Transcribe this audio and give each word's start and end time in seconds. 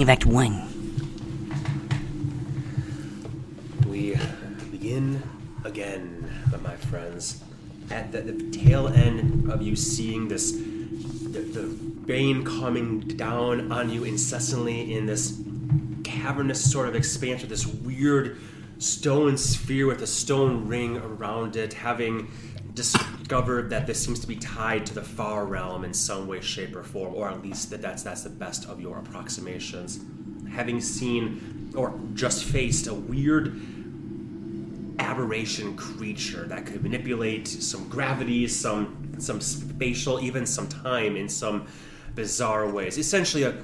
it 0.00 0.06
back 0.06 0.20
to 0.20 0.28
one. 0.28 0.62
We 3.86 4.16
begin 4.70 5.22
again, 5.64 6.30
my 6.62 6.74
friends. 6.76 7.42
At 7.90 8.10
the, 8.10 8.22
the 8.22 8.50
tail 8.50 8.88
end 8.88 9.50
of 9.50 9.60
you 9.60 9.76
seeing 9.76 10.28
this, 10.28 10.52
the, 10.52 11.40
the 11.40 11.76
rain 12.06 12.44
coming 12.44 13.00
down 13.00 13.70
on 13.70 13.90
you 13.90 14.04
incessantly 14.04 14.94
in 14.94 15.04
this 15.04 15.42
cavernous 16.02 16.70
sort 16.70 16.88
of 16.88 16.94
expanse 16.94 17.42
of 17.42 17.50
this 17.50 17.66
weird 17.66 18.38
stone 18.78 19.36
sphere 19.36 19.86
with 19.86 20.00
a 20.00 20.06
stone 20.06 20.66
ring 20.66 20.96
around 20.96 21.56
it, 21.56 21.74
having 21.74 22.30
discovered 23.24 23.70
that 23.70 23.86
this 23.86 24.04
seems 24.04 24.20
to 24.20 24.26
be 24.26 24.36
tied 24.36 24.84
to 24.84 24.92
the 24.92 25.02
far 25.02 25.46
realm 25.46 25.82
in 25.82 25.94
some 25.94 26.26
way, 26.26 26.42
shape, 26.42 26.76
or 26.76 26.82
form, 26.82 27.14
or 27.14 27.26
at 27.26 27.42
least 27.42 27.70
that 27.70 27.80
that's 27.80 28.02
that's 28.02 28.22
the 28.22 28.28
best 28.28 28.68
of 28.68 28.82
your 28.82 28.98
approximations. 28.98 30.00
Having 30.52 30.82
seen 30.82 31.72
or 31.74 31.98
just 32.12 32.44
faced 32.44 32.86
a 32.86 32.92
weird 32.92 33.60
aberration 34.98 35.74
creature 35.74 36.44
that 36.48 36.66
could 36.66 36.82
manipulate 36.82 37.48
some 37.48 37.88
gravity, 37.88 38.46
some 38.46 39.14
some 39.18 39.40
spatial, 39.40 40.20
even 40.20 40.44
some 40.44 40.68
time 40.68 41.16
in 41.16 41.28
some 41.28 41.66
bizarre 42.14 42.68
ways. 42.68 42.98
Essentially, 42.98 43.44
a 43.44 43.54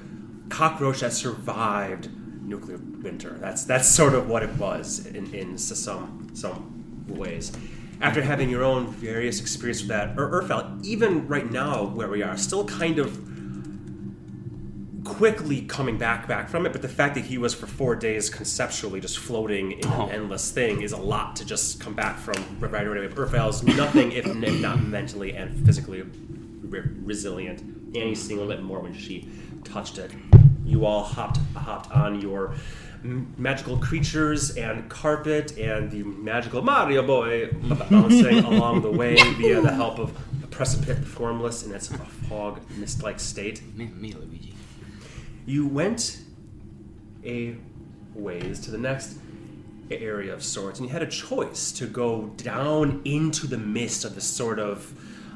cockroach 0.49 1.01
that 1.01 1.13
survived 1.13 2.09
nuclear 2.43 2.79
winter. 2.79 3.37
That's 3.39 3.65
that's 3.65 3.89
sort 3.89 4.15
of 4.15 4.27
what 4.27 4.43
it 4.43 4.55
was 4.57 5.07
in, 5.07 5.35
in 5.35 5.59
some 5.59 6.31
some 6.33 7.05
ways. 7.09 7.53
After 8.01 8.23
having 8.23 8.49
your 8.49 8.65
own 8.65 8.87
various 8.89 9.41
experience 9.41 9.81
with 9.83 9.89
that, 9.89 10.17
Ur- 10.19 10.43
Urfel, 10.43 10.83
even 10.85 11.29
right 11.29 11.51
now 11.51 11.85
where 11.85 12.09
we 12.09 12.23
are, 12.23 12.37
still 12.37 12.65
kind 12.65 12.99
of 12.99 13.19
quickly 15.05 15.63
coming 15.63 15.99
back 15.99 16.27
back 16.29 16.49
from 16.49 16.65
it. 16.67 16.73
But 16.73 16.83
the 16.83 16.89
fact 16.89 17.15
that 17.17 17.25
he 17.25 17.37
was 17.37 17.53
for 17.53 17.67
four 17.67 17.97
days 17.97 18.31
conceptually 18.31 19.01
just 19.01 19.19
floating 19.19 19.73
in 19.73 19.87
Oh. 19.87 20.07
an 20.07 20.11
endless 20.13 20.51
thing 20.51 20.83
is 20.83 20.93
a 20.93 20.97
lot 20.97 21.37
to 21.37 21.45
just 21.45 21.81
come 21.81 21.95
back 21.95 22.19
from 22.19 22.35
right 22.61 22.87
away. 22.87 23.07
Urfel's 23.09 23.63
nothing 23.63 24.13
if 24.13 24.25
not 24.27 24.83
mentally 24.83 25.35
and 25.35 25.65
physically 25.67 26.03
re- 26.63 26.83
resilient, 27.03 27.61
and 27.61 27.97
he's 27.97 28.23
seeing 28.23 28.39
a 28.39 28.43
little 28.43 28.57
bit 28.57 28.65
more 28.65 28.81
when 28.81 28.95
she 28.95 29.29
touched 29.65 29.99
it. 29.99 30.11
You 30.65 30.87
all 30.87 31.03
hopped 31.03 31.39
hopped 31.55 31.91
on 31.91 32.21
your 32.21 32.55
m- 33.05 33.35
magical 33.37 33.79
creatures 33.79 34.57
and 34.57 34.89
carpet 34.89 35.57
and 35.59 35.91
the 35.91 36.03
magical 36.03 36.63
Mario 36.63 37.07
boy 37.07 37.51
bouncing 37.91 38.39
along 38.45 38.83
the 38.83 38.91
way 38.91 39.17
via 39.35 39.61
the 39.61 39.73
help 39.73 39.99
of 39.99 40.17
a 40.43 40.47
precipice 40.47 41.07
formless 41.07 41.65
in 41.65 41.75
its 41.75 41.89
fog 42.29 42.61
mist-like 42.77 43.21
state. 43.21 43.63
Me, 43.77 43.87
me, 43.87 44.13
Luigi. 44.13 44.55
You 45.47 45.67
went 45.67 46.21
a 47.25 47.57
ways 48.15 48.61
to 48.61 48.71
the 48.71 48.79
next 48.79 49.17
area 49.91 50.33
of 50.33 50.43
sorts, 50.43 50.79
and 50.79 50.89
you 50.89 50.93
had 50.93 51.03
a 51.03 51.07
choice 51.07 51.73
to 51.73 51.87
go 51.87 52.27
down 52.37 53.03
into 53.05 53.47
the 53.47 53.59
mist 53.59 54.05
of 54.05 54.15
this 54.15 54.25
sort 54.25 54.59
of 54.59 54.93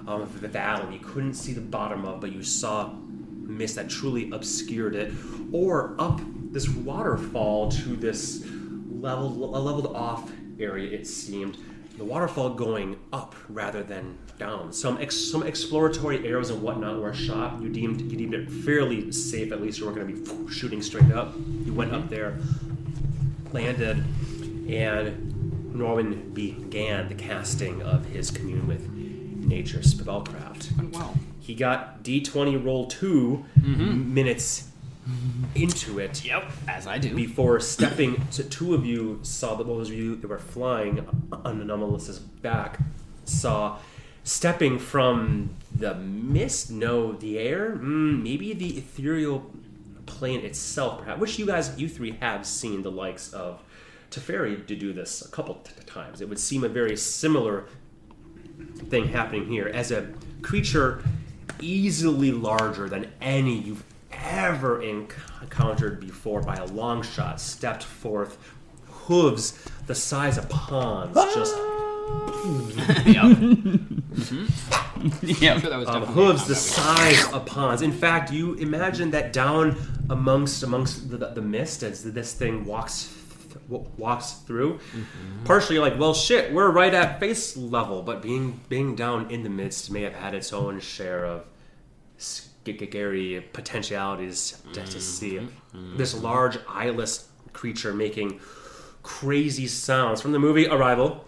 um, 0.07 0.27
valley. 0.27 0.95
You 0.95 1.05
couldn't 1.05 1.35
see 1.35 1.53
the 1.53 1.61
bottom 1.61 2.05
of, 2.05 2.21
but 2.21 2.33
you 2.33 2.43
saw 2.43 2.93
mist 2.93 3.77
that 3.77 3.89
truly 3.89 4.31
obscured 4.31 4.95
it, 4.95 5.13
or 5.53 5.95
up 5.99 6.21
this 6.55 6.69
waterfall 6.69 7.69
to 7.69 7.97
this 7.97 8.47
level, 8.89 9.57
a 9.57 9.59
leveled 9.59 9.95
off 9.95 10.31
area. 10.61 10.97
It 10.97 11.07
seemed 11.07 11.59
the 11.99 12.05
waterfall 12.05 12.51
going 12.51 12.97
up 13.13 13.35
rather 13.49 13.83
than 13.83 14.17
down. 14.39 14.73
Some 14.73 14.99
ex, 14.99 15.17
some 15.17 15.43
exploratory 15.43 16.27
arrows 16.27 16.51
and 16.51 16.63
whatnot 16.63 17.01
were 17.01 17.13
shot. 17.13 17.61
You 17.61 17.69
deemed 17.69 18.01
you 18.01 18.17
deemed 18.17 18.35
it 18.35 18.51
fairly 18.51 19.11
safe. 19.11 19.51
At 19.53 19.61
least 19.61 19.81
you 19.81 19.87
weren't 19.87 19.97
going 19.97 20.25
to 20.25 20.47
be 20.47 20.53
shooting 20.53 20.81
straight 20.81 21.11
up. 21.11 21.35
You 21.65 21.75
went 21.75 21.93
up 21.93 22.09
there, 22.09 22.39
landed, 23.53 24.05
and 24.69 25.75
Norman 25.75 26.31
began 26.33 27.09
the 27.09 27.17
casting 27.17 27.83
of 27.83 28.07
his 28.07 28.31
commune 28.31 28.69
with 28.69 28.89
nature 28.91 29.81
spellcraft. 29.81 30.71
Oh, 30.73 30.77
went 30.79 30.95
well. 30.95 31.19
He 31.41 31.55
got 31.55 32.05
D20 32.05 32.65
roll 32.65 32.87
2 32.87 33.45
mm-hmm. 33.59 34.15
minutes 34.15 34.69
into 35.55 35.99
it 35.99 36.25
Yep, 36.25 36.51
as 36.69 36.87
I 36.87 36.99
do. 36.99 37.15
before 37.15 37.61
stepping 37.61 38.27
to 38.29 38.43
two 38.45 38.75
of 38.75 38.87
you 38.87 39.21
saw 39.23 39.55
that 39.57 39.67
those 39.67 39.91
of 39.91 39.95
you 39.97 40.17
that 40.17 40.29
were 40.29 40.39
flying 40.39 41.07
on 41.33 41.61
Anomalous's 41.61 42.19
back 42.19 42.79
saw 43.25 43.79
stepping 44.23 44.79
from 44.79 45.51
the 45.75 45.95
mist 45.95 46.71
no 46.71 47.13
the 47.13 47.39
air 47.39 47.73
mm, 47.73 48.23
maybe 48.23 48.53
the 48.55 48.79
ethereal 48.79 49.51
plane 50.07 50.41
itself 50.41 51.01
perhaps. 51.01 51.21
Which 51.21 51.39
you 51.39 51.47
guys 51.47 51.79
you 51.79 51.89
three 51.89 52.13
have 52.21 52.47
seen 52.47 52.83
the 52.83 52.91
likes 52.91 53.33
of 53.33 53.63
Teferi 54.11 54.67
to 54.67 54.77
do 54.77 54.93
this 54.93 55.23
a 55.23 55.29
couple 55.29 55.57
t- 55.57 55.73
times. 55.87 56.21
It 56.21 56.29
would 56.29 56.39
seem 56.39 56.65
a 56.65 56.69
very 56.69 56.97
similar 56.97 57.67
thing 58.89 59.09
happening 59.09 59.47
here. 59.49 59.67
As 59.69 59.91
a 59.91 60.09
creature 60.43 61.03
easily 61.61 62.31
larger 62.33 62.89
than 62.89 63.11
any 63.21 63.59
you've 63.59 63.83
ever 64.25 64.83
encountered 64.83 66.01
before 66.01 66.41
by 66.41 66.55
a 66.57 66.67
long 66.67 67.03
shot 67.03 67.41
stepped 67.41 67.83
forth 67.83 68.39
hooves 68.87 69.67
the 69.87 69.95
size 69.95 70.39
of 70.39 70.49
ponds 70.49 71.15
just 71.35 71.55
mm-hmm. 72.45 74.01
Yeah, 75.23 75.55
I'm 75.55 75.61
sure 75.61 75.71
that 75.71 75.79
was 75.79 75.89
um, 75.89 76.01
definitely 76.01 76.25
hooves 76.25 76.47
the 76.47 76.55
that 76.55 76.61
size 76.61 77.33
of 77.33 77.47
ponds 77.47 77.83
in 77.83 77.93
fact 77.93 78.33
you 78.33 78.55
imagine 78.55 79.11
that 79.11 79.33
down 79.33 79.77
amongst 80.11 80.63
amongst 80.63 81.11
the, 81.11 81.19
the 81.19 81.43
mist 81.43 81.83
as 81.83 82.05
this 82.05 82.35
thing 82.35 82.65
walks 82.65 83.15
w- 83.71 83.89
walks 83.97 84.33
through 84.33 84.81
partially 85.45 85.77
you're 85.77 85.85
like 85.85 85.99
well 85.99 86.15
shit 86.15 86.53
we're 86.53 86.71
right 86.71 86.95
at 86.95 87.21
face 87.21 87.57
level 87.57 88.03
but 88.03 88.23
being 88.23 88.61
being 88.69 88.95
down 88.95 89.31
in 89.31 89.43
the 89.43 89.51
midst 89.51 89.91
may 89.91 90.03
have 90.03 90.15
had 90.15 90.35
its 90.35 90.53
own 90.53 90.81
share 90.81 91.25
of 91.25 91.45
scary 92.65 93.45
potentialities 93.53 94.63
to, 94.73 94.75
to 94.75 94.81
mm-hmm. 94.81 94.99
see 94.99 95.33
mm-hmm. 95.33 95.97
this 95.97 96.15
large 96.15 96.59
eyeless 96.69 97.29
creature 97.53 97.93
making 97.95 98.41
crazy 99.03 99.67
sounds 99.67 100.21
from 100.21 100.33
the 100.33 100.39
movie 100.39 100.67
Arrival 100.67 101.25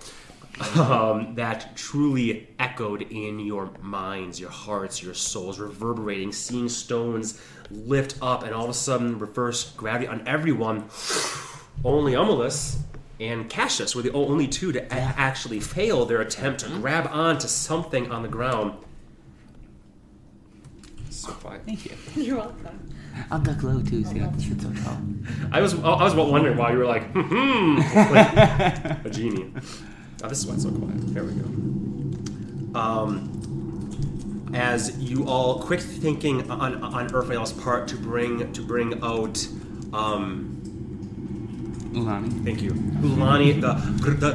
um, 0.76 1.34
that 1.34 1.76
truly 1.76 2.48
echoed 2.58 3.02
in 3.02 3.38
your 3.38 3.70
minds, 3.82 4.41
your 4.41 4.50
hearts, 4.50 5.02
your 5.02 5.12
souls, 5.12 5.58
reverberating, 5.58 6.32
seeing 6.32 6.69
stones 6.69 7.41
lift 7.70 8.16
up 8.22 8.42
and 8.42 8.54
all 8.54 8.64
of 8.64 8.70
a 8.70 8.75
sudden 8.75 9.19
reverse 9.19 9.72
gravity 9.72 10.06
on 10.06 10.26
everyone. 10.26 10.88
Only 11.84 12.12
Umulus 12.12 12.78
and 13.20 13.50
Cassius 13.50 13.94
were 13.94 14.02
the 14.02 14.12
only 14.12 14.48
two 14.48 14.72
to 14.72 14.82
a- 14.86 14.92
actually 14.92 15.60
fail 15.60 16.06
their 16.06 16.20
attempt 16.20 16.60
to 16.60 16.66
mm-hmm. 16.66 16.80
grab 16.80 17.06
onto 17.10 17.48
something 17.48 18.10
on 18.10 18.22
the 18.22 18.28
ground. 18.28 18.78
So 21.16 21.32
quiet. 21.32 21.62
Thank 21.65 21.87
you. 21.87 21.93
You're 22.22 22.37
welcome. 22.37 22.94
I'll 23.31 23.41
duck 23.41 23.62
low 23.62 23.81
too, 23.81 24.04
so 24.04 24.12
you 24.12 24.21
don't 24.21 24.31
have 24.32 24.38
to 24.38 24.44
sit 24.44 24.60
so 24.60 24.71
tall. 24.84 24.99
I 25.50 25.62
was 25.62 25.72
I 25.75 26.04
was 26.04 26.15
wondering 26.15 26.59
why 26.59 26.72
you 26.72 26.78
were 26.78 26.84
like, 26.84 27.10
hmm, 27.10 27.77
like 28.12 29.04
a 29.06 29.10
genie. 29.10 29.50
Oh, 30.22 30.28
this 30.28 30.41
is 30.41 30.47
why 30.47 30.55
it's 30.55 30.65
so 30.65 30.71
quiet. 30.71 31.15
There 31.15 31.25
we 31.25 31.32
go. 31.32 32.78
Um, 32.78 34.50
as 34.55 34.99
you 34.99 35.26
all 35.26 35.62
quick 35.62 35.81
thinking 35.81 36.50
on 36.50 36.82
on 36.84 37.09
Urfael's 37.09 37.55
part 37.55 37.88
to 37.88 37.97
bring 37.97 38.53
to 38.53 38.60
bring 38.60 39.03
out, 39.03 39.49
um, 39.94 40.60
Ulani. 41.94 42.44
thank 42.44 42.60
you, 42.60 42.72
Ulani, 42.72 43.59
the 43.59 43.72
the 44.10 44.32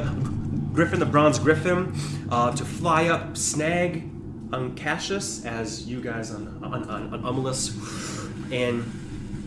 Griffin, 0.74 0.98
the 0.98 1.06
bronze 1.06 1.38
Griffin, 1.38 1.94
uh, 2.28 2.50
to 2.56 2.64
fly 2.64 3.06
up, 3.06 3.36
snag 3.36 4.11
on 4.52 4.74
Cassius 4.74 5.44
as 5.44 5.86
you 5.86 6.00
guys 6.00 6.30
on 6.30 6.58
on 6.62 6.84
on, 6.88 7.14
on 7.14 7.22
Umulus, 7.22 7.72
and 8.52 8.84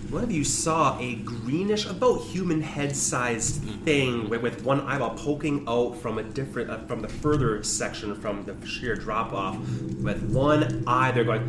one 0.09 0.23
of 0.23 0.31
you 0.31 0.43
saw 0.43 0.97
a 0.99 1.15
greenish, 1.15 1.85
about 1.87 2.21
human 2.21 2.61
head-sized 2.61 3.61
thing 3.83 4.29
with, 4.29 4.41
with 4.41 4.63
one 4.63 4.81
eyeball 4.81 5.15
poking 5.17 5.65
out 5.67 5.97
from 5.97 6.19
a 6.19 6.23
different, 6.23 6.69
uh, 6.69 6.77
from 6.85 7.01
the 7.01 7.07
further 7.07 7.61
section 7.63 8.15
from 8.15 8.45
the 8.45 8.55
sheer 8.65 8.95
drop-off, 8.95 9.57
with 9.57 10.21
one 10.31 10.83
eye. 10.87 11.11
They're 11.11 11.23
going 11.23 11.41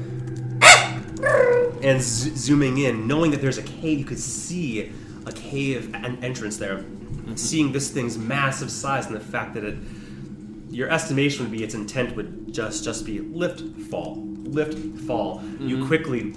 and 1.83 2.01
z- 2.01 2.35
zooming 2.35 2.79
in, 2.79 3.07
knowing 3.07 3.31
that 3.33 3.41
there's 3.41 3.59
a 3.59 3.63
cave. 3.63 3.99
You 3.99 4.05
could 4.05 4.19
see 4.19 4.91
a 5.27 5.33
cave 5.33 5.95
an 5.95 6.19
entrance 6.25 6.57
there. 6.57 6.85
Seeing 7.35 7.73
this 7.73 7.91
thing's 7.91 8.17
massive 8.17 8.71
size 8.71 9.07
and 9.07 9.15
the 9.15 9.21
fact 9.21 9.55
that 9.55 9.65
it, 9.65 9.77
your 10.71 10.91
estimation 10.91 11.45
would 11.45 11.53
be 11.53 11.63
its 11.63 11.75
intent 11.75 12.17
would 12.17 12.53
just 12.53 12.85
just 12.85 13.07
be 13.07 13.21
lift, 13.21 13.61
fall, 13.89 14.23
lift, 14.45 14.79
fall. 15.07 15.43
You 15.61 15.79
mm-hmm. 15.79 15.87
quickly 15.87 16.35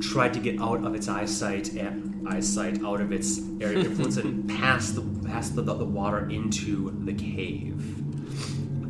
tried 0.00 0.34
to 0.34 0.40
get 0.40 0.60
out 0.60 0.84
of 0.84 0.94
its 0.94 1.08
eyesight 1.08 1.72
and 1.72 2.28
eyesight 2.28 2.82
out 2.84 3.00
of 3.00 3.12
its 3.12 3.40
area 3.60 3.80
of 3.80 3.86
influence 3.86 4.16
and 4.16 4.48
pass 4.60 4.90
the 4.92 5.02
pass 5.26 5.50
the, 5.50 5.62
the 5.62 5.84
water 5.84 6.28
into 6.30 6.90
the 7.04 7.14
cave. 7.14 7.98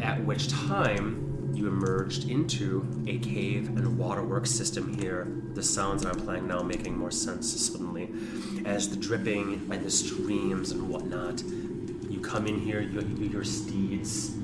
At 0.02 0.24
which 0.24 0.48
time 0.48 1.22
you 1.54 1.68
emerged 1.68 2.28
into 2.28 2.86
a 3.06 3.18
cave 3.18 3.68
and 3.68 3.98
waterworks 3.98 4.50
system 4.50 4.98
here. 4.98 5.28
The 5.54 5.62
sounds 5.62 6.02
that 6.02 6.14
I'm 6.14 6.20
playing 6.20 6.48
now 6.48 6.62
making 6.62 6.96
more 6.96 7.10
sense 7.10 7.52
suddenly. 7.52 8.08
As 8.64 8.88
the 8.88 8.96
dripping 8.96 9.68
and 9.70 9.84
the 9.84 9.90
streams 9.90 10.72
and 10.72 10.88
whatnot, 10.88 11.42
you 12.10 12.20
come 12.20 12.46
in 12.46 12.58
here, 12.58 12.80
you, 12.80 13.00
you, 13.18 13.28
your 13.28 13.44
steeds, 13.44 14.34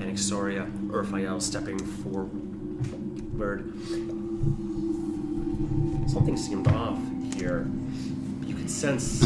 and 0.00 0.16
Ixoria, 0.16 0.70
Urfael 0.88 1.40
stepping 1.40 1.78
forward. 1.78 3.72
Something 6.08 6.36
seemed 6.36 6.68
off 6.68 6.98
here. 7.34 7.68
You 8.44 8.54
could 8.54 8.70
sense 8.70 9.22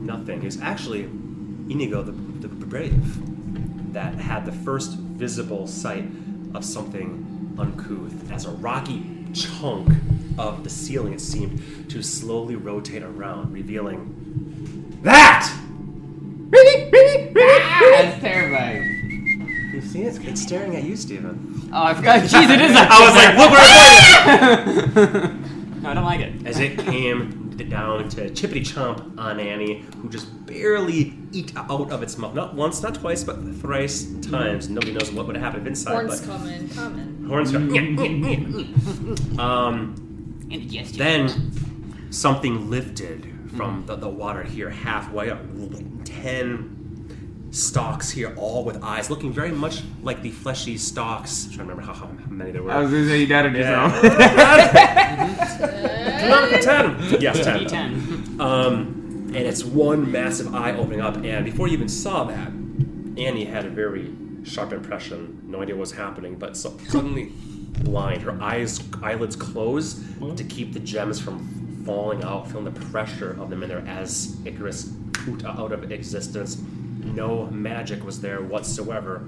nothing. 0.00 0.44
It's 0.44 0.60
actually 0.60 1.02
Inigo 1.02 2.02
the, 2.02 2.12
the 2.12 2.48
Brave 2.48 3.92
that 3.92 4.14
had 4.14 4.44
the 4.46 4.52
first 4.52 4.92
visible 4.92 5.66
sight 5.66 6.04
of 6.54 6.64
something 6.64 7.54
uncouth 7.58 8.30
as 8.32 8.46
a 8.46 8.50
rocky 8.50 9.26
chunk 9.34 9.88
of 10.38 10.64
the 10.64 10.70
ceiling 10.70 11.12
it 11.12 11.20
seemed 11.20 11.90
to 11.90 12.02
slowly 12.02 12.56
rotate 12.56 13.02
around, 13.02 13.52
revealing 13.52 14.98
that! 15.02 15.52
That's 16.52 18.20
terrifying. 18.20 18.91
You 19.82 19.88
see 19.88 20.02
it? 20.02 20.24
It's 20.24 20.40
staring 20.40 20.76
at 20.76 20.84
you, 20.84 20.96
Stephen. 20.96 21.70
Oh, 21.72 21.82
I 21.82 21.94
forgot. 21.94 22.22
Jeez, 22.22 22.48
it 22.48 22.60
is. 22.60 22.72
I 22.76 23.00
was 23.00 23.14
like, 23.14 23.36
look 23.36 23.50
where 23.50 23.60
I 25.26 25.82
no, 25.82 25.90
I 25.90 25.94
don't 25.94 26.04
like 26.04 26.20
it. 26.20 26.46
As 26.46 26.60
it 26.60 26.78
came 26.78 27.50
down 27.68 28.08
to 28.10 28.30
chippity 28.30 28.60
chomp 28.60 29.18
on 29.18 29.40
Annie, 29.40 29.84
who 30.00 30.08
just 30.08 30.46
barely 30.46 31.14
eked 31.32 31.56
out 31.56 31.90
of 31.90 32.02
its 32.02 32.16
mouth. 32.16 32.34
Not 32.34 32.54
once, 32.54 32.80
not 32.82 32.94
twice, 32.94 33.24
but 33.24 33.36
thrice 33.56 34.06
times. 34.20 34.68
Nobody 34.68 34.92
knows 34.92 35.10
what 35.10 35.26
would 35.26 35.36
have 35.36 35.44
happened 35.44 35.66
inside. 35.66 35.94
Horns 35.94 36.20
but 36.20 36.30
coming, 36.30 36.68
coming. 36.68 37.24
horns 37.24 37.50
come. 37.50 37.70
um, 39.40 40.46
Indigestion. 40.50 40.98
then 40.98 42.12
something 42.12 42.70
lifted 42.70 43.26
from 43.56 43.84
the, 43.86 43.96
the 43.96 44.08
water 44.08 44.44
here 44.44 44.70
halfway 44.70 45.30
up. 45.30 45.40
Ten 46.04 46.81
stalks 47.52 48.10
here, 48.10 48.34
all 48.36 48.64
with 48.64 48.82
eyes, 48.82 49.10
looking 49.10 49.32
very 49.32 49.52
much 49.52 49.82
like 50.02 50.22
the 50.22 50.30
fleshy 50.30 50.76
stalks. 50.76 51.44
I'm 51.44 51.52
trying 51.52 51.68
to 51.68 51.74
remember 51.74 51.92
how, 51.92 52.06
how 52.06 52.10
many 52.28 52.50
there 52.50 52.62
were. 52.62 52.72
I 52.72 52.80
was 52.80 52.90
gonna 52.90 53.06
say 53.06 53.20
you 53.20 53.26
doubted 53.26 53.54
yourself. 53.54 53.92
Number 56.28 56.58
ten. 56.60 57.20
Yes, 57.20 57.44
ten. 57.44 57.60
D10. 57.60 58.40
Um, 58.40 58.76
and 59.34 59.36
it's 59.36 59.64
one 59.64 60.10
massive 60.10 60.54
eye 60.54 60.72
opening 60.72 61.00
up, 61.00 61.16
and 61.22 61.44
before 61.44 61.68
you 61.68 61.74
even 61.74 61.88
saw 61.88 62.24
that, 62.24 62.48
Annie 63.18 63.44
had 63.44 63.66
a 63.66 63.70
very 63.70 64.12
sharp 64.44 64.72
impression. 64.72 65.42
No 65.46 65.62
idea 65.62 65.74
what 65.74 65.80
was 65.80 65.92
happening, 65.92 66.36
but 66.36 66.56
so, 66.56 66.76
suddenly 66.88 67.32
blind. 67.80 68.22
Her 68.22 68.40
eyes, 68.42 68.82
eyelids 69.02 69.36
close 69.36 70.02
to 70.36 70.44
keep 70.44 70.72
the 70.72 70.80
gems 70.80 71.20
from 71.20 71.82
falling 71.84 72.24
out, 72.24 72.48
feeling 72.48 72.64
the 72.64 72.80
pressure 72.86 73.32
of 73.40 73.50
them 73.50 73.62
in 73.62 73.68
there 73.68 73.84
as 73.86 74.36
Icarus 74.44 74.90
pooped 75.12 75.44
out 75.44 75.72
of 75.72 75.90
existence. 75.92 76.62
No 77.02 77.46
magic 77.46 78.04
was 78.04 78.20
there 78.20 78.40
whatsoever. 78.42 79.26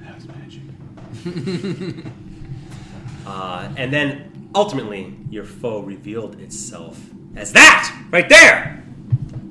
That 0.00 0.14
was 0.14 0.26
magic. 0.28 2.04
Uh, 3.26 3.72
and 3.78 3.90
then 3.90 4.50
ultimately, 4.54 5.16
your 5.30 5.44
foe 5.44 5.80
revealed 5.80 6.38
itself 6.40 7.00
as 7.36 7.52
that 7.52 8.06
right 8.10 8.28
there. 8.28 8.84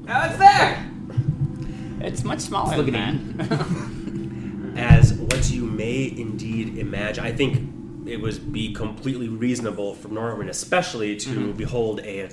Oh, 0.08 0.28
it's 0.30 0.38
there. 0.38 0.92
It's 2.02 2.24
much 2.24 2.42
smaller 2.42 2.78
Look 2.78 2.86
than 2.92 3.36
that. 3.38 4.78
as 4.78 5.14
what 5.14 5.50
you 5.50 5.64
may 5.66 6.04
indeed 6.16 6.78
imagine. 6.78 7.26
I 7.26 7.32
think 7.32 8.08
it 8.08 8.18
would 8.18 8.54
be 8.54 8.74
completely 8.74 9.28
reasonable 9.28 9.96
for 9.96 10.10
Norman, 10.10 10.50
especially, 10.50 11.16
to 11.16 11.30
Mm-hmm. 11.32 11.52
behold 11.54 12.00
a 12.02 12.30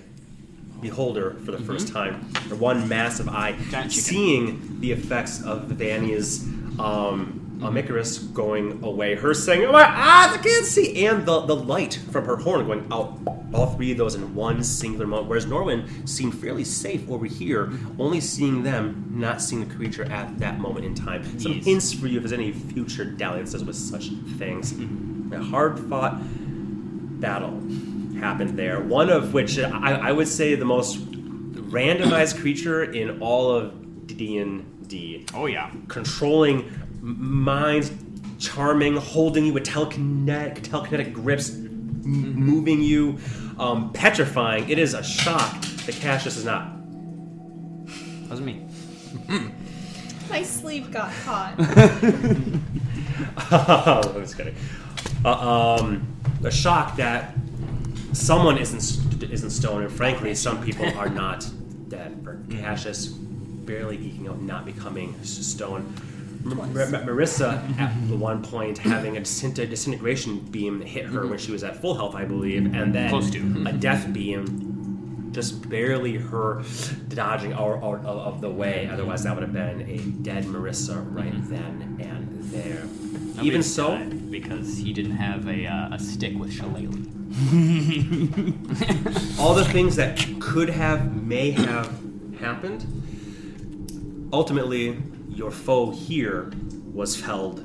beholder 0.80 1.34
for 1.44 1.52
the 1.52 1.58
first 1.58 1.88
time, 1.88 2.30
or 2.50 2.56
one 2.56 2.88
massive 2.88 3.28
eye, 3.28 3.56
seeing 3.88 4.80
the 4.80 4.92
effects 4.92 5.42
of 5.44 5.68
Vania's 5.68 6.44
um, 6.78 7.36
um, 7.62 7.76
Icarus 7.76 8.18
going 8.18 8.82
away, 8.82 9.14
her 9.16 9.34
saying, 9.34 9.64
"Oh, 9.64 9.72
my 9.72 9.84
ah, 9.86 10.32
I 10.32 10.38
can't 10.38 10.64
see," 10.64 11.06
and 11.06 11.26
the, 11.26 11.40
the 11.42 11.54
light 11.56 12.00
from 12.10 12.24
her 12.24 12.36
horn 12.36 12.66
going 12.66 12.86
out. 12.90 13.18
All 13.52 13.66
three 13.74 13.90
of 13.90 13.98
those 13.98 14.14
in 14.14 14.32
one 14.34 14.62
singular 14.62 15.06
moment. 15.08 15.28
Whereas 15.28 15.44
Norwin 15.44 16.08
seemed 16.08 16.40
fairly 16.40 16.62
safe 16.62 17.10
over 17.10 17.26
here, 17.26 17.72
only 17.98 18.20
seeing 18.20 18.62
them, 18.62 19.10
not 19.12 19.42
seeing 19.42 19.66
the 19.68 19.74
creature 19.74 20.04
at 20.04 20.38
that 20.38 20.60
moment 20.60 20.86
in 20.86 20.94
time. 20.94 21.24
Some 21.40 21.54
Yes. 21.54 21.64
hints 21.64 21.92
for 21.92 22.06
you 22.06 22.18
if 22.18 22.22
there's 22.22 22.32
any 22.32 22.52
future 22.52 23.04
dalliances 23.04 23.64
with 23.64 23.74
such 23.74 24.10
things. 24.38 24.72
A 25.32 25.42
hard 25.42 25.80
fought 25.80 26.18
battle 27.20 27.60
happened 28.20 28.58
there. 28.58 28.80
One 28.80 29.10
of 29.10 29.32
which 29.32 29.58
I, 29.58 30.08
I 30.08 30.12
would 30.12 30.28
say 30.28 30.54
the 30.54 30.64
most 30.64 30.98
randomized 31.10 32.40
creature 32.40 32.84
in 32.84 33.20
all 33.20 33.50
of 33.50 34.06
D 34.06 34.38
and 34.38 34.88
D, 34.88 35.26
oh 35.34 35.46
yeah. 35.46 35.70
controlling 35.88 36.70
minds, 37.00 37.90
charming, 38.38 38.96
holding 38.96 39.46
you 39.46 39.52
with 39.52 39.64
telekinetic, 39.64 40.58
telekinetic 40.60 41.12
grips, 41.12 41.50
m- 41.50 42.34
moving 42.34 42.82
you, 42.82 43.18
um, 43.58 43.92
petrifying. 43.92 44.68
It 44.68 44.78
is 44.78 44.94
a 44.94 45.02
shock 45.02 45.60
that 45.86 45.94
Cassius 45.96 46.36
is 46.36 46.44
not. 46.44 46.72
Wasn't 48.28 48.46
me. 48.46 48.66
My 50.30 50.42
sleeve 50.42 50.92
got 50.92 51.12
caught. 51.24 51.54
I 53.50 54.12
was 54.14 54.34
kidding. 54.34 54.54
Uh, 55.24 55.76
um, 55.78 56.06
a 56.44 56.50
shock 56.50 56.96
that 56.96 57.34
someone 58.12 58.58
isn't 58.58 59.22
isn't 59.30 59.50
stone, 59.50 59.82
and 59.82 59.92
frankly, 59.92 60.34
some 60.34 60.62
people 60.62 60.86
are 60.98 61.08
not 61.08 61.46
dead. 61.88 62.20
For 62.24 62.34
mm-hmm. 62.34 62.60
Cassius, 62.60 63.06
barely 63.08 63.96
eking 63.98 64.28
out 64.28 64.40
not 64.42 64.64
becoming 64.64 65.14
s- 65.20 65.28
stone. 65.28 65.92
M- 66.44 66.52
Twice. 66.52 66.76
M- 66.76 66.94
M- 66.94 67.06
Marissa, 67.06 67.52
at 67.78 67.90
mm-hmm. 67.90 68.08
the 68.08 68.16
one 68.16 68.42
point, 68.42 68.78
having 68.78 69.16
a 69.18 69.20
disint- 69.20 69.56
disintegration 69.68 70.38
beam 70.38 70.80
hit 70.80 71.04
her 71.06 71.20
mm-hmm. 71.20 71.30
when 71.30 71.38
she 71.38 71.52
was 71.52 71.62
at 71.62 71.76
full 71.80 71.94
health, 71.94 72.14
I 72.14 72.24
believe, 72.24 72.74
and 72.74 72.94
then 72.94 73.10
Close 73.10 73.30
to. 73.30 73.64
a 73.68 73.72
death 73.72 74.10
beam 74.12 75.28
just 75.32 75.68
barely 75.68 76.16
her 76.16 76.62
dodging 77.08 77.52
out, 77.52 77.82
out 77.84 78.04
of- 78.04 78.34
of 78.34 78.40
the 78.40 78.50
way. 78.50 78.88
Otherwise, 78.90 79.22
that 79.24 79.34
would 79.34 79.42
have 79.42 79.52
been 79.52 79.82
a 79.82 79.98
dead 80.22 80.44
Marissa 80.44 81.04
right 81.14 81.32
then 81.48 81.96
and 82.00 82.42
there. 82.50 82.82
Nobody 83.30 83.46
Even 83.48 83.62
so, 83.62 83.96
died 83.96 84.30
because 84.30 84.76
he 84.78 84.92
didn't 84.92 85.16
have 85.16 85.46
a, 85.48 85.66
uh, 85.66 85.94
a 85.94 85.98
stick 85.98 86.38
with 86.38 86.52
shillelagh. 86.52 87.06
all 89.38 89.54
the 89.54 89.64
things 89.64 89.96
that 89.96 90.18
could 90.40 90.68
have, 90.70 91.22
may 91.22 91.50
have 91.52 91.90
happened, 92.40 92.84
ultimately, 94.32 95.00
your 95.28 95.50
foe 95.50 95.90
here 95.90 96.50
was 96.92 97.20
held 97.20 97.60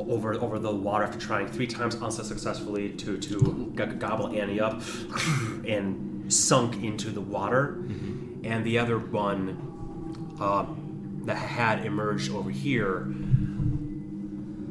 over 0.00 0.34
over 0.34 0.58
the 0.58 0.72
water 0.72 1.04
after 1.04 1.18
trying 1.20 1.46
three 1.46 1.68
times 1.68 1.94
unsuccessfully 2.02 2.90
to 2.90 3.16
to 3.16 3.72
g- 3.76 3.84
gobble 3.94 4.28
Annie 4.36 4.58
up, 4.60 4.82
and 5.66 6.32
sunk 6.32 6.82
into 6.82 7.10
the 7.10 7.20
water, 7.20 7.76
and 8.44 8.64
the 8.64 8.78
other 8.78 8.98
one 8.98 10.34
uh, 10.40 10.66
that 11.26 11.36
had 11.36 11.86
emerged 11.86 12.30
over 12.32 12.50
here, 12.50 13.06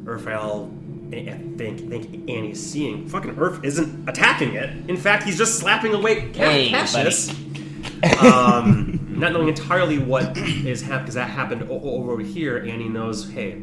Urfael. 0.06 0.70
I 1.12 1.18
I 1.30 1.38
think 1.56 1.88
think 1.88 2.28
Annie's 2.30 2.64
seeing 2.64 3.08
fucking 3.08 3.38
Earth 3.38 3.60
isn't 3.62 4.08
attacking 4.08 4.54
it. 4.54 4.70
In 4.90 4.96
fact, 4.96 5.22
he's 5.22 5.38
just 5.38 5.58
slapping 5.58 5.94
away 5.94 6.32
Ca- 6.32 6.50
Hey, 6.50 6.70
Cassius. 6.70 7.30
um, 8.20 8.98
not 9.10 9.32
knowing 9.32 9.48
entirely 9.48 9.98
what 9.98 10.36
is 10.36 10.82
happening 10.82 11.02
because 11.04 11.14
that 11.14 11.30
happened 11.30 11.62
o- 11.70 11.80
over 11.80 12.20
here. 12.20 12.58
Annie 12.58 12.88
knows, 12.88 13.30
hey, 13.30 13.62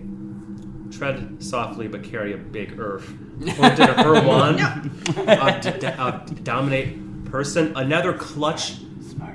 tread 0.91 1.43
softly 1.43 1.87
but 1.87 2.03
carry 2.03 2.33
a 2.33 2.37
big 2.37 2.79
Earth. 2.79 3.11
Pointed 3.57 3.81
at 3.81 4.05
her 4.05 4.13
wand, 4.25 4.59
uh, 5.27 5.59
d- 5.59 5.79
d- 5.79 5.87
uh, 5.87 6.11
dominate 6.43 7.25
person. 7.25 7.73
Another 7.75 8.13
clutch. 8.13 8.75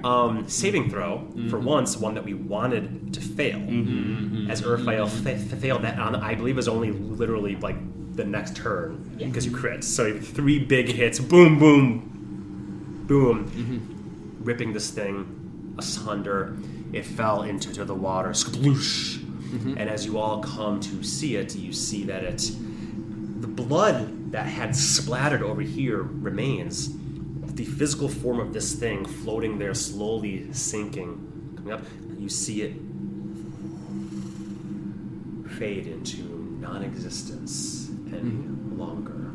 Um, 0.05 0.49
saving 0.49 0.90
throw 0.90 1.19
for 1.19 1.59
mm-hmm. 1.59 1.64
once, 1.64 1.97
one 1.97 2.14
that 2.14 2.25
we 2.25 2.35
wanted 2.35 3.14
to 3.14 3.21
fail. 3.21 3.59
Mm-hmm, 3.59 4.37
mm-hmm. 4.37 4.50
As 4.50 4.62
Urfael 4.62 5.09
fa- 5.09 5.38
fa- 5.38 5.57
failed 5.57 5.83
that 5.83 5.99
on, 5.99 6.14
I 6.17 6.35
believe, 6.35 6.57
was 6.57 6.69
only 6.69 6.93
literally 6.93 7.57
like 7.57 7.76
the 8.17 8.25
next 8.25 8.57
turn 8.57 9.14
because 9.19 9.47
you 9.47 9.52
crit. 9.57 9.85
So 9.85 10.19
three 10.19 10.59
big 10.59 10.88
hits, 10.88 11.21
boom, 11.21 11.59
boom, 11.59 13.05
boom, 13.07 14.40
ripping 14.40 14.73
this 14.73 14.90
thing 14.90 15.75
asunder. 15.78 16.57
It 16.93 17.05
fell 17.05 17.43
into 17.43 17.73
to 17.75 17.85
the 17.85 17.95
water, 17.95 18.31
sploosh. 18.31 19.23
And 19.78 19.88
as 19.88 20.05
you 20.05 20.19
all 20.19 20.43
come 20.43 20.81
to 20.81 21.02
see 21.02 21.37
it, 21.37 21.57
you 21.57 21.73
see 21.73 22.05
that 22.05 22.23
it, 22.23 22.50
the 23.40 23.47
blood 23.47 24.33
that 24.33 24.47
had 24.47 24.76
splattered 24.76 25.43
over 25.43 25.62
here 25.62 26.02
remains. 26.02 26.90
The 27.58 27.64
physical 27.64 28.08
form 28.08 28.38
of 28.38 28.52
this 28.52 28.76
thing 28.76 29.04
floating 29.04 29.58
there, 29.58 29.74
slowly 29.74 30.52
sinking, 30.52 31.54
coming 31.56 31.72
up. 31.72 31.82
You 32.16 32.28
see 32.28 32.62
it 32.62 32.74
fade 35.58 35.88
into 35.88 36.22
non-existence 36.60 37.90
any 38.12 38.20
mm-hmm. 38.20 38.78
longer. 38.78 39.32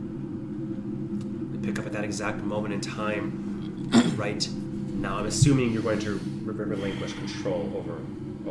We 1.51 1.67
pick 1.67 1.77
up 1.79 1.85
at 1.85 1.91
that 1.91 2.05
exact 2.05 2.37
moment 2.37 2.73
in 2.73 2.79
time, 2.79 3.89
right 4.15 4.47
now. 4.93 5.17
I'm 5.17 5.25
assuming 5.25 5.73
you're 5.73 5.83
going 5.83 5.99
to 5.99 6.13
re- 6.45 6.63
relinquish 6.63 7.11
control 7.11 7.73
over 7.75 7.99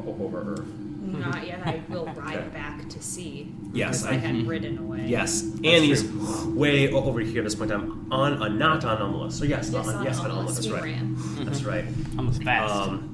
over 0.06 0.52
Earth. 0.52 0.81
Not 1.04 1.44
yet. 1.47 1.61
I 1.66 1.82
will 1.88 2.06
ride 2.16 2.37
Okay. 2.38 2.49
back 2.50 2.88
to 2.88 3.02
see. 3.02 3.52
Yes, 3.73 4.04
I, 4.04 4.11
I- 4.12 4.14
had 4.14 4.47
ridden 4.47 4.78
away. 4.85 5.04
Yes, 5.06 5.44
Annie's 5.64 6.04
way 6.47 6.90
over 6.92 7.21
here 7.21 7.40
at 7.40 7.44
this 7.44 7.54
point 7.56 7.71
in 7.73 7.80
time 7.80 8.06
on 8.12 8.40
a 8.42 8.49
not 8.49 8.85
on 8.85 8.99
Umulus. 8.99 9.32
So 9.32 9.44
yes, 9.44 9.71
Yes, 9.73 9.88
on, 9.88 9.94
on 9.97 10.04
yes, 10.04 10.18
on 10.21 10.30
Umulus, 10.30 10.44
Umulus. 10.44 10.54
That's 10.54 10.66
we 10.68 10.73
right. 10.73 10.82
ran. 10.85 11.16
That's 11.44 11.62
right. 11.64 11.85
Almost 12.16 12.42
fast. 12.44 12.73
Um, 12.90 13.09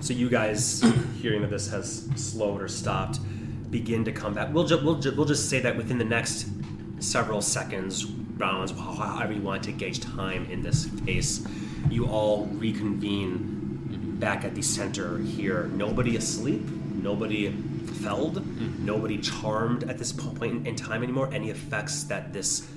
so 0.00 0.14
you 0.14 0.28
guys, 0.30 0.82
hearing 1.20 1.42
that 1.42 1.50
this 1.50 1.68
has 1.70 2.08
slowed 2.16 2.62
or 2.62 2.68
stopped, 2.68 3.18
begin 3.70 4.04
to 4.04 4.12
come 4.12 4.32
back. 4.34 4.52
We'll, 4.54 4.64
ju- 4.66 4.80
we'll, 4.82 4.96
ju- 5.00 5.12
we'll 5.16 5.26
just 5.26 5.50
say 5.50 5.60
that 5.60 5.76
within 5.76 5.98
the 5.98 6.04
next 6.04 6.46
several 7.00 7.42
seconds, 7.42 8.06
rounds, 8.06 8.70
however 8.72 9.32
you 9.32 9.42
want 9.42 9.64
to 9.64 9.72
gauge 9.72 10.00
time 10.00 10.46
in 10.50 10.62
this 10.62 10.88
case, 11.04 11.44
you 11.90 12.06
all 12.06 12.46
reconvene 12.46 13.57
back 14.18 14.44
at 14.44 14.54
the 14.54 14.62
center 14.62 15.18
here. 15.18 15.64
Nobody 15.74 16.16
asleep, 16.16 16.62
nobody 16.62 17.50
felled, 17.52 18.36
mm-hmm. 18.36 18.84
nobody 18.84 19.18
charmed 19.18 19.84
at 19.84 19.98
this 19.98 20.12
point 20.12 20.42
in- 20.42 20.66
in 20.66 20.76
time 20.76 21.02
anymore. 21.02 21.28
Any 21.32 21.50
effects 21.50 22.04
that 22.04 22.32
this 22.32 22.68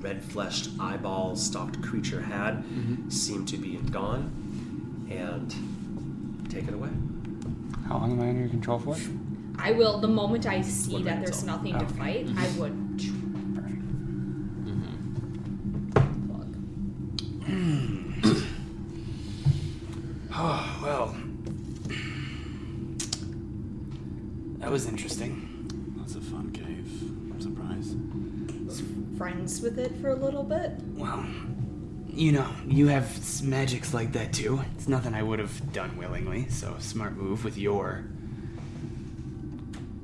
red 0.00 0.22
fleshed 0.24 0.70
eyeball 0.78 1.36
stalked 1.36 1.82
creature 1.82 2.22
had 2.22 2.62
mm-hmm. 2.64 3.08
seem 3.10 3.44
to 3.46 3.56
be 3.56 3.76
gone. 3.90 4.30
And 5.10 5.52
take 6.48 6.68
it 6.68 6.74
away. 6.74 6.88
How 7.88 7.98
long 7.98 8.12
am 8.12 8.20
I 8.20 8.28
under 8.28 8.40
your 8.42 8.48
control 8.48 8.78
for? 8.78 8.96
I 9.58 9.72
will. 9.72 9.98
The 10.00 10.08
moment 10.08 10.46
I 10.46 10.60
see 10.62 10.92
One 10.94 11.02
that 11.04 11.20
there's 11.24 11.38
till. 11.38 11.48
nothing 11.48 11.74
Oh, 11.74 11.80
to 11.80 11.84
okay. 11.86 11.94
fight, 11.94 12.26
I 12.28 12.46
mm-hmm. 12.46 12.60
would 12.60 12.76
Perfect. 13.56 13.82
plug. 16.28 16.56
Oh, 20.32 20.80
well. 20.82 21.16
That 24.70 24.74
was 24.74 24.86
interesting. 24.86 25.96
That's 25.98 26.14
a 26.14 26.20
fun 26.20 26.52
cave. 26.52 27.02
I'm 27.32 27.40
surprised. 27.40 29.18
Friends 29.18 29.60
with 29.60 29.80
it 29.80 29.96
for 30.00 30.10
a 30.10 30.14
little 30.14 30.44
bit. 30.44 30.74
Well, 30.94 31.26
you 32.06 32.30
know, 32.30 32.48
you 32.68 32.86
have 32.86 33.42
magics 33.42 33.92
like 33.92 34.12
that 34.12 34.32
too. 34.32 34.60
It's 34.76 34.86
nothing 34.86 35.12
I 35.12 35.24
would 35.24 35.40
have 35.40 35.72
done 35.72 35.96
willingly, 35.96 36.48
so 36.50 36.76
smart 36.78 37.16
move 37.16 37.44
with 37.44 37.58
your 37.58 38.04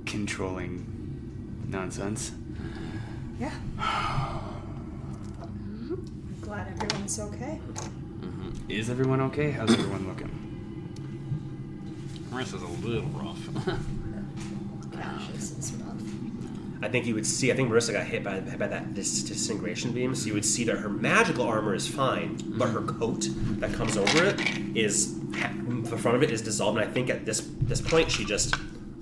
controlling 0.05 1.65
nonsense. 1.69 2.33
Yeah. 3.39 3.53
I'm 3.79 5.49
glad 6.41 6.67
everyone's 6.67 7.21
okay. 7.21 7.61
Mm-hmm. 7.71 8.69
Is 8.69 8.91
everyone 8.91 9.21
okay? 9.21 9.53
How's 9.53 9.71
everyone 9.71 10.09
looking? 10.09 10.33
Marissa's 12.33 12.63
a 12.63 12.67
little 12.85 13.09
rough. 13.11 13.79
Cassius 15.01 15.59
is 15.59 15.73
rough. 15.75 15.97
I 16.83 16.89
think 16.89 17.07
you 17.07 17.15
would 17.15 17.27
see. 17.27 17.51
I 17.51 17.57
think 17.57 17.71
Marissa 17.71 17.93
got 17.93 18.07
hit 18.07 18.23
by, 18.23 18.41
by 18.41 18.67
that 18.67 18.95
dis- 18.95 19.23
disintegration 19.23 19.93
beam, 19.93 20.15
so 20.15 20.27
you 20.27 20.35
would 20.35 20.45
see 20.45 20.65
that 20.65 20.79
her 20.79 20.89
magical 20.89 21.45
armor 21.45 21.75
is 21.75 21.89
fine, 21.89 22.39
but 22.59 22.69
her 22.69 22.83
coat 22.83 23.29
that 23.61 23.73
comes 23.73 23.97
over 23.97 24.25
it 24.25 24.41
is 24.77 25.19
the 25.91 25.97
front 25.97 26.17
of 26.17 26.23
it 26.23 26.31
is 26.31 26.43
dissolved. 26.43 26.79
And 26.79 26.89
I 26.89 26.93
think 26.93 27.11
at 27.11 27.25
this 27.25 27.49
this 27.63 27.81
point, 27.81 28.11
she 28.11 28.25
just 28.25 28.55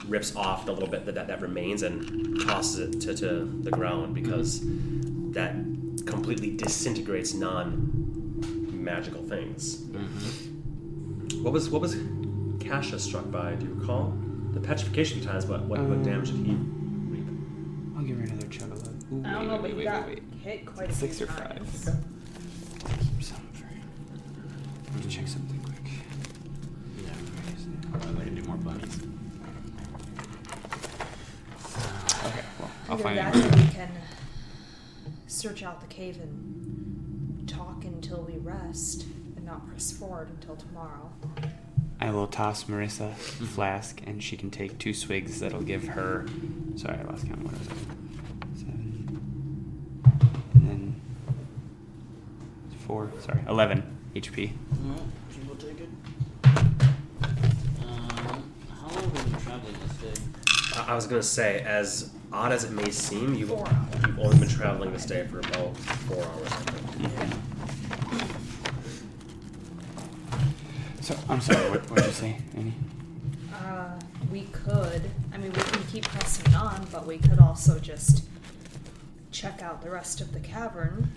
rips 0.06 0.36
off 0.36 0.66
the 0.66 0.72
little 0.72 0.88
bit 0.88 1.06
that 1.06 1.14
that, 1.14 1.26
that 1.28 1.40
remains 1.40 1.82
and 1.82 2.40
tosses 2.42 2.78
it 2.78 3.00
to, 3.00 3.14
to 3.16 3.44
the 3.62 3.70
ground 3.70 4.14
because 4.14 4.60
that 5.32 5.54
completely 6.06 6.56
disintegrates 6.56 7.34
non 7.34 8.40
magical 8.72 9.22
things. 9.22 9.78
Mm-hmm. 9.78 11.42
What 11.42 11.52
was 11.52 11.68
what 11.68 11.80
was 11.80 11.96
Cassius 12.60 13.02
struck 13.04 13.30
by? 13.30 13.54
Do 13.56 13.66
you 13.66 13.74
recall? 13.74 14.16
The 14.54 14.61
petrification 14.61 15.20
times, 15.20 15.44
but 15.44 15.62
what, 15.62 15.80
what 15.80 16.02
damage 16.04 16.30
did 16.30 16.46
he 16.46 16.52
reap? 16.54 17.26
I'll 17.96 18.04
give 18.04 18.16
her 18.18 18.23
another 18.23 18.46
chug 18.46 18.70
of 18.70 18.82
it. 18.82 18.88
Ooh, 19.12 19.23
I 19.25 19.32
don't 19.32 19.40
wait, 19.40 19.46
know, 19.49 19.56
but 19.56 19.62
wait, 19.62 19.70
you 19.70 19.76
wait, 19.78 19.84
got 19.84 20.06
wait, 20.06 20.23
wait. 20.23 20.40
hit 20.42 20.66
quite 20.66 20.90
a 20.90 20.92
Six 20.92 21.16
few 21.18 21.26
or 21.26 21.28
five. 21.30 21.49
times. 21.56 21.84
Something 21.84 23.52
for 23.52 23.66
Let 24.94 25.04
me 25.04 25.11
check 25.11 25.26
something 25.26 25.61
quick. 25.61 25.90
yeah, 27.02 27.11
probably 27.99 28.14
like 28.14 28.25
to 28.26 28.30
do 28.30 28.42
more 28.44 28.56
bunnies. 28.58 29.00
Okay, 32.25 32.44
well, 32.61 32.70
I'll 32.88 32.94
Either 32.94 33.02
find 33.02 33.18
that 33.18 33.37
it. 33.37 33.44
or 33.44 33.56
we 33.56 33.66
can 33.73 33.90
search 35.26 35.62
out 35.64 35.80
the 35.80 35.87
cave 35.88 36.18
and 36.20 37.49
talk 37.49 37.84
until 37.84 38.23
we 38.23 38.38
rest 38.38 39.02
and 39.37 39.44
not 39.44 39.66
press 39.66 39.90
forward 39.90 40.28
until 40.30 40.54
tomorrow. 40.56 41.11
I 42.00 42.10
will 42.10 42.26
toss 42.26 42.64
Marissa 42.64 43.12
a 43.12 43.14
flask, 43.14 44.02
and 44.06 44.22
she 44.22 44.36
can 44.36 44.50
take 44.50 44.78
two 44.78 44.92
swigs. 44.92 45.40
That'll 45.40 45.62
give 45.62 45.84
her. 45.88 46.26
Sorry, 46.76 46.98
I 46.98 47.02
lost 47.04 47.26
count. 47.26 47.42
What 47.42 47.52
was 47.58 47.66
it? 47.66 47.72
Seven. 48.58 49.20
And 50.54 50.68
then 50.68 51.00
four. 52.86 53.10
Sorry, 53.20 53.40
eleven 53.48 53.82
HP. 54.14 54.50
she 55.32 55.40
will 55.48 55.56
take 55.56 55.80
it. 55.80 55.88
Um, 56.44 56.84
how 58.70 58.88
long 58.88 58.94
have 58.94 59.24
we 59.24 59.30
been 59.30 59.40
traveling 59.40 59.74
this 59.86 59.96
day? 60.16 60.22
I 60.76 60.92
I 60.92 60.94
was 60.94 61.06
gonna 61.06 61.22
say, 61.22 61.62
as 61.62 62.10
odd 62.32 62.52
as 62.52 62.64
it 62.64 62.72
may 62.72 62.90
seem, 62.90 63.34
you've, 63.34 63.50
you've 63.50 64.18
only 64.18 64.38
been 64.38 64.48
traveling 64.48 64.92
this 64.92 65.06
day 65.06 65.26
for 65.26 65.38
about 65.38 65.74
four 65.76 66.22
hours. 66.22 66.52
I 66.52 67.08
think. 67.08 67.34
So 71.04 71.14
I'm 71.28 71.40
sorry. 71.40 71.68
What 71.70 71.88
what 71.90 71.96
did 71.99 72.06
you 72.06 72.12
say, 72.12 72.37
Annie? 72.56 72.73
Uh, 73.52 73.90
we 74.32 74.44
could. 74.52 75.02
I 75.32 75.37
mean, 75.37 75.52
we 75.52 75.61
can 75.62 75.82
keep 75.84 76.04
pressing 76.04 76.54
on, 76.54 76.87
but 76.90 77.06
we 77.06 77.18
could 77.18 77.38
also 77.40 77.78
just 77.78 78.25
check 79.30 79.61
out 79.62 79.82
the 79.82 79.90
rest 79.90 80.20
of 80.23 80.32
the 80.32 80.40
cavern. 80.40 81.12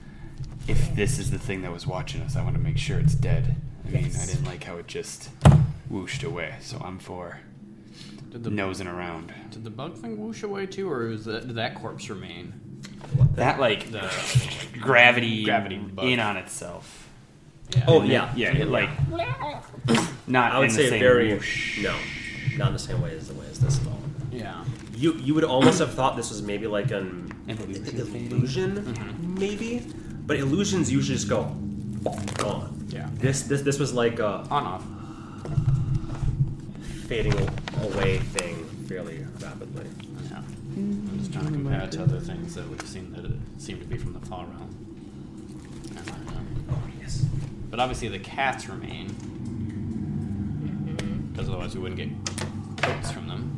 If 0.68 0.94
this 0.96 1.18
is 1.20 1.32
the 1.32 1.40
thing 1.40 1.62
that 1.62 1.72
was 1.72 1.88
watching 1.88 2.22
us, 2.22 2.36
I 2.36 2.44
want 2.44 2.56
to 2.56 2.62
make 2.62 2.78
sure 2.78 3.00
it's 3.00 3.16
dead. 3.16 3.56
I 3.86 3.90
mean, 3.90 4.04
I 4.04 4.08
Yes. 4.08 4.28
didn't 4.28 4.46
like 4.46 4.66
how 4.66 4.76
it 4.76 4.88
just 4.88 5.30
whooshed 5.90 6.24
away. 6.24 6.56
So 6.60 6.82
I'm 6.84 7.00
for 7.00 7.40
Did 8.32 8.44
the 8.44 8.50
nosing 8.50 8.88
around. 8.88 9.34
did 9.52 9.64
the 9.64 9.70
bug 9.70 9.96
thing 9.98 10.18
whoosh 10.18 10.44
away 10.44 10.66
too, 10.66 10.92
or 10.92 11.10
is 11.10 11.24
that, 11.24 11.48
did 11.48 11.56
that 11.56 11.76
corpse 11.76 12.10
remain? 12.10 12.82
That 13.36 13.58
like 13.62 13.92
The 13.92 14.12
gravity, 14.82 15.46
Gravity 15.46 15.78
bug. 15.78 16.06
in 16.06 16.20
on 16.20 16.36
itself. 16.36 17.07
Yeah. 17.76 17.84
Oh 17.88 18.04
yeah, 18.04 18.32
it- 18.32 18.38
yeah, 18.38 18.66
like 18.66 18.90
not 20.28 20.52
I 20.54 20.60
would 20.60 20.66
in 20.66 20.72
say 20.72 20.84
the 20.84 20.90
same 20.90 21.00
very 21.00 21.34
whoosh. 21.34 21.82
no, 21.84 21.96
not 22.58 22.68
in 22.68 22.74
the 22.74 22.80
same 22.80 23.02
way 23.02 23.16
as 23.16 23.28
the 23.28 23.34
way 23.34 23.46
as 23.52 23.60
this 23.60 23.80
at 23.82 23.88
all. 23.88 24.02
yeah. 24.32 24.64
You 24.96 25.14
you 25.16 25.34
would 25.36 25.44
almost 25.44 25.80
have 25.80 25.94
thought 25.94 26.16
this 26.16 26.30
was 26.30 26.42
maybe 26.42 26.66
like 26.68 26.92
an 26.92 27.32
An 27.48 27.58
illusion 27.60 28.28
illusion, 28.32 29.36
maybe, 29.40 29.86
but 30.26 30.38
illusions 30.38 30.92
usually 30.92 31.16
just 31.18 31.28
go 31.30 31.56
gone. 32.38 32.86
Yeah. 32.90 33.08
This 33.20 33.44
this 33.44 33.62
this 33.62 33.78
was 33.80 33.94
like 33.94 34.18
a 34.20 34.46
On 34.50 34.66
off. 34.66 34.84
fading 37.08 37.34
away 37.84 38.18
thing 38.20 38.66
fairly 38.88 39.26
rapidly. 39.42 39.86
Yeah. 40.30 40.42
I'm 40.76 41.20
just 41.20 41.32
trying 41.34 41.46
to 41.48 41.52
compare 41.52 41.82
it 41.82 41.92
to 41.94 42.04
other 42.04 42.20
things 42.20 42.56
that 42.56 42.68
we've 42.68 42.82
seen 42.82 43.12
that 43.14 43.62
seem 43.62 43.80
to 43.80 43.86
be 43.86 43.98
from 43.98 44.14
the 44.14 44.20
far 44.26 44.46
realm. 44.46 44.76
Um, 45.98 46.66
Oh 46.72 46.82
yes. 47.00 47.24
But 47.70 47.80
obviously 47.80 48.08
the 48.08 48.20
cats 48.20 48.70
remain, 48.70 49.08
because 51.34 51.50
otherwise 51.50 51.76
we 51.76 51.82
wouldn't 51.82 51.98
get 52.00 52.10
coats 52.82 53.12
from 53.12 53.28
them. 53.28 53.54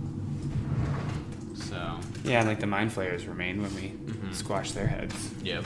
So, 1.55 1.99
Yeah, 2.23 2.43
like 2.43 2.59
the 2.59 2.67
mind 2.67 2.91
flayers 2.91 3.25
remain 3.27 3.61
when 3.61 3.73
we 3.75 3.91
Mhm. 3.91 4.33
squash 4.33 4.71
their 4.71 4.87
heads. 4.87 5.29
yep. 5.43 5.63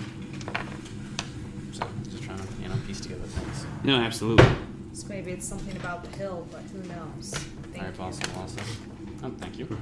So 1.71 1.87
just 2.09 2.23
trying 2.23 2.37
to 2.39 2.43
you 2.61 2.67
know 2.69 2.75
piece 2.85 2.99
together 2.99 3.23
things. 3.25 3.65
No, 3.83 3.95
absolutely. 4.01 4.45
So 4.93 5.07
maybe 5.07 5.31
it's 5.31 5.45
something 5.47 5.75
about 5.77 6.03
the 6.03 6.15
hill, 6.17 6.45
but 6.51 6.61
who 6.71 6.79
knows? 6.87 7.31
Thank 7.71 7.75
Very 7.75 7.87
you. 7.87 7.93
possible 7.93 8.41
also. 8.41 8.61
Oh, 9.23 9.31
thank 9.39 9.57
you. 9.57 9.65
But 9.65 9.77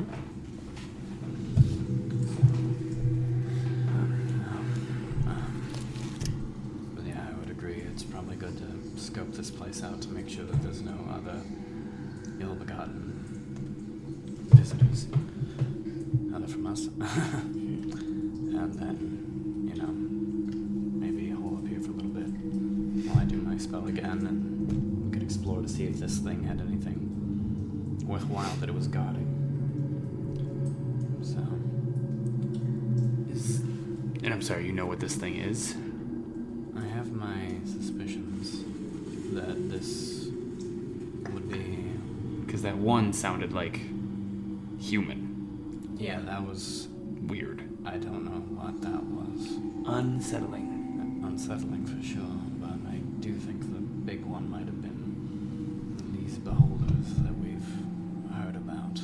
good 8.41 8.57
to 8.57 8.99
scope 8.99 9.31
this 9.33 9.51
place 9.51 9.83
out 9.83 10.01
to 10.01 10.09
make 10.09 10.27
sure 10.27 10.43
that 10.43 10.59
there's 10.63 10.81
no 10.81 10.97
other 11.13 11.39
ill-begotten 12.39 13.13
visitors, 14.55 15.05
other 16.33 16.47
from 16.47 16.65
us. 16.65 16.87
and 16.99 18.73
then, 18.79 19.69
you 19.71 19.79
know, 19.79 19.91
maybe 21.05 21.29
hole 21.29 21.59
up 21.59 21.67
here 21.67 21.79
for 21.81 21.91
a 21.91 21.93
little 21.93 22.09
bit 22.09 22.29
while 23.05 23.19
I 23.19 23.25
do 23.25 23.35
my 23.35 23.59
spell 23.59 23.85
again, 23.87 24.25
and 24.25 25.05
we 25.05 25.11
could 25.11 25.21
explore 25.21 25.61
to 25.61 25.69
see 25.69 25.85
if 25.85 25.99
this 25.99 26.17
thing 26.17 26.43
had 26.43 26.59
anything 26.61 27.99
worthwhile 28.07 28.55
that 28.55 28.69
it 28.69 28.73
was 28.73 28.87
guarding. 28.87 29.27
So, 31.21 31.41
is 33.31 33.59
and 34.23 34.33
I'm 34.33 34.41
sorry, 34.41 34.65
you 34.65 34.73
know 34.73 34.87
what 34.87 34.99
this 34.99 35.15
thing 35.15 35.35
is? 35.35 35.75
Because 42.61 42.75
that 42.75 42.83
one 42.83 43.11
sounded 43.11 43.53
like 43.53 43.79
human. 44.79 45.95
Yeah, 45.97 46.19
that 46.19 46.45
was. 46.45 46.89
Weird. 47.21 47.67
I 47.85 47.97
don't 47.97 48.23
know 48.23 48.41
what 48.55 48.79
that 48.81 49.03
was. 49.03 49.57
Unsettling. 49.87 51.21
Unsettling 51.23 51.87
for 51.87 52.03
sure, 52.05 52.21
but 52.59 52.77
I 52.87 52.97
do 53.19 53.33
think 53.33 53.61
the 53.61 53.79
big 53.79 54.23
one 54.23 54.47
might 54.47 54.65
have 54.65 54.79
been 54.79 55.97
these 56.19 56.37
beholders 56.37 57.15
that 57.23 57.35
we've 57.39 57.65
heard 58.35 58.55
about. 58.55 59.01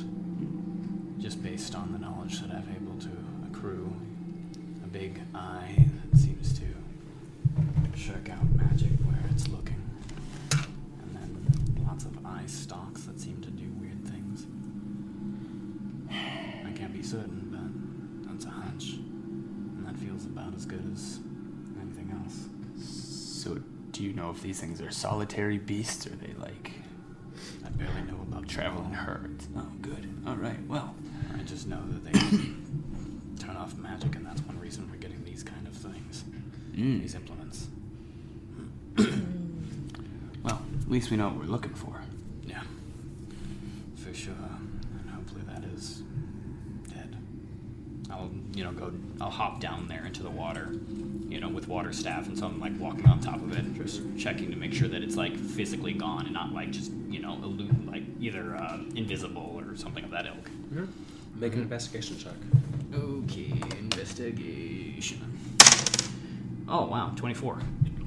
Just 1.20 1.42
based 1.42 1.74
on 1.74 1.90
the 1.90 1.98
knowledge 1.98 2.40
that 2.40 2.50
I've 2.52 2.68
able 2.76 3.00
to 3.00 3.10
accrue. 3.50 3.92
A 4.84 4.86
big 4.86 5.20
eye 5.34 5.84
that 6.12 6.16
seems 6.16 6.56
to 6.60 6.64
shirk 7.96 8.30
out 8.30 8.44
magic 8.54 8.92
where 9.04 9.18
it's 9.30 9.48
looking. 9.48 9.82
And 10.52 11.16
then 11.16 11.84
lots 11.86 12.04
of 12.04 12.24
eye 12.24 12.46
stalks 12.46 13.02
that 13.02 13.18
seem 13.20 13.40
to 13.42 13.50
do 13.50 13.64
weird 13.80 14.04
things. 14.04 14.46
I 16.10 16.70
can't 16.72 16.92
be 16.92 16.97
certain, 17.10 17.48
but 18.24 18.30
that's 18.30 18.44
a 18.44 18.50
hunch. 18.50 18.94
And 18.94 19.86
that 19.86 19.96
feels 19.96 20.24
about 20.26 20.54
as 20.54 20.64
good 20.66 20.84
as 20.92 21.20
anything 21.80 22.12
else. 22.22 22.48
So, 23.42 23.60
do 23.92 24.02
you 24.02 24.12
know 24.12 24.30
if 24.30 24.42
these 24.42 24.60
things 24.60 24.80
are 24.80 24.90
solitary 24.90 25.58
beasts 25.58 26.06
or 26.06 26.10
they 26.10 26.34
like 26.34 26.72
I 27.64 27.70
barely 27.70 28.02
know 28.02 28.18
about 28.22 28.48
traveling 28.48 28.92
herds? 28.92 29.48
Oh, 29.56 29.66
good. 29.80 30.08
All 30.26 30.36
right. 30.36 30.58
Well, 30.68 30.94
I 31.38 31.42
just 31.42 31.66
know 31.66 31.80
that 31.88 32.04
they 32.04 32.12
turn 33.44 33.56
off 33.56 33.76
magic, 33.76 34.16
and 34.16 34.26
that's 34.26 34.40
one 34.42 34.58
reason 34.58 34.88
we're 34.90 34.96
getting 34.98 35.24
these 35.24 35.42
kind 35.42 35.66
of 35.66 35.74
things. 35.74 36.24
Mm. 36.72 37.00
These 37.00 37.14
implements. 37.14 37.68
well, 40.42 40.62
at 40.82 40.90
least 40.90 41.10
we 41.10 41.16
know 41.16 41.28
what 41.28 41.36
we're 41.36 41.44
looking 41.44 41.74
for. 41.74 42.00
Yeah. 42.44 42.62
For 43.96 44.14
sure. 44.14 44.34
And 45.00 45.10
hopefully 45.10 45.42
that 45.46 45.64
is 45.64 46.02
dead. 46.92 47.16
I'll, 48.10 48.30
you 48.58 48.64
know, 48.64 48.72
go. 48.72 48.92
I'll 49.20 49.30
hop 49.30 49.60
down 49.60 49.86
there 49.86 50.04
into 50.04 50.24
the 50.24 50.30
water, 50.30 50.72
you 51.28 51.38
know, 51.38 51.48
with 51.48 51.68
water 51.68 51.92
staff, 51.92 52.26
and 52.26 52.36
so 52.36 52.46
I'm 52.46 52.58
like 52.58 52.72
walking 52.80 53.06
on 53.06 53.20
top 53.20 53.36
of 53.36 53.52
it, 53.52 53.58
and 53.58 53.76
just 53.76 54.02
checking 54.18 54.50
to 54.50 54.56
make 54.56 54.74
sure 54.74 54.88
that 54.88 55.00
it's 55.00 55.14
like 55.14 55.36
physically 55.36 55.92
gone 55.92 56.24
and 56.24 56.34
not 56.34 56.52
like 56.52 56.72
just, 56.72 56.90
you 57.08 57.20
know, 57.20 57.34
elude, 57.34 57.86
like 57.86 58.02
either 58.18 58.56
uh, 58.56 58.80
invisible 58.96 59.62
or 59.64 59.76
something 59.76 60.02
of 60.02 60.10
that 60.10 60.26
ilk. 60.26 60.50
Make 61.36 61.52
an 61.52 61.60
investigation 61.60 62.18
check. 62.18 62.32
Okay, 62.92 63.52
investigation. 63.78 65.22
Oh 66.66 66.86
wow, 66.86 67.12
twenty-four. 67.14 67.60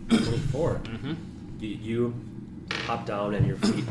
24. 0.09 0.73
Mm-hmm. 0.73 1.13
You, 1.61 1.69
you 1.69 2.13
hop 2.83 3.05
down 3.05 3.35
and 3.35 3.47
your 3.47 3.55
feet 3.55 3.85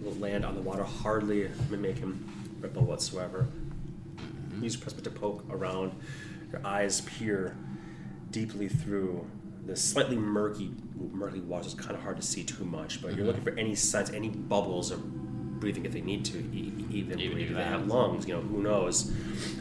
will 0.00 0.14
land 0.14 0.44
on 0.44 0.54
the 0.54 0.60
water, 0.60 0.84
hardly 0.84 1.50
making 1.70 2.30
ripple 2.60 2.84
whatsoever. 2.84 3.48
Use 4.64 4.76
precipice 4.76 5.04
to 5.04 5.10
poke 5.10 5.44
around. 5.50 5.92
Your 6.50 6.66
eyes 6.66 7.02
peer 7.02 7.56
deeply 8.30 8.68
through 8.68 9.26
the 9.66 9.76
slightly 9.76 10.16
murky, 10.16 10.72
murky 11.12 11.40
water. 11.40 11.66
It's 11.66 11.74
kind 11.74 11.94
of 11.94 12.02
hard 12.02 12.16
to 12.16 12.22
see 12.22 12.44
too 12.44 12.64
much, 12.64 13.02
but 13.02 13.08
you're 13.08 13.18
mm-hmm. 13.18 13.26
looking 13.26 13.42
for 13.42 13.58
any 13.58 13.74
signs, 13.74 14.10
any 14.10 14.30
bubbles 14.30 14.90
of 14.90 15.60
breathing 15.60 15.84
if 15.84 15.92
they 15.92 16.00
need 16.00 16.24
to 16.26 16.38
e- 16.38 16.72
even, 16.90 17.20
Even 17.20 17.32
breathe. 17.32 17.50
If 17.50 17.56
they 17.56 17.64
have 17.64 17.86
lungs, 17.86 18.26
you 18.26 18.34
know, 18.34 18.40
who 18.40 18.62
knows? 18.62 19.12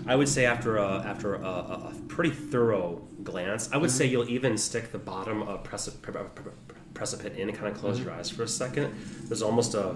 I 0.08 0.16
would 0.16 0.30
say 0.30 0.46
after 0.46 0.78
a, 0.78 1.00
after 1.06 1.36
a, 1.36 1.48
a, 1.48 1.94
pretty 2.08 2.32
thorough 2.32 3.02
glance, 3.24 3.70
I 3.72 3.78
would 3.78 3.90
mm-hmm. 3.90 3.98
say 3.98 4.06
you'll 4.06 4.30
even 4.30 4.58
stick 4.58 4.92
the 4.92 5.00
bottom 5.00 5.42
of 5.44 5.64
precip- 5.64 6.02
pre- 6.02 6.14
pre- 6.14 6.28
pre- 6.34 6.78
precipit 6.94 7.38
in 7.38 7.50
and 7.50 7.58
kind 7.58 7.74
of 7.74 7.80
close 7.80 7.98
mm-hmm. 7.98 8.08
your 8.08 8.14
eyes 8.14 8.30
for 8.30 8.44
a 8.44 8.48
second. 8.48 8.94
There's 9.28 9.42
almost 9.42 9.74
a 9.74 9.96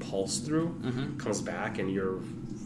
pulse 0.00 0.38
through, 0.38 1.14
comes 1.18 1.40
back, 1.40 1.78
and 1.78 1.90
you're 1.90 2.20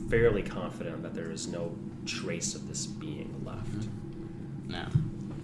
fairly 0.09 0.43
confident 0.43 1.03
that 1.03 1.15
there 1.15 1.31
is 1.31 1.47
no 1.49 1.75
trace 2.05 2.55
of 2.55 2.69
this 2.69 2.87
being 2.87 3.43
left. 3.45 3.89
Yeah. 4.69 4.89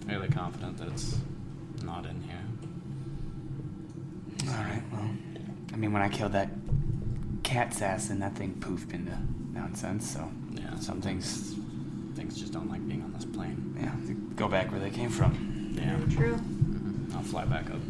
Fairly 0.07 0.29
confident 0.29 0.79
that 0.79 0.89
it's 0.89 1.17
not 1.85 2.07
in 2.07 2.21
here. 2.23 2.39
All 4.49 4.63
right. 4.65 4.83
Well, 4.93 5.09
I 5.73 5.77
mean, 5.77 5.93
when 5.93 6.03
I 6.03 6.09
killed 6.09 6.33
that 6.33 6.51
cat's 7.43 7.83
ass, 7.83 8.11
and 8.11 8.21
that 8.23 8.35
thing 8.37 8.55
poofed 8.61 8.93
into 8.95 9.17
nonsense. 9.53 10.11
So 10.11 10.31
Yeah. 10.53 10.77
some 10.79 11.01
things, 11.01 11.55
Things 12.15 12.39
just 12.39 12.53
don't 12.53 12.69
like 12.69 12.87
being 12.87 13.03
on 13.03 13.13
this 13.15 13.25
plane. 13.25 13.75
yeah, 13.81 13.95
they 14.05 14.13
go 14.37 14.47
back 14.49 14.71
where 14.71 14.79
they 14.81 14.91
came 14.91 15.09
from. 15.11 15.73
Yeah. 15.75 15.97
True. 16.11 16.37
Mhm. 16.37 17.15
I'll 17.15 17.23
fly 17.23 17.45
back 17.47 17.71
up. 17.71 17.81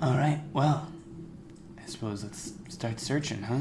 All 0.00 0.16
right. 0.16 0.40
Well, 0.52 0.88
I 1.80 1.86
suppose 1.88 2.22
let's 2.24 2.52
start 2.68 3.00
searching, 3.00 3.42
huh? 3.42 3.60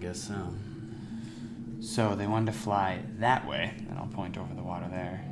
Yeah. 0.00 0.08
I 0.08 0.12
guess 0.12 0.22
so. 0.22 0.48
So 1.80 2.14
they 2.16 2.26
wanted 2.26 2.52
to 2.52 2.58
fly 2.58 3.00
that 3.18 3.46
way, 3.46 3.74
and 3.88 3.98
I'll 3.98 4.06
point 4.06 4.36
over 4.38 4.54
the 4.54 4.62
water 4.62 4.86
there. 4.90 5.22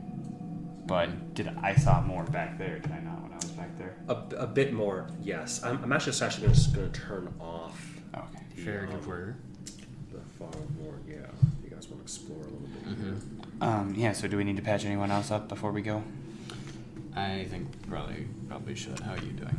But 0.86 1.34
did 1.34 1.48
I 1.62 1.74
saw 1.74 2.00
more 2.02 2.24
back 2.24 2.58
there? 2.58 2.78
Did 2.78 2.92
I 2.92 3.00
not 3.00 3.22
when 3.22 3.32
I 3.32 3.36
was 3.36 3.50
back 3.52 3.76
there? 3.78 3.96
A, 4.08 4.42
a 4.42 4.46
bit 4.46 4.72
more, 4.74 5.08
yes. 5.22 5.62
I'm, 5.64 5.82
I'm 5.82 5.92
actually 5.92 6.12
just 6.12 6.22
actually 6.22 6.48
just 6.48 6.74
going 6.74 6.90
to 6.92 7.00
turn 7.00 7.32
off 7.40 7.98
Okay. 8.14 8.44
the, 8.54 8.62
Fair 8.62 8.84
um, 8.84 8.90
good 8.90 9.06
word. 9.06 9.36
the 10.12 10.20
far 10.38 10.50
more. 10.80 10.94
Yeah, 11.08 11.14
you 11.64 11.70
guys 11.70 11.88
want 11.88 11.98
to 11.98 12.02
explore 12.02 12.38
a 12.38 12.44
little 12.44 12.60
bit. 12.60 12.84
Mm-hmm. 12.84 13.62
Um. 13.62 13.94
Yeah. 13.96 14.12
So 14.12 14.28
do 14.28 14.36
we 14.36 14.44
need 14.44 14.56
to 14.56 14.62
patch 14.62 14.84
anyone 14.84 15.10
else 15.10 15.30
up 15.30 15.48
before 15.48 15.72
we 15.72 15.80
go? 15.82 16.02
I 17.16 17.46
think 17.50 17.66
probably 17.88 18.26
probably 18.48 18.74
should. 18.74 19.00
How 19.00 19.12
are 19.14 19.18
you 19.18 19.32
doing? 19.32 19.58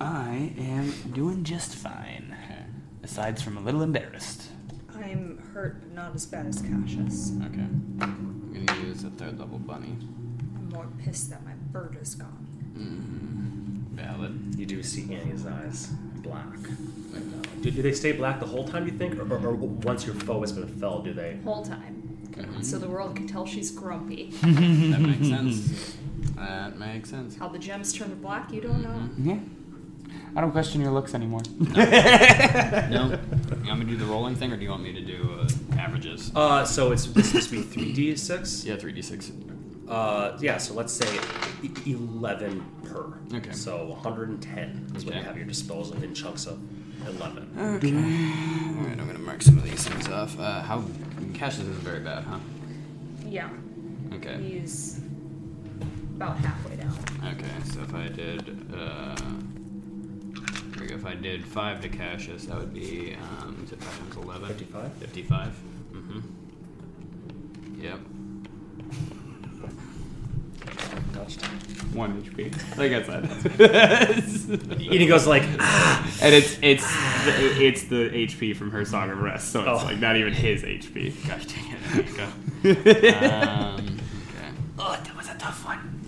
I 0.00 0.52
am 0.58 0.90
doing 1.12 1.44
just 1.44 1.74
fine. 1.76 2.34
Okay. 3.00 3.04
Aside 3.04 3.40
from 3.40 3.56
a 3.56 3.60
little 3.60 3.82
embarrassed. 3.82 4.48
I'm 4.94 5.38
hurt, 5.54 5.80
but 5.80 5.92
not 5.94 6.14
as 6.14 6.26
bad 6.26 6.46
as 6.46 6.60
Cassius. 6.60 7.32
Okay. 7.46 7.66
I'm 8.00 8.64
gonna 8.66 8.80
use 8.86 9.04
a 9.04 9.10
third 9.10 9.38
level 9.38 9.58
bunny. 9.58 9.96
I'm 10.56 10.68
more 10.72 10.88
pissed 11.02 11.30
that 11.30 11.44
my 11.44 11.52
bird 11.72 11.96
is 12.00 12.14
gone. 12.14 12.46
Mm-hmm. 12.74 13.96
Valid. 13.96 14.54
You 14.58 14.66
do 14.66 14.82
see 14.82 15.12
Annie's 15.14 15.46
eyes 15.46 15.88
black. 16.16 16.44
Right 17.12 17.24
now. 17.24 17.42
Do, 17.62 17.70
do 17.70 17.82
they 17.82 17.92
stay 17.92 18.12
black 18.12 18.40
the 18.40 18.46
whole 18.46 18.66
time, 18.66 18.86
you 18.86 18.92
think? 18.92 19.16
Or, 19.18 19.22
or, 19.22 19.46
or 19.48 19.54
once 19.54 20.06
your 20.06 20.14
foe 20.14 20.40
has 20.42 20.52
been 20.52 20.68
felled, 20.68 21.04
do 21.04 21.12
they? 21.12 21.38
Whole 21.44 21.64
time. 21.64 21.96
So 22.62 22.78
the 22.78 22.88
world 22.88 23.16
can 23.16 23.26
tell 23.26 23.46
she's 23.46 23.70
grumpy. 23.70 24.32
That 24.42 25.00
makes 25.00 25.28
sense. 25.28 25.96
That 26.36 26.78
makes 26.78 27.10
sense. 27.10 27.36
How 27.36 27.48
the 27.48 27.58
gems 27.58 27.92
turn 27.92 28.10
to 28.10 28.16
black, 28.16 28.52
you 28.52 28.60
don't 28.60 28.82
know. 28.82 29.08
Yeah. 29.18 29.40
I 30.36 30.40
don't 30.40 30.52
question 30.52 30.80
your 30.80 30.92
looks 30.92 31.14
anymore. 31.14 31.40
No. 32.90 33.18
You 33.62 33.68
want 33.68 33.80
me 33.80 33.84
to 33.86 33.90
do 33.92 33.96
the 33.96 34.06
rolling 34.06 34.34
thing, 34.36 34.52
or 34.52 34.56
do 34.56 34.62
you 34.64 34.70
want 34.70 34.82
me 34.82 34.92
to 34.92 35.00
do 35.00 35.38
uh, 35.40 35.48
averages? 35.78 36.30
Uh, 36.34 36.64
so 36.64 36.92
it's 36.92 37.06
this 37.06 37.28
supposed 37.30 37.50
to 37.50 37.56
be 37.56 38.12
3d6? 38.12 38.64
Yeah, 38.64 38.76
three 38.76 38.92
d 38.92 39.02
six. 39.02 39.30
Uh, 39.88 40.36
yeah, 40.40 40.56
so 40.56 40.74
let's 40.74 40.92
say 40.92 41.18
e- 41.62 41.92
11 41.92 42.64
per. 42.84 43.12
Okay. 43.36 43.52
So 43.52 43.86
110 43.86 44.92
is 44.96 45.04
what 45.04 45.14
you 45.14 45.20
Okay. 45.20 45.26
have 45.26 45.32
at 45.34 45.36
your 45.36 45.46
disposal 45.46 46.00
in 46.02 46.14
chunks 46.14 46.46
of 46.46 46.60
11. 47.06 47.50
Okay. 47.58 47.94
All 47.94 48.84
right, 48.88 48.98
I'm 49.00 49.06
gonna 49.06 49.18
mark 49.18 49.42
some 49.42 49.58
of 49.58 49.64
these 49.64 49.86
things 49.86 50.08
off. 50.08 50.38
Uh, 50.38 50.62
how 50.62 50.84
Cassius 51.34 51.66
isn't 51.66 51.82
very 51.82 52.00
bad, 52.00 52.22
huh? 52.24 52.38
Yeah. 53.26 53.48
Okay. 54.14 54.40
He's 54.42 55.00
about 56.16 56.36
halfway 56.38 56.76
down. 56.76 56.96
Okay, 57.24 57.50
so 57.72 57.80
if 57.82 57.94
I 57.94 58.08
did, 58.08 58.72
uh, 58.74 59.16
here. 60.90 60.98
If 60.98 61.06
I 61.06 61.14
did 61.14 61.44
five 61.44 61.80
to 61.82 61.88
Cassius, 61.88 62.46
that 62.46 62.58
would 62.58 62.74
be, 62.74 63.16
um, 63.40 63.62
is 63.64 63.72
it 63.72 63.82
five 63.82 63.98
times 63.98 64.16
eleven? 64.16 64.48
55? 64.48 64.92
Fifty-five. 64.94 65.52
Mm-hmm. 65.92 66.20
Yep. 67.82 67.98
Touched. 71.14 71.44
One 71.94 72.22
HP. 72.22 72.76
Like 72.78 72.92
I 72.92 73.02
said. 73.02 74.60
And 74.90 74.98
he 75.00 75.06
goes 75.06 75.26
like, 75.26 75.42
ah! 75.60 76.18
and 76.22 76.34
it's 76.34 76.58
it's 76.62 76.84
the, 77.24 77.64
it's 77.64 77.84
the 77.84 78.10
HP 78.10 78.56
from 78.56 78.70
her 78.72 78.84
Song 78.84 79.10
of 79.10 79.18
Rest, 79.20 79.50
so 79.52 79.60
it's 79.60 79.82
Oh. 79.82 79.86
like 79.86 79.98
not 79.98 80.16
even 80.16 80.32
his 80.32 80.62
HP. 80.62 81.14
Gosh 81.28 81.46
dang 81.46 81.72
it. 81.72 81.78
There 82.62 82.72
you 82.72 82.82
go. 82.84 83.10
um, 83.26 83.76
okay. 83.86 84.52
Oh, 84.78 84.98
that 85.02 85.16
was 85.16 85.28
a 85.28 85.34
tough 85.38 85.64
one. 85.64 86.00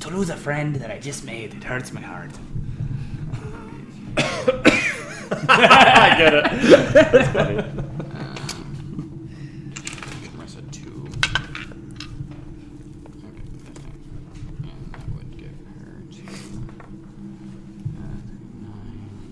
To 0.00 0.10
lose 0.10 0.30
a 0.30 0.36
friend 0.36 0.76
that 0.76 0.90
I 0.90 0.98
just 0.98 1.24
made, 1.24 1.54
it 1.54 1.64
hurts 1.64 1.92
my 1.92 2.00
heart. 2.02 2.30
I 5.48 6.14
get 6.18 6.34
it. 6.34 6.42
Um, 8.14 9.30
rest 10.38 10.58
at 10.58 10.72
two. 10.72 11.08
Okay, 13.18 13.48
and 14.62 14.82
that 14.92 15.06
would 15.14 15.30
give 15.36 15.56
her 15.66 16.02
to 16.10 16.22
uh, 17.98 18.18
39, 18.26 19.22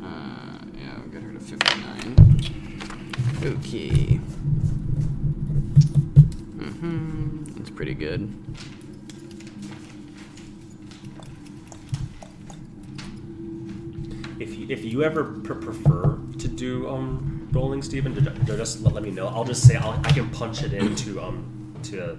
49. 0.00 0.04
Uh, 0.04 0.58
yeah, 0.78 0.94
I'll 0.96 1.08
get 1.08 1.22
her 1.22 1.32
to 1.32 1.40
50. 1.40 1.62
Okay. 3.44 4.20
Mm-hmm. 6.56 7.54
That's 7.56 7.70
pretty 7.70 7.94
good. 7.94 8.32
If 14.68 14.81
you, 14.92 14.98
you 14.98 15.04
ever 15.04 15.24
pr- 15.24 15.54
prefer 15.54 16.18
to 16.38 16.48
do 16.48 16.88
um, 16.88 17.48
rolling, 17.52 17.82
Stephen, 17.82 18.14
ju- 18.14 18.20
ju- 18.20 18.56
just 18.56 18.82
let, 18.82 18.94
let 18.94 19.02
me 19.02 19.10
know. 19.10 19.28
I'll 19.28 19.44
just 19.44 19.66
say 19.66 19.76
I'll, 19.76 19.98
I 20.04 20.10
can 20.12 20.30
punch 20.30 20.62
it 20.62 20.72
into 20.72 21.20
um 21.20 21.74
to 21.84 22.18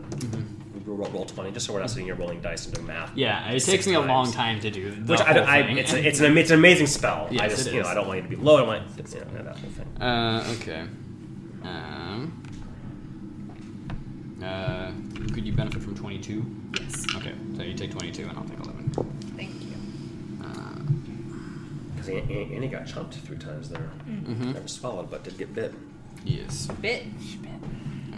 roll, 0.85 1.09
roll 1.11 1.25
twenty, 1.25 1.51
just 1.51 1.65
so 1.65 1.73
we're 1.73 1.79
not 1.79 1.89
sitting 1.89 2.05
here 2.05 2.15
rolling 2.15 2.41
dice 2.41 2.65
and 2.65 2.75
doing 2.75 2.87
math. 2.87 3.15
Yeah, 3.15 3.49
it 3.51 3.59
six 3.61 3.71
takes 3.71 3.87
me 3.87 3.93
a 3.93 4.01
long 4.01 4.31
time 4.31 4.59
to 4.61 4.69
do. 4.71 4.91
The 4.91 5.13
Which 5.13 5.21
I, 5.21 5.33
whole 5.33 5.43
I, 5.43 5.63
thing. 5.63 5.77
it's 5.77 5.93
a, 5.93 6.07
it's 6.07 6.19
an 6.19 6.37
it's 6.37 6.51
an 6.51 6.59
amazing 6.59 6.87
spell. 6.87 7.27
I 7.39 7.47
just 7.47 7.71
you 7.71 7.81
know. 7.81 7.87
I 7.87 7.93
don't 7.93 8.07
want 8.07 8.17
you 8.17 8.23
to 8.23 8.29
be 8.29 8.35
low. 8.35 8.57
I 8.57 8.67
want 8.67 8.83
you 8.97 9.19
know, 9.19 9.43
that 9.43 9.57
whole 9.57 9.69
thing. 9.71 10.01
Uh, 10.01 10.53
okay. 10.59 10.85
Um. 11.63 12.39
Uh, 14.43 14.91
could 15.33 15.45
you 15.45 15.53
benefit 15.53 15.81
from 15.81 15.95
22? 15.95 16.45
Yes. 16.81 17.05
Okay, 17.15 17.33
so 17.55 17.63
you 17.63 17.73
take 17.75 17.91
22 17.91 18.27
and 18.27 18.37
I'll 18.37 18.43
take 18.43 18.59
11. 18.59 18.91
Thank 19.37 19.52
you. 19.52 19.52
Because 22.05 22.29
Annie 22.29 22.67
got 22.67 22.85
chumped 22.87 23.15
three 23.15 23.37
times 23.37 23.69
there. 23.69 23.89
mhm. 24.07 24.53
Never 24.53 24.67
swallowed, 24.67 25.09
but 25.09 25.23
did 25.23 25.37
get 25.37 25.53
bit. 25.53 25.73
Yes. 26.25 26.67
Bit. 26.81 27.05
Bit. 27.41 27.51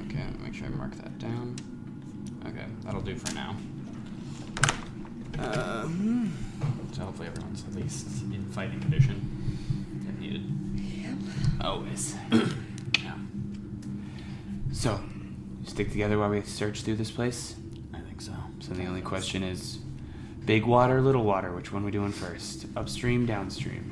Okay, 0.08 0.24
make 0.44 0.54
sure 0.54 0.68
I 0.68 0.70
mark 0.70 0.96
that 0.96 1.18
down. 1.20 1.56
Okay, 2.48 2.66
that'll 2.84 3.02
do 3.02 3.16
for 3.16 3.34
now. 3.34 3.56
Um, 5.38 6.34
so 6.94 7.04
hopefully 7.04 7.28
everyone's 7.28 7.64
at 7.68 7.76
least 7.76 8.08
in 8.32 8.46
fighting 8.52 8.80
condition 8.80 10.08
if 10.08 10.20
needed. 10.20 10.44
Always. 11.62 12.16
Yeah, 13.04 13.14
So, 14.72 15.00
stick 15.66 15.92
together 15.92 16.18
while 16.18 16.30
we 16.30 16.42
search 16.44 16.82
through 16.84 16.96
this 16.96 17.12
place. 17.12 17.56
I 17.94 18.00
think 18.00 18.22
so. 18.22 18.32
So 18.60 18.74
the 18.74 18.86
only 18.86 19.02
question 19.02 19.44
is, 19.44 19.80
big 20.46 20.66
water, 20.66 21.02
little 21.02 21.24
water. 21.24 21.52
Which 21.54 21.72
one 21.72 21.84
we 21.84 21.92
doing 21.92 22.12
first? 22.12 22.66
Upstream, 22.76 23.26
downstream. 23.26 23.92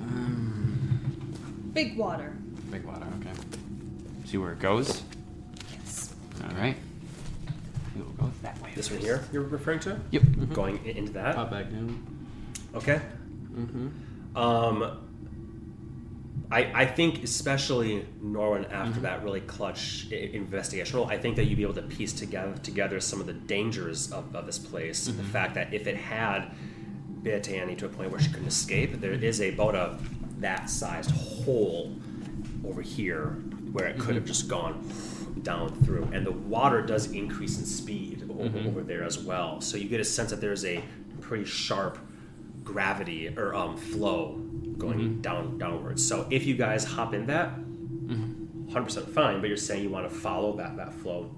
Um, 0.00 1.70
Big 1.72 1.96
water. 1.96 2.32
big 2.70 2.84
water. 2.84 3.06
Okay. 3.20 3.30
See 4.26 4.38
where 4.38 4.52
it 4.52 4.58
goes. 4.60 5.02
Yes. 5.72 6.14
All 6.42 6.56
right. 6.56 6.76
We 7.96 8.02
will 8.02 8.10
go 8.12 8.30
that 8.42 8.60
way. 8.62 8.70
This 8.74 8.90
one 8.90 9.00
here 9.00 9.24
you're 9.32 9.42
referring 9.42 9.80
to? 9.80 10.00
Yep. 10.10 10.22
Going 10.52 10.84
into 10.84 11.12
that. 11.12 11.34
Pop 11.36 11.50
back 11.50 11.70
down. 11.70 12.04
Okay. 12.74 13.00
Mm-hmm. 13.54 14.36
Um, 14.36 14.98
I, 16.50 16.82
I 16.82 16.86
think 16.86 17.24
especially 17.24 18.06
Norwin 18.22 18.70
after 18.70 18.92
Mm-hmm. 18.92 19.02
that 19.02 19.24
really 19.24 19.40
clutch 19.40 20.06
investigation 20.10 20.96
roll, 20.98 21.08
I 21.08 21.16
think 21.18 21.36
that 21.36 21.44
you'd 21.44 21.56
be 21.56 21.62
able 21.62 21.74
to 21.74 21.82
piece 21.82 22.12
together 22.12 22.54
together 22.62 23.00
some 23.00 23.20
of 23.20 23.26
the 23.26 23.32
dangers 23.32 24.12
of, 24.12 24.34
of 24.36 24.46
this 24.46 24.58
place. 24.58 25.08
Mm-hmm. 25.08 25.18
The 25.18 25.24
fact 25.24 25.54
that 25.54 25.72
if 25.72 25.86
it 25.86 25.96
had 25.96 26.50
bit 27.22 27.48
Annie 27.48 27.74
to 27.76 27.86
a 27.86 27.88
point 27.88 28.10
where 28.10 28.20
she 28.20 28.28
couldn't 28.30 28.48
escape, 28.48 29.00
there 29.00 29.12
is 29.12 29.40
a 29.40 29.52
about 29.54 29.74
a 29.74 29.98
that 30.40 30.68
sized 30.68 31.10
hole 31.12 31.96
over 32.66 32.82
here 32.82 33.28
where 33.72 33.86
it 33.86 33.98
could 33.98 34.14
have 34.14 34.24
just 34.26 34.46
gone 34.48 34.86
down 35.42 35.74
through. 35.82 36.04
And 36.12 36.24
the 36.26 36.32
water 36.32 36.82
does 36.82 37.10
increase 37.12 37.58
in 37.58 37.64
speed 37.64 38.22
o- 38.30 38.34
Mhm. 38.34 38.66
over 38.66 38.82
there 38.82 39.02
as 39.02 39.18
well. 39.18 39.60
So 39.62 39.76
you 39.78 39.88
get 39.88 40.00
a 40.00 40.04
sense 40.04 40.30
that 40.30 40.40
there's 40.40 40.64
a 40.64 40.82
pretty 41.20 41.44
sharp 41.46 41.98
gravity 42.62 43.28
or 43.36 43.54
um, 43.54 43.76
flow 43.76 44.40
going 44.78 44.98
Mhm. 44.98 45.22
down 45.22 45.58
downwards. 45.58 46.06
So 46.06 46.26
if 46.30 46.46
you 46.46 46.54
guys 46.54 46.84
hop 46.84 47.14
in 47.14 47.26
that, 47.26 47.58
Mm-hmm. 47.58 48.68
100% 48.68 49.08
fine, 49.10 49.40
but 49.40 49.48
you're 49.48 49.56
saying 49.56 49.82
you 49.82 49.90
want 49.90 50.08
to 50.08 50.14
follow 50.14 50.56
that, 50.56 50.76
that 50.76 50.92
flow 50.94 51.30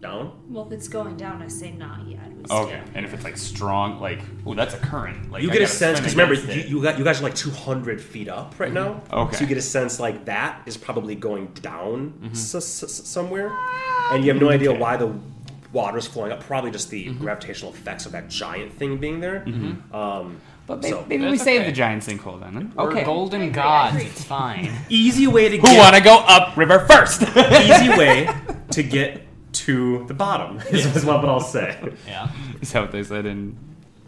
down? 0.00 0.32
Well, 0.48 0.66
if 0.66 0.72
it's 0.72 0.88
going 0.88 1.16
down, 1.16 1.42
I 1.42 1.48
say 1.48 1.72
not 1.72 2.06
yet. 2.06 2.20
We 2.34 2.44
Okay. 2.50 2.80
stay 2.84 2.92
And 2.94 3.04
if 3.04 3.12
it's 3.12 3.24
like 3.24 3.36
strong, 3.36 4.00
like, 4.00 4.20
oh, 4.46 4.54
that's 4.54 4.72
a 4.74 4.78
current. 4.78 5.30
Like 5.30 5.42
you 5.42 5.50
get 5.50 5.60
a 5.62 5.66
sense 5.66 5.98
because 6.00 6.14
remember 6.14 6.34
you, 6.34 6.62
you 6.62 6.82
got 6.82 6.96
you 6.98 7.04
guys 7.04 7.20
are 7.20 7.24
like 7.24 7.34
200 7.34 8.00
feet 8.00 8.28
up 8.28 8.54
right 8.58 8.72
now. 8.72 9.02
Okay. 9.12 9.36
So 9.36 9.40
you 9.42 9.46
get 9.46 9.58
a 9.58 9.62
sense 9.62 10.00
like 10.00 10.24
that 10.24 10.62
is 10.66 10.76
probably 10.76 11.14
going 11.16 11.48
down 11.60 12.14
Mm-hmm. 12.22 12.32
s- 12.32 12.54
s- 12.54 12.82
s- 12.82 13.08
somewhere, 13.08 13.52
and 14.12 14.24
you 14.24 14.32
have 14.32 14.40
no 14.40 14.48
idea 14.48 14.72
why 14.72 14.96
the 14.96 15.12
water's 15.72 16.06
flowing 16.06 16.32
up. 16.32 16.40
Probably 16.40 16.70
just 16.70 16.88
the 16.90 17.12
gravitational 17.14 17.72
effects 17.72 18.06
of 18.06 18.12
that 18.12 18.28
giant 18.30 18.72
thing 18.72 18.96
being 18.96 19.20
there. 19.20 19.44
Um, 19.92 20.36
But 20.70 20.82
maybe, 20.82 20.92
so 20.94 21.04
maybe 21.08 21.24
we 21.24 21.30
That's 21.32 21.42
save 21.42 21.66
the 21.66 21.72
giant 21.72 22.04
sinkhole 22.04 22.38
then. 22.40 22.72
We're 22.76 22.90
Okay. 22.92 23.02
golden 23.04 23.50
gods. 23.50 23.96
It's 23.96 24.22
fine. 24.22 24.70
easy 24.88 25.26
way 25.26 25.48
to 25.48 25.56
Who 25.56 25.62
get 25.66 25.78
want 25.78 25.96
to 25.96 26.00
go 26.00 26.14
up 26.18 26.56
river 26.56 26.78
first? 26.88 27.22
easy 27.36 27.88
way 27.98 28.28
to 28.70 28.82
get 28.84 29.26
to 29.52 30.04
the 30.06 30.14
bottom 30.14 30.60
is, 30.70 30.86
is 30.94 31.04
what 31.04 31.24
I'll 31.24 31.40
say. 31.40 31.76
yeah. 32.06 32.30
Is 32.60 32.70
that 32.72 32.82
what 32.82 32.92
they 32.92 33.02
said 33.02 33.26
in 33.26 33.58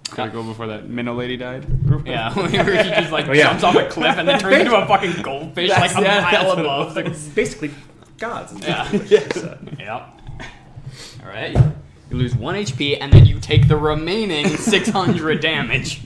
Critical 0.09 0.45
before 0.45 0.69
that 0.69 0.89
minnow 0.89 1.15
lady 1.15 1.37
died? 1.37 1.67
Yeah, 2.07 2.33
where 2.35 2.47
he 2.49 2.57
just 2.91 3.11
like 3.11 3.27
Oh, 3.27 3.33
yeah. 3.33 3.49
jumps 3.59 3.65
off 3.65 3.75
a 3.75 3.89
cliff 3.89 4.17
and 4.19 4.29
then 4.29 4.39
turns 4.39 4.59
into 4.59 4.77
a 4.77 4.87
fucking 4.87 5.21
goldfish 5.23 5.71
like 5.71 5.91
a 5.97 6.01
yeah, 6.03 6.21
that's 6.31 6.33
mile 6.33 6.47
what 6.49 6.59
it 6.61 6.65
above. 6.65 6.99
It's 6.99 7.27
basically 7.29 7.71
gods. 8.19 8.53
Yeah. 8.61 8.85
So- 9.33 9.59
Yep. 9.81 10.21
All 11.25 11.29
right. 11.29 11.57
You 12.11 12.17
lose 12.19 12.37
one 12.37 12.55
HP 12.55 12.99
and 13.01 13.11
then 13.13 13.25
you 13.27 13.41
take 13.41 13.67
the 13.69 13.77
remaining 13.77 14.47
600 14.49 15.41
damage. 15.41 16.03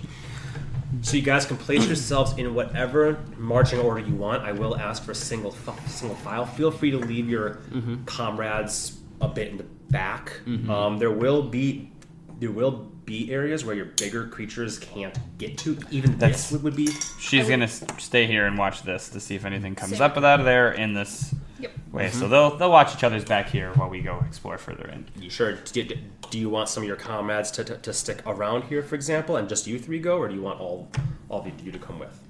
So 1.07 1.17
you 1.17 1.23
guys 1.23 1.47
can 1.47 1.57
place 1.57 1.87
yourselves 1.87 2.37
in 2.37 2.53
whatever 2.53 3.23
marching 3.37 3.79
order 3.79 4.01
you 4.01 4.17
want. 4.17 4.43
I 4.43 4.51
will 4.51 4.77
ask 4.77 5.05
for 5.05 5.13
a 5.13 5.15
single 5.15 5.53
fi- 5.53 5.79
single 5.87 6.17
file. 6.17 6.45
Feel 6.45 6.73
free 6.73 6.91
to 6.91 6.99
leave 6.99 7.31
your 7.31 7.61
comrades 8.07 8.99
a 9.21 9.29
bit 9.29 9.53
in 9.53 9.57
the 9.57 9.63
back. 9.89 10.33
Um, 10.69 10.99
there 10.99 11.13
will 11.13 11.43
be 11.43 11.93
there 12.41 12.51
will 12.51 12.91
be 13.05 13.33
areas 13.33 13.65
where 13.65 13.77
your 13.77 13.85
bigger 13.85 14.27
creatures 14.27 14.81
can't 14.81 15.17
get 15.39 15.57
to. 15.59 15.79
Even 15.93 16.19
That's- 16.19 16.51
this 16.51 16.53
would, 16.53 16.65
would 16.65 16.75
be 16.75 16.89
She's 17.21 17.49
gonna 17.49 17.69
stay 17.69 18.27
here 18.27 18.45
and 18.47 18.59
watch 18.59 18.83
this 18.83 19.09
to 19.11 19.21
see 19.21 19.37
if 19.37 19.45
anything 19.45 19.77
comes 19.77 19.93
Same. 19.93 20.03
up 20.03 20.17
out 20.17 20.41
of 20.41 20.45
there 20.45 20.73
in 20.73 20.95
this 20.95 21.33
Yep. 21.59 21.73
way. 21.93 22.11
So 22.11 22.21
mm-hmm. 22.23 22.31
they'll 22.31 22.57
they'll 22.57 22.71
watch 22.71 22.95
each 22.95 23.05
other's 23.05 23.25
back 23.25 23.49
here 23.49 23.73
while 23.75 23.89
we 23.89 24.01
go 24.01 24.23
explore 24.27 24.59
further 24.59 24.87
in. 24.89 25.09
You 25.19 25.31
sure. 25.31 25.55
Do, 25.55 25.83
do- 25.83 25.99
do 26.31 26.39
you 26.39 26.51
want 26.51 26.69
some 26.69 26.83
of 26.83 26.87
your 26.89 26.97
comrades 26.97 27.53
to, 27.53 27.65
to, 27.65 27.77
to 27.77 27.93
stick 27.93 28.21
around 28.27 28.65
here, 28.65 28.83
for 28.83 28.97
example, 28.97 29.37
and 29.37 29.49
just 29.49 29.67
you 29.67 29.79
three 29.79 30.01
go, 30.01 30.19
or 30.19 30.29
do 30.29 30.35
you 30.35 30.43
want 30.43 30.61
all 30.61 30.89
all 31.29 31.41
of 31.41 31.61
you 31.65 31.73
to 31.73 31.79
come 31.79 31.99
with? 31.99 32.21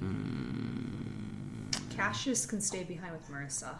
Mm. 0.00 1.96
Cassius 1.96 2.44
can 2.44 2.60
stay 2.60 2.84
behind 2.84 3.12
with 3.12 3.28
Marissa. 3.30 3.74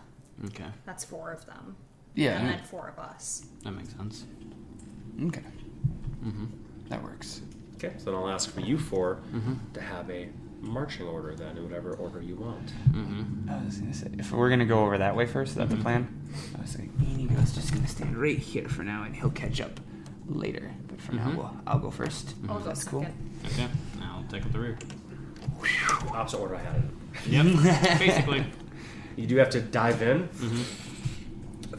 Okay, 0.46 0.66
That's 0.84 1.04
four 1.04 1.32
of 1.32 1.44
them. 1.46 1.76
Yeah. 2.14 2.38
And 2.38 2.48
then 2.48 2.62
four 2.64 2.88
of 2.88 2.98
us. 2.98 3.46
that 3.62 3.72
makes 3.72 3.90
sense. 3.90 4.24
Okay. 5.22 5.42
Mm-hmm. 6.24 6.46
That 6.88 7.02
works. 7.02 7.42
Okay, 7.76 7.92
so 7.98 8.06
then 8.06 8.14
I'll 8.14 8.28
ask 8.28 8.50
for 8.50 8.60
you 8.60 8.78
4 8.78 9.16
mm-hmm. 9.16 9.54
to 9.74 9.80
have 9.80 10.10
a 10.10 10.28
marching 10.66 11.06
order 11.06 11.34
then, 11.34 11.56
in 11.56 11.64
whatever 11.64 11.94
order 11.94 12.20
you 12.20 12.36
want. 12.36 12.72
I 13.50 13.64
was 13.64 13.78
gonna 13.78 13.94
say 13.94 14.08
if 14.18 14.32
we're 14.32 14.50
gonna 14.50 14.66
go 14.66 14.80
over 14.80 14.98
that 14.98 15.16
way 15.16 15.26
first, 15.26 15.50
is 15.52 15.56
that 15.56 15.68
the 15.70 15.76
plan? 15.76 16.08
I 16.56 16.60
was 16.62 16.78
like, 16.78 16.90
Inigo's 17.00 17.54
just 17.54 17.72
gonna 17.72 17.86
stand 17.88 18.16
right 18.16 18.38
here 18.38 18.68
for 18.68 18.82
now, 18.82 19.04
and 19.04 19.14
he'll 19.16 19.30
catch 19.30 19.60
up 19.60 19.80
later. 20.26 20.72
But 20.88 21.00
for 21.00 21.14
now, 21.14 21.32
we'll, 21.36 21.56
I'll 21.66 21.78
go 21.78 21.88
1st 21.90 22.34
I'll 22.48 22.58
go 22.58 22.64
That's 22.64 22.82
second. 22.84 22.98
cool. 23.44 23.50
Okay, 23.52 23.68
Now 24.00 24.16
I'll 24.22 24.30
take 24.30 24.44
up 24.44 24.52
the 24.52 24.58
rear. 24.60 24.78
Opposite 26.12 26.38
order 26.38 26.56
I 26.56 26.60
had 26.60 26.76
it. 26.76 26.82
Yep, 27.28 27.46
basically. 27.98 28.44
You 29.16 29.26
do 29.26 29.36
have 29.36 29.50
to 29.50 29.60
dive 29.62 30.02
in, 30.02 30.28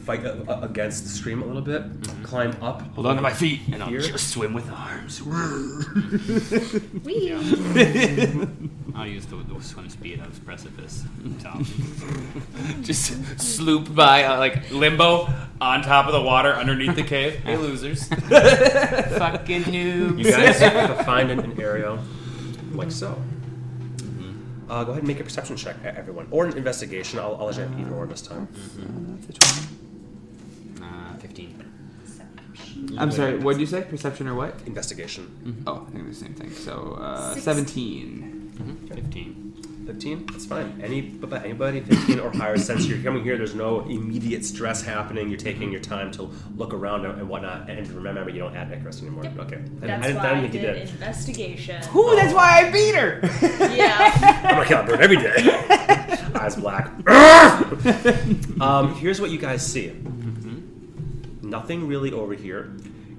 fight 0.00 0.24
uh, 0.24 0.36
uh, 0.48 0.60
against 0.62 1.04
the 1.04 1.08
stream 1.10 1.42
a 1.42 1.46
little 1.46 1.62
bit, 1.62 1.82
climb 2.24 2.56
up. 2.62 2.82
Hold 2.94 3.06
on 3.06 3.16
to 3.16 3.22
my 3.22 3.32
feet, 3.32 3.60
and 3.72 3.82
I'll 3.82 3.88
Here. 3.90 4.00
just 4.00 4.30
swim 4.30 4.54
with 4.54 4.66
the 4.66 4.72
arms. 4.72 5.22
Whee! 7.04 7.32
I'll 8.98 9.06
use 9.06 9.26
the, 9.26 9.36
the 9.36 9.60
swim 9.62 9.88
speed 9.88 10.20
of 10.20 10.44
precipice. 10.44 11.04
So, 11.40 11.50
just 12.82 13.40
sloop 13.40 13.94
by 13.94 14.24
uh, 14.24 14.38
like 14.38 14.70
limbo 14.72 15.28
on 15.60 15.82
top 15.82 16.06
of 16.06 16.12
the 16.12 16.20
water 16.20 16.52
underneath 16.52 16.96
the 16.96 17.04
cave. 17.04 17.36
Hey, 17.36 17.56
losers! 17.56 18.08
fucking 18.08 19.62
noobs. 19.64 20.18
You 20.18 20.30
guys 20.32 20.60
f- 20.60 21.06
find 21.06 21.30
an, 21.30 21.38
an 21.40 21.60
area 21.60 21.96
like 22.72 22.90
so. 22.90 23.20
Uh, 24.68 24.84
go 24.84 24.90
ahead 24.90 25.02
and 25.02 25.08
make 25.08 25.20
a 25.20 25.24
perception 25.24 25.56
check, 25.56 25.76
everyone, 25.84 26.26
or 26.30 26.44
an 26.46 26.56
investigation. 26.56 27.18
I'll, 27.18 27.36
I'll 27.36 27.46
let 27.46 27.56
you 27.56 27.62
have 27.62 27.80
either 27.80 27.94
or 27.94 28.06
this 28.06 28.20
time. 28.20 28.48
Uh, 30.82 31.14
15. 31.18 31.64
I'm 32.98 33.10
sorry. 33.12 33.38
What 33.38 33.52
did 33.54 33.60
you 33.60 33.66
say? 33.66 33.82
Perception 33.82 34.28
or 34.28 34.34
what? 34.34 34.54
Investigation. 34.66 35.62
Oh, 35.66 35.86
I 35.88 35.90
think 35.92 36.08
the 36.08 36.14
same 36.14 36.34
thing. 36.34 36.50
So 36.50 36.98
uh, 37.00 37.34
seventeen. 37.36 38.34
Mm-hmm. 38.60 38.86
15. 38.94 39.44
15 39.86 40.26
that's 40.26 40.44
fine 40.44 40.78
any 40.84 41.14
anybody 41.32 41.80
15 41.80 42.20
or 42.20 42.30
higher 42.30 42.58
since 42.58 42.84
you're 42.86 43.02
coming 43.02 43.22
here 43.24 43.38
there's 43.38 43.54
no 43.54 43.80
immediate 43.88 44.44
stress 44.44 44.82
happening 44.82 45.30
you're 45.30 45.38
taking 45.38 45.72
your 45.72 45.80
time 45.80 46.10
to 46.10 46.28
look 46.56 46.74
around 46.74 47.06
and 47.06 47.18
and 47.18 47.26
whatnot 47.26 47.70
and 47.70 47.88
remember 47.92 48.28
you 48.28 48.38
don't 48.38 48.54
add 48.54 48.70
Icarus 48.70 49.00
anymore 49.00 49.24
Yep. 49.24 49.38
okay 49.38 49.56
I, 49.56 49.86
That's 49.86 50.04
I, 50.04 50.06
didn't- 50.08 50.16
why 50.16 50.22
I 50.28 50.30
I 50.30 50.34
didn't 50.42 50.50
think 50.50 50.62
did 50.62 50.72
did 50.74 50.88
investigation. 50.90 51.82
Ooh, 51.96 52.14
that's 52.16 52.34
why 52.34 52.66
I 52.66 52.70
beat 52.70 52.94
her. 52.96 53.20
Yeah. 53.74 54.42
I'm 54.44 54.58
like, 54.58 54.68
yeah, 54.68 54.80
I 54.82 54.86
burn 54.86 55.00
every 55.00 55.16
day 55.16 55.36
eyes 56.38 56.56
black. 56.56 56.90
um, 58.60 58.94
here's 58.96 59.20
what 59.22 59.30
you 59.30 59.38
guys 59.38 59.66
see. 59.66 59.92
Nothing 61.42 61.86
really 61.88 62.12
over 62.12 62.34
here. 62.34 62.72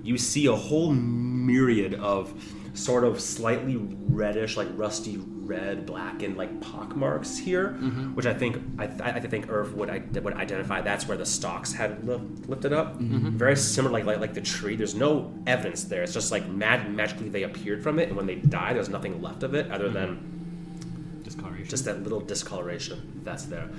You 0.04 0.18
see 0.20 0.46
a 0.46 0.56
whole 0.56 0.92
myriad 0.92 1.96
of 1.96 2.32
sort 2.80 3.04
of 3.04 3.20
slightly 3.20 3.78
reddish, 3.78 4.58
like 4.58 4.68
rusty 4.76 5.18
red, 5.18 5.86
blackened, 5.86 6.38
like 6.38 6.62
pock 6.62 6.96
marks 6.96 7.38
here, 7.38 7.70
mm-hmm. 7.70 8.16
which 8.16 8.26
I 8.26 8.34
think 8.34 8.58
I, 8.78 8.86
I 8.86 9.20
think 9.20 9.50
Irv 9.50 9.74
would 9.74 9.90
I, 9.90 10.02
would 10.20 10.34
identify. 10.34 10.82
That's 10.82 11.08
where 11.08 11.18
the 11.18 11.26
stalks 11.26 11.74
had 11.74 12.08
li- 12.08 12.22
lifted 12.48 12.72
up. 12.74 13.00
Mm-hmm. 13.00 13.38
Very 13.38 13.56
similar, 13.56 13.92
like, 13.94 14.06
like 14.06 14.20
like 14.20 14.34
the 14.34 14.42
tree. 14.42 14.76
There's 14.76 14.96
no 14.96 15.34
evidence 15.46 15.84
there. 15.84 16.04
It's 16.04 16.14
just 16.14 16.32
like 16.32 16.48
mag- 16.48 16.90
magically 16.90 17.30
they 17.30 17.44
appeared 17.44 17.84
from 17.84 18.00
it, 18.00 18.08
and 18.08 18.16
when 18.18 18.26
they 18.26 18.36
die, 18.36 18.74
there's 18.74 18.90
nothing 18.90 19.22
left 19.22 19.44
of 19.44 19.54
it 19.54 19.72
other 19.72 19.86
mm-hmm. 19.86 19.94
than 19.94 21.22
Discoloration. 21.24 21.68
just 21.68 21.86
that 21.86 22.04
little 22.04 22.22
discoloration 22.22 23.22
that's 23.24 23.44
there. 23.44 23.70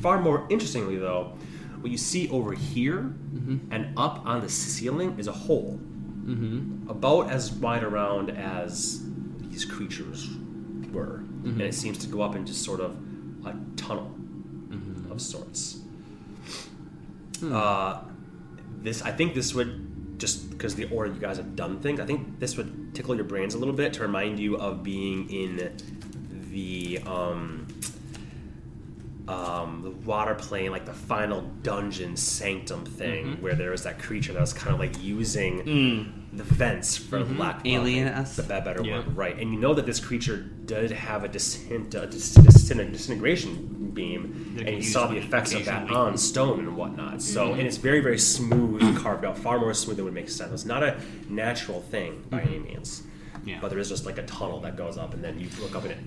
Far 0.00 0.20
more 0.20 0.46
interestingly, 0.48 0.96
though, 0.96 1.34
what 1.80 1.90
you 1.92 1.98
see 1.98 2.28
over 2.30 2.52
here 2.52 3.14
and 3.70 3.92
up 3.96 4.24
on 4.26 4.40
the 4.40 4.48
ceiling 4.48 5.16
is 5.18 5.28
a 5.28 5.32
hole, 5.32 5.78
about 6.88 7.30
as 7.30 7.52
wide 7.52 7.82
around 7.84 8.30
as 8.30 9.02
these 9.38 9.64
creatures 9.64 10.28
were, 10.92 11.22
and 11.44 11.60
it 11.62 11.74
seems 11.74 11.98
to 11.98 12.06
go 12.08 12.22
up 12.22 12.34
into 12.34 12.52
sort 12.52 12.80
of 12.80 12.96
a 13.44 13.54
tunnel 13.76 14.12
of 15.10 15.20
sorts. 15.20 15.80
Uh, 17.42 18.00
this, 18.82 19.02
I 19.02 19.12
think, 19.12 19.34
this 19.34 19.54
would 19.54 20.18
just 20.18 20.50
because 20.50 20.74
the 20.74 20.84
order 20.90 21.12
you 21.12 21.20
guys 21.20 21.36
have 21.36 21.54
done 21.56 21.80
things. 21.80 22.00
I 22.00 22.06
think 22.06 22.40
this 22.40 22.56
would 22.56 22.94
tickle 22.94 23.14
your 23.14 23.24
brains 23.24 23.54
a 23.54 23.58
little 23.58 23.74
bit 23.74 23.92
to 23.94 24.02
remind 24.02 24.38
you 24.40 24.56
of 24.56 24.82
being 24.82 25.28
in 25.30 25.76
the 26.50 27.00
um, 27.06 27.65
um, 29.28 29.82
the 29.82 29.90
water 29.90 30.34
plane, 30.36 30.70
like 30.70 30.86
the 30.86 30.92
final 30.92 31.40
dungeon 31.62 32.16
sanctum 32.16 32.84
thing, 32.86 33.38
where 33.40 33.54
there 33.54 33.70
was 33.70 33.82
that 33.82 33.98
creature 33.98 34.32
that 34.32 34.40
was 34.40 34.52
kind 34.52 34.72
of 34.72 34.78
like 34.78 35.02
using 35.02 36.12
the 36.32 36.44
vents 36.44 36.96
for 36.96 37.24
lack 37.24 37.60
of 37.60 37.66
Alien-esque. 37.66 38.36
the 38.36 38.42
be- 38.42 38.48
better 38.48 38.84
Yeah. 38.84 38.98
word, 38.98 39.16
right? 39.16 39.36
And 39.38 39.52
you 39.52 39.58
know 39.58 39.74
that 39.74 39.84
this 39.86 39.98
creature 40.00 40.36
did 40.36 40.90
have 40.92 41.24
a, 41.24 41.28
disint- 41.28 41.94
a 41.94 42.06
dis- 42.06 42.36
disin- 42.36 42.92
disintegration 42.92 43.90
beam, 43.92 44.56
and 44.64 44.76
you 44.76 44.82
saw 44.82 45.06
the 45.08 45.16
effects 45.16 45.54
of 45.54 45.64
that 45.64 45.90
on 45.90 46.16
stone 46.18 46.60
and 46.60 46.76
whatnot. 46.76 47.20
So, 47.22 47.52
and 47.54 47.62
it's 47.62 47.78
very, 47.78 48.00
very 48.00 48.18
smooth, 48.18 48.96
carved 49.02 49.24
out, 49.24 49.38
far 49.38 49.58
more 49.58 49.72
smooth 49.74 49.96
than 49.96 50.04
would 50.04 50.14
make 50.14 50.28
sense. 50.28 50.52
It's 50.52 50.64
not 50.66 50.82
a 50.84 51.00
natural 51.28 51.80
thing 51.80 52.22
by 52.30 52.42
any 52.42 52.58
means. 52.58 53.02
Yeah. 53.44 53.58
But 53.60 53.70
there 53.70 53.78
is 53.78 53.88
just 53.88 54.04
like 54.06 54.18
a 54.18 54.24
tunnel 54.24 54.60
that 54.60 54.76
goes 54.76 54.98
up, 54.98 55.14
and 55.14 55.24
then 55.24 55.38
you 55.40 55.48
look 55.60 55.74
up 55.74 55.82
and 55.84 55.92
it 55.92 55.98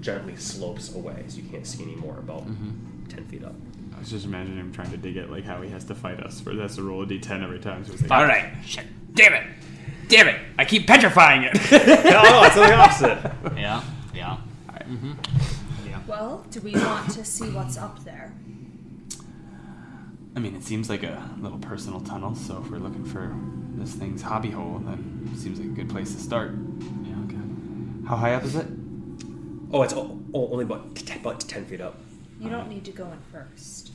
gently 0.00 0.36
slopes 0.36 0.94
away, 0.94 1.24
so 1.28 1.38
you 1.38 1.48
can't 1.48 1.66
see 1.66 1.82
any 1.82 1.96
more 1.96 2.18
about 2.18 2.46
mm-hmm. 2.46 3.06
10 3.08 3.24
feet 3.26 3.44
up. 3.44 3.54
I 3.94 3.98
was 3.98 4.10
just 4.10 4.24
imagining 4.24 4.58
him 4.58 4.72
trying 4.72 4.90
to 4.90 4.96
dig 4.96 5.16
it 5.16 5.30
like 5.30 5.44
how 5.44 5.60
he 5.62 5.70
has 5.70 5.84
to 5.84 5.94
fight 5.94 6.20
us, 6.20 6.40
For 6.40 6.54
that's 6.54 6.72
has 6.72 6.76
to 6.76 6.82
roll 6.82 7.02
a 7.02 7.06
d10 7.06 7.42
every 7.42 7.58
time. 7.58 7.84
So 7.84 7.92
it's 7.92 8.02
like, 8.02 8.10
All 8.10 8.24
right. 8.24 8.52
Shit. 8.64 8.86
Damn 9.14 9.34
it. 9.34 9.46
Damn 10.08 10.28
it. 10.28 10.40
I 10.58 10.64
keep 10.64 10.86
petrifying 10.86 11.42
it. 11.44 11.54
no, 11.70 12.42
it's 12.44 12.54
the 12.54 12.74
opposite. 12.74 13.32
Yeah, 13.56 13.82
mm-hmm. 14.90 15.88
yeah. 15.88 16.00
Well, 16.06 16.44
do 16.50 16.60
we 16.60 16.72
want 16.72 17.10
to 17.12 17.24
see 17.24 17.48
what's 17.50 17.78
up 17.78 18.02
there? 18.04 18.32
I 20.34 20.40
mean, 20.40 20.54
it 20.54 20.64
seems 20.64 20.88
like 20.88 21.02
a 21.02 21.30
little 21.38 21.58
personal 21.58 22.00
tunnel. 22.00 22.34
So 22.34 22.62
if 22.64 22.70
we're 22.70 22.78
looking 22.78 23.04
for 23.04 23.34
this 23.74 23.92
thing's 23.94 24.22
hobby 24.22 24.50
hole, 24.50 24.80
then 24.84 25.30
it 25.32 25.38
seems 25.38 25.58
like 25.58 25.68
a 25.68 25.72
good 25.72 25.88
place 25.88 26.14
to 26.14 26.20
start. 26.20 26.52
Yeah, 27.04 27.14
okay. 27.26 28.08
How 28.08 28.16
high 28.16 28.34
up 28.34 28.44
is 28.44 28.56
it? 28.56 28.66
Oh, 29.72 29.82
it's 29.82 29.92
o- 29.94 30.18
o- 30.34 30.48
only 30.52 30.64
about, 30.64 30.94
t- 30.96 31.18
about 31.18 31.40
10 31.40 31.64
feet 31.66 31.80
up. 31.80 31.96
You 32.40 32.48
don't 32.50 32.68
need 32.68 32.84
to 32.86 32.92
go 32.92 33.04
in 33.04 33.18
first. 33.32 33.92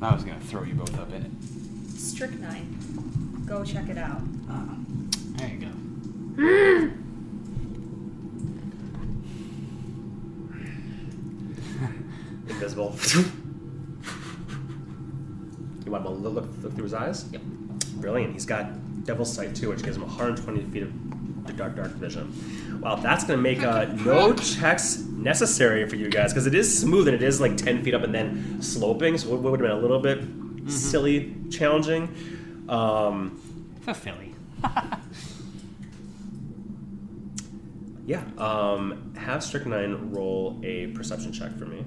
I 0.00 0.14
was 0.14 0.24
gonna 0.24 0.40
throw 0.40 0.62
you 0.62 0.74
both 0.74 0.96
up 0.98 1.12
in 1.12 1.22
it. 1.22 1.98
Strychnine. 1.98 3.44
Go 3.46 3.64
check 3.64 3.88
it 3.88 3.98
out. 3.98 4.20
Uh, 4.50 4.64
there 5.36 5.48
you 5.48 5.58
go. 5.66 6.92
Invisible. 12.48 12.96
you 15.84 15.92
want 15.92 16.04
to 16.04 16.10
look, 16.10 16.34
look, 16.34 16.48
look 16.62 16.74
through 16.74 16.84
his 16.84 16.94
eyes? 16.94 17.26
Yep. 17.32 17.42
Brilliant. 17.96 18.32
He's 18.34 18.46
got 18.46 19.04
Devil's 19.04 19.32
Sight 19.32 19.54
too, 19.54 19.68
which 19.70 19.82
gives 19.82 19.96
him 19.96 20.02
120 20.02 20.62
feet 20.70 20.82
of 20.84 20.92
dark, 21.50 21.76
dark 21.76 21.92
vision. 21.92 22.80
Wow, 22.80 22.96
that's 22.96 23.24
going 23.24 23.38
to 23.38 23.42
make 23.42 23.62
uh, 23.62 23.84
no 24.04 24.32
checks 24.34 24.98
necessary 24.98 25.88
for 25.88 25.96
you 25.96 26.08
guys 26.08 26.32
because 26.32 26.46
it 26.46 26.54
is 26.54 26.78
smooth 26.80 27.08
and 27.08 27.14
it 27.14 27.22
is 27.22 27.40
like 27.40 27.56
10 27.56 27.82
feet 27.82 27.94
up 27.94 28.02
and 28.02 28.14
then 28.14 28.60
sloping, 28.62 29.18
so 29.18 29.34
it 29.34 29.40
would 29.40 29.50
have 29.52 29.60
been 29.60 29.70
a 29.70 29.80
little 29.80 30.00
bit 30.00 30.22
silly, 30.70 31.34
challenging. 31.50 32.64
Um, 32.68 33.40
For 33.82 33.94
Philly. 33.94 34.34
yeah, 38.06 38.22
um, 38.38 39.12
have 39.16 39.42
Strychnine 39.42 40.12
roll 40.12 40.60
a 40.62 40.86
perception 40.88 41.32
check 41.32 41.56
for 41.56 41.66
me. 41.66 41.84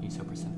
He's 0.00 0.16
so 0.16 0.24
perceptive. 0.24 0.53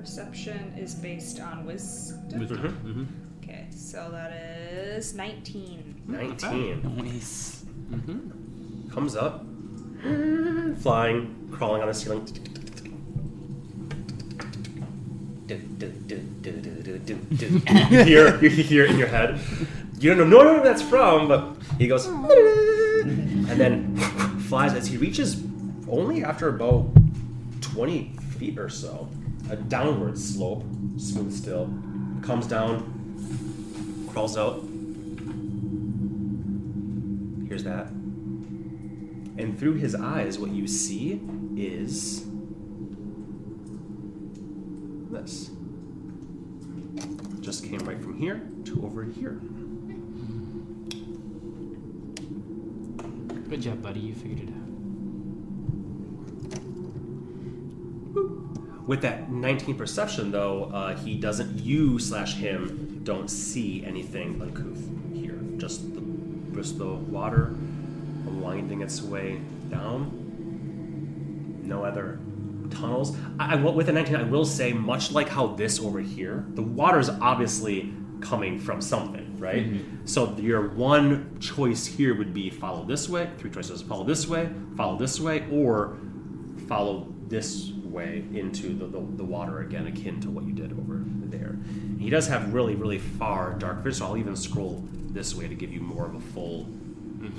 Perception 0.00 0.74
is 0.78 0.94
based 0.94 1.40
on 1.40 1.66
wisdom. 1.66 2.30
Mm-hmm. 2.30 3.04
Okay, 3.42 3.66
so 3.70 4.10
that 4.12 4.32
is 4.32 5.14
19. 5.14 6.02
19. 6.06 6.96
Nice. 6.96 7.64
comes 8.92 9.16
up, 9.16 9.44
flying, 10.82 11.48
crawling 11.50 11.82
on 11.82 11.88
the 11.88 11.94
ceiling. 11.94 12.26
you 15.48 15.56
hear, 18.04 18.38
you 18.42 18.50
hear 18.50 18.84
it 18.84 18.90
in 18.90 18.98
your 18.98 19.08
head. 19.08 19.40
You 19.98 20.14
don't 20.14 20.30
know 20.30 20.38
where 20.38 20.62
that's 20.62 20.82
from, 20.82 21.26
but 21.26 21.56
he 21.78 21.88
goes, 21.88 22.06
and 23.02 23.46
then 23.46 23.96
flies 24.48 24.74
as 24.74 24.86
he 24.86 24.96
reaches 24.96 25.42
only 25.88 26.22
after 26.22 26.48
about 26.48 26.86
20 27.62 28.12
feet 28.38 28.58
or 28.58 28.68
so. 28.68 29.08
A 29.50 29.56
downward 29.56 30.18
slope, 30.18 30.64
smooth 30.98 31.32
still, 31.32 31.70
comes 32.22 32.46
down, 32.46 32.82
crawls 34.10 34.36
out. 34.36 34.62
Here's 37.48 37.64
that. 37.64 37.86
And 39.38 39.58
through 39.58 39.74
his 39.74 39.94
eyes, 39.94 40.38
what 40.38 40.50
you 40.50 40.66
see 40.66 41.20
is 41.56 42.26
this. 45.10 45.50
Just 47.40 47.64
came 47.64 47.78
right 47.80 48.02
from 48.02 48.18
here 48.18 48.42
to 48.64 48.84
over 48.84 49.04
here. 49.04 49.40
Good 53.48 53.62
job, 53.62 53.80
buddy. 53.82 54.00
You 54.00 54.14
figured 54.14 54.40
it 54.40 54.48
out. 54.48 54.67
With 58.88 59.02
that 59.02 59.30
19 59.30 59.76
perception, 59.76 60.30
though, 60.30 60.70
uh, 60.72 60.96
he 60.96 61.14
doesn't, 61.14 61.58
you 61.58 61.98
slash 61.98 62.36
him 62.36 63.02
don't 63.04 63.28
see 63.28 63.84
anything 63.84 64.40
uncouth 64.40 64.82
here. 65.14 65.38
Just 65.58 65.94
the, 65.94 66.00
just 66.54 66.78
the 66.78 66.94
water 66.94 67.54
winding 68.24 68.80
its 68.80 69.02
way 69.02 69.42
down. 69.68 70.10
No 71.64 71.84
other 71.84 72.18
tunnels. 72.70 73.14
I, 73.38 73.52
I 73.52 73.56
with 73.56 73.84
the 73.84 73.92
19, 73.92 74.16
I 74.16 74.22
will 74.22 74.46
say, 74.46 74.72
much 74.72 75.12
like 75.12 75.28
how 75.28 75.48
this 75.48 75.78
over 75.78 76.00
here, 76.00 76.46
the 76.54 76.62
water 76.62 76.98
is 76.98 77.10
obviously 77.10 77.92
coming 78.22 78.58
from 78.58 78.80
something, 78.80 79.38
right? 79.38 79.66
So 80.06 80.34
your 80.38 80.70
one 80.70 81.38
choice 81.40 81.84
here 81.84 82.16
would 82.16 82.32
be 82.32 82.48
follow 82.48 82.84
this 82.84 83.06
way. 83.06 83.28
Three 83.36 83.50
choices: 83.50 83.82
follow 83.82 84.04
this 84.04 84.26
way, 84.26 84.48
follow 84.78 84.96
this 84.96 85.20
way, 85.20 85.46
or 85.52 85.98
follow 86.66 87.06
this 87.28 87.70
way 87.98 88.24
into 88.32 88.74
the, 88.74 88.86
the, 88.86 89.00
the 89.16 89.24
water 89.24 89.60
again, 89.60 89.86
akin 89.86 90.20
to 90.20 90.30
what 90.30 90.44
you 90.44 90.52
did 90.52 90.72
over 90.72 91.02
there. 91.04 91.56
He 91.98 92.08
does 92.10 92.28
have 92.28 92.54
really, 92.54 92.74
really 92.74 92.98
far 92.98 93.54
dark 93.54 93.78
vision, 93.78 93.98
so 93.98 94.06
I'll 94.06 94.16
even 94.16 94.36
scroll 94.36 94.84
this 95.10 95.34
way 95.34 95.48
to 95.48 95.54
give 95.54 95.72
you 95.72 95.80
more 95.80 96.06
of 96.06 96.14
a 96.14 96.20
full. 96.20 96.66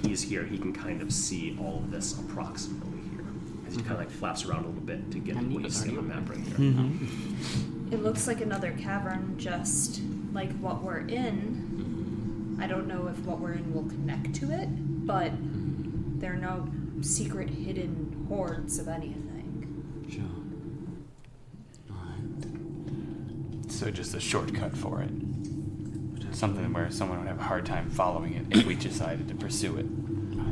He's 0.03 0.21
here, 0.21 0.43
he 0.43 0.57
can 0.57 0.73
kind 0.73 1.01
of 1.01 1.13
see 1.13 1.57
all 1.59 1.77
of 1.77 1.91
this 1.91 2.19
approximately 2.19 2.99
here. 3.11 3.25
As 3.67 3.75
he 3.75 3.81
kind 3.81 3.93
of 3.93 3.99
like 3.99 4.11
flaps 4.11 4.45
around 4.45 4.65
a 4.65 4.67
little 4.67 4.81
bit 4.81 5.09
to 5.11 5.19
get 5.19 5.35
to 5.39 5.45
what 5.45 5.63
you 5.63 5.69
see 5.69 5.89
on 5.89 5.95
the 5.95 6.01
map 6.01 6.29
right 6.29 6.37
here. 6.39 6.57
Mm-hmm. 6.57 7.93
It 7.93 8.03
looks 8.03 8.27
like 8.27 8.41
another 8.41 8.71
cavern, 8.73 9.35
just 9.37 10.01
like 10.33 10.51
what 10.59 10.83
we're 10.83 11.07
in. 11.07 12.57
I 12.61 12.67
don't 12.67 12.87
know 12.87 13.07
if 13.07 13.17
what 13.19 13.39
we're 13.39 13.53
in 13.53 13.73
will 13.73 13.85
connect 13.85 14.35
to 14.35 14.51
it, 14.51 14.67
but 15.05 15.31
there 16.19 16.33
are 16.33 16.35
no 16.35 16.67
secret 17.01 17.49
hidden 17.49 18.25
hoards 18.27 18.77
of 18.77 18.89
anything. 18.89 20.05
Sure. 20.11 20.38
So 23.79 23.89
just 23.89 24.13
a 24.13 24.19
shortcut 24.19 24.75
for 24.75 25.01
it. 25.01 25.09
Something 26.35 26.73
where 26.73 26.91
someone 26.91 27.19
would 27.19 27.29
have 27.29 27.39
a 27.39 27.43
hard 27.43 27.65
time 27.65 27.89
following 27.89 28.33
it 28.33 28.45
if 28.51 28.65
we 28.65 28.75
decided 28.75 29.29
to 29.29 29.35
pursue 29.35 29.77
it. 29.77 29.85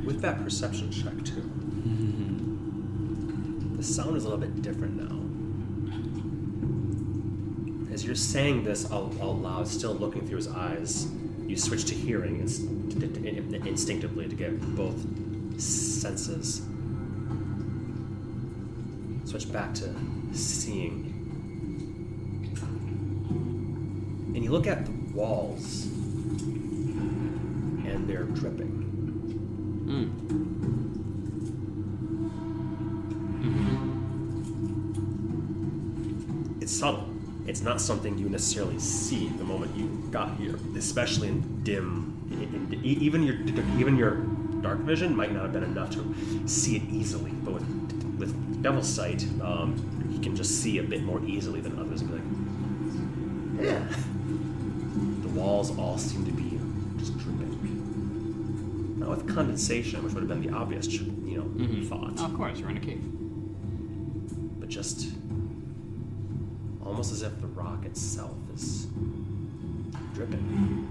with 0.08 0.22
that 0.22 0.42
perception 0.42 0.90
check 0.90 1.14
too. 1.26 1.42
Mm-hmm. 1.42 2.56
The 3.76 3.84
sound 3.84 4.16
is 4.16 4.24
a 4.24 4.30
little 4.30 4.40
bit 4.40 4.62
different 4.62 4.96
now. 4.96 5.18
As 7.94 8.06
you're 8.06 8.16
saying 8.16 8.64
this 8.64 8.90
out, 8.90 9.14
out 9.22 9.36
loud, 9.42 9.68
still 9.68 9.94
looking 9.94 10.26
through 10.26 10.38
his 10.38 10.48
eyes, 10.48 11.08
you 11.46 11.58
switch 11.58 11.84
to 11.86 11.94
hearing 11.94 12.40
instinctively 12.40 14.30
to 14.30 14.36
get 14.36 14.58
both 14.76 14.96
senses. 15.60 16.62
Switch 19.26 19.52
back 19.52 19.74
to 19.74 19.94
seeing. 20.32 21.16
And 24.34 24.37
you 24.48 24.54
look 24.54 24.66
at 24.66 24.86
the 24.86 24.92
walls, 25.14 25.88
and 27.86 28.08
they're 28.08 28.24
dripping. 28.24 28.76
It's 36.62 36.72
subtle. 36.74 37.08
It's 37.46 37.62
not 37.62 37.80
something 37.80 38.18
you 38.18 38.30
necessarily 38.30 38.80
see 38.80 39.28
the 39.30 39.44
moment 39.44 39.76
you 39.76 39.88
got 40.12 40.36
here, 40.38 40.56
especially 40.78 41.30
in 41.30 41.64
dim. 41.64 42.14
in- 42.32 42.74
in- 42.74 42.84
even 42.84 43.24
your 43.24 43.36
even 43.80 43.96
your 43.96 44.16
dark 44.62 44.80
vision 44.80 45.16
might 45.16 45.32
not 45.34 45.44
have 45.44 45.54
been 45.54 45.64
enough 45.64 45.92
to 45.92 46.14
see 46.46 46.76
it 46.76 46.84
easily, 46.92 47.32
but 47.44 47.54
with 47.54 47.64
with 48.20 48.62
Devil's 48.62 48.88
Sight, 48.90 49.26
um, 49.42 49.76
he 50.12 50.20
can 50.20 50.36
just 50.36 50.62
see 50.62 50.78
a 50.80 50.84
bit 50.84 51.04
more 51.04 51.22
easily 51.26 51.62
than 51.62 51.78
others. 51.80 52.02
And 52.02 52.10
be 53.58 53.64
like, 53.64 53.68
yeah. 53.72 53.88
The 55.38 55.44
walls 55.44 55.78
all 55.78 56.00
seem 56.00 56.26
to 56.26 56.32
be 56.32 56.60
just 56.98 57.16
dripping. 57.20 58.96
Not 58.98 59.10
with 59.10 59.36
condensation, 59.36 60.04
which 60.04 60.14
would 60.14 60.22
have 60.22 60.30
been 60.30 60.42
the 60.42 60.58
obvious, 60.58 60.88
you 60.88 61.38
know, 61.38 61.44
mm-hmm. 61.44 61.84
thought, 61.86 62.20
Of 62.20 62.36
course, 62.36 62.60
we're 62.60 62.72
in 62.72 62.78
a 62.78 62.80
cave. 62.80 63.04
but 64.60 64.68
just 64.68 65.10
almost 66.84 67.12
as 67.12 67.22
if 67.22 67.40
the 67.40 67.46
rock 67.46 67.86
itself 67.86 68.36
is 68.56 68.88
dripping. 70.16 70.40
Hmm. 70.40 70.86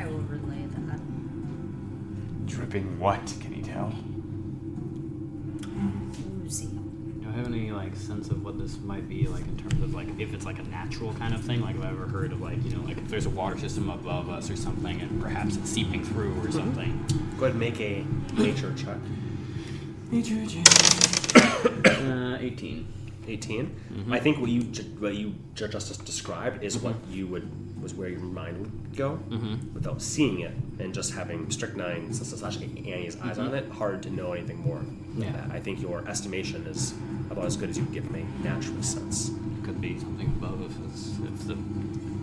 I 0.00 0.06
will 0.06 0.20
relay 0.20 0.64
that. 0.88 2.46
Dripping 2.46 2.98
what? 2.98 3.34
Can 3.38 3.54
you 3.54 3.62
tell? 3.62 3.92
Oozy. 6.42 6.68
Do 6.68 7.28
I 7.28 7.32
have 7.32 7.48
any 7.48 7.70
like 7.94 8.02
sense 8.02 8.28
of 8.28 8.44
what 8.44 8.58
this 8.58 8.78
might 8.80 9.08
be 9.08 9.26
like 9.26 9.46
in 9.46 9.56
terms 9.56 9.82
of 9.82 9.94
like 9.94 10.08
if 10.18 10.34
it's 10.34 10.44
like 10.44 10.58
a 10.58 10.62
natural 10.64 11.12
kind 11.14 11.34
of 11.34 11.40
thing? 11.42 11.60
Like 11.60 11.76
have 11.76 11.84
I 11.84 11.90
ever 11.90 12.06
heard 12.06 12.32
of 12.32 12.40
like 12.40 12.62
you 12.64 12.76
know 12.76 12.84
like 12.84 12.98
if 12.98 13.08
there's 13.08 13.26
a 13.26 13.30
water 13.30 13.58
system 13.58 13.88
above 13.88 14.28
us 14.28 14.50
or 14.50 14.56
something 14.56 15.00
and 15.00 15.22
perhaps 15.22 15.56
it's 15.56 15.70
seeping 15.70 16.04
through 16.04 16.32
or 16.32 16.44
mm-hmm. 16.44 16.52
something? 16.52 17.06
Go 17.38 17.46
ahead 17.46 17.50
and 17.50 17.60
make 17.60 17.80
a 17.80 18.04
nature 18.34 18.74
check. 18.74 18.96
Nature 20.10 20.46
check. 20.46 20.64
Uh, 21.64 22.36
18. 22.40 22.86
18. 23.26 23.66
Mm-hmm. 23.66 24.12
I 24.12 24.20
think 24.20 24.38
what 24.38 24.50
you 24.50 24.64
ju- 24.64 24.82
what 24.98 25.14
you 25.14 25.34
ju- 25.54 25.68
just 25.68 26.04
described 26.04 26.62
is 26.62 26.76
what 26.76 26.94
mm-hmm. 26.94 27.12
you 27.14 27.26
would 27.28 27.82
was 27.82 27.94
where 27.94 28.08
your 28.08 28.20
mind 28.20 28.58
would 28.58 28.96
go 28.96 29.18
without 29.72 30.02
seeing 30.02 30.40
it 30.40 30.52
and 30.78 30.92
just 30.92 31.12
having 31.14 31.50
strychnine 31.50 32.08
s- 32.10 32.20
s- 32.20 32.38
slash 32.38 32.56
Annie's 32.56 33.18
eyes 33.20 33.38
on 33.38 33.54
it. 33.54 33.70
Hard 33.70 34.02
to 34.02 34.10
know 34.10 34.32
anything 34.32 34.58
more 34.60 34.78
than 34.78 35.22
Yeah. 35.22 35.32
that. 35.32 35.50
I 35.50 35.60
think 35.60 35.80
your 35.80 36.06
estimation 36.08 36.66
is 36.66 36.94
about 37.34 37.46
as 37.46 37.56
good 37.56 37.68
as 37.68 37.76
you 37.76 37.84
can 37.84 37.92
give 37.92 38.10
me 38.12 38.24
a 38.40 38.44
natural 38.44 38.80
sense. 38.82 39.32
Could 39.64 39.80
be 39.80 39.98
something 39.98 40.26
above 40.26 40.62
if, 40.62 40.92
it's, 40.92 41.18
if 41.18 41.48
the 41.48 41.58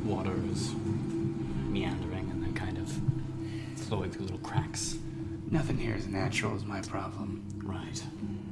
water 0.10 0.34
is 0.50 0.74
meandering 1.67 2.30
and 2.32 2.41
then 2.41 2.54
kind 2.54 2.78
of 2.78 2.89
flowing 3.76 4.10
through 4.10 4.24
little 4.24 4.39
cracks. 4.39 4.97
Nothing 5.50 5.78
here 5.78 5.95
is 5.95 6.08
natural 6.08 6.56
is 6.56 6.63
my 6.63 6.82
problem. 6.82 7.43
Right. 7.58 8.02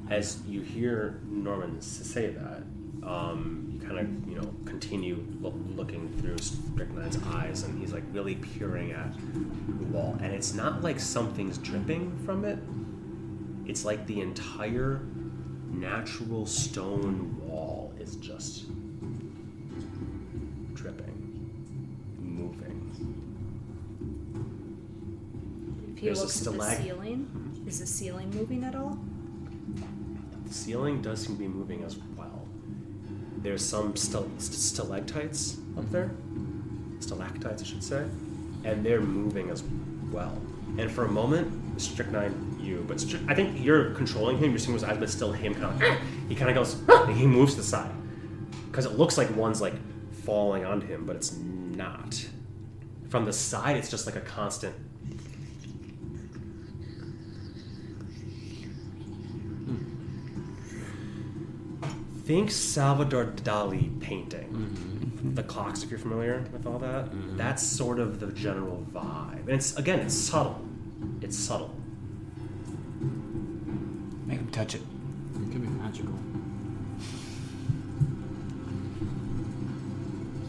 As 0.09 0.41
you 0.47 0.61
hear 0.61 1.21
Norman 1.29 1.79
say 1.81 2.27
that, 2.27 2.63
um, 3.03 3.69
you 3.71 3.79
kind 3.79 3.97
of 3.97 4.27
you 4.27 4.35
know 4.35 4.53
continue 4.65 5.25
lo- 5.39 5.53
looking 5.75 6.09
through 6.19 6.35
Strychnine's 6.35 7.19
eyes, 7.35 7.63
and 7.63 7.79
he's 7.79 7.93
like 7.93 8.03
really 8.11 8.35
peering 8.35 8.91
at 8.91 9.13
the 9.13 9.85
wall, 9.85 10.17
and 10.21 10.33
it's 10.33 10.53
not 10.53 10.81
like 10.81 10.99
something's 10.99 11.57
dripping 11.59 12.17
from 12.25 12.43
it. 12.43 12.59
It's 13.65 13.85
like 13.85 14.05
the 14.07 14.19
entire 14.19 15.01
natural 15.79 16.45
stone 16.45 17.35
wall 17.39 17.93
is 17.99 18.15
just 18.17 18.65
dripping, 20.73 21.51
moving. 22.19 22.75
If 25.95 26.03
you 26.03 26.13
There's 26.13 26.19
a 26.19 26.49
look 26.49 26.61
at 26.63 26.77
the 26.77 26.83
ceiling, 26.83 27.63
is 27.65 27.79
the 27.79 27.87
ceiling 27.87 28.29
moving 28.31 28.63
at 28.63 28.75
all? 28.75 28.99
The 30.45 30.53
ceiling 30.53 31.01
does 31.01 31.21
seem 31.25 31.35
to 31.35 31.39
be 31.39 31.47
moving 31.47 31.83
as 31.83 31.97
well. 32.17 32.45
There's 33.37 33.65
some 33.65 33.93
stal- 33.93 34.29
st- 34.39 34.53
stalactites 34.53 35.57
up 35.77 35.89
there, 35.91 36.11
stalactites, 36.99 37.61
I 37.61 37.65
should 37.65 37.83
say, 37.83 38.05
and 38.65 38.85
they're 38.85 39.01
moving 39.01 39.49
as 39.49 39.63
well. 40.11 40.41
And 40.77 40.91
for 40.91 41.05
a 41.05 41.09
moment, 41.09 41.79
Strychnine, 41.79 42.48
you, 42.59 42.85
but 42.87 43.03
I 43.27 43.33
think 43.35 43.63
you're 43.63 43.91
controlling 43.91 44.37
him. 44.37 44.51
You're 44.51 44.59
seeing 44.59 44.73
his 44.73 44.83
eyes, 44.83 44.97
but 44.97 45.09
still 45.09 45.31
him 45.31 45.53
kind 45.55 45.83
of. 45.83 45.97
He 46.29 46.35
kind 46.35 46.49
of 46.49 46.55
goes, 46.55 46.77
he 47.17 47.25
moves 47.25 47.55
to 47.55 47.61
the 47.61 47.65
side 47.65 47.91
because 48.69 48.85
it 48.85 48.91
looks 48.99 49.17
like 49.17 49.35
one's 49.35 49.61
like 49.61 49.73
falling 50.23 50.63
onto 50.63 50.85
him, 50.85 51.05
but 51.05 51.15
it's 51.15 51.35
not. 51.35 52.23
From 53.09 53.25
the 53.25 53.33
side, 53.33 53.77
it's 53.77 53.89
just 53.89 54.05
like 54.05 54.15
a 54.15 54.21
constant. 54.21 54.75
Hmm. 59.65 59.77
Think 62.25 62.51
Salvador 62.51 63.25
Dali 63.25 63.99
painting. 63.99 64.49
Mm-hmm. 64.49 65.33
The 65.33 65.43
clocks, 65.43 65.83
if 65.83 65.89
you're 65.89 65.99
familiar 65.99 66.45
with 66.53 66.67
all 66.67 66.79
that. 66.79 67.05
Mm-hmm. 67.05 67.37
That's 67.37 67.63
sort 67.63 67.99
of 67.99 68.19
the 68.19 68.27
general 68.27 68.85
vibe. 68.91 69.39
And 69.41 69.49
it's 69.49 69.75
again, 69.77 69.99
it's 69.99 70.13
subtle. 70.13 70.61
It's 71.21 71.37
subtle. 71.37 71.75
Make 74.59 74.73
him 74.73 74.81
touch 74.81 74.81
it. 74.81 74.81
It 75.35 75.51
could 75.53 75.61
be 75.61 75.67
magical. 75.69 76.19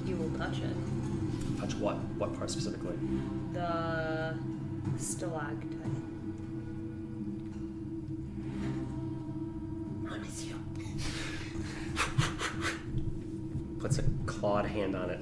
You 0.04 0.16
will 0.16 0.30
touch 0.36 0.58
it. 0.58 0.76
Touch 1.60 1.74
what? 1.76 1.94
What 2.18 2.34
part 2.36 2.50
specifically? 2.50 2.96
The 3.52 4.34
stalactite. 4.98 5.70
I'm 10.10 10.24
you. 10.44 10.56
Puts 13.78 13.98
a 13.98 14.02
clawed 14.26 14.66
hand 14.66 14.96
on 14.96 15.10
it. 15.10 15.20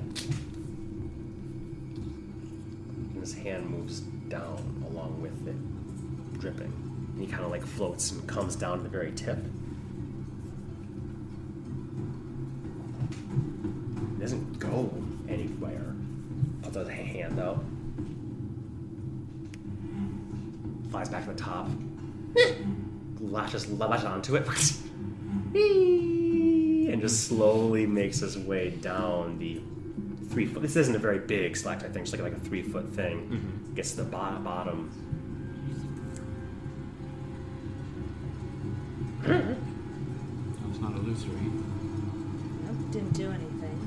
And 3.13 3.21
his 3.21 3.35
hand 3.35 3.69
moves 3.69 4.01
down 4.31 4.83
along 4.91 5.21
with 5.21 5.47
it, 5.47 6.41
dripping. 6.41 6.88
And 7.19 7.27
he 7.27 7.33
kind 7.33 7.45
of 7.45 7.51
like 7.51 7.67
floats 7.67 8.13
and 8.13 8.25
comes 8.29 8.55
down 8.55 8.77
to 8.77 8.85
the 8.85 8.89
very 8.89 9.11
tip. 9.11 9.39
It 14.17 14.21
doesn't 14.21 14.61
go 14.61 14.89
anywhere. 15.29 15.97
Puts 16.63 16.77
his 16.77 16.89
hand 16.89 17.41
out. 17.41 17.65
Flies 20.93 21.09
back 21.09 21.25
to 21.25 21.33
the 21.33 21.37
top. 21.37 21.69
latches, 23.21 23.69
latches 23.69 24.05
onto 24.05 24.37
it. 24.37 24.47
and 25.55 27.01
just 27.01 27.27
slowly 27.27 27.85
makes 27.85 28.21
his 28.21 28.39
way 28.39 28.71
down 28.71 29.41
the 29.41 29.61
three 30.29 30.47
foot. 30.47 30.63
This 30.63 30.77
isn't 30.77 30.95
a 30.95 31.01
very 31.01 31.19
big 31.19 31.57
stalactite 31.57 31.93
thing, 31.93 32.05
just 32.05 32.17
like, 32.17 32.23
like 32.23 32.41
a 32.41 32.45
three 32.45 32.63
foot 32.63 32.89
thing. 32.91 33.29
Mm-hmm. 33.29 33.75
Gets 33.75 33.91
to 33.93 34.05
the 34.05 34.11
bottom. 34.11 34.93
Bottom. 39.23 39.57
It's 40.71 40.81
not 40.81 40.93
illusory. 40.93 41.35
Eh? 41.35 41.51
Nope, 42.67 42.91
didn't 42.91 43.13
do 43.13 43.31
anything. 43.31 43.79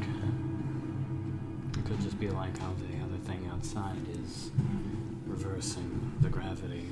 Okay. 0.00 1.80
It 1.80 1.86
could 1.86 2.00
just 2.00 2.18
be 2.20 2.30
like 2.30 2.56
how 2.58 2.72
the 2.74 3.04
other 3.04 3.18
thing 3.24 3.48
outside 3.52 3.98
is 4.24 4.50
reversing 5.26 6.12
the 6.20 6.28
gravity 6.28 6.86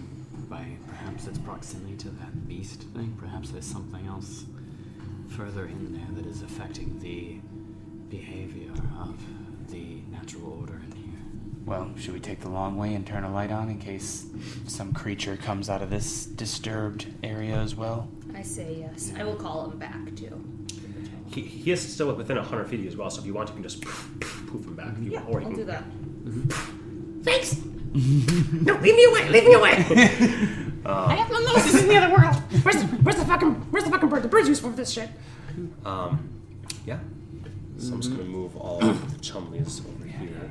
by 0.49 0.67
perhaps 0.89 1.27
its 1.27 1.39
proximity 1.39 1.97
to 1.97 2.11
that 2.11 2.49
beast 2.49 2.83
thing. 2.95 3.17
Perhaps 3.19 3.51
there's 3.51 3.65
something 3.65 4.07
else 4.07 4.45
further 5.29 5.67
in 5.67 5.93
there 5.93 6.23
that 6.23 6.27
is 6.27 6.43
affecting 6.43 6.99
the 7.01 7.39
behavior 8.15 8.71
of 9.01 9.19
the 9.71 10.03
natural 10.11 10.59
order. 10.61 10.81
Well, 11.67 11.91
should 11.99 12.13
we 12.13 12.21
take 12.21 12.41
the 12.41 12.49
long 12.51 12.77
way 12.77 12.95
and 12.95 13.07
turn 13.07 13.25
a 13.25 13.33
light 13.33 13.51
on 13.51 13.71
in 13.71 13.79
case 13.79 14.27
some 14.67 14.93
creature 14.93 15.37
comes 15.37 15.71
out 15.71 15.81
of 15.81 15.89
this 15.91 16.27
disturbed 16.27 17.07
area 17.23 17.57
as 17.57 17.75
well? 17.75 18.09
I 18.35 18.43
say 18.43 18.77
yes. 18.81 19.13
I 19.17 19.25
will 19.25 19.37
call 19.37 19.71
him 19.71 19.79
back 19.79 20.15
too. 20.15 20.43
He, 21.31 21.41
he 21.43 21.71
is 21.73 21.81
still 21.81 22.13
within 22.15 22.37
100 22.37 22.65
feet 22.69 22.81
of 22.81 22.85
you 22.85 22.91
as 22.91 22.97
well, 22.97 23.09
so 23.11 23.21
if 23.21 23.27
you 23.27 23.33
want, 23.35 23.49
you 23.49 23.55
can 23.55 23.63
just 23.63 23.81
poof, 23.81 24.11
poof 24.47 24.67
him 24.67 24.75
back. 24.75 24.93
If 24.99 25.05
you, 25.05 25.13
Yeah, 25.13 25.25
or 25.27 25.41
he 25.41 25.47
I'll 25.47 25.53
can, 25.53 25.61
do 25.61 25.65
that. 25.65 25.85
Thanks. 27.23 27.57
no, 27.95 28.75
leave 28.75 28.95
me 28.97 29.05
away. 29.05 29.29
Leave 29.31 29.45
me 29.45 29.55
away. 29.55 29.73
I 30.87 31.15
have 31.15 31.31
no 31.31 31.39
noses 31.41 31.83
in 31.83 31.89
the 31.89 31.97
other 31.97 32.15
world. 32.15 32.35
Where's 32.63 32.77
the, 32.83 32.87
where's 32.99 33.17
the 33.17 33.25
fucking 33.25 33.53
where's 33.71 33.85
the 33.85 33.91
fucking 33.91 34.09
bird? 34.11 34.23
The 34.23 34.29
bird's 34.29 34.49
useful 34.49 34.71
for 34.71 34.77
this 34.77 34.91
shit. 34.91 35.09
Um, 35.85 36.29
yeah. 36.85 36.99
So 37.79 37.95
I'm 37.95 38.01
just 38.03 38.13
gonna 38.15 38.25
move 38.29 38.57
all 38.57 38.85
of 38.85 39.13
the 39.13 39.19
Chumleys 39.21 39.81
over 39.89 40.05
here. 40.05 40.51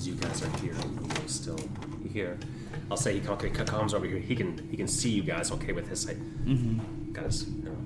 As 0.00 0.08
you 0.08 0.14
guys 0.14 0.42
are 0.42 0.48
here, 0.60 0.72
you're 0.72 1.28
still 1.28 1.58
here. 2.10 2.38
I'll 2.90 2.96
say 2.96 3.18
he 3.20 3.28
okay, 3.28 3.50
comes 3.50 3.92
over 3.92 4.06
here. 4.06 4.16
He 4.16 4.34
can 4.34 4.56
he 4.70 4.76
can 4.78 4.88
see 4.88 5.10
you 5.10 5.22
guys 5.22 5.52
okay 5.52 5.72
with 5.72 5.88
his 5.90 6.00
sight. 6.00 6.16
Mm-hmm. 6.46 7.12
Guys, 7.12 7.46
you 7.50 7.64
know. 7.64 7.76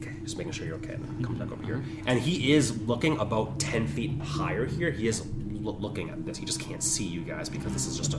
Okay, 0.00 0.14
just 0.22 0.38
making 0.38 0.52
sure 0.52 0.64
you're 0.64 0.76
okay. 0.76 0.96
Come 1.24 1.38
back 1.38 1.50
over 1.50 1.64
here. 1.64 1.82
And 2.06 2.20
he 2.20 2.52
is 2.52 2.80
looking 2.82 3.18
about 3.18 3.58
ten 3.58 3.88
feet 3.88 4.20
higher 4.20 4.64
here. 4.64 4.92
He 4.92 5.08
is 5.08 5.26
lo- 5.50 5.76
looking 5.80 6.08
at 6.08 6.24
this. 6.24 6.38
He 6.38 6.46
just 6.46 6.60
can't 6.60 6.84
see 6.84 7.02
you 7.04 7.22
guys 7.22 7.48
because 7.48 7.72
this 7.72 7.88
is 7.88 7.96
just 7.96 8.14
a 8.14 8.18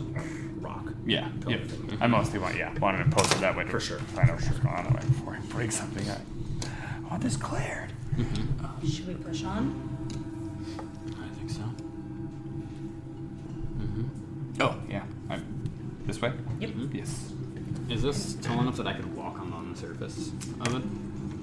rock. 0.60 0.88
Yeah, 1.06 1.30
Totally. 1.40 1.62
yeah. 1.88 1.96
I 2.02 2.08
mostly 2.08 2.38
want, 2.38 2.58
yeah, 2.58 2.78
wanted 2.80 3.06
to 3.06 3.10
post 3.16 3.32
it 3.32 3.40
that 3.40 3.56
way 3.56 3.64
to 3.64 3.70
For 3.70 3.80
sure. 3.80 4.00
find 4.00 4.30
out 4.30 4.42
what's 4.42 4.50
going 4.50 4.76
on 4.76 4.84
that 4.84 4.94
way 4.94 5.08
before 5.08 5.36
I 5.36 5.40
break 5.54 5.72
something. 5.72 6.06
I, 6.10 6.16
I 7.06 7.10
want 7.12 7.24
this 7.24 7.38
cleared. 7.38 7.94
Should 8.86 9.08
we 9.08 9.14
push 9.14 9.46
on? 9.46 9.97
This 16.18 16.32
way? 16.32 16.38
Yep. 16.60 16.70
Mm-hmm. 16.72 16.96
Yes. 16.96 17.34
Is 17.90 18.04
this 18.04 18.36
tall 18.42 18.60
enough 18.60 18.78
that 18.78 18.88
I 18.88 18.94
could 18.94 19.16
walk 19.16 19.40
on, 19.40 19.54
on 19.54 19.72
the 19.72 19.78
surface 19.78 20.32
of 20.62 20.76
it? 20.76 20.84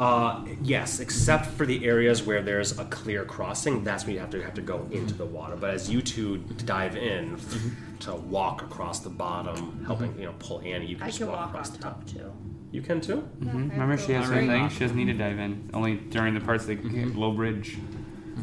Uh, 0.01 0.45
yes, 0.63 0.99
except 0.99 1.47
for 1.47 1.65
the 1.65 1.87
areas 1.87 2.25
where 2.25 2.43
there's 2.43 2.79
a 2.79 2.85
clear 2.87 3.25
crossing. 3.25 3.85
That's 3.85 4.05
when 4.05 4.15
you 4.15 4.21
have 4.21 4.31
to 4.31 4.43
have 4.43 4.55
to 4.55 4.61
go 4.61 4.79
mm-hmm. 4.79 4.95
into 4.95 5.15
the 5.15 5.25
water. 5.25 5.57
But 5.57 5.71
as 5.71 5.89
you 5.89 6.03
two 6.03 6.39
dive 6.39 6.97
in 6.97 7.37
mm-hmm. 7.37 7.99
to 7.99 8.15
walk 8.15 8.63
across 8.63 9.01
the 9.01 9.11
bottom, 9.11 9.85
helping 9.87 10.19
you 10.19 10.27
know 10.27 10.35
pull 10.39 10.61
Annie, 10.63 10.87
you 10.87 10.97
can 10.97 11.05
I 11.05 11.07
just 11.07 11.19
can 11.19 11.29
walk 11.29 11.39
walk 11.39 11.49
across 11.51 11.71
on 11.71 11.77
the 11.77 11.83
top. 11.83 12.05
top 12.05 12.07
too. 12.07 12.33
You 12.73 12.83
can 12.83 13.01
too. 13.01 13.29
Mm-hmm. 13.39 13.71
Remember, 13.71 13.97
she 13.97 14.13
has 14.13 14.27
her 14.27 14.33
Alright. 14.35 14.49
thing. 14.49 14.69
She 14.71 14.81
doesn't 14.81 14.97
need 14.97 15.07
to 15.07 15.15
dive 15.15 15.39
in. 15.39 15.71
Only 15.73 15.95
during 15.95 16.35
the 16.35 16.41
parts 16.41 16.67
that 16.67 16.85
low 17.15 17.31
bridge. 17.31 17.79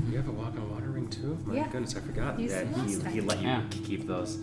You 0.09 0.15
have 0.15 0.29
a 0.29 0.32
walk 0.32 0.55
on 0.55 0.71
water 0.71 0.89
ring 0.89 1.09
too. 1.09 1.38
My 1.43 1.55
Yeah. 1.55 1.67
goodness, 1.67 1.97
I 1.97 1.99
forgot. 1.99 2.39
You 2.39 2.47
yeah, 2.47 2.53
said 2.53 2.67
he, 2.67 2.73
last 2.75 3.07
he 3.07 3.19
time. 3.19 3.27
let 3.27 3.39
you 3.39 3.47
Yeah. 3.47 3.61
keep 3.69 4.07
those. 4.07 4.39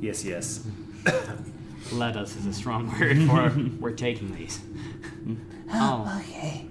Yes, 0.00 0.24
yes. 0.24 0.66
Let 1.92 2.16
us 2.16 2.36
is 2.36 2.46
a 2.46 2.52
strong 2.52 2.88
word 2.98 3.22
for 3.26 3.54
we're 3.80 3.92
taking 3.92 4.34
these. 4.34 4.60
Oh, 5.70 6.04
oh. 6.06 6.20
Okay. 6.20 6.66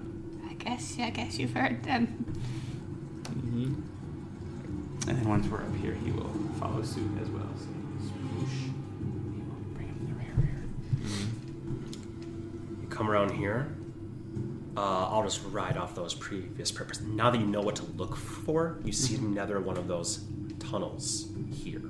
I 0.48 0.54
guess, 0.54 0.96
I 0.98 1.10
guess 1.10 1.38
you've 1.38 1.54
heard 1.54 1.82
them. 1.82 2.24
Mm-hmm. 3.24 5.08
And 5.08 5.18
then 5.18 5.28
once 5.28 5.46
we're 5.48 5.62
up 5.62 5.74
here, 5.76 5.94
he 5.94 6.10
will 6.12 6.30
follow 6.60 6.82
suit 6.82 7.10
as 7.20 7.28
well. 7.30 7.48
So 7.56 7.66
swoosh. 8.00 8.58
He 8.60 9.42
will 9.42 9.74
bring 9.74 9.88
him 9.88 9.98
to 10.00 10.06
the 10.06 10.14
rear 10.14 10.34
here. 10.36 10.64
Mm-hmm. 11.02 12.82
You 12.82 12.88
come 12.88 13.10
around 13.10 13.32
here. 13.32 13.74
Uh, 14.76 15.08
I'll 15.08 15.24
just 15.24 15.42
ride 15.46 15.76
off 15.76 15.94
those 15.96 16.14
previous 16.14 16.70
purpose. 16.70 17.00
Now 17.00 17.30
that 17.30 17.40
you 17.40 17.46
know 17.46 17.60
what 17.60 17.74
to 17.76 17.84
look 17.96 18.14
for, 18.16 18.78
you 18.84 18.92
see 18.92 19.14
mm-hmm. 19.14 19.32
another 19.32 19.60
one 19.60 19.76
of 19.76 19.88
those 19.88 20.24
tunnels 20.60 21.28
here. 21.52 21.82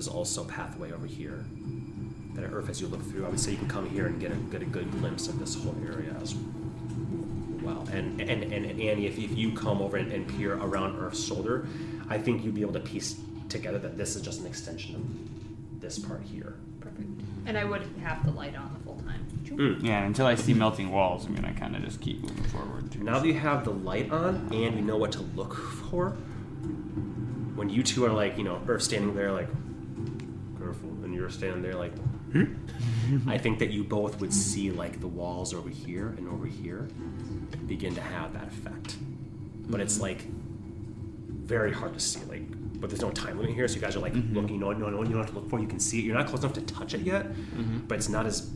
But 0.00 0.06
there's 0.06 0.16
also 0.16 0.44
a 0.44 0.46
pathway 0.46 0.92
over 0.92 1.06
here 1.06 1.44
that 2.32 2.50
Earth, 2.54 2.70
as 2.70 2.80
you 2.80 2.86
look 2.86 3.02
through, 3.10 3.26
I 3.26 3.28
would 3.28 3.38
say 3.38 3.50
you 3.50 3.58
can 3.58 3.68
come 3.68 3.90
here 3.90 4.06
and 4.06 4.18
get 4.18 4.32
a, 4.32 4.34
get 4.34 4.62
a 4.62 4.64
good 4.64 4.90
glimpse 4.92 5.28
of 5.28 5.38
this 5.38 5.54
whole 5.62 5.76
area 5.84 6.16
as 6.22 6.34
well. 7.60 7.86
And 7.92 8.18
and, 8.18 8.42
and, 8.44 8.64
and 8.64 8.80
Annie, 8.80 9.06
if, 9.06 9.18
if 9.18 9.36
you 9.36 9.52
come 9.52 9.82
over 9.82 9.98
and, 9.98 10.10
and 10.10 10.26
peer 10.26 10.54
around 10.54 10.98
Earth's 10.98 11.22
shoulder, 11.22 11.66
I 12.08 12.16
think 12.16 12.42
you'd 12.42 12.54
be 12.54 12.62
able 12.62 12.72
to 12.72 12.80
piece 12.80 13.20
together 13.50 13.78
that 13.80 13.98
this 13.98 14.16
is 14.16 14.22
just 14.22 14.40
an 14.40 14.46
extension 14.46 14.94
of 14.94 15.82
this 15.82 15.98
part 15.98 16.22
here. 16.22 16.54
Perfect. 16.80 17.10
And 17.44 17.58
I 17.58 17.64
would 17.64 17.82
have 18.02 18.24
the 18.24 18.30
light 18.30 18.56
on 18.56 18.72
the 18.72 18.80
full 18.80 19.02
time. 19.04 19.26
Mm. 19.44 19.84
Yeah, 19.84 20.02
until 20.04 20.24
I 20.24 20.34
see 20.34 20.54
melting 20.54 20.90
walls, 20.90 21.26
I'm 21.26 21.34
gonna 21.34 21.52
kind 21.52 21.76
of 21.76 21.84
just 21.84 22.00
keep 22.00 22.22
moving 22.22 22.44
forward. 22.44 23.02
Now 23.02 23.18
that 23.18 23.26
you 23.26 23.34
have 23.34 23.66
the 23.66 23.72
light 23.72 24.10
on 24.10 24.48
and 24.50 24.76
you 24.76 24.80
know 24.80 24.96
what 24.96 25.12
to 25.12 25.20
look 25.36 25.54
for, 25.54 26.16
when 27.54 27.68
you 27.68 27.82
two 27.82 28.06
are 28.06 28.12
like, 28.12 28.38
you 28.38 28.44
know, 28.44 28.58
Earth 28.66 28.80
standing 28.80 29.14
there 29.14 29.32
like, 29.32 29.48
careful, 31.20 31.46
you're 31.46 31.52
standing 31.52 31.62
there 31.62 31.74
like, 31.74 31.96
hmm? 32.32 33.28
I 33.28 33.38
think 33.38 33.58
that 33.58 33.70
you 33.70 33.84
both 33.84 34.20
would 34.20 34.32
see 34.32 34.70
like 34.70 35.00
the 35.00 35.08
walls 35.08 35.52
over 35.54 35.68
here 35.68 36.14
and 36.16 36.28
over 36.28 36.46
here 36.46 36.88
begin 37.66 37.94
to 37.94 38.00
have 38.00 38.32
that 38.34 38.48
effect. 38.48 38.96
But 39.68 39.80
it's 39.80 40.00
like 40.00 40.22
very 40.22 41.72
hard 41.72 41.94
to 41.94 42.00
see, 42.00 42.24
like, 42.24 42.42
but 42.80 42.88
there's 42.90 43.02
no 43.02 43.10
time 43.10 43.38
limit 43.38 43.54
here, 43.54 43.68
so 43.68 43.74
you 43.74 43.80
guys 43.80 43.96
are 43.96 44.00
like 44.00 44.14
mm-hmm. 44.14 44.34
looking, 44.34 44.54
you 44.54 44.60
know, 44.60 44.72
no, 44.72 44.88
no, 44.88 45.02
no, 45.02 45.02
you 45.02 45.10
know 45.10 45.18
what 45.18 45.28
to 45.28 45.34
look 45.34 45.50
for. 45.50 45.58
It. 45.58 45.62
You 45.62 45.68
can 45.68 45.80
see 45.80 45.98
it. 45.98 46.04
You're 46.04 46.16
not 46.16 46.26
close 46.26 46.40
enough 46.40 46.54
to 46.54 46.62
touch 46.62 46.94
it 46.94 47.00
yet, 47.02 47.26
mm-hmm. 47.26 47.80
but 47.80 47.98
it's 47.98 48.08
not 48.08 48.26
as 48.26 48.48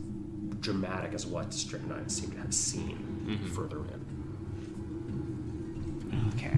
dramatic 0.59 1.13
as 1.13 1.27
what 1.27 1.53
Strychnine 1.53 2.09
seemed 2.09 2.33
to 2.33 2.39
have 2.39 2.53
seen 2.53 3.25
mm-hmm. 3.27 3.47
further 3.53 3.77
in. 3.77 4.01
Okay. 6.35 6.57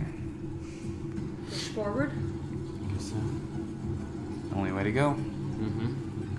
Push 1.49 1.67
forward. 1.69 2.11
Only 4.55 4.71
way 4.71 4.83
to 4.83 4.91
go. 4.91 5.15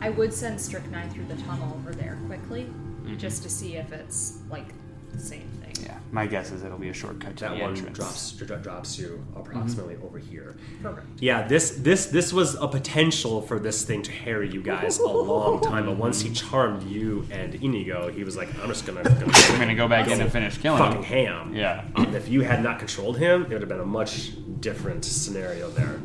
I 0.01 0.11
would 0.11 0.33
send 0.33 0.61
Strychnine 0.61 1.11
through 1.11 1.27
the 1.27 1.37
tunnel 1.43 1.73
over 1.77 1.93
there 1.95 2.19
quickly, 2.27 2.63
Mm-hmm. 3.05 3.17
just 3.17 3.43
to 3.45 3.49
see 3.49 3.77
if 3.77 3.91
it's 3.91 4.39
like 4.51 4.67
the 5.13 5.19
same 5.19 5.49
thing. 5.63 5.73
Yeah. 5.83 5.97
My 6.13 6.27
guess 6.27 6.53
is 6.53 6.63
it'll 6.63 6.77
be 6.77 6.91
a 6.91 6.93
shortcut 6.93 7.37
to 7.39 7.45
That 7.45 7.55
the 7.57 7.63
one 7.63 7.71
entrance. 7.71 7.97
drops 7.97 8.33
dro- 8.33 8.59
drops 8.59 8.99
you 8.99 9.25
approximately 9.35 9.97
over 10.05 10.19
here. 10.19 10.57
Perfect. 10.83 11.07
Yeah, 11.19 11.47
this 11.49 11.71
this 11.77 12.07
this 12.07 12.35
was 12.35 12.55
a 12.57 12.69
potential 12.69 13.41
for 13.41 13.59
this 13.59 13.83
thing 13.83 14.03
to 14.03 14.13
harry 14.13 14.51
you 14.51 14.61
guys 14.61 14.99
a 14.99 15.07
long 15.07 15.63
time, 15.63 15.87
but 15.87 15.97
once 15.97 16.21
he 16.21 16.31
charmed 16.35 16.83
you 16.83 17.27
and 17.31 17.55
Inigo, 17.55 18.11
he 18.13 18.25
was 18.25 18.37
like, 18.37 18.49
I'm 18.61 18.69
just 18.69 18.85
gonna, 18.85 19.03
gonna 19.05 19.25
I'm 19.35 19.59
gonna 19.59 19.75
go 19.75 19.89
back 19.89 20.09
in 20.09 20.21
and 20.21 20.31
finish 20.31 20.59
killing 20.59 20.79
fucking 20.83 21.05
him. 21.05 21.27
ham. 21.27 21.55
Yeah. 21.55 21.85
Um, 21.95 22.15
if 22.15 22.29
you 22.29 22.43
had 22.43 22.63
not 22.63 22.79
controlled 22.79 23.17
him, 23.17 23.45
it 23.45 23.49
would 23.53 23.63
have 23.63 23.71
been 23.71 23.81
a 23.81 23.87
much 23.87 24.33
different 24.61 25.03
scenario 25.07 25.71
there. 25.71 25.99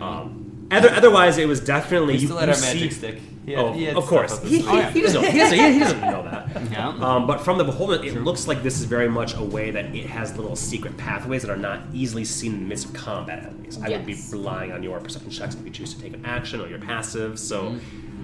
Um, 0.00 0.49
other, 0.70 0.90
otherwise, 0.90 1.38
it 1.38 1.46
was 1.48 1.60
definitely 1.60 2.14
you, 2.22 2.28
you 2.48 2.54
see- 2.54 2.90
stick. 2.90 3.18
oh, 3.60 3.74
of 3.96 4.04
course. 4.06 4.40
He, 4.42 4.58
he, 4.58 4.82
he 4.92 5.00
doesn't, 5.00 5.24
he, 5.24 5.38
doesn't, 5.38 5.58
he 5.72 5.78
doesn't 5.80 6.00
know 6.00 6.22
that. 6.24 6.40
Yeah. 6.70 6.88
Um, 6.88 7.26
but 7.26 7.38
from 7.40 7.58
the 7.58 7.64
beholder, 7.64 7.94
it 8.04 8.22
looks 8.22 8.46
like 8.46 8.62
this 8.62 8.78
is 8.80 8.84
very 8.84 9.08
much 9.08 9.34
a 9.34 9.42
way 9.42 9.70
that 9.70 9.86
it 9.94 10.06
has 10.06 10.36
little 10.36 10.54
secret 10.56 10.96
pathways 10.96 11.42
that 11.42 11.50
are 11.50 11.56
not 11.56 11.80
easily 11.92 12.24
seen 12.24 12.54
in 12.54 12.60
the 12.60 12.66
midst 12.66 12.86
of 12.86 12.92
combat. 12.92 13.44
At 13.44 13.58
least, 13.60 13.80
I 13.82 13.88
would 13.90 14.04
be 14.06 14.16
relying 14.30 14.70
on 14.72 14.82
your 14.82 15.00
perception 15.00 15.30
checks 15.30 15.54
if 15.54 15.64
you 15.64 15.70
choose 15.70 15.94
to 15.94 16.00
take 16.00 16.12
an 16.12 16.24
action 16.24 16.60
or 16.60 16.68
your 16.68 16.78
passive. 16.80 17.38
So, 17.38 17.76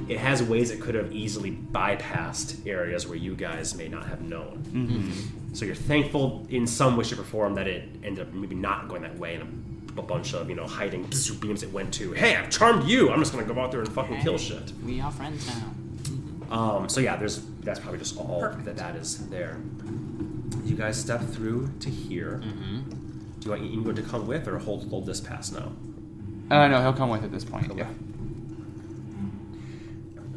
it 0.08 0.18
has 0.18 0.42
ways 0.42 0.70
it 0.70 0.80
could 0.80 0.94
have 0.94 1.12
easily 1.12 1.50
bypassed 1.72 2.66
areas 2.66 3.06
where 3.06 3.16
you 3.18 3.34
guys 3.34 3.74
may 3.74 3.88
not 3.88 4.06
have 4.06 4.20
known. 4.22 5.12
So 5.54 5.64
you're 5.64 5.74
thankful 5.74 6.46
in 6.50 6.66
some 6.66 6.96
way, 6.96 7.04
shape, 7.04 7.18
or 7.18 7.24
form 7.24 7.54
that 7.54 7.66
it 7.66 7.88
ended 8.04 8.26
up 8.28 8.32
maybe 8.34 8.54
not 8.54 8.88
going 8.88 9.02
that 9.02 9.18
way, 9.18 9.34
and 9.36 9.42
a, 9.42 9.46
a 9.98 10.02
bunch 10.02 10.34
of 10.34 10.48
you 10.48 10.56
know 10.56 10.66
hiding 10.66 11.08
beams 11.40 11.62
it 11.62 11.72
went 11.72 11.92
to. 11.94 12.12
Hey, 12.12 12.36
I've 12.36 12.50
charmed 12.50 12.84
you. 12.88 13.10
I'm 13.10 13.18
just 13.18 13.32
gonna 13.32 13.44
go 13.44 13.58
out 13.60 13.70
there 13.70 13.80
and 13.80 13.92
fucking 13.92 14.20
kill 14.20 14.38
shit. 14.38 14.72
We 14.84 15.00
are 15.00 15.10
friends 15.10 15.46
now. 15.48 15.72
Um, 16.50 16.88
so 16.88 17.00
yeah, 17.00 17.16
there's 17.16 17.44
that's 17.60 17.80
probably 17.80 17.98
just 17.98 18.16
all 18.16 18.40
Perfect. 18.40 18.64
that 18.66 18.76
that 18.76 18.96
is 18.96 19.28
there. 19.28 19.58
You 20.64 20.76
guys 20.76 20.98
step 21.00 21.20
through 21.22 21.70
to 21.80 21.90
here. 21.90 22.42
Do 23.40 23.44
you 23.44 23.50
want 23.50 23.62
Inigo 23.62 23.92
to 23.92 24.02
come 24.02 24.26
with, 24.26 24.46
or 24.48 24.58
hold 24.58 24.88
hold 24.88 25.06
this 25.06 25.20
pass 25.20 25.52
now? 25.52 25.72
Uh, 26.50 26.68
no, 26.68 26.80
he'll 26.80 26.92
come 26.92 27.10
with 27.10 27.24
at 27.24 27.32
this 27.32 27.44
point. 27.44 27.70
Okay. 27.70 27.80
Yeah. 27.80 27.88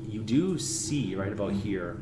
You 0.08 0.22
do 0.22 0.58
see 0.58 1.16
right 1.16 1.32
about 1.32 1.54
here 1.54 1.98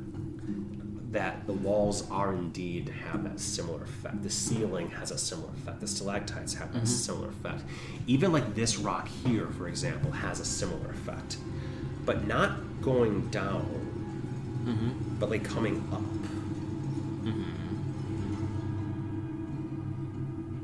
that 1.12 1.48
the 1.48 1.54
walls 1.54 2.10
are 2.12 2.34
indeed 2.34 2.90
have 2.90 3.24
that 3.24 3.40
similar 3.40 3.84
effect. 3.84 4.24
The 4.24 4.30
ceiling 4.30 4.90
has 4.92 5.12
a 5.12 5.18
similar 5.18 5.50
effect. 5.54 5.80
The 5.80 5.88
stalactites 5.88 6.54
have 6.56 6.70
a 6.76 6.80
mm-hmm. 6.80 6.86
similar 6.86 7.30
effect. 7.30 7.64
Even 8.08 8.34
like 8.34 8.56
this 8.56 8.78
rock 8.78 9.08
here, 9.08 9.48
for 9.48 9.68
example, 9.70 10.12
has 10.12 10.40
a 10.40 10.46
similar 10.46 10.90
effect, 10.92 11.38
but 12.06 12.28
not 12.28 12.82
going 12.82 13.28
down, 13.30 13.64
mm-hmm. 14.66 15.18
but 15.18 15.30
like 15.30 15.46
coming 15.46 15.78
up. 15.94 16.02
Mm-hmm. 17.24 17.54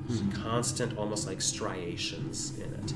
There's 0.07 0.21
constant, 0.43 0.97
almost 0.97 1.25
like 1.25 1.41
striations 1.41 2.57
in 2.57 2.73
it. 2.73 2.93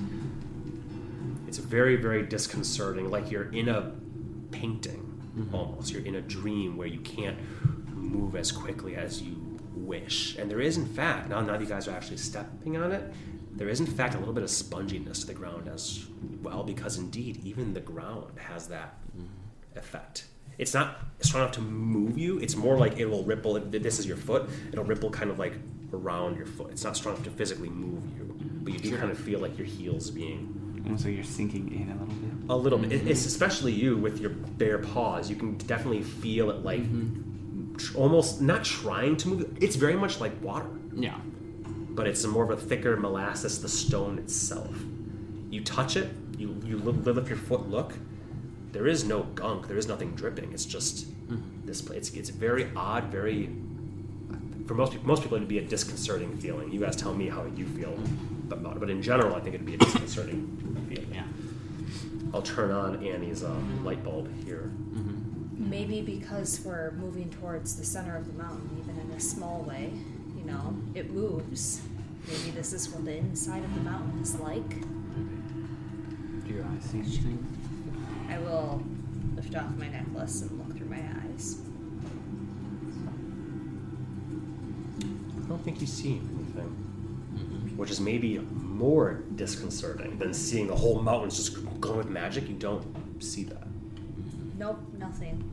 It's 1.47 1.57
very, 1.59 1.95
very 1.95 2.23
disconcerting. 2.23 3.09
Like 3.09 3.31
you're 3.31 3.51
in 3.53 3.69
a 3.69 3.93
painting, 4.51 5.06
Mm-hmm. 5.37 5.55
almost. 5.55 5.91
You're 5.91 6.05
in 6.05 6.15
a 6.15 6.21
dream 6.21 6.77
where 6.77 6.87
you 6.87 6.99
can't 6.99 7.37
move 7.93 8.35
as 8.35 8.51
quickly 8.51 8.95
as 8.95 9.21
you 9.21 9.59
wish. 9.75 10.35
And 10.37 10.49
there 10.49 10.61
is, 10.61 10.77
in 10.77 10.85
fact, 10.85 11.29
now, 11.29 11.41
now 11.41 11.53
that 11.53 11.61
you 11.61 11.67
guys 11.67 11.87
are 11.87 11.91
actually 11.91 12.17
stepping 12.17 12.75
on 12.75 12.91
it, 12.91 13.13
there 13.53 13.69
is, 13.69 13.79
in 13.79 13.85
fact, 13.85 14.15
a 14.15 14.19
little 14.19 14.33
bit 14.33 14.43
of 14.43 14.49
sponginess 14.49 15.21
to 15.21 15.27
the 15.27 15.33
ground 15.33 15.67
as 15.67 16.05
well, 16.41 16.63
because 16.63 16.97
indeed, 16.97 17.43
even 17.43 17.73
the 17.73 17.79
ground 17.79 18.39
has 18.39 18.67
that 18.67 18.95
mm-hmm. 19.15 19.77
effect. 19.77 20.25
It's 20.57 20.73
not 20.73 20.97
strong 21.21 21.43
enough 21.43 21.55
to 21.55 21.61
move 21.61 22.17
you. 22.17 22.39
It's 22.39 22.55
more 22.55 22.77
like 22.77 22.97
it 22.97 23.05
will 23.05 23.23
ripple. 23.23 23.59
This 23.59 23.99
is 23.99 24.07
your 24.07 24.17
foot, 24.17 24.49
it'll 24.71 24.85
ripple 24.85 25.11
kind 25.11 25.29
of 25.29 25.37
like 25.37 25.53
around 25.93 26.37
your 26.37 26.47
foot. 26.47 26.71
It's 26.71 26.83
not 26.83 26.97
strong 26.97 27.15
enough 27.15 27.25
to 27.25 27.31
physically 27.31 27.69
move 27.69 28.03
you, 28.17 28.35
but 28.63 28.73
you 28.73 28.79
do 28.79 28.97
kind 28.97 29.11
of 29.11 29.19
feel 29.19 29.39
like 29.39 29.57
your 29.57 29.67
heels 29.67 30.09
being 30.09 30.76
Mm-hmm. 30.87 30.93
Almost 30.93 31.05
like 31.05 31.15
you're 31.15 31.23
sinking 31.23 31.71
in 31.73 31.89
a 31.89 31.93
little 31.93 32.07
bit. 32.15 32.49
a 32.49 32.55
little 32.55 32.79
bit. 32.79 32.91
It- 32.91 33.07
It's 33.07 33.21
mm-hmm. 33.21 33.27
especially 33.27 33.73
you 33.73 33.97
with 33.97 34.19
your 34.19 34.31
bare 34.31 34.79
paws. 34.79 35.29
You 35.29 35.35
can 35.35 35.57
definitely 35.57 36.03
feel 36.03 36.49
it 36.51 36.63
like 36.63 36.81
mm-hmm. 36.81 37.75
tr- 37.75 37.97
almost 37.97 38.41
not 38.41 38.63
trying 38.63 39.17
to 39.17 39.27
move. 39.29 39.57
It's 39.61 39.75
very 39.75 39.95
much 39.95 40.19
like 40.19 40.33
water, 40.41 40.69
Yeah. 40.95 41.17
but 41.89 42.07
it's 42.07 42.25
more 42.25 42.43
of 42.43 42.51
a 42.51 42.57
thicker 42.57 42.95
molasses. 42.97 43.61
The 43.61 43.69
stone 43.69 44.17
itself. 44.19 44.75
You 45.49 45.63
touch 45.63 45.95
it. 45.97 46.09
You 46.37 46.55
you 46.65 46.77
li- 46.77 46.91
lift 47.03 47.17
up 47.17 47.27
your 47.29 47.37
foot. 47.37 47.69
Look. 47.69 47.93
There 48.73 48.85
is 48.87 49.03
no 49.05 49.23
gunk. 49.23 49.67
There 49.67 49.77
is 49.77 49.87
nothing 49.87 50.11
dripping. 50.11 50.51
It's 50.53 50.65
just 50.65 51.07
this. 51.65 51.81
place. 51.81 51.97
It's 51.97 52.09
it's 52.11 52.29
very 52.29 52.69
odd. 52.75 53.05
Very. 53.05 53.49
For 54.67 54.73
most 54.75 54.91
people, 54.91 55.07
most 55.07 55.21
people, 55.23 55.37
it'd 55.37 55.47
be 55.47 55.59
a 55.59 55.67
disconcerting 55.75 56.35
feeling. 56.37 56.71
You 56.73 56.81
guys 56.81 56.95
tell 56.97 57.13
me 57.13 57.29
how 57.29 57.45
you 57.55 57.65
feel 57.65 57.97
about 58.51 58.77
it, 58.77 58.79
but 58.79 58.89
in 58.89 59.01
general, 59.01 59.35
I 59.35 59.39
think 59.39 59.55
it'd 59.55 59.65
be 59.65 59.75
a 59.75 59.77
disconcerting 59.77 60.85
feeling. 60.89 61.13
Yeah. 61.13 61.23
I'll 62.33 62.41
turn 62.41 62.71
on 62.71 63.05
Annie's 63.05 63.43
uh, 63.43 63.55
light 63.83 64.03
bulb 64.03 64.29
here. 64.43 64.71
Maybe 65.53 66.01
because 66.01 66.61
we're 66.63 66.91
moving 66.91 67.29
towards 67.29 67.75
the 67.75 67.85
center 67.85 68.15
of 68.15 68.25
the 68.27 68.33
mountain, 68.41 68.69
even 68.81 68.99
in 68.99 69.11
a 69.11 69.19
small 69.19 69.61
way, 69.61 69.91
you 70.37 70.43
know, 70.45 70.75
it 70.95 71.11
moves. 71.11 71.81
Maybe 72.27 72.51
this 72.51 72.73
is 72.73 72.89
what 72.89 73.05
the 73.05 73.17
inside 73.17 73.63
of 73.63 73.73
the 73.73 73.81
mountain 73.81 74.21
is 74.21 74.35
like. 74.35 74.69
Do 76.45 76.53
your 76.53 76.63
eyes 76.65 76.83
see 76.83 76.99
anything? 76.99 77.45
I 78.29 78.37
will 78.39 78.83
lift 79.35 79.55
off 79.55 79.71
my 79.77 79.87
necklace 79.87 80.41
and 80.41 80.51
look 80.57 80.77
through 80.77 80.89
my 80.89 81.01
eyes. 81.23 81.59
I 84.99 85.49
don't 85.49 85.63
think 85.63 85.79
you 85.79 85.87
see 85.87 86.11
anything, 86.11 86.36
which 87.77 87.91
is 87.91 88.01
maybe 88.01 88.39
more 88.39 89.21
disconcerting 89.35 90.17
than 90.17 90.33
seeing 90.33 90.67
the 90.67 90.75
whole 90.75 90.99
mountains 91.01 91.37
just 91.37 91.79
glowing 91.79 91.99
with 91.99 92.09
magic. 92.09 92.49
You 92.49 92.55
don't 92.55 92.83
see 93.23 93.43
that. 93.45 93.67
Nope, 94.57 94.79
nothing. 94.97 95.43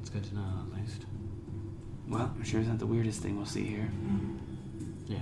It's 0.00 0.08
good 0.08 0.22
to 0.24 0.34
know 0.36 0.44
at 0.72 0.80
least. 0.80 1.02
Well, 2.08 2.32
I'm 2.34 2.44
sure 2.44 2.60
it's 2.60 2.68
not 2.68 2.78
the 2.78 2.86
weirdest 2.86 3.20
thing 3.22 3.36
we'll 3.36 3.44
see 3.44 3.64
here. 3.64 3.90
Yeah. 5.08 5.18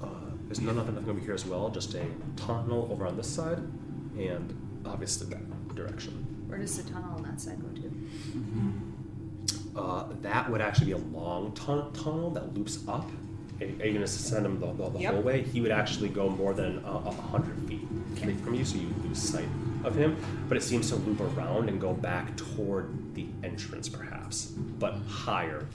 Uh, 0.00 0.06
there's 0.46 0.60
no, 0.60 0.72
nothing, 0.72 0.94
nothing 0.94 1.10
over 1.10 1.18
here 1.18 1.34
as 1.34 1.44
well. 1.44 1.68
Just 1.68 1.94
a 1.94 2.06
tunnel 2.36 2.88
over 2.92 3.04
on 3.04 3.16
this 3.16 3.28
side, 3.28 3.58
and 4.16 4.80
obviously 4.86 5.26
that 5.30 5.74
direction. 5.74 6.44
Where 6.46 6.58
does 6.60 6.80
the 6.80 6.88
tunnel 6.88 7.16
on 7.16 7.22
that 7.24 7.40
side 7.40 7.58
go 7.60 7.68
to? 7.80 7.90
Uh, 9.74 10.04
that 10.20 10.48
would 10.48 10.60
actually 10.60 10.86
be 10.86 10.92
a 10.92 10.98
long 10.98 11.52
tun- 11.54 11.92
tunnel 11.92 12.30
that 12.30 12.54
loops 12.54 12.84
up. 12.86 13.10
Are 13.64 13.86
you 13.86 13.92
going 13.92 14.00
to 14.00 14.06
send 14.06 14.44
him 14.46 14.60
the, 14.60 14.72
the, 14.72 14.88
the 14.90 14.98
Yep. 15.00 15.12
whole 15.14 15.22
way? 15.22 15.42
He 15.42 15.60
would 15.60 15.70
actually 15.72 16.08
go 16.08 16.28
more 16.28 16.54
than 16.54 16.84
uh, 16.84 17.02
a 17.06 17.10
hundred 17.10 17.56
feet 17.68 17.86
Okay. 18.18 18.34
from 18.34 18.54
you, 18.54 18.64
so 18.64 18.76
you 18.76 18.88
lose 19.04 19.18
sight 19.20 19.48
of 19.84 19.94
him. 19.94 20.16
But 20.48 20.56
it 20.56 20.62
seems 20.62 20.88
to 20.90 20.96
loop 20.96 21.20
around 21.20 21.68
and 21.68 21.80
go 21.80 21.92
back 21.92 22.36
toward 22.36 23.14
the 23.14 23.26
entrance, 23.42 23.88
perhaps, 23.88 24.46
but 24.46 24.94
higher 25.08 25.66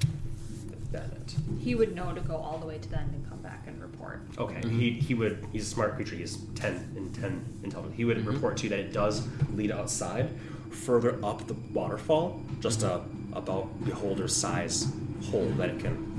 than 0.92 1.04
it. 1.04 1.36
He 1.60 1.76
would 1.76 1.94
know 1.96 2.14
to 2.14 2.22
go 2.22 2.36
all 2.38 2.58
the 2.60 2.66
way 2.66 2.78
to 2.78 2.90
the 2.90 3.00
end 3.00 3.14
and 3.14 3.28
come 3.30 3.40
back 3.40 3.64
and 3.68 3.82
report. 3.82 4.22
Okay, 4.38 4.62
he, 4.70 4.92
he 4.92 5.14
would. 5.14 5.46
He's 5.52 5.64
a 5.64 5.70
smart 5.70 5.96
creature. 5.96 6.16
He's 6.16 6.38
ten 6.56 6.94
in 6.96 7.12
ten 7.12 7.44
intelligence. 7.64 7.98
He 7.98 8.06
would 8.06 8.26
report 8.26 8.56
to 8.58 8.64
you 8.64 8.70
that 8.70 8.80
it 8.80 8.94
does 8.94 9.28
lead 9.54 9.72
outside, 9.72 10.30
further 10.72 11.20
up 11.26 11.46
the 11.48 11.56
waterfall, 11.74 12.42
just 12.62 12.84
a 12.84 13.02
about 13.34 13.68
beholder 13.86 14.28
size 14.28 14.88
hole 15.30 15.46
that 15.58 15.70
it 15.70 15.80
can 15.80 15.96
come 15.96 15.98
out 15.98 16.08
of. 16.08 16.17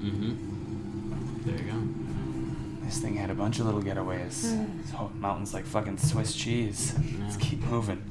Mm-hmm. 0.00 1.42
There 1.44 1.56
you 1.56 1.72
go. 1.72 2.84
This 2.84 2.98
thing 2.98 3.16
had 3.16 3.30
a 3.30 3.34
bunch 3.34 3.58
of 3.58 3.66
little 3.66 3.82
getaways. 3.82 4.42
this 4.82 4.90
whole 4.92 5.10
mountain's 5.16 5.52
like 5.54 5.66
fucking 5.66 5.98
Swiss 5.98 6.34
cheese. 6.34 6.94
Let's 7.20 7.36
keep 7.36 7.60
moving. 7.64 8.02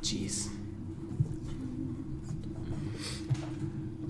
Jeez. 0.00 0.48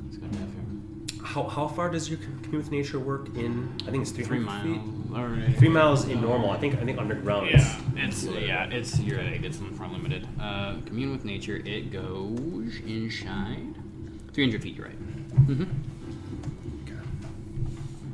It's 0.08 0.16
good 0.16 0.32
to 0.32 0.38
have 0.38 0.48
you. 0.48 1.24
How, 1.24 1.44
how 1.44 1.68
far 1.68 1.90
does 1.90 2.08
your 2.08 2.18
commune 2.18 2.56
with 2.58 2.70
nature 2.70 2.98
work 2.98 3.28
in? 3.36 3.72
I 3.86 3.90
think 3.90 4.02
it's 4.02 4.10
three 4.12 4.24
Three 4.24 4.42
hundred 4.42 4.62
feet. 4.62 4.82
miles. 4.84 4.94
Or, 5.14 5.52
Three 5.58 5.68
miles 5.68 6.06
in 6.08 6.20
normal. 6.20 6.50
I 6.50 6.58
think 6.58 6.74
I 6.80 6.84
think 6.84 6.98
underground. 6.98 7.48
is- 7.48 7.54
Yeah, 7.62 7.80
it's 8.06 8.24
yeah, 8.24 8.64
it's 8.70 8.98
you're 9.00 9.18
right. 9.18 9.42
It's 9.44 9.56
far 9.58 9.88
limited. 9.88 10.26
Uh, 10.40 10.76
commune 10.86 11.10
with 11.12 11.24
nature. 11.24 11.56
It 11.56 11.90
goes 11.90 12.76
inside. 12.86 13.74
Three 14.32 14.44
hundred 14.44 14.62
feet. 14.62 14.76
You're 14.76 14.86
right. 14.86 14.98
Mm-hmm. 15.48 15.64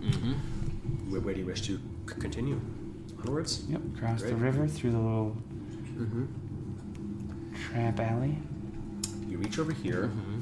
Mm-hmm. 0.05 1.11
Where, 1.11 1.21
where 1.21 1.35
do 1.35 1.41
you 1.41 1.47
wish 1.47 1.63
to 1.63 1.79
c- 2.09 2.15
continue? 2.21 2.61
Onwards. 3.21 3.65
Yep, 3.69 3.81
cross 3.99 4.23
the 4.23 4.35
river 4.37 4.67
through 4.69 4.91
the 4.93 4.99
little 4.99 5.37
Mm-hmm. 5.97 7.55
trap 7.71 8.01
alley. 8.01 8.37
You 9.29 9.39
reach 9.39 9.59
over 9.59 9.73
here. 9.73 10.11
Mm-hmm. 10.13 10.41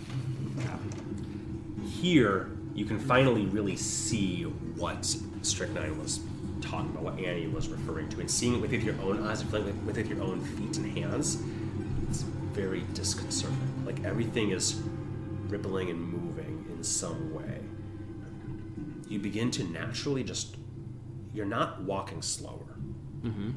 Here, 1.86 2.50
you 2.74 2.84
can 2.86 2.98
finally 2.98 3.44
really 3.46 3.76
see 3.76 4.42
what 4.44 5.04
Strychnine 5.42 5.98
was 5.98 6.20
talking 6.62 6.90
about, 6.90 7.02
what 7.02 7.18
Annie 7.18 7.46
was 7.48 7.68
referring 7.68 8.08
to, 8.10 8.20
and 8.20 8.30
seeing 8.30 8.54
it 8.54 8.60
with 8.60 8.72
your 8.72 8.94
own 9.02 9.22
eyes 9.26 9.42
feeling 9.42 9.68
it 9.68 9.74
with 9.84 9.98
your 10.08 10.22
own 10.22 10.40
feet 10.40 10.76
and 10.78 10.96
hands. 10.96 11.42
It's 12.08 12.22
very 12.52 12.80
disconcerting. 12.94 13.84
Like 13.84 14.02
everything 14.04 14.50
is 14.50 14.80
rippling 15.48 15.90
and 15.90 16.00
moving 16.00 16.64
in 16.70 16.82
some 16.82 17.34
way. 17.34 17.60
You 19.08 19.18
begin 19.18 19.50
to 19.52 19.64
naturally 19.64 20.24
just. 20.24 20.56
You're 21.34 21.46
not 21.46 21.82
walking 21.82 22.20
slower. 22.20 22.76
Mm-hmm. 23.22 23.50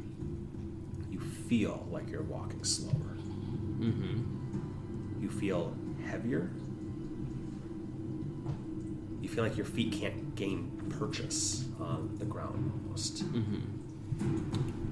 You 1.12 1.20
feel 1.20 1.86
like 1.92 2.10
you're 2.10 2.24
walking 2.24 2.64
slower. 2.64 3.18
Mm-hmm. 3.80 5.22
You 5.22 5.30
feel 5.30 5.76
heavier. 6.06 6.50
You 9.22 9.28
feel 9.28 9.44
like 9.44 9.58
your 9.58 9.66
feet 9.66 9.92
can't 9.92 10.36
gain 10.36 10.72
purchase 10.98 11.66
on 11.80 12.16
the 12.20 12.26
ground 12.26 12.72
almost. 12.84 13.26
Mm-hmm. 13.26 14.85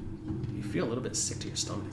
You 0.55 0.63
feel 0.63 0.86
a 0.86 0.89
little 0.89 1.03
bit 1.03 1.15
sick 1.15 1.39
to 1.39 1.47
your 1.47 1.55
stomach. 1.55 1.91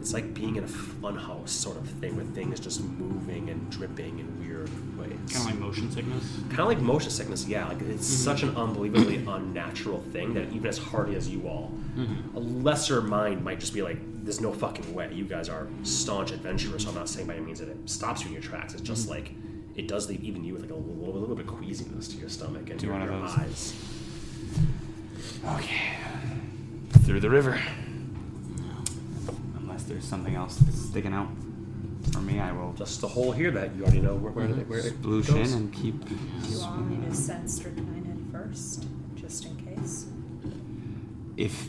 It's 0.00 0.12
like 0.12 0.34
being 0.34 0.56
in 0.56 0.64
a 0.64 0.68
funhouse 0.68 1.48
sort 1.48 1.76
of 1.76 1.88
thing 1.88 2.16
where 2.16 2.24
things 2.26 2.60
just 2.60 2.82
moving 2.82 3.48
and 3.50 3.70
dripping 3.70 4.18
in 4.18 4.40
weird 4.40 4.68
ways. 4.98 5.18
Kind 5.32 5.36
of 5.36 5.44
like 5.46 5.58
motion 5.58 5.90
sickness. 5.90 6.24
Kind 6.48 6.60
of 6.60 6.66
like 6.66 6.80
motion 6.80 7.10
sickness, 7.10 7.46
yeah. 7.46 7.68
Like 7.68 7.80
it's 7.80 7.88
mm-hmm. 7.88 8.24
such 8.24 8.42
an 8.42 8.56
unbelievably 8.56 9.24
unnatural 9.26 10.02
thing 10.12 10.34
that 10.34 10.52
even 10.52 10.66
as 10.66 10.78
hardy 10.78 11.14
as 11.14 11.28
you 11.28 11.48
all, 11.48 11.72
mm-hmm. 11.96 12.36
a 12.36 12.40
lesser 12.40 13.00
mind 13.00 13.42
might 13.42 13.60
just 13.60 13.72
be 13.72 13.82
like, 13.82 13.98
"There's 14.24 14.40
no 14.40 14.52
fucking 14.52 14.92
way." 14.92 15.10
You 15.12 15.24
guys 15.24 15.48
are 15.48 15.68
staunch 15.82 16.32
adventurers. 16.32 16.82
So 16.82 16.90
I'm 16.90 16.96
not 16.96 17.08
saying 17.08 17.26
by 17.26 17.36
any 17.36 17.44
means 17.44 17.60
that 17.60 17.68
it 17.68 17.78
stops 17.88 18.22
you 18.22 18.26
in 18.28 18.32
your 18.34 18.42
tracks. 18.42 18.74
It's 18.74 18.82
just 18.82 19.02
mm-hmm. 19.02 19.12
like 19.12 19.32
it 19.74 19.88
does 19.88 20.08
leave 20.08 20.22
even 20.22 20.44
you 20.44 20.52
with 20.52 20.62
like 20.62 20.70
a 20.70 20.74
little, 20.74 21.14
little 21.14 21.34
bit 21.34 21.46
of 21.46 21.54
queasiness 21.54 22.08
to 22.08 22.16
your 22.18 22.28
stomach 22.28 22.68
and 22.68 22.82
your, 22.82 22.98
your 22.98 23.12
eyes. 23.12 23.74
Okay. 25.44 26.01
Through 27.04 27.20
the 27.20 27.30
river. 27.30 27.58
Unless 29.58 29.84
there's 29.84 30.04
something 30.04 30.34
else 30.34 30.56
that's 30.56 30.78
sticking 30.78 31.12
out. 31.12 31.28
For 32.12 32.20
me, 32.20 32.40
I 32.40 32.52
will 32.52 32.72
Just 32.74 33.00
the 33.00 33.08
hole 33.08 33.32
here 33.32 33.50
that 33.52 33.74
you 33.76 33.82
already 33.82 34.00
know 34.00 34.14
where, 34.14 34.32
where, 34.32 34.46
it- 34.46 34.68
where 34.68 34.78
it 34.80 35.00
sploosh 35.02 35.26
goes. 35.28 35.52
in 35.52 35.58
and 35.58 35.72
keep. 35.72 36.04
Do 36.08 36.14
you 36.48 36.58
want 36.60 36.88
me 36.90 37.06
to 37.08 37.14
send 37.14 37.50
strychnine 37.50 38.04
in 38.06 38.28
first, 38.32 38.86
just 39.16 39.44
in 39.46 39.56
case? 39.56 40.06
If, 41.36 41.68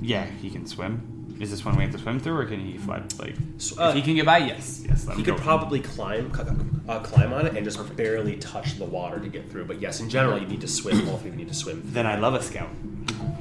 yeah, 0.00 0.24
he 0.26 0.50
can 0.50 0.66
swim. 0.66 1.10
Is 1.40 1.50
this 1.50 1.64
one 1.64 1.76
we 1.76 1.82
have 1.82 1.92
to 1.92 1.98
swim 1.98 2.20
through, 2.20 2.36
or 2.36 2.44
can 2.44 2.60
he 2.60 2.78
fly? 2.78 3.02
Like, 3.18 3.34
So, 3.58 3.82
uh, 3.82 3.88
if 3.88 3.96
he 3.96 4.02
can 4.02 4.14
get 4.14 4.24
by, 4.26 4.38
yes, 4.38 4.84
yes. 4.88 5.06
Let 5.06 5.16
He 5.16 5.22
him 5.22 5.26
could 5.26 5.36
go. 5.38 5.42
probably 5.42 5.80
climb, 5.80 6.30
uh, 6.88 7.00
climb 7.00 7.32
on 7.32 7.46
it 7.46 7.56
and 7.56 7.64
just 7.64 7.96
barely 7.96 8.36
touch 8.36 8.78
the 8.78 8.84
water 8.84 9.18
to 9.18 9.28
get 9.28 9.50
through. 9.50 9.64
But 9.64 9.80
yes, 9.80 9.98
in 10.00 10.08
general, 10.08 10.38
you 10.38 10.46
need 10.46 10.60
to 10.60 10.68
swim. 10.68 11.08
All 11.08 11.18
three 11.18 11.30
of 11.30 11.34
you 11.34 11.40
need 11.44 11.48
to 11.48 11.54
swim. 11.54 11.82
Then 11.86 12.06
I 12.06 12.16
love 12.18 12.34
a 12.34 12.42
scout. 12.42 12.70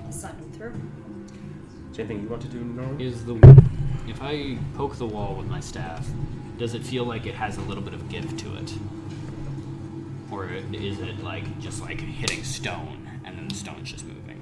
I'll 0.06 0.12
send 0.12 0.40
him 0.40 0.52
through. 0.52 0.74
Is 1.94 2.00
anything 2.00 2.24
you 2.24 2.28
want 2.28 2.42
to 2.42 2.48
do, 2.48 2.60
Norman? 2.64 3.00
Is 3.00 3.24
the 3.24 3.36
if 4.08 4.20
I 4.20 4.58
poke 4.76 4.96
the 4.98 5.06
wall 5.06 5.36
with 5.36 5.46
my 5.46 5.60
staff, 5.60 6.08
does 6.58 6.74
it 6.74 6.82
feel 6.84 7.06
like 7.06 7.28
it 7.28 7.36
has 7.36 7.58
a 7.58 7.62
little 7.62 7.84
bit 7.84 7.94
of 7.94 8.10
give 8.10 8.36
to 8.38 8.56
it, 8.56 8.74
or 10.32 10.50
is 10.50 11.00
it 11.00 11.24
like 11.24 11.60
just 11.60 11.82
like 11.82 12.02
hitting 12.02 12.44
stone 12.44 13.08
and 13.24 13.38
then 13.38 13.48
the 13.48 13.54
stone's 13.54 13.92
just 13.92 14.06
moving? 14.06 14.40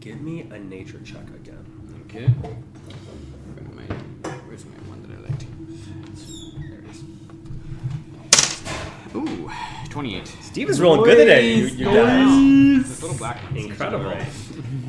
Give 0.00 0.20
me 0.20 0.40
a 0.50 0.58
nature 0.58 1.00
check 1.04 1.28
again. 1.28 1.64
Okay. 2.06 2.26
Where 2.26 3.64
am 3.64 3.78
I- 3.78 4.28
Where's 4.48 4.64
my 4.64 4.72
one 4.88 5.02
that 5.02 5.12
I 5.16 5.20
like 5.20 5.38
to 5.38 5.46
use? 5.68 6.54
There 6.58 6.80
it 6.80 6.90
is. 6.90 7.04
Ooh, 9.14 9.50
28. 10.00 10.26
Steve 10.40 10.70
is 10.70 10.80
rolling 10.80 11.02
good 11.02 11.16
today, 11.16 11.54
you, 11.56 11.66
you 11.66 11.84
guys. 11.84 12.88
This 12.88 13.02
little 13.02 13.18
black 13.18 13.36
one 13.42 13.54
Incredible. 13.58 14.06
right. 14.06 14.26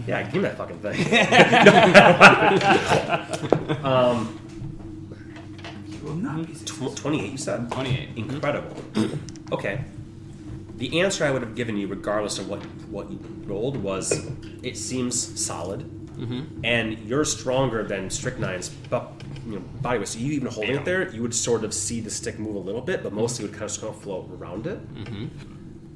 Yeah, 0.08 0.24
give 0.24 0.36
me 0.36 0.48
that 0.48 0.58
fucking 0.58 0.80
thing. 0.80 0.96
um, 3.86 4.40
You 5.90 6.00
will 6.02 6.46
Tw- 6.46 6.96
28, 6.96 7.32
you 7.34 7.38
said? 7.38 7.70
28. 7.74 8.10
Incredible. 8.16 8.74
okay. 9.52 9.84
The 10.78 11.02
answer 11.02 11.26
I 11.26 11.32
would 11.32 11.42
have 11.42 11.56
given 11.56 11.76
you, 11.76 11.88
regardless 11.88 12.40
of 12.40 12.48
what, 12.48 12.64
what 12.90 13.12
you 13.12 13.20
rolled, 13.46 13.76
was 13.76 14.32
it 14.64 14.78
seems 14.78 15.38
solid. 15.44 16.01
Mm-hmm. 16.18 16.64
And 16.64 17.00
you're 17.00 17.26
stronger 17.26 17.84
than 17.84 18.10
Strychnine's 18.10 18.72
you 19.46 19.56
know, 19.56 19.60
body 19.82 20.00
weight. 20.00 20.08
So 20.08 20.20
you 20.20 20.34
even 20.34 20.48
holding 20.48 20.76
it 20.76 20.86
there, 20.86 21.10
you 21.12 21.22
would 21.22 21.34
sort 21.34 21.64
of 21.64 21.74
see 21.74 22.00
the 22.00 22.10
stick 22.10 22.38
move 22.38 22.56
a 22.56 22.60
little 22.60 22.82
bit, 22.82 23.04
but 23.04 23.14
mostly 23.14 23.46
it 23.46 23.50
would 23.50 23.58
kind 23.58 23.66
of, 23.66 23.72
sort 23.72 23.96
of 23.96 24.02
float 24.02 24.30
around 24.32 24.68
it. 24.68 24.94
Mm-hmm. 24.94 25.28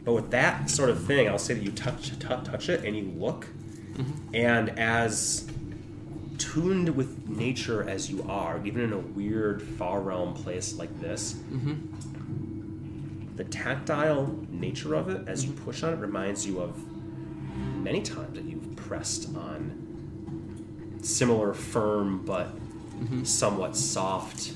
But 0.03 0.13
with 0.13 0.31
that 0.31 0.69
sort 0.69 0.89
of 0.89 1.03
thing, 1.03 1.27
I'll 1.27 1.37
say 1.37 1.55
that 1.55 1.63
you 1.63 1.71
touch 1.71 2.11
t- 2.11 2.27
touch 2.27 2.69
it 2.69 2.85
and 2.85 2.95
you 2.95 3.11
look, 3.17 3.47
mm-hmm. 3.93 4.35
and 4.35 4.77
as 4.79 5.49
tuned 6.37 6.89
with 6.89 7.27
nature 7.27 7.87
as 7.87 8.09
you 8.09 8.23
are, 8.29 8.59
even 8.65 8.81
in 8.81 8.93
a 8.93 8.97
weird 8.99 9.61
far 9.61 10.01
realm 10.01 10.33
place 10.33 10.75
like 10.75 10.99
this, 10.99 11.35
the 13.35 13.43
tactile 13.45 14.37
nature 14.49 14.93
of 14.93 15.09
it 15.09 15.27
as 15.27 15.45
you 15.45 15.51
push 15.51 15.83
on 15.83 15.93
it 15.93 15.97
reminds 15.97 16.45
you 16.45 16.61
of 16.61 16.77
many 17.77 18.01
times 18.01 18.35
that 18.35 18.45
you've 18.45 18.75
pressed 18.75 19.27
on 19.35 19.84
similar 21.05 21.53
firm 21.53 22.25
but 22.25 22.47
mm-hmm. 22.55 23.23
somewhat 23.23 23.75
soft 23.77 24.53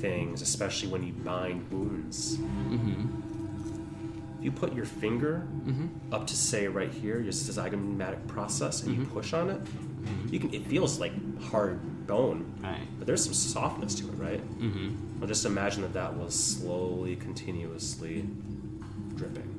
things, 0.00 0.42
especially 0.42 0.88
when 0.88 1.02
you 1.04 1.12
bind 1.12 1.70
wounds. 1.70 2.38
If 4.38 4.44
you 4.44 4.52
put 4.52 4.74
your 4.74 4.84
finger 4.84 5.46
mm-hmm. 5.64 6.12
up 6.12 6.26
to 6.26 6.36
say 6.36 6.66
right 6.68 6.92
here, 6.92 7.22
just 7.22 7.46
your 7.46 7.64
zygomatic 7.64 8.26
process, 8.26 8.82
and 8.82 8.96
you 8.98 9.06
push 9.06 9.32
on 9.32 9.48
it, 9.50 9.60
you 10.30 10.38
can. 10.38 10.52
It 10.52 10.66
feels 10.66 10.98
like 11.00 11.12
hard 11.40 12.06
bone, 12.06 12.52
Right. 12.62 12.86
but 12.98 13.06
there's 13.06 13.24
some 13.24 13.32
softness 13.32 13.94
to 13.94 14.08
it, 14.08 14.12
right? 14.18 14.58
Mm-hmm. 14.60 15.18
Well, 15.20 15.28
just 15.28 15.46
imagine 15.46 15.80
that 15.82 15.94
that 15.94 16.14
was 16.14 16.34
slowly, 16.34 17.16
continuously 17.16 18.26
dripping. 19.14 19.50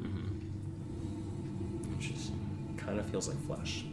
Which 1.98 2.12
is 2.12 2.30
Kind 2.78 3.00
of 3.00 3.06
feels 3.10 3.28
like 3.28 3.38
flesh, 3.48 3.84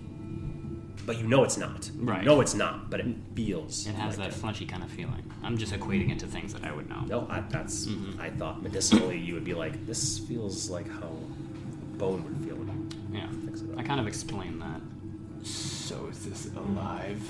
but 1.07 1.18
you 1.18 1.26
know 1.26 1.44
it's 1.44 1.57
not. 1.57 1.90
Right. 1.96 2.20
You 2.20 2.26
know 2.26 2.40
it's 2.40 2.55
not, 2.55 2.90
but 2.90 3.00
it 3.00 3.07
feels. 3.34 3.86
it 3.86 3.94
has 3.94 4.18
like 4.18 4.30
that 4.30 4.38
fleshy 4.38 4.66
kind 4.66 4.82
of 4.82 4.90
feeling. 4.90 5.30
I'm 5.42 5.57
just 5.59 5.72
equating 5.72 6.11
it 6.11 6.18
to 6.20 6.26
things 6.26 6.53
that 6.55 6.64
I 6.64 6.72
would 6.72 6.88
know. 6.88 7.00
No, 7.07 7.26
I, 7.28 7.40
that's. 7.40 7.86
Mm-hmm. 7.86 8.20
I 8.20 8.30
thought 8.30 8.62
medicinally 8.62 9.18
you 9.18 9.34
would 9.34 9.44
be 9.44 9.55
like, 9.55 9.86
this 9.86 10.18
feels 10.20 10.70
like 10.70 10.88
how 10.88 11.09
a 11.09 11.96
bone 11.96 12.24
would 12.24 12.36
feel. 12.46 12.53
Yeah. 13.12 13.28
Fix 13.44 13.61
it 13.61 13.72
up. 13.72 13.78
I 13.78 13.82
kind 13.82 14.00
of 14.00 14.07
explained 14.07 14.62
that. 14.62 14.80
So 15.46 16.07
is 16.07 16.24
this 16.24 16.50
alive? 16.57 17.22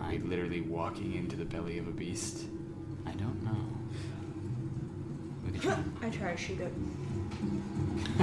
Are 0.00 0.10
we 0.10 0.18
literally 0.18 0.62
walking 0.62 1.14
into 1.14 1.36
the 1.36 1.44
belly 1.44 1.78
of 1.78 1.86
a 1.86 1.90
beast? 1.90 2.44
I 3.06 3.12
don't 3.12 3.42
know. 3.44 3.56
We 5.44 5.52
could 5.52 5.62
try. 5.62 5.78
I 6.02 6.08
try 6.10 6.32
to 6.32 6.36
shoot 6.36 6.60
it. 6.60 6.72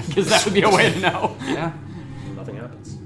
Because 0.07 0.29
that 0.29 0.45
would 0.45 0.53
be 0.53 0.61
a 0.61 0.69
way 0.69 0.91
to 0.91 0.99
know. 0.99 1.35
Yeah. 1.43 1.73
Nothing 2.35 2.55
happens. 2.55 2.97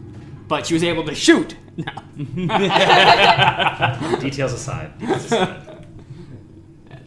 But 0.48 0.68
she 0.68 0.74
was 0.74 0.84
able 0.84 1.04
to 1.06 1.16
shoot. 1.16 1.56
No. 1.78 1.92
Details 4.22 4.54
aside. 4.54 4.98
Details 4.98 5.26
aside. 5.26 5.76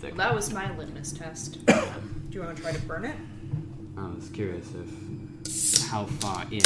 Okay. 0.09 0.16
That 0.16 0.34
was 0.34 0.53
my 0.53 0.76
litmus 0.76 1.12
test. 1.12 1.64
Do 1.66 1.74
you 2.32 2.41
want 2.43 2.57
to 2.57 2.62
try 2.62 2.72
to 2.72 2.80
burn 2.82 3.05
it? 3.07 3.16
I 3.97 4.07
was 4.14 4.28
curious 4.28 4.68
if 4.74 5.89
how 5.89 6.05
far 6.05 6.45
in 6.51 6.61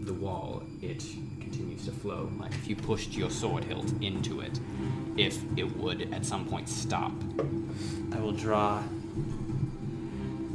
the 0.00 0.14
wall 0.14 0.62
it 0.80 1.00
continues 1.40 1.84
to 1.84 1.92
flow. 1.92 2.30
Like 2.40 2.52
if 2.52 2.66
you 2.68 2.76
pushed 2.76 3.14
your 3.14 3.30
sword 3.30 3.64
hilt 3.64 3.92
into 4.00 4.40
it, 4.40 4.58
if 5.16 5.42
it 5.56 5.76
would 5.76 6.12
at 6.14 6.24
some 6.24 6.46
point 6.46 6.68
stop. 6.68 7.12
I 8.12 8.20
will 8.20 8.32
draw 8.32 8.82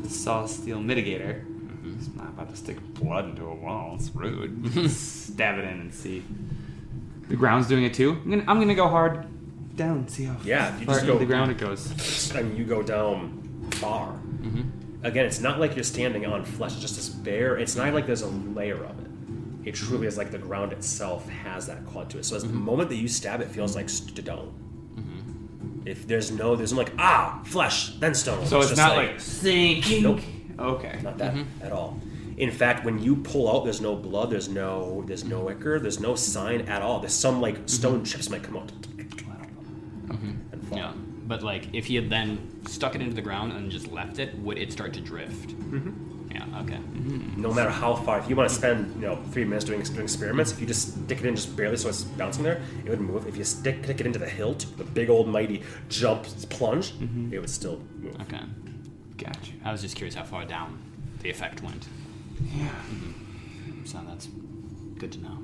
the 0.02 0.10
saw 0.10 0.46
steel 0.46 0.80
mitigator. 0.80 1.44
Not 2.50 2.56
to 2.56 2.64
stick 2.64 2.94
blood 2.96 3.26
into 3.26 3.46
a 3.46 3.54
wall. 3.54 3.94
It's 3.94 4.10
rude. 4.16 4.90
Stab 4.90 5.60
it 5.60 5.66
in 5.66 5.82
and 5.82 5.94
see. 5.94 6.24
The 7.28 7.36
ground's 7.36 7.68
doing 7.68 7.84
it 7.84 7.94
too. 7.94 8.14
I'm 8.14 8.30
gonna, 8.30 8.44
I'm 8.48 8.60
gonna 8.60 8.74
go 8.74 8.88
hard 8.88 9.28
down. 9.76 10.08
See 10.08 10.24
how 10.24 10.36
Yeah, 10.44 10.74
if 10.74 10.80
you 10.80 10.86
far 10.88 10.96
just 10.96 11.06
into 11.06 11.14
go- 11.14 11.20
the 11.20 11.26
ground 11.28 11.52
it 11.52 11.60
goes. 11.60 12.36
I 12.36 12.42
mean, 12.42 12.58
you 12.58 12.66
go 12.66 12.82
down 12.82 13.70
far. 13.74 14.14
Mm-hmm. 14.14 15.06
Again, 15.06 15.28
it's 15.28 15.40
not 15.40 15.60
like 15.60 15.76
you're 15.76 15.84
standing 15.84 16.26
on 16.26 16.44
flesh. 16.44 16.72
It's 16.72 16.82
just 16.82 16.96
this 16.96 17.08
bare. 17.08 17.56
It's 17.58 17.76
not 17.76 17.94
like 17.94 18.08
there's 18.08 18.24
a 18.24 18.28
layer 18.30 18.84
of 18.84 19.00
it. 19.00 19.68
It 19.68 19.76
truly 19.76 20.08
is 20.08 20.18
like 20.18 20.32
the 20.32 20.40
ground 20.40 20.74
itself 20.74 21.30
has 21.30 21.68
that 21.68 21.86
quality 21.86 22.14
to 22.14 22.18
it. 22.20 22.26
So 22.26 22.36
as 22.36 22.42
the 22.42 22.50
mm-hmm. 22.50 22.66
moment 22.66 22.90
that 22.90 22.96
you 22.96 23.08
stab, 23.08 23.42
it 23.42 23.50
feels 23.50 23.76
like 23.76 23.90
stone. 23.90 24.54
Mm-hmm. 24.96 25.88
If 25.88 26.08
there's 26.08 26.32
no, 26.32 26.56
there's 26.56 26.74
no 26.74 26.80
like 26.80 26.94
ah 26.98 27.44
flesh, 27.46 27.94
then 28.00 28.16
stone. 28.16 28.48
So 28.48 28.58
it's, 28.58 28.70
just 28.70 28.82
not 28.82 28.98
like, 28.98 29.20
sinking. 29.20 30.02
Nope. 30.02 30.22
Okay. 30.58 31.00
Not 31.04 31.20
that 31.20 31.38
at 31.62 31.72
all. 31.72 32.02
In 32.40 32.52
fact, 32.52 32.86
when 32.86 33.00
you 33.00 33.18
pull 33.18 33.54
out, 33.54 33.66
there's 33.66 33.82
no 33.82 33.96
blood, 33.96 34.30
there's 34.30 34.48
no, 34.48 35.04
there's 35.06 35.26
no 35.26 35.50
ichor, 35.50 35.78
there's 35.78 36.00
no 36.00 36.16
sign 36.16 36.62
at 36.62 36.82
all. 36.82 37.00
There's 37.02 37.14
some 37.14 37.42
like 37.42 37.56
mm-hmm. 37.56 37.68
stone 37.68 38.06
chips 38.06 38.30
might 38.30 38.44
come 38.44 38.56
out 38.56 38.68
mm-hmm. 38.68 40.32
and 40.54 40.68
fall. 40.68 40.78
Yeah. 40.78 40.94
But 41.28 41.44
like 41.44 41.68
if 41.74 41.86
he 41.86 41.96
had 41.96 42.10
then 42.10 42.62
stuck 42.66 42.96
it 42.96 43.02
into 43.02 43.14
the 43.14 43.22
ground 43.22 43.52
and 43.52 43.70
just 43.70 43.92
left 43.92 44.20
it, 44.20 44.38
would 44.40 44.58
it 44.58 44.72
start 44.72 44.94
to 44.94 45.02
drift? 45.02 45.50
Mm-hmm. 45.50 46.32
Yeah. 46.32 46.62
Okay. 46.62 46.76
Mm-hmm. 46.76 47.42
No 47.42 47.54
matter 47.54 47.70
how 47.70 47.94
far, 47.94 48.20
if 48.20 48.30
you 48.30 48.38
want 48.38 48.50
to 48.50 48.56
spend 48.56 48.96
you 48.96 49.08
know 49.08 49.18
three 49.32 49.44
minutes 49.44 49.66
doing, 49.66 49.82
doing 49.82 50.04
experiments, 50.04 50.54
if 50.54 50.62
you 50.62 50.66
just 50.66 50.94
stick 51.06 51.20
it 51.20 51.26
in 51.26 51.36
just 51.36 51.56
barely 51.58 51.76
so 51.76 51.90
it's 51.90 52.04
bouncing 52.04 52.44
there, 52.44 52.62
it 52.86 52.90
would 52.90 53.02
move. 53.02 53.28
If 53.28 53.36
you 53.36 53.44
stick, 53.44 53.84
stick 53.84 54.00
it 54.00 54.06
into 54.06 54.18
the 54.18 54.30
hilt, 54.30 54.66
the 54.78 54.86
big 54.86 55.10
old 55.10 55.28
mighty 55.28 55.64
jump 55.90 56.24
plunge, 56.50 56.94
it 57.32 57.40
would 57.40 57.50
still 57.50 57.82
move. 58.00 58.16
Okay. 58.22 58.42
Gotcha. 59.18 59.52
I 59.66 59.74
was 59.74 59.82
just 59.82 59.98
curious 59.98 60.16
how 60.16 60.24
far 60.24 60.46
down 60.46 60.80
the 61.22 61.30
effect 61.30 61.62
went. 61.62 61.88
Yeah. 62.56 62.70
So 63.86 64.00
that's 64.08 64.28
good 64.98 65.12
to 65.14 65.20
know. 65.20 65.38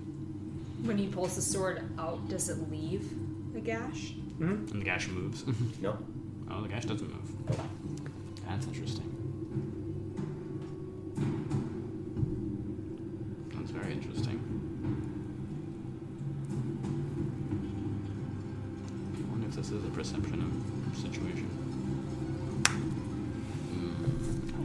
When 0.84 0.98
he 0.98 1.08
pulls 1.08 1.36
the 1.36 1.42
sword 1.42 1.90
out, 1.98 2.28
does 2.30 2.50
it 2.50 2.70
leave 2.70 3.10
the 3.54 3.60
gash? 3.60 4.14
Mm-hmm. 4.40 4.72
And 4.72 4.82
the 4.82 4.86
gash 4.86 5.08
moves. 5.08 5.44
Mm-hmm. 5.44 5.82
No, 5.82 5.98
oh, 6.52 6.62
the 6.62 6.68
gash 6.68 6.86
doesn't 6.86 7.10
move. 7.10 7.32
That's 8.48 8.68
interesting. 8.68 9.12
That's 13.56 13.72
very 13.72 13.94
interesting. 13.94 14.40
I 19.18 19.32
wonder 19.32 19.48
if 19.48 19.56
this 19.56 19.72
is 19.72 19.84
a 19.84 19.90
perception 19.90 20.42
of 20.92 20.98
situation. 20.98 21.50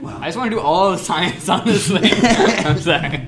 Well, 0.00 0.16
I 0.20 0.26
just 0.26 0.36
want 0.38 0.50
to 0.50 0.56
do 0.56 0.60
all 0.62 0.92
the 0.92 0.98
science 0.98 1.48
on 1.48 1.64
this 1.66 1.88
thing. 1.88 2.04
I'm 2.66 2.78
sorry. 2.90 3.18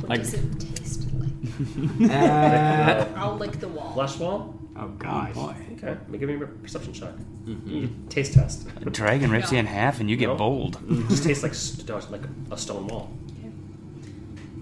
What 0.00 0.08
Like, 0.08 0.20
does 0.20 0.34
it 0.34 0.60
taste 0.60 1.06
like? 1.14 2.10
uh, 2.10 3.06
I'll 3.16 3.36
lick 3.36 3.52
the 3.60 3.68
wall. 3.68 3.92
flesh 3.94 4.18
wall. 4.18 4.54
oh 4.76 4.88
gosh. 4.98 5.36
Okay, 5.36 5.88
let 5.88 6.08
me 6.08 6.18
give 6.18 6.28
me 6.28 6.36
a 6.36 6.46
perception 6.46 6.92
check. 6.92 7.14
You 7.46 7.88
taste 8.08 8.34
test. 8.34 8.68
a 8.84 8.90
dragon 8.90 9.30
rips 9.30 9.50
you 9.50 9.58
in 9.58 9.66
half 9.66 9.98
and 10.00 10.08
you 10.10 10.16
get 10.16 10.28
No. 10.28 10.36
bold. 10.36 10.78
It 10.88 11.08
just 11.08 11.24
tastes 11.24 11.42
like 11.42 11.54
st- 11.54 11.88
like 12.10 12.22
a 12.50 12.56
stone 12.56 12.86
wall. 12.86 13.10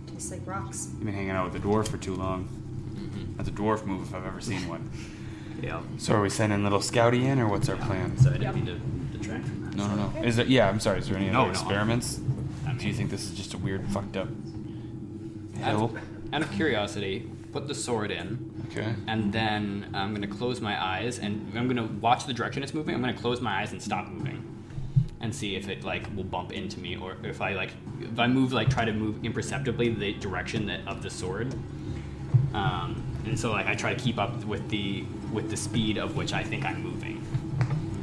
Tastes 0.07 0.31
like 0.31 0.47
rocks. 0.47 0.89
You've 0.93 1.05
been 1.05 1.14
hanging 1.14 1.31
out 1.31 1.53
with 1.53 1.62
a 1.62 1.66
dwarf 1.66 1.89
for 1.89 1.99
too 1.99 2.14
long. 2.14 2.49
That's 3.37 3.49
a 3.49 3.53
dwarf 3.53 3.85
move 3.85 4.09
if 4.09 4.14
I've 4.14 4.27
ever 4.27 4.41
seen 4.41 4.66
one. 4.69 4.91
Yeah. 5.62 5.81
So 5.99 6.14
are 6.14 6.23
we 6.23 6.31
sending 6.31 6.62
little 6.62 6.79
Scouty 6.81 7.23
in, 7.25 7.39
or 7.41 7.49
what's 7.49 7.69
our 7.69 7.77
plan? 7.77 8.16
So 8.19 8.31
I 8.31 8.33
didn't 8.35 8.43
Yep. 8.45 8.55
mean 8.55 8.66
to 8.66 8.81
detract 9.21 9.47
from 9.47 9.62
that. 9.66 9.75
No, 9.77 9.87
no, 9.95 10.09
no. 10.11 10.23
Is 10.23 10.37
there? 10.37 10.47
Yeah, 10.47 10.69
I'm 10.69 10.81
sorry. 10.81 10.99
Is 10.99 11.09
there 11.09 11.16
any 11.16 11.31
No, 11.31 11.41
other 11.43 11.49
no. 11.49 11.51
experiments? 11.53 12.21
I 12.66 12.73
Do 12.73 12.79
you 12.81 12.87
mean- 12.87 12.95
think 12.97 13.11
this 13.11 13.25
is 13.31 13.37
just 13.37 13.55
a 13.55 13.59
weird, 13.59 13.87
fucked 13.89 14.16
up 14.16 14.29
Out 15.62 15.71
hill? 15.77 15.85
of, 15.87 15.99
out 16.35 16.43
of 16.43 16.51
curiosity, 16.53 17.29
put 17.53 17.66
the 17.69 17.75
sword 17.75 18.11
in, 18.11 18.51
Okay. 18.71 18.95
and 19.07 19.33
then 19.33 19.87
I'm 19.95 20.14
gonna 20.14 20.27
close 20.27 20.61
my 20.61 20.81
eyes, 20.83 21.19
and 21.19 21.53
I'm 21.57 21.66
gonna 21.69 21.87
watch 22.01 22.27
the 22.27 22.33
direction 22.35 22.62
it's 22.62 22.75
moving. 22.75 22.95
I'm 22.95 23.01
gonna 23.01 23.14
close 23.14 23.41
my 23.41 23.61
eyes 23.61 23.73
and 23.73 23.81
stop 23.81 24.09
moving, 24.09 24.45
and 25.21 25.35
see 25.35 25.57
if 25.57 25.69
it 25.69 25.83
like 25.85 26.07
will 26.14 26.25
bump 26.25 26.53
into 26.53 26.79
me, 26.79 26.97
or 26.97 27.16
if 27.25 27.41
I 27.41 27.55
like 27.55 27.71
if 28.01 28.19
I 28.19 28.27
move 28.29 28.53
like 28.53 28.69
try 28.71 28.85
to 28.85 28.93
move 28.93 29.25
imperceptibly 29.25 29.89
the 29.89 30.12
direction 30.14 30.66
that 30.66 30.81
of 30.87 31.03
the 31.03 31.11
sword. 31.11 31.55
Um, 32.55 33.03
and 33.25 33.39
so 33.39 33.51
like 33.51 33.66
I 33.66 33.75
try 33.75 33.93
to 33.95 34.01
keep 34.01 34.19
up 34.19 34.45
with 34.45 34.69
the 34.69 35.05
with 35.33 35.51
the 35.51 35.57
speed 35.57 35.99
of 35.99 36.16
which 36.16 36.33
I 36.33 36.43
think 36.45 36.64
I'm 36.64 36.83
moving. 36.83 37.23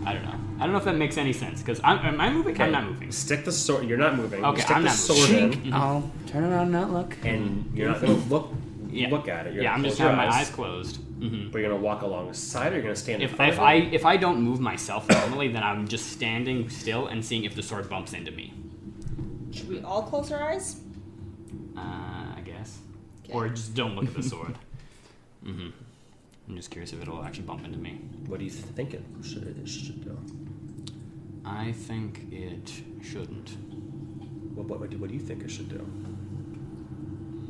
I 0.06 0.14
don't 0.14 0.24
know. 0.24 0.40
I 0.58 0.64
don't 0.64 0.72
know 0.72 0.78
if 0.78 0.86
that 0.86 0.96
makes 0.96 1.18
any 1.18 1.34
sense 1.34 1.62
because 1.62 1.82
I'm 1.84 2.20
I 2.22 2.30
moving? 2.30 2.60
I'm 2.62 2.72
not 2.72 2.86
moving. 2.86 3.12
Stick 3.12 3.44
the 3.46 3.52
sword. 3.52 3.88
You're 3.88 3.98
not 3.98 4.16
moving. 4.16 4.44
Okay, 4.46 4.62
stick 4.62 4.76
I'm 4.76 4.84
the 4.84 4.90
not 4.90 4.96
sword 4.98 5.30
moving. 5.30 5.66
in, 5.66 5.74
I'll 5.74 6.10
turn 6.28 6.44
around 6.46 6.64
and 6.64 6.72
not 6.72 6.92
look. 6.92 7.18
and 7.24 7.70
you're 7.74 7.90
not 7.90 8.00
gonna 8.02 8.14
look 8.14 8.52
Yeah. 8.90 9.10
look 9.10 9.28
at 9.28 9.48
it. 9.48 9.54
You're 9.54 9.64
yeah, 9.64 9.72
I'm 9.74 9.80
gonna 9.80 9.90
just 9.90 9.98
close 9.98 10.08
your 10.08 10.16
having 10.16 10.30
my 10.32 10.36
eyes 10.40 10.50
closed. 10.50 10.98
hmm 11.20 11.50
But 11.52 11.60
you're 11.60 11.70
gonna 11.70 11.82
walk 11.82 12.04
alongside, 12.04 12.72
or 12.72 12.76
you're 12.76 12.84
gonna 12.84 12.96
stand 12.96 13.22
in 13.22 13.30
If, 13.30 13.36
front 13.36 13.52
if 13.54 13.58
of 13.60 13.64
I 13.66 13.74
if 13.76 14.06
I 14.06 14.16
don't 14.18 14.42
move 14.42 14.60
myself 14.62 15.10
normally, 15.10 15.50
then 15.50 15.62
I'm 15.64 15.88
just 15.88 16.08
standing 16.12 16.70
still 16.70 17.08
and 17.08 17.24
seeing 17.26 17.44
if 17.44 17.54
the 17.56 17.64
sword 17.64 17.90
bumps 17.90 18.14
into 18.14 18.32
me. 18.32 18.54
Should 19.52 19.68
we 19.70 19.82
all 19.82 20.04
close 20.04 20.32
our 20.32 20.42
eyes? 20.52 20.80
Uh, 21.78 21.82
I 21.82 22.42
guess, 22.46 22.80
Okay. 23.26 23.34
or 23.34 23.50
just 23.50 23.74
don't 23.76 23.96
look 23.96 24.06
at 24.06 24.14
the 24.14 24.24
sword. 24.24 24.56
hmm 25.44 25.70
I'm 26.48 26.56
just 26.56 26.70
curious 26.70 26.94
if 26.94 27.02
it'll 27.02 27.24
actually 27.24 27.44
bump 27.46 27.66
into 27.66 27.78
me. 27.80 28.00
What 28.28 28.40
do 28.40 28.46
you 28.46 28.52
think 28.52 28.94
it 28.94 29.04
should, 29.24 29.44
it 29.62 29.68
should 29.68 30.04
do? 30.04 30.18
I 31.44 31.72
think 31.72 32.28
it 32.32 32.72
shouldn't. 33.04 33.52
What, 34.56 34.68
what, 34.68 34.80
what, 34.80 34.90
do, 34.90 34.98
what 34.98 35.10
do 35.10 35.14
you 35.16 35.20
think 35.20 35.44
it 35.44 35.50
should 35.52 35.70
do? 35.70 35.86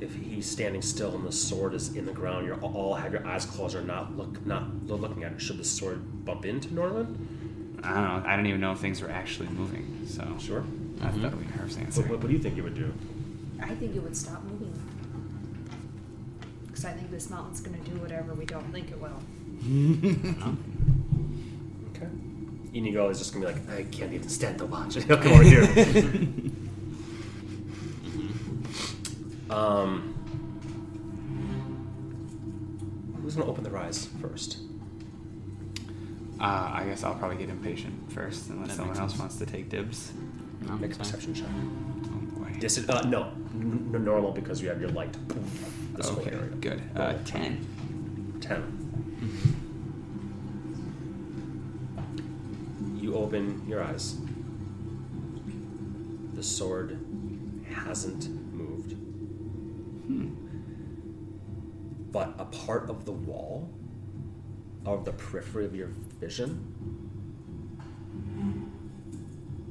If 0.02 0.14
he's 0.16 0.46
standing 0.46 0.82
still 0.82 1.16
and 1.16 1.26
the 1.26 1.32
sword 1.32 1.74
is 1.74 1.96
in 1.96 2.06
the 2.06 2.12
ground, 2.12 2.46
you're 2.46 2.60
all 2.62 2.96
have 2.96 3.14
your 3.14 3.26
eyes 3.26 3.46
closed 3.46 3.76
or 3.76 3.82
not 3.82 4.16
look 4.18 4.46
not 4.46 4.64
looking 4.88 5.24
at 5.24 5.32
it. 5.34 5.42
Should 5.42 5.58
the 5.58 5.64
sword 5.64 6.26
bump 6.26 6.46
into 6.46 6.74
Norman? 6.74 7.80
I 7.82 7.94
don't 7.94 8.04
know. 8.04 8.30
I 8.30 8.36
don't 8.36 8.46
even 8.48 8.60
know 8.60 8.74
if 8.74 8.80
things 8.80 9.02
were 9.02 9.10
actually 9.10 9.48
moving. 9.50 10.02
So 10.08 10.26
Sure. 10.40 10.64
that's 10.98 11.18
that'll 11.18 11.40
be 11.40 11.46
Herv's 11.46 11.78
answer. 11.78 12.02
What, 12.02 12.10
what, 12.12 12.20
what 12.22 12.28
do 12.28 12.34
you 12.34 12.40
think 12.40 12.58
it 12.58 12.62
would 12.62 12.76
do? 12.76 12.94
I 13.62 13.74
think 13.76 13.96
it 13.96 14.00
would 14.04 14.18
stop 14.18 14.44
moving. 14.44 14.55
Because 16.86 16.98
I 16.98 17.00
think 17.00 17.10
this 17.12 17.30
mountain's 17.32 17.62
going 17.62 17.84
to 17.84 17.90
do 17.90 17.98
whatever 17.98 18.34
we 18.36 18.46
don't 18.46 18.72
think 18.72 18.92
it 18.92 19.02
will. 19.02 19.10
Okay. 21.96 22.08
Inigo 22.74 23.10
is 23.10 23.18
just 23.18 23.34
gonna 23.34 23.48
be 23.48 23.54
like, 23.54 23.70
I 23.72 23.84
can't 23.86 24.14
even 24.14 24.30
stand 24.30 24.60
to 24.60 24.66
watch. 24.68 24.94
He'll 24.96 25.18
come 25.18 25.32
over 25.32 25.44
here. 25.44 25.64
um, 29.50 30.14
who's 33.22 33.36
gonna 33.36 33.50
open 33.50 33.64
their 33.64 33.78
eyes 33.78 34.08
first? 34.22 34.58
Uh, 36.40 36.44
I 36.74 36.84
guess 36.86 37.04
I'll 37.04 37.16
probably 37.16 37.38
get 37.38 37.50
impatient 37.50 38.12
first, 38.12 38.50
unless 38.50 38.68
That 38.70 38.76
someone 38.76 38.90
makes 38.90 39.00
else 39.00 39.12
sense. 39.14 39.20
wants 39.22 39.38
to 39.38 39.46
take 39.46 39.70
dibs. 39.70 40.12
No, 40.68 40.74
Make 40.78 40.94
a 40.94 40.98
perception 40.98 41.34
check. 41.34 41.48
Oh 41.48 42.40
boy. 42.40 42.50
Dis- 42.60 42.88
uh, 42.90 43.02
no, 43.08 43.32
N- 43.54 43.92
n- 43.96 44.04
normal 44.06 44.32
because 44.34 44.62
you 44.62 44.68
have 44.70 44.82
your 44.82 44.90
light. 44.92 45.16
This 45.96 46.10
whole 46.10 46.22
okay, 46.22 46.36
area. 46.36 46.50
good. 46.60 46.82
Uh, 46.96 47.00
Normal. 47.00 47.24
ten. 47.26 48.38
Ten. 48.42 48.82
You 53.00 53.16
open 53.16 53.66
your 53.68 53.84
eyes. 53.84 54.18
The 56.34 56.44
sword 56.44 57.00
hasn't 57.70 58.28
moved. 58.54 58.96
But 62.12 62.34
a 62.40 62.46
part 62.46 62.90
of 62.90 63.06
the 63.06 63.12
wall, 63.12 63.70
of 64.86 65.06
the 65.06 65.12
periphery 65.12 65.66
of 65.66 65.76
your 65.76 65.90
vision, 66.20 66.72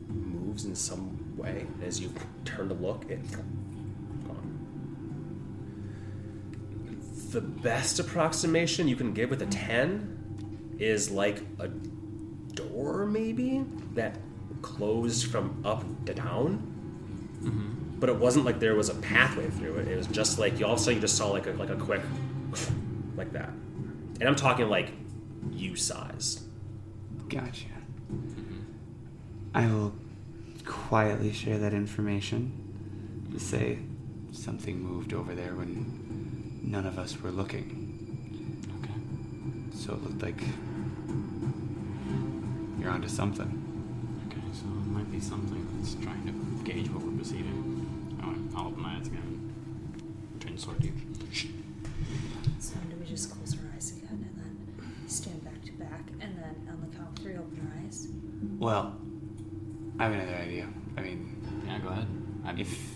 moves 0.08 0.64
in 0.64 0.74
some 0.74 1.36
way. 1.36 1.66
As 1.82 2.00
you 2.00 2.12
turn 2.44 2.68
to 2.68 2.74
look, 2.74 3.04
it's 3.08 3.36
The 7.34 7.40
best 7.40 7.98
approximation 7.98 8.86
you 8.86 8.94
can 8.94 9.12
give 9.12 9.28
with 9.28 9.42
a 9.42 9.46
10 9.46 10.76
is 10.78 11.10
like 11.10 11.42
a 11.58 11.66
door, 11.66 13.06
maybe, 13.06 13.64
that 13.94 14.18
closed 14.62 15.32
from 15.32 15.60
up 15.64 15.82
to 16.06 16.14
down. 16.14 16.58
Mm-hmm. 17.42 17.98
But 17.98 18.08
it 18.08 18.14
wasn't 18.14 18.44
like 18.44 18.60
there 18.60 18.76
was 18.76 18.88
a 18.88 18.94
pathway 18.94 19.50
through 19.50 19.78
it. 19.78 19.88
It 19.88 19.96
was 19.96 20.06
just 20.06 20.38
like 20.38 20.60
you 20.60 20.66
all 20.66 20.74
of 20.74 20.78
a 20.78 20.82
sudden 20.82 20.94
you 20.94 21.00
just 21.00 21.16
saw 21.16 21.26
like 21.26 21.48
a 21.48 21.50
like 21.54 21.70
a 21.70 21.74
quick 21.74 22.02
like 23.16 23.32
that. 23.32 23.48
And 24.20 24.28
I'm 24.28 24.36
talking 24.36 24.68
like 24.68 24.92
you 25.50 25.74
size. 25.74 26.44
Gotcha. 27.28 27.66
Mm-hmm. 28.12 28.60
I 29.54 29.66
will 29.66 29.92
quietly 30.64 31.32
share 31.32 31.58
that 31.58 31.74
information 31.74 33.26
to 33.32 33.40
say 33.40 33.80
something 34.30 34.78
moved 34.78 35.12
over 35.12 35.34
there 35.34 35.56
when 35.56 36.14
none 36.66 36.86
of 36.86 36.98
us 36.98 37.20
were 37.20 37.30
looking. 37.30 38.60
Okay. 38.80 39.76
So 39.76 39.94
it 39.94 40.02
looked 40.02 40.22
like 40.22 40.40
you're 42.80 42.90
onto 42.90 43.08
something. 43.08 43.60
Okay, 44.28 44.40
so 44.52 44.64
it 44.66 44.86
might 44.90 45.10
be 45.10 45.20
something 45.20 45.66
that's 45.78 45.94
trying 45.94 46.24
to 46.26 46.32
gauge 46.64 46.90
what 46.90 47.02
we're 47.04 47.18
perceiving. 47.18 48.18
I'll, 48.22 48.60
I'll 48.60 48.68
open 48.68 48.82
my 48.82 48.96
eyes 48.96 49.06
again. 49.06 49.52
Turn 50.40 50.58
sword 50.58 50.80
to 50.80 50.86
you. 50.86 50.92
So 52.58 52.74
do 52.90 52.96
we 52.98 53.06
just 53.06 53.30
close 53.30 53.54
our 53.54 53.70
eyes 53.74 53.92
again 53.96 54.26
and 54.28 54.36
then 54.36 55.08
stand 55.08 55.44
back 55.44 55.62
to 55.64 55.72
back 55.72 56.00
and 56.20 56.36
then 56.36 56.68
on 56.70 56.80
the 56.80 56.96
count 56.96 57.16
of 57.16 57.22
three 57.22 57.34
open 57.36 57.70
our 57.72 57.84
eyes? 57.84 58.08
Well, 58.58 58.96
I 59.98 60.04
have 60.04 60.12
another 60.12 60.36
idea. 60.36 60.68
I 60.96 61.00
mean, 61.02 61.62
Yeah, 61.66 61.78
go 61.78 61.88
ahead. 61.88 62.06
I'm, 62.44 62.58
if 62.58 62.94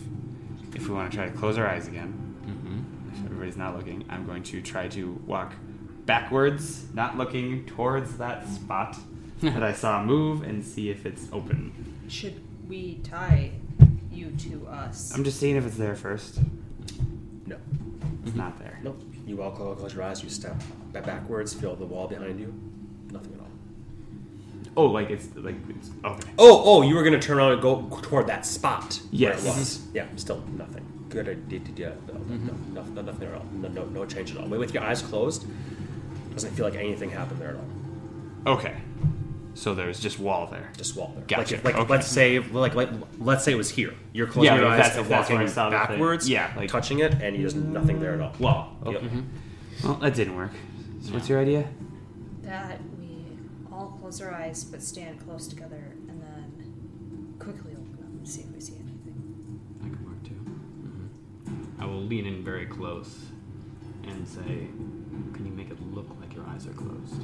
if 0.75 0.89
we 0.89 0.95
want 0.95 1.11
to 1.11 1.17
try 1.17 1.27
to 1.27 1.33
close 1.37 1.57
our 1.59 1.67
eyes 1.67 1.89
again, 1.89 2.28
everybody's 3.25 3.57
not 3.57 3.77
looking, 3.77 4.05
I'm 4.09 4.27
going 4.27 4.43
to 4.45 4.61
try 4.61 4.89
to 4.89 5.21
walk 5.27 5.55
backwards, 6.07 6.87
not 6.95 7.19
looking 7.19 7.67
towards 7.67 8.17
that 8.19 8.49
spot 8.49 8.97
that 9.43 9.63
I 9.63 9.73
saw 9.73 10.03
move, 10.03 10.43
and 10.43 10.65
see 10.65 10.91
if 10.91 11.07
it's 11.07 11.27
open. 11.33 11.73
Should 12.09 12.41
we 12.69 13.01
tie 13.05 13.53
you 14.11 14.31
to 14.31 14.67
us? 14.67 15.13
I'm 15.15 15.25
just 15.25 15.39
seeing 15.39 15.57
if 15.57 15.67
it's 15.67 15.77
there 15.77 15.95
first. 15.95 16.41
No. 17.47 17.57
It's 18.25 18.35
not 18.35 18.59
there. 18.59 18.79
Nope. 18.83 19.01
You 19.27 19.43
all 19.43 19.51
close, 19.51 19.79
close 19.79 19.95
your 19.95 20.03
eyes, 20.03 20.23
you 20.23 20.31
step 20.31 20.57
back 20.93 21.05
backwards, 21.05 21.53
feel 21.53 21.77
the 21.77 21.85
wall 21.85 22.09
behind 22.09 22.41
you. 22.41 22.53
Nothing 23.13 23.35
at 23.35 23.41
all. 23.41 23.47
Oh, 24.77 24.87
like 24.87 25.11
it's 25.11 25.29
like 25.37 25.57
it's 25.69 25.91
okay. 26.05 26.31
Oh, 26.39 26.63
oh, 26.65 26.83
you 26.83 26.95
were 26.95 27.03
gonna 27.03 27.21
turn 27.21 27.39
around 27.39 27.53
and 27.53 27.63
go 27.63 27.89
toward 28.03 28.27
that 28.29 28.47
spot. 28.47 29.01
Yes. 29.11 29.43
Where 29.43 29.53
it 29.53 29.59
was. 29.59 29.87
Yeah, 29.93 30.07
still 30.17 30.43
nothing. 30.57 30.98
Good 31.09 31.29
idea. 31.29 31.61
Yeah, 31.77 31.87
uh, 31.89 31.91
no, 32.09 32.15
mm-hmm. 32.15 32.75
no, 32.75 32.83
no, 32.83 32.91
no, 32.91 33.03
nothing 33.03 33.29
at 33.29 33.35
all. 33.35 33.47
No, 33.53 33.69
no, 33.69 33.85
no 33.87 34.07
change 34.07 34.31
at 34.33 34.39
all. 34.39 34.49
With 34.49 34.75
your 34.75 34.83
eyes 34.83 35.01
closed, 35.03 35.47
doesn't 36.35 36.53
feel 36.53 36.67
like 36.67 36.77
anything 36.77 37.11
happened 37.11 37.41
there 37.41 37.51
at 37.51 37.57
all. 37.57 38.55
Okay. 38.55 38.77
So 39.55 39.75
there's 39.75 39.99
just 39.99 40.21
wall 40.21 40.47
there. 40.47 40.71
Just 40.77 40.95
wall 40.97 41.13
there. 41.17 41.25
Gotcha. 41.27 41.57
Like, 41.57 41.65
like 41.65 41.77
Okay. 41.77 41.91
let's 41.91 42.07
say, 42.07 42.39
like, 42.39 42.75
like, 42.75 42.91
let's 43.19 43.43
say 43.45 43.53
it 43.53 43.57
was 43.57 43.71
here. 43.71 43.93
You're 44.13 44.27
closing 44.29 44.53
Yeah, 44.53 44.57
your 44.61 44.67
eyes 44.67 44.79
that's- 44.79 44.97
and 44.99 45.07
that's 45.07 45.29
where 45.31 45.39
I 45.39 45.43
walking 45.43 45.53
saw 45.55 45.71
backwards. 45.71 46.29
Yeah, 46.29 46.53
like- 46.57 46.71
touching 46.71 47.01
it, 47.01 47.15
and 47.15 47.35
there's 47.41 47.55
nothing 47.57 47.99
there 47.99 48.15
at 48.15 48.21
all. 48.21 48.35
Wall. 48.39 48.77
Yep. 48.87 48.95
Okay. 49.03 49.23
Well, 49.83 49.95
that 49.95 50.15
didn't 50.15 50.37
work. 50.37 50.53
So 51.03 51.13
what's 51.15 51.29
your 51.29 51.41
idea? 51.41 51.67
That 52.43 52.81
we 53.01 53.25
all 53.73 53.97
close 54.01 54.21
our 54.21 54.33
eyes 54.33 54.63
but 54.65 54.83
stand 54.83 55.19
close 55.25 55.49
together 55.49 55.95
and 56.09 56.21
then 56.23 57.35
quickly 57.39 57.73
open 57.73 57.97
them 57.97 58.17
and 58.19 58.29
see 58.29 58.43
if 58.43 58.51
we 58.53 58.61
see 58.61 58.75
anything. 58.75 59.61
That 59.83 59.91
could 59.91 60.07
work 60.07 60.23
too. 60.23 60.35
hmm 60.35 61.65
I 61.81 61.85
will 61.85 62.01
lean 62.03 62.27
in 62.27 62.43
very 62.45 62.67
close 62.67 63.27
and 64.07 64.27
say, 64.27 64.69
"Can 65.35 65.45
you 65.47 65.53
make 65.53 65.71
it 65.71 65.79
look 65.95 66.09
like 66.21 66.35
your 66.35 66.45
eyes 66.47 66.67
are 66.67 66.73
closed?" 66.73 67.23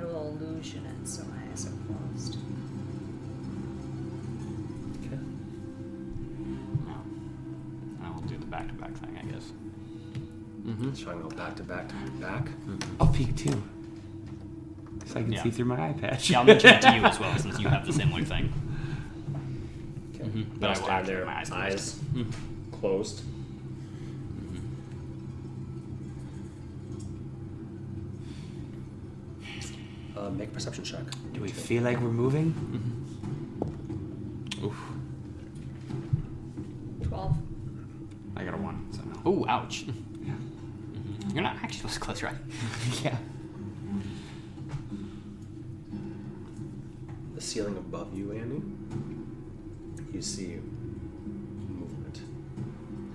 I 0.00 0.04
will 0.04 0.36
illusion 0.40 0.84
it 0.86 1.06
so 1.08 1.22
my 1.24 1.36
eyes 1.52 1.66
are 1.66 1.76
closed. 1.86 2.38
Okay. 5.06 5.18
Now, 6.86 7.02
I 8.04 8.10
will 8.10 8.22
do 8.22 8.36
the 8.36 8.46
back-to-back 8.46 8.92
thing, 8.96 9.16
I 9.16 9.30
guess. 9.30 9.52
Mm-hmm. 10.66 10.92
Trying 10.94 11.16
to 11.22 11.28
go 11.28 11.36
back 11.36 11.56
to 11.56 11.62
back 11.62 11.88
to 11.88 11.94
back. 12.20 12.48
I'll 13.00 13.08
peek 13.08 13.36
too. 13.36 13.62
So 15.06 15.18
I 15.20 15.22
can 15.22 15.32
Yeah. 15.32 15.42
see 15.42 15.50
through 15.50 15.64
my 15.66 15.88
eye 15.88 15.92
patch. 15.92 16.30
Yeah, 16.30 16.38
I'll 16.40 16.44
mention 16.44 16.74
it 16.74 16.82
to 16.82 16.94
you 16.94 17.02
as 17.04 17.18
well, 17.20 17.36
since 17.44 17.58
you 17.60 17.68
have 17.68 17.84
the 17.86 17.92
similar 17.92 18.24
thing. 18.24 18.52
Okay. 20.14 20.24
Mhm. 20.24 20.46
But 20.58 20.60
But 20.60 20.66
I 20.66 20.66
I 20.66 20.68
will 20.70 20.76
stand 20.76 20.90
actually 20.90 21.06
there, 21.14 21.18
have 21.18 21.26
my 21.26 21.40
eyes 21.40 21.50
eyes 21.50 22.00
closed. 22.12 22.26
Closed. 22.82 23.22
Uh, 30.16 30.30
make 30.30 30.48
a 30.48 30.52
perception 30.52 30.84
check. 30.84 31.00
Do 31.32 31.40
we 31.40 31.48
feel 31.48 31.82
like 31.82 31.98
we're 32.00 32.08
moving? 32.10 32.52
Mm-hmm. 32.52 34.66
Oof. 34.66 34.76
12. 37.08 37.36
I 38.36 38.44
got 38.44 38.54
a 38.54 38.56
one. 38.58 38.86
So 38.92 39.00
no. 39.02 39.20
Oh, 39.24 39.46
ouch. 39.48 39.86
Mhm. 40.22 41.34
You're 41.34 41.42
not 41.42 41.56
actually 41.56 41.78
supposed 41.78 41.94
to 41.94 42.00
close 42.00 42.20
your 42.20 42.30
eye. 42.30 42.36
yeah. 43.02 43.16
The 47.34 47.40
ceiling 47.40 47.76
above 47.76 48.16
you, 48.16 48.30
Andy, 48.32 48.62
you 50.14 50.22
see 50.22 50.46
movement. 50.46 50.62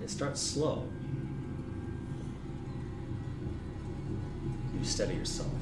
It 0.08 0.12
starts 0.12 0.40
slow. 0.40 0.84
You 4.74 4.82
steady 4.82 5.14
yourself. 5.14 5.52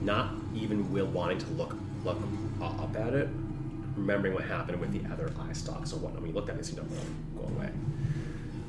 Not 0.00 0.32
even 0.54 0.90
will 0.90 1.04
wanting 1.04 1.36
to 1.40 1.46
look 1.50 1.76
look 2.06 2.16
up 2.62 2.96
at 2.96 3.12
it, 3.12 3.28
remembering 3.96 4.32
what 4.32 4.44
happened 4.44 4.80
with 4.80 4.92
the 4.92 5.12
other 5.12 5.30
eye 5.38 5.52
stalks 5.52 5.92
and 5.92 6.00
whatnot. 6.00 6.22
When 6.22 6.30
you 6.30 6.34
look 6.34 6.48
at 6.48 6.56
it, 6.56 6.70
you 6.70 6.76
don't 6.76 6.88
go 7.36 7.42
away. 7.54 7.68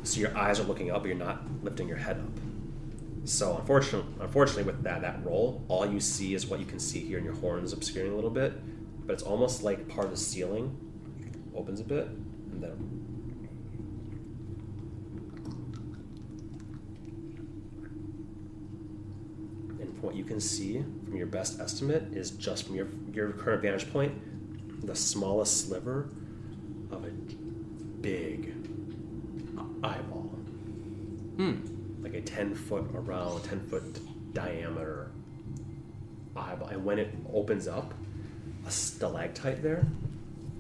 So 0.04 0.20
your 0.20 0.38
eyes 0.38 0.60
are 0.60 0.64
looking 0.64 0.92
up, 0.92 1.04
but 1.04 1.08
you're 1.08 1.16
not 1.16 1.44
lifting 1.64 1.88
your 1.88 1.96
head 1.96 2.18
up. 2.18 2.42
So 3.24 3.56
unfortunately, 3.56 4.12
unfortunately, 4.20 4.64
with 4.64 4.84
that 4.84 5.04
that 5.04 5.26
roll, 5.26 5.64
all 5.70 5.90
you 5.90 6.02
see 6.02 6.34
is 6.34 6.46
what 6.48 6.60
you 6.60 6.66
can 6.66 6.80
see 6.80 7.00
here, 7.00 7.16
and 7.16 7.26
your 7.26 7.36
horns 7.36 7.72
obscuring 7.72 8.12
a 8.12 8.16
little 8.16 8.30
bit. 8.30 8.52
But 9.08 9.14
it's 9.14 9.24
almost 9.24 9.64
like 9.64 9.88
part 9.88 10.04
of 10.04 10.12
the 10.12 10.18
ceiling 10.18 10.76
opens 11.56 11.80
a 11.80 11.86
bit, 11.86 12.08
and 12.08 12.62
then 12.62 13.11
from 20.02 20.08
what 20.08 20.16
you 20.16 20.24
can 20.24 20.42
see 20.42 20.84
from 21.06 21.16
your 21.16 21.28
best 21.28 21.60
estimate, 21.60 22.04
is 22.14 22.32
just 22.32 22.66
from 22.66 22.76
your 22.76 22.88
your 23.14 23.32
current 23.32 23.62
vantage 23.62 23.92
point, 23.94 24.86
the 24.86 24.96
smallest 24.96 25.68
sliver 25.68 26.10
of 26.90 27.06
a 27.06 27.12
big 28.02 28.54
eyeball. 29.84 30.30
Hmm. 31.38 32.02
Like 32.02 32.16
a 32.16 32.22
ten 32.22 32.56
foot 32.56 32.90
around, 32.96 33.44
ten 33.44 33.60
foot 33.68 34.00
diameter 34.34 35.12
eyeball. 36.36 36.70
And 36.70 36.84
when 36.84 36.98
it 36.98 37.14
opens 37.32 37.68
up, 37.68 37.94
a 38.66 38.72
stalactite 38.72 39.62
there 39.62 39.86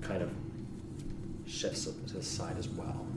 kind 0.01 0.21
of 0.21 0.31
shifts 1.47 1.85
to 1.85 2.13
the 2.13 2.23
side 2.23 2.57
as 2.57 2.69
well. 2.69 3.07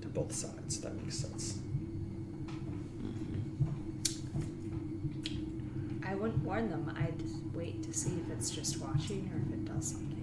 To 0.00 0.08
both 0.08 0.32
sides. 0.34 0.80
That 0.80 0.94
makes 0.96 1.18
sense. 1.18 1.58
I 6.08 6.14
wouldn't 6.14 6.42
warn 6.42 6.70
them. 6.70 6.90
I'd 6.96 7.22
wait 7.54 7.82
to 7.82 7.92
see 7.92 8.12
if 8.24 8.30
it's 8.32 8.50
just 8.50 8.80
watching 8.80 9.30
or 9.32 9.36
if 9.46 9.52
it 9.52 9.64
does 9.66 9.88
something. 9.88 10.14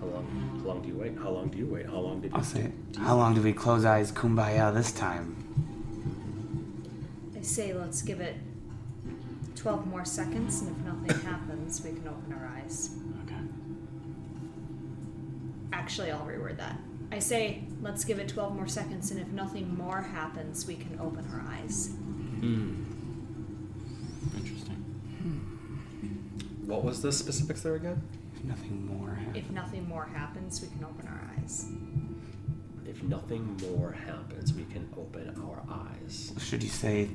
How 0.00 0.06
long? 0.06 0.58
How 0.60 0.68
long 0.68 0.82
do 0.82 0.88
you 0.88 0.96
wait? 0.96 1.16
How 1.16 1.30
long 1.30 1.48
do 1.48 1.58
you 1.58 1.66
wait? 1.66 1.86
How 1.86 1.98
long 2.00 2.20
did 2.20 2.32
you? 2.32 2.36
I'll 2.36 2.42
say 2.44 2.62
it. 2.62 2.92
do 2.92 2.98
you- 3.00 3.06
How 3.06 3.16
long 3.16 3.34
do 3.34 3.42
we 3.42 3.52
close 3.52 3.84
eyes 3.84 4.10
kumbaya 4.10 4.74
this 4.74 4.90
time? 4.90 5.36
I 7.38 7.42
say 7.42 7.72
let's 7.72 8.02
give 8.02 8.20
it 8.20 8.34
12 9.54 9.86
more 9.86 10.04
seconds, 10.04 10.60
and 10.62 10.76
if 10.76 10.84
nothing 10.84 11.26
happens, 11.30 11.82
we 11.84 11.90
can 11.90 12.08
open 12.08 12.32
our 12.32 12.46
eyes. 12.56 12.90
Okay. 13.24 13.40
Actually, 15.72 16.10
I'll 16.10 16.26
reword 16.26 16.56
that. 16.58 16.76
I 17.10 17.18
say 17.18 17.64
let's 17.80 18.04
give 18.04 18.18
it 18.18 18.28
12 18.28 18.54
more 18.54 18.68
seconds, 18.68 19.10
and 19.10 19.20
if 19.20 19.28
nothing 19.28 19.76
more 19.76 20.02
happens, 20.02 20.66
we 20.66 20.76
can 20.76 20.98
open 21.00 21.26
our 21.32 21.42
eyes. 21.48 21.88
Hmm. 22.40 22.84
Interesting. 24.36 24.76
Hmm. 25.20 26.66
What 26.66 26.84
was 26.84 27.00
the 27.02 27.12
specifics 27.12 27.62
there 27.62 27.76
again? 27.76 28.02
If 28.36 28.44
nothing 28.44 28.86
more 28.86 29.14
happens. 29.14 29.36
If 29.36 29.50
nothing 29.50 29.88
more 29.88 30.04
happens, 30.04 30.60
we 30.60 30.68
can 30.68 30.84
open 30.84 31.08
our 31.08 31.20
eyes. 31.36 31.66
If 32.86 33.02
nothing 33.02 33.56
more 33.70 33.92
happens, 33.92 34.52
we 34.52 34.64
can 34.64 34.88
open 34.96 35.34
our 35.42 35.62
eyes. 35.70 36.32
Should 36.38 36.62
you 36.62 36.68
say 36.68 37.08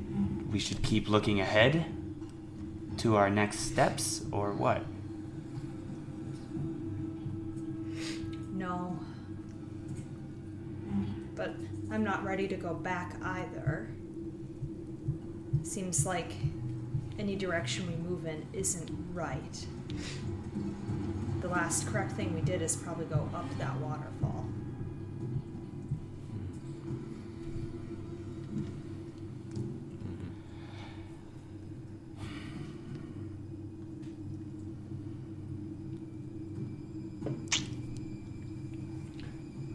we 0.51 0.59
should 0.59 0.81
keep 0.83 1.09
looking 1.09 1.39
ahead 1.39 1.85
to 2.97 3.15
our 3.15 3.29
next 3.29 3.59
steps, 3.59 4.23
or 4.31 4.53
what? 4.53 4.83
No. 8.53 8.99
But 11.35 11.55
I'm 11.91 12.03
not 12.03 12.23
ready 12.23 12.47
to 12.47 12.55
go 12.55 12.73
back 12.73 13.15
either. 13.23 13.89
Seems 15.63 16.05
like 16.05 16.31
any 17.17 17.35
direction 17.35 17.87
we 17.87 17.95
move 17.95 18.25
in 18.25 18.45
isn't 18.53 18.89
right. 19.13 19.65
The 21.41 21.47
last 21.47 21.87
correct 21.87 22.13
thing 22.13 22.33
we 22.33 22.41
did 22.41 22.61
is 22.61 22.75
probably 22.75 23.05
go 23.05 23.29
up 23.33 23.45
that 23.57 23.75
waterfall. 23.77 24.45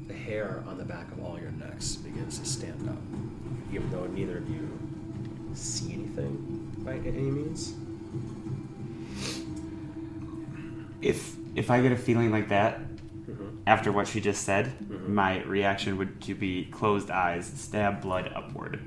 The 0.08 0.14
hair 0.60 0.68
on 0.68 0.78
the 0.78 0.84
back 0.84 1.10
of 1.12 1.22
all 1.24 1.38
your 1.38 1.50
necks 1.52 1.96
begins 1.96 2.38
to 2.38 2.44
stand 2.46 2.88
up, 2.88 2.96
even 3.72 3.90
though 3.90 4.06
neither 4.06 4.38
of 4.38 4.48
you 4.48 4.68
see 5.54 5.92
anything 5.94 6.72
by 6.84 6.94
any 6.94 7.30
means. 7.30 7.74
If 11.00 11.36
if 11.54 11.70
I 11.70 11.80
get 11.80 11.92
a 11.92 11.96
feeling 11.96 12.30
like 12.30 12.48
that 12.48 12.80
Mhm. 13.28 13.58
after 13.66 13.90
what 13.92 14.06
she 14.06 14.20
just 14.20 14.42
said, 14.44 14.72
Mhm. 14.88 15.08
my 15.08 15.42
reaction 15.44 15.96
would 15.98 16.20
to 16.22 16.34
be 16.34 16.64
closed 16.66 17.10
eyes, 17.10 17.46
stab 17.46 18.00
blood 18.00 18.30
upward. 18.34 18.80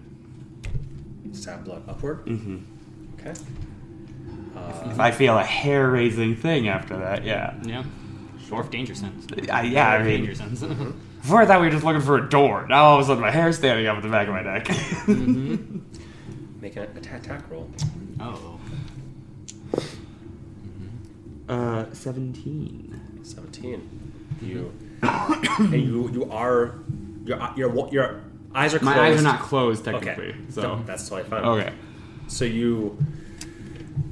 Stab 1.34 1.64
blood 1.66 1.84
upward. 1.88 2.26
Mm-hmm. 2.26 2.58
Okay. 3.20 3.34
Uh, 4.56 4.90
If 4.92 5.00
I 5.00 5.12
feel 5.12 5.38
a 5.38 5.44
hair-raising 5.44 6.36
thing 6.36 6.68
after 6.68 6.98
that, 6.98 7.24
yeah. 7.24 7.54
Yeah. 7.64 7.84
Dwarf 8.50 8.70
danger 8.70 8.94
sense. 8.96 9.26
I, 9.50 9.64
yeah, 9.64 9.90
I 9.92 10.04
mean, 10.04 10.26
danger 10.26 10.36
sense. 10.36 10.64
Before 11.22 11.42
I 11.42 11.46
thought 11.46 11.60
we 11.62 11.68
were 11.68 11.72
just 11.72 11.84
looking 11.84 12.02
for 12.02 12.18
a 12.18 12.30
door. 12.30 12.66
Now 12.68 12.84
all 12.86 12.96
of 13.00 13.02
a 13.02 13.08
sudden 13.08 13.22
my 13.22 13.32
hair's 13.32 13.58
standing 13.58 13.88
up 13.88 13.98
at 13.98 14.04
the 14.04 14.10
back 14.10 14.28
of 14.28 14.34
my 14.34 14.42
neck. 14.42 14.68
make 16.62 16.76
an 16.76 16.84
attack, 16.98 17.26
attack 17.26 17.50
roll. 17.50 17.70
oh. 18.20 18.60
uh, 21.50 21.86
seventeen. 21.94 23.00
17. 23.24 24.38
You 24.42 24.74
and 25.04 25.74
you 25.74 26.10
you 26.12 26.32
are 26.32 26.80
your 27.24 27.40
your 27.56 27.90
your 27.92 28.22
eyes 28.54 28.74
are 28.74 28.80
closed. 28.80 28.98
My 28.98 29.08
eyes 29.08 29.20
are 29.20 29.24
not 29.24 29.40
closed 29.42 29.86
technically. 29.86 30.10
Okay, 30.12 30.32
technically, 30.32 30.52
so 30.52 30.76
Th- 30.76 30.88
that's 30.88 31.08
totally 31.08 31.30
fine. 31.30 31.44
okay. 31.46 31.74
So 32.28 32.46
you 32.46 32.98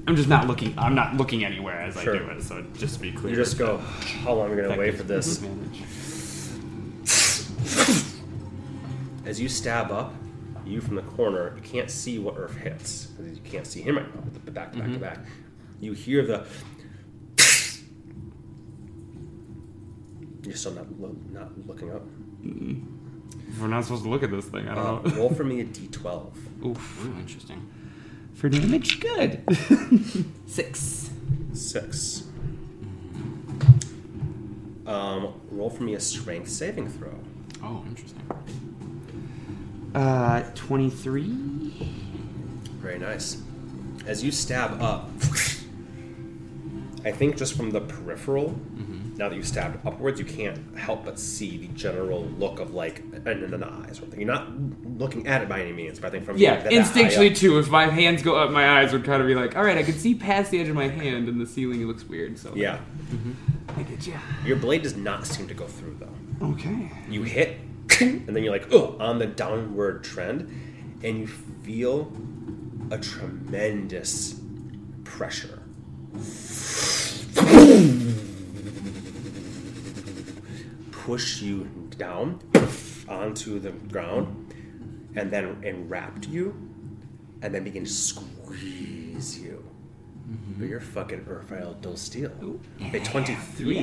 I'm 0.07 0.16
just 0.16 0.30
not 0.30 0.47
looking. 0.47 0.74
I'm 0.78 0.95
not 0.95 1.16
looking 1.18 1.43
anywhere 1.43 1.80
as 1.82 1.99
Sure. 1.99 2.16
I 2.16 2.20
do 2.20 2.30
it. 2.30 2.41
So 2.43 2.64
just 2.76 2.95
to 2.95 3.01
be 3.01 3.12
clear, 3.12 3.32
you 3.32 3.36
just 3.36 3.57
go. 3.57 3.78
How 3.78 4.34
long 4.34 4.51
are 4.51 4.55
we 4.55 4.62
gonna 4.62 4.78
wait 4.78 4.95
for 4.95 5.03
this? 5.03 5.38
Disadvantage. 5.38 5.84
As 9.26 9.39
you 9.39 9.47
stab 9.49 9.91
up, 9.91 10.14
you 10.66 10.82
from 10.82 10.95
the 10.95 11.01
corner, 11.03 11.53
you 11.55 11.62
can't 11.62 11.89
see 11.89 12.20
what 12.20 12.36
Earth 12.38 12.55
hits 12.57 13.10
you 13.20 13.39
can't 13.43 13.66
see 13.68 13.82
him 13.82 13.97
right 13.97 14.16
now. 14.16 14.24
But 14.45 14.53
back 14.53 14.72
to 14.74 14.80
back 14.80 14.91
to 14.93 14.99
back, 14.99 15.20
you 15.80 15.93
hear 15.93 16.26
the. 16.26 16.45
You're 20.43 20.55
still 20.55 20.72
not 20.74 20.99
lo- 20.99 21.16
not 21.32 21.68
looking 21.68 21.91
up. 21.91 22.01
We're 23.60 23.68
not 23.68 23.84
supposed 23.84 24.03
to 24.03 24.10
look 24.10 24.24
at 24.24 24.32
this 24.32 24.45
thing. 24.45 24.68
I 24.68 24.72
Uh, 24.72 24.76
don't 25.01 25.05
know. 25.07 25.16
roll 25.16 25.30
for 25.36 25.43
me 25.43 25.60
a 25.62 25.66
d12. 25.66 26.32
Oof. 26.66 27.05
Ooh, 27.05 27.20
interesting. 27.20 27.68
For 28.34 28.47
damage, 28.49 28.99
good. 28.99 29.43
Six. 30.47 31.10
Six. 31.53 32.24
Um, 34.86 35.34
roll 35.51 35.70
for 35.70 35.84
me 35.84 35.93
a 35.95 35.99
strength 35.99 36.49
saving 36.49 36.89
throw. 36.89 37.14
Oh, 37.64 37.84
interesting. 37.88 38.22
Uh, 39.93 40.43
twenty-three. 40.55 41.89
Very 42.80 42.99
nice. 42.99 43.41
As 44.05 44.24
you 44.24 44.32
stab 44.32 44.82
up, 44.82 45.10
I 47.05 47.12
think 47.12 47.38
just 47.38 47.55
from 47.55 47.72
the 47.72 47.82
peripheral, 47.82 48.57
now 49.18 49.28
that 49.30 49.36
you 49.36 49.43
stabbed 49.43 49.86
upwards, 49.86 50.20
you 50.20 50.26
can't 50.26 50.78
help 50.78 51.03
but 51.05 51.20
see 51.20 51.57
the 51.57 51.68
general 51.70 52.24
look 52.38 52.60
of 52.60 52.74
like 52.74 52.99
an, 53.26 53.53
an 53.53 53.64
eye 53.64 53.88
sort 53.91 54.03
of 54.03 54.10
thing. 54.12 54.22
You're 54.22 54.28
not 54.34 54.47
looking 54.97 55.28
at 55.28 55.41
it 55.41 55.49
by 55.49 55.60
any 55.62 55.74
means, 55.74 55.99
but 55.99 56.07
I 56.07 56.12
think 56.12 56.26
from 56.26 56.38
Yeah, 56.38 56.55
that- 56.55 56.64
that 56.66 56.72
instinctually 56.74 57.32
up- 57.32 57.38
too. 57.38 57.60
If 57.60 57.70
my 57.70 57.88
hands 57.88 58.22
go 58.24 58.36
up, 58.38 58.51
my 58.51 58.80
eyes 58.80 58.93
would 58.93 59.03
kind 59.03 59.22
of 59.22 59.28
be 59.28 59.36
like, 59.36 59.57
"All 59.57 59.64
right, 59.64 59.78
I 59.78 59.84
can 59.84 59.95
see 59.95 60.16
past 60.16 60.51
the 60.51 60.62
edge 60.62 60.70
of 60.70 60.76
my 60.76 60.88
hand, 60.88 61.28
and 61.28 61.39
the 61.41 61.45
ceiling 61.45 61.86
looks 61.86 62.07
weird." 62.07 62.38
So 62.39 62.53
Yeah, 62.55 62.80
I 63.78 63.84
get 63.84 64.07
you. 64.07 64.14
your 64.45 64.55
blade 64.57 64.84
does 64.84 64.95
not 64.95 65.26
seem 65.28 65.47
to 65.49 65.53
go 65.53 65.66
through 65.66 65.97
though. 65.99 66.07
Okay. 66.41 66.91
You 67.09 67.23
hit, 67.23 67.57
and 68.01 68.27
then 68.27 68.43
you're 68.43 68.53
like, 68.53 68.71
oh, 68.71 68.95
on 68.99 69.19
the 69.19 69.27
downward 69.27 70.03
trend, 70.03 70.49
and 71.03 71.19
you 71.19 71.27
feel 71.27 72.11
a 72.91 72.97
tremendous 72.97 74.39
pressure. 75.03 75.61
Push 80.91 81.41
you 81.41 81.65
down 81.97 82.39
onto 83.07 83.59
the 83.59 83.71
ground, 83.71 84.53
and 85.15 85.29
then 85.29 85.61
enwrapped 85.63 86.27
you, 86.27 86.55
and 87.41 87.53
then 87.53 87.63
begin 87.63 87.83
to 87.83 87.89
squeeze 87.89 89.39
you. 89.39 89.68
But 90.57 90.67
you're 90.67 90.80
fucking 90.80 91.21
Urfael 91.25 91.75
Dosteel. 91.82 92.59
A 92.93 92.99
23. 92.99 93.80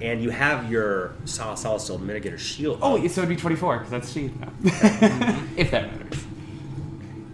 And 0.00 0.22
you 0.22 0.30
have 0.30 0.70
your 0.70 1.14
Sol- 1.24 1.56
Solid 1.56 1.80
Steel 1.80 1.98
Mitigator 1.98 2.38
shield. 2.38 2.78
Oh, 2.82 2.96
up. 2.96 3.02
yeah, 3.02 3.08
so 3.08 3.20
it'd 3.22 3.28
be 3.28 3.36
twenty-four 3.36 3.78
because 3.78 3.90
that's 3.90 4.12
cheap. 4.12 4.32
now. 4.40 4.48
if 5.56 5.70
that 5.70 5.90
matters. 5.92 6.24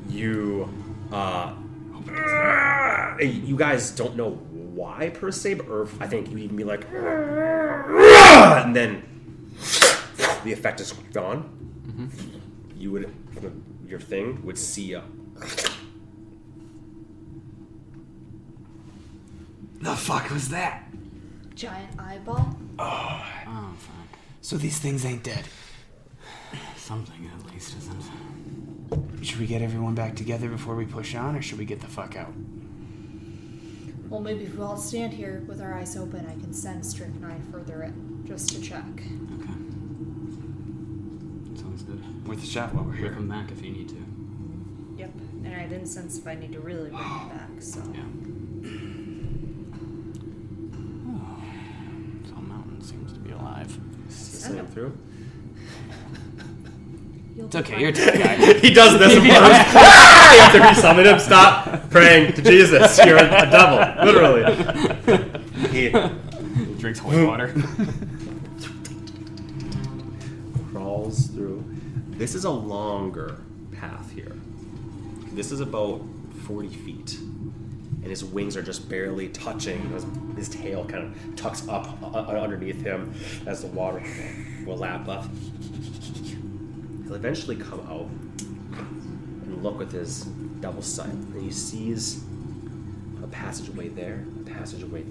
you 0.09 0.68
uh 1.12 1.54
you 3.20 3.56
guys 3.56 3.90
don't 3.92 4.14
know 4.16 4.30
why 4.30 5.09
per 5.11 5.30
se 5.30 5.54
but 5.54 5.66
Irv, 5.68 6.00
i 6.02 6.06
think 6.06 6.30
you 6.30 6.38
even 6.38 6.56
be 6.56 6.64
like 6.64 6.86
and 6.92 8.74
then 8.76 9.02
the 10.44 10.52
effect 10.52 10.80
is 10.80 10.92
gone 11.12 11.48
you 12.76 12.90
would 12.92 13.12
your 13.86 14.00
thing 14.00 14.44
would 14.44 14.59
see 14.59 14.92
a 14.92 15.02
The 19.81 19.95
fuck 19.97 20.31
was 20.31 20.49
that? 20.49 20.85
Giant 21.55 21.99
eyeball? 21.99 22.57
Oh, 22.79 23.24
fuck. 23.79 24.18
So 24.41 24.57
these 24.57 24.79
things 24.79 25.05
ain't 25.05 25.22
dead. 25.22 25.45
Something 26.76 27.31
at 27.35 27.53
least 27.53 27.76
isn't. 27.76 29.24
Should 29.24 29.39
we 29.41 29.47
get 29.47 29.62
everyone 29.62 29.95
back 29.95 30.16
together 30.16 30.49
before 30.49 30.74
we 30.74 30.87
push 30.87 31.14
on, 31.14 31.37
or 31.37 31.43
should 31.43 31.59
we 31.59 31.64
get 31.64 31.81
the 31.81 31.87
fuck 31.87 32.16
out? 32.16 32.33
Well, 34.09 34.20
maybe 34.20 34.45
if 34.45 34.55
we 34.57 34.62
all 34.64 34.76
stand 34.79 35.12
here 35.12 35.45
with 35.47 35.61
our 35.61 35.74
eyes 35.74 35.97
open, 35.97 36.26
I 36.26 36.33
can 36.41 36.55
send 36.55 36.85
Strychnine 36.85 37.43
further 37.53 37.83
in 37.83 38.24
just 38.26 38.49
to 38.51 38.61
check. 38.61 38.85
Okay. 38.85 39.59
Sounds 41.61 41.83
good. 41.83 42.26
Worth 42.26 42.43
a 42.43 42.47
shot 42.47 42.74
while 42.74 42.85
we're 42.85 42.95
here. 42.95 43.12
Come 43.12 43.29
back 43.29 43.51
if 43.51 43.62
you 43.62 43.70
need 43.70 43.91
to. 43.91 44.03
Yep. 44.97 45.11
And 45.45 45.55
I 45.55 45.66
didn't 45.66 45.89
sense 45.89 46.16
if 46.18 46.26
I 46.26 46.35
need 46.35 46.53
to 46.53 46.61
really 46.61 46.91
bring 46.91 47.03
it 47.03 47.29
back, 47.31 47.51
so. 47.61 47.83
Yeah. 47.93 48.03
Seems 52.89 53.12
to 53.12 53.18
be 53.20 53.30
alive. 53.30 53.78
Send 54.09 54.57
him 54.57 54.66
through. 54.66 54.97
It's 57.36 57.55
okay, 57.55 57.72
fine. 57.72 57.80
you're 57.80 57.91
a 57.91 57.93
tough 57.93 58.14
guy. 58.14 58.59
he 58.59 58.74
does 58.74 58.99
this 58.99 59.14
first. 59.14 59.24
you 59.24 59.30
have 59.30 60.53
to 60.53 60.59
resummon 60.59 61.12
him. 61.12 61.18
Stop 61.20 61.89
praying 61.91 62.32
to 62.32 62.43
Jesus. 62.43 62.99
You're 63.05 63.16
a, 63.16 63.24
a 63.24 63.51
devil, 63.51 63.78
literally. 64.05 64.45
He 65.70 65.91
Drinks 66.78 67.01
holy 67.01 67.24
water. 67.24 67.49
crawls 70.70 71.26
through. 71.26 71.64
This 72.11 72.34
is 72.36 72.45
a 72.45 72.51
longer 72.51 73.36
path 73.72 74.12
here. 74.12 74.36
This 75.32 75.51
is 75.51 75.61
about 75.61 76.03
40 76.47 76.68
feet. 76.68 77.18
And 78.09 78.16
his 78.16 78.24
wings 78.24 78.56
are 78.56 78.62
just 78.62 78.88
barely 78.88 79.28
touching. 79.28 79.86
His, 79.90 80.06
his 80.34 80.48
tail 80.48 80.82
kind 80.86 81.14
of 81.14 81.36
tucks 81.36 81.68
up 81.68 82.02
uh, 82.02 82.06
uh, 82.06 82.40
underneath 82.40 82.80
him 82.80 83.12
as 83.44 83.61
the 83.61 83.66
water 83.66 84.02
will 84.64 84.78
lap 84.78 85.06
up. 85.09 85.26
He'll 87.04 87.16
eventually 87.16 87.56
come 87.56 87.80
out 87.80 88.09
and 89.42 89.62
look 89.62 89.76
with 89.76 89.92
his 89.92 90.22
double 90.61 90.80
sight. 90.80 91.11
And 91.11 91.42
he 91.42 91.50
sees 91.50 92.24
a 93.22 93.26
passageway 93.26 93.88
there, 93.88 94.24
a 94.40 94.48
passageway 94.48 95.04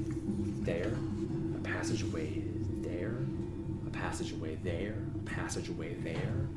there, 0.61 0.91
a 1.55 1.59
passageway 1.59 2.41
there, 2.81 3.13
a 3.85 3.91
passageway 3.91 4.55
there, 4.63 4.95
a 5.19 5.29
passageway 5.29 5.93
there. 5.93 6.47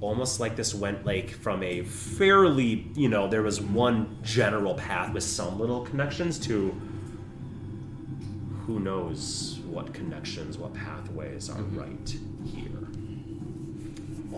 Almost 0.00 0.38
like 0.38 0.54
this 0.54 0.74
went 0.74 1.04
like 1.04 1.30
from 1.30 1.62
a 1.62 1.82
fairly, 1.82 2.86
you 2.94 3.08
know, 3.08 3.26
there 3.28 3.42
was 3.42 3.60
one 3.60 4.18
general 4.22 4.74
path 4.74 5.12
with 5.12 5.24
some 5.24 5.58
little 5.58 5.80
connections 5.80 6.38
to 6.40 6.80
who 8.66 8.78
knows 8.78 9.58
what 9.64 9.92
connections, 9.94 10.58
what 10.58 10.74
pathways 10.74 11.48
are 11.48 11.56
mm-hmm. 11.56 11.78
right 11.78 12.16
here. 12.44 12.68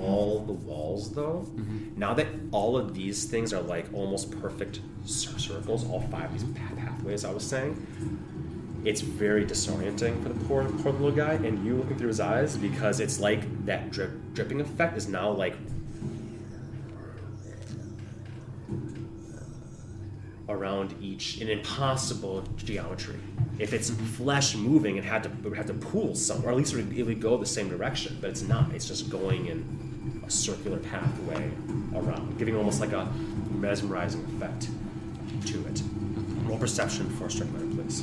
All 0.01 0.45
the 0.45 0.53
walls, 0.53 1.13
though, 1.13 1.47
mm-hmm. 1.47 1.99
now 1.99 2.15
that 2.15 2.29
all 2.53 2.77
of 2.77 2.95
these 2.95 3.25
things 3.25 3.53
are 3.53 3.61
like 3.61 3.93
almost 3.93 4.31
perfect 4.41 4.81
circles, 5.05 5.85
all 5.91 6.01
five 6.11 6.27
of 6.27 6.33
these 6.33 6.45
pathways 6.55 7.25
I 7.25 7.33
was 7.33 7.45
saying, 7.45 7.87
it's 8.85 9.01
very 9.03 9.45
disorienting 9.45 10.23
for 10.23 10.31
the 10.31 10.45
poor, 10.47 10.65
poor 10.65 10.93
little 10.93 11.11
guy, 11.11 11.35
and 11.35 11.65
you 11.65 11.77
looking 11.77 11.99
through 11.99 12.09
his 12.09 12.21
eyes 12.21 12.57
because 12.57 13.01
it's 13.01 13.21
like 13.21 13.67
that 13.67 13.91
drip, 13.91 14.11
dripping 14.33 14.61
effect 14.61 14.97
is 14.97 15.09
now 15.09 15.31
like 15.31 15.55
around 20.49 20.95
each 21.01 21.41
an 21.41 21.49
impossible 21.49 22.43
geometry. 22.57 23.19
If 23.59 23.73
it's 23.73 23.91
flesh 23.91 24.57
moving, 24.57 24.97
it 24.97 25.05
had 25.05 25.23
to 25.25 25.29
it 25.29 25.45
would 25.45 25.57
have 25.57 25.67
to 25.67 25.75
pool 25.75 26.15
somewhere, 26.15 26.49
or 26.49 26.53
at 26.53 26.57
least 26.57 26.73
it 26.73 26.77
would, 26.77 26.97
it 26.97 27.03
would 27.05 27.21
go 27.21 27.37
the 27.37 27.47
same 27.47 27.69
direction. 27.69 28.19
But 28.21 28.31
it's 28.31 28.43
not. 28.43 28.73
It's 28.73 28.89
just 28.89 29.11
going 29.11 29.47
in 29.47 30.23
a 30.27 30.31
circular 30.31 30.79
pathway 30.79 31.51
around, 31.95 32.39
giving 32.39 32.57
almost 32.57 32.81
like 32.81 32.93
a 32.93 33.13
mesmerizing 33.51 34.25
effect 34.37 34.69
to 35.47 35.67
it. 35.67 35.83
Roll 36.45 36.59
perception 36.59 37.09
for 37.11 37.27
a 37.27 37.31
Strychnine, 37.31 37.77
please. 37.77 38.03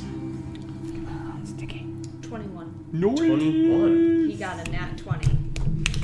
21. 1.66 2.86
Twenty-one. 2.92 4.28
He 4.30 4.36
got 4.36 4.66
a 4.66 4.70
nat 4.70 4.96
20. 4.98 5.26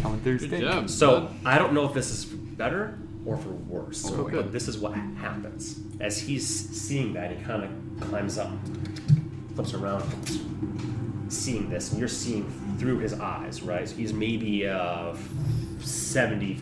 Coming 0.00 0.20
through 0.20 0.38
Good 0.38 0.48
stage. 0.48 0.61
job. 0.62 0.90
So 0.90 1.30
I 1.44 1.59
don't 1.59 1.72
know 1.72 1.86
if 1.86 1.94
this 1.94 2.11
is 2.11 2.24
for 2.24 2.36
better 2.36 2.98
or 3.24 3.36
for 3.36 3.50
worse, 3.50 4.05
Oh, 4.11 4.28
but 4.30 4.52
this 4.52 4.68
is 4.68 4.76
what 4.78 4.92
happens. 4.94 5.80
As 6.00 6.18
he's 6.20 6.46
seeing 6.46 7.14
that, 7.14 7.30
he 7.36 7.42
kind 7.42 7.64
of 7.64 7.70
climbs 8.09 8.36
up, 8.36 8.50
flips 9.55 9.72
around, 9.72 10.05
seeing 11.28 11.70
this, 11.70 11.90
and 11.90 11.98
you're 11.98 12.09
seeing 12.09 12.44
through 12.78 12.98
his 12.98 13.14
eyes, 13.14 13.62
right? 13.62 13.88
So 13.88 13.96
he's 13.96 14.12
maybe 14.12 14.68
uh, 14.68 15.14
70, 15.80 16.61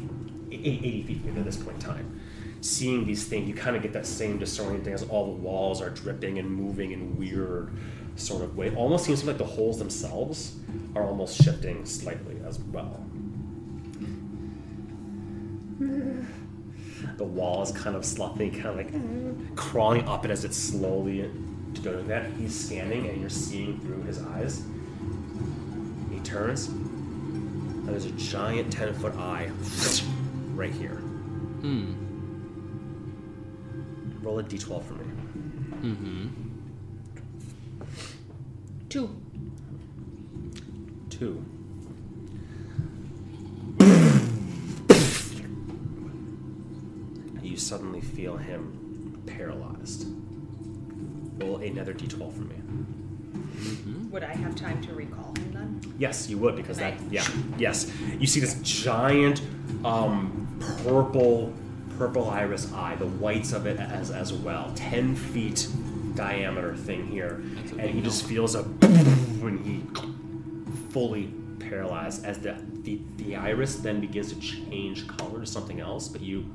80 0.53 1.03
feet 1.03 1.21
at 1.37 1.45
this 1.45 1.57
point 1.57 1.77
in 1.77 1.83
time. 1.83 2.21
Seeing 2.61 3.05
these 3.05 3.25
things, 3.25 3.49
you 3.49 3.55
kind 3.55 3.75
of 3.75 3.83
get 3.83 3.93
that 3.95 4.07
same 4.07 4.39
disorienting 4.39 4.85
thing 4.85 4.93
as 4.95 5.03
all 5.05 5.27
the 5.35 5.43
walls 5.43 5.83
are 5.83 5.91
dripping 5.91 6.39
and 6.39 6.49
moving 6.49 6.93
and 6.93 7.19
weird 7.19 7.73
sort 8.17 8.43
of 8.43 8.57
way. 8.57 8.75
Almost 8.75 9.05
seems 9.05 9.25
like 9.25 9.39
the 9.39 9.45
holes 9.45 9.79
themselves 9.79 10.57
are 10.95 11.05
almost 11.05 11.43
shifting 11.43 11.85
slightly 11.85 12.37
as 12.47 12.59
well. 12.59 13.05
The 17.17 17.25
wall 17.25 17.63
is 17.63 17.73
kind 17.73 17.97
of 17.97 18.03
sloughy, 18.05 18.51
kind 18.51 18.67
of 18.67 18.77
like 18.77 19.57
crawling 19.57 20.07
up 20.09 20.25
it 20.25 20.31
as 20.31 20.45
it's 20.45 20.57
slowly 20.57 21.31
doing 21.75 22.07
that. 22.09 22.31
He's 22.39 22.55
scanning 22.67 23.09
and 23.09 23.21
you're 23.21 23.31
seeing 23.31 23.81
through 23.81 24.03
his 24.03 24.23
eyes. 24.23 24.63
He 26.11 26.21
turns, 26.21 26.69
and 26.69 27.89
there's 27.89 28.05
a 28.05 28.13
giant 28.13 28.73
10 28.73 28.95
foot 28.95 29.15
eye 29.15 29.51
right 30.55 30.73
here. 30.73 30.97
Hmm. 30.97 31.95
Roll 34.23 34.39
a 34.39 34.43
d12 34.45 34.85
for 34.85 34.95
me. 34.95 35.05
Mm-hmm. 35.83 36.42
Two. 38.93 39.09
Two. 41.09 41.43
you 47.43 47.57
suddenly 47.57 48.03
feel 48.03 48.37
him 48.37 49.23
paralyzed. 49.25 50.09
Roll 51.39 51.57
another 51.63 51.95
d12 51.95 52.35
for 52.35 52.43
me. 52.43 52.57
Would 54.11 54.25
I 54.25 54.35
have 54.35 54.55
time 54.55 54.83
to 54.83 54.93
recall 54.93 55.33
him 55.39 55.53
then? 55.55 55.81
Yes, 55.97 56.29
you 56.29 56.37
would 56.37 56.55
because 56.55 56.77
that. 56.77 56.93
Okay. 56.93 57.05
Yeah. 57.13 57.27
Yes, 57.57 57.91
you 58.19 58.27
see 58.27 58.41
this 58.41 58.61
giant 58.61 59.41
um, 59.87 60.59
purple, 60.85 61.51
purple 61.97 62.29
iris 62.29 62.71
eye. 62.75 62.97
The 62.97 63.07
whites 63.07 63.55
of 63.55 63.65
it 63.65 63.81
as 63.81 64.11
as 64.11 64.35
well. 64.35 64.71
Ten 64.75 65.17
feet 65.17 65.67
diameter 66.15 66.77
thing 66.77 67.07
here, 67.09 67.43
and 67.79 67.91
he 67.91 68.01
big 68.01 68.05
just 68.05 68.25
feels 68.25 68.55
a 68.55 68.63
when 68.63 69.59
he 69.65 69.83
fully 70.91 71.33
paralyzed 71.59 72.25
as 72.25 72.39
the, 72.41 72.57
the 72.83 73.01
the 73.17 73.37
iris 73.37 73.77
then 73.77 74.01
begins 74.01 74.33
to 74.33 74.39
change 74.41 75.07
color 75.07 75.41
to 75.41 75.47
something 75.47 75.81
else. 75.81 76.09
But 76.09 76.21
you 76.21 76.51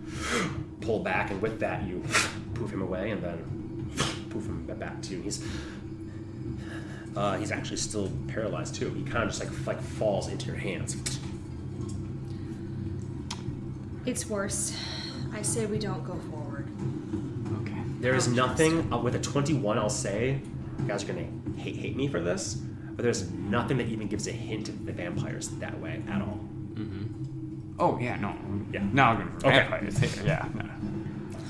pull 0.82 1.00
back, 1.00 1.32
and 1.32 1.42
with 1.42 1.60
that 1.60 1.88
you 1.88 2.04
poof 2.54 2.72
him 2.72 2.82
away, 2.82 3.12
and 3.12 3.24
then 3.24 3.90
poof 4.30 4.46
him 4.46 4.66
back 4.66 5.02
to 5.04 5.16
you. 5.16 5.22
He's 5.22 5.44
uh, 7.16 7.38
he's 7.38 7.52
actually 7.52 7.78
still 7.78 8.12
paralyzed 8.28 8.76
too. 8.76 8.92
He 8.92 9.04
kind 9.04 9.24
of 9.24 9.30
just 9.30 9.40
like 9.40 9.68
like 9.68 9.82
falls 9.82 10.28
into 10.28 10.48
your 10.48 10.58
hands. 10.58 11.20
It's 14.06 14.30
worse. 14.30 14.74
I 15.34 15.42
say 15.42 15.66
we 15.66 15.80
don't 15.80 16.06
go 16.06 16.16
forward. 16.32 16.68
Okay. 18.08 18.12
There 18.12 18.16
is 18.18 18.28
nothing 18.30 18.92
uh, 18.94 18.98
with 18.98 19.16
a 19.16 19.20
21. 19.20 19.78
I'll 19.78 19.90
say, 19.90 20.40
you 20.80 20.88
guys 20.88 21.04
are 21.04 21.08
gonna 21.08 21.28
hate 21.58 21.76
hate 21.76 21.96
me 21.98 22.08
for 22.08 22.22
this, 22.22 22.54
but 22.54 23.04
there's 23.04 23.30
nothing 23.32 23.78
that 23.80 23.88
even 23.88 24.08
gives 24.08 24.28
a 24.28 24.32
hint 24.32 24.70
of 24.70 24.86
the 24.86 24.94
vampires 24.94 25.50
that 25.60 25.78
way 25.82 26.02
at 26.08 26.22
all. 26.22 26.40
Oh 27.80 28.00
yeah, 28.00 28.16
no. 28.16 28.34
Yeah. 28.72 28.84
Now 28.94 29.12
I'm 29.12 29.18
going 29.18 29.40
for 29.40 29.48
Okay. 29.48 29.58
vampires 29.60 29.98
here. 29.98 30.26
Yeah. 30.26 30.46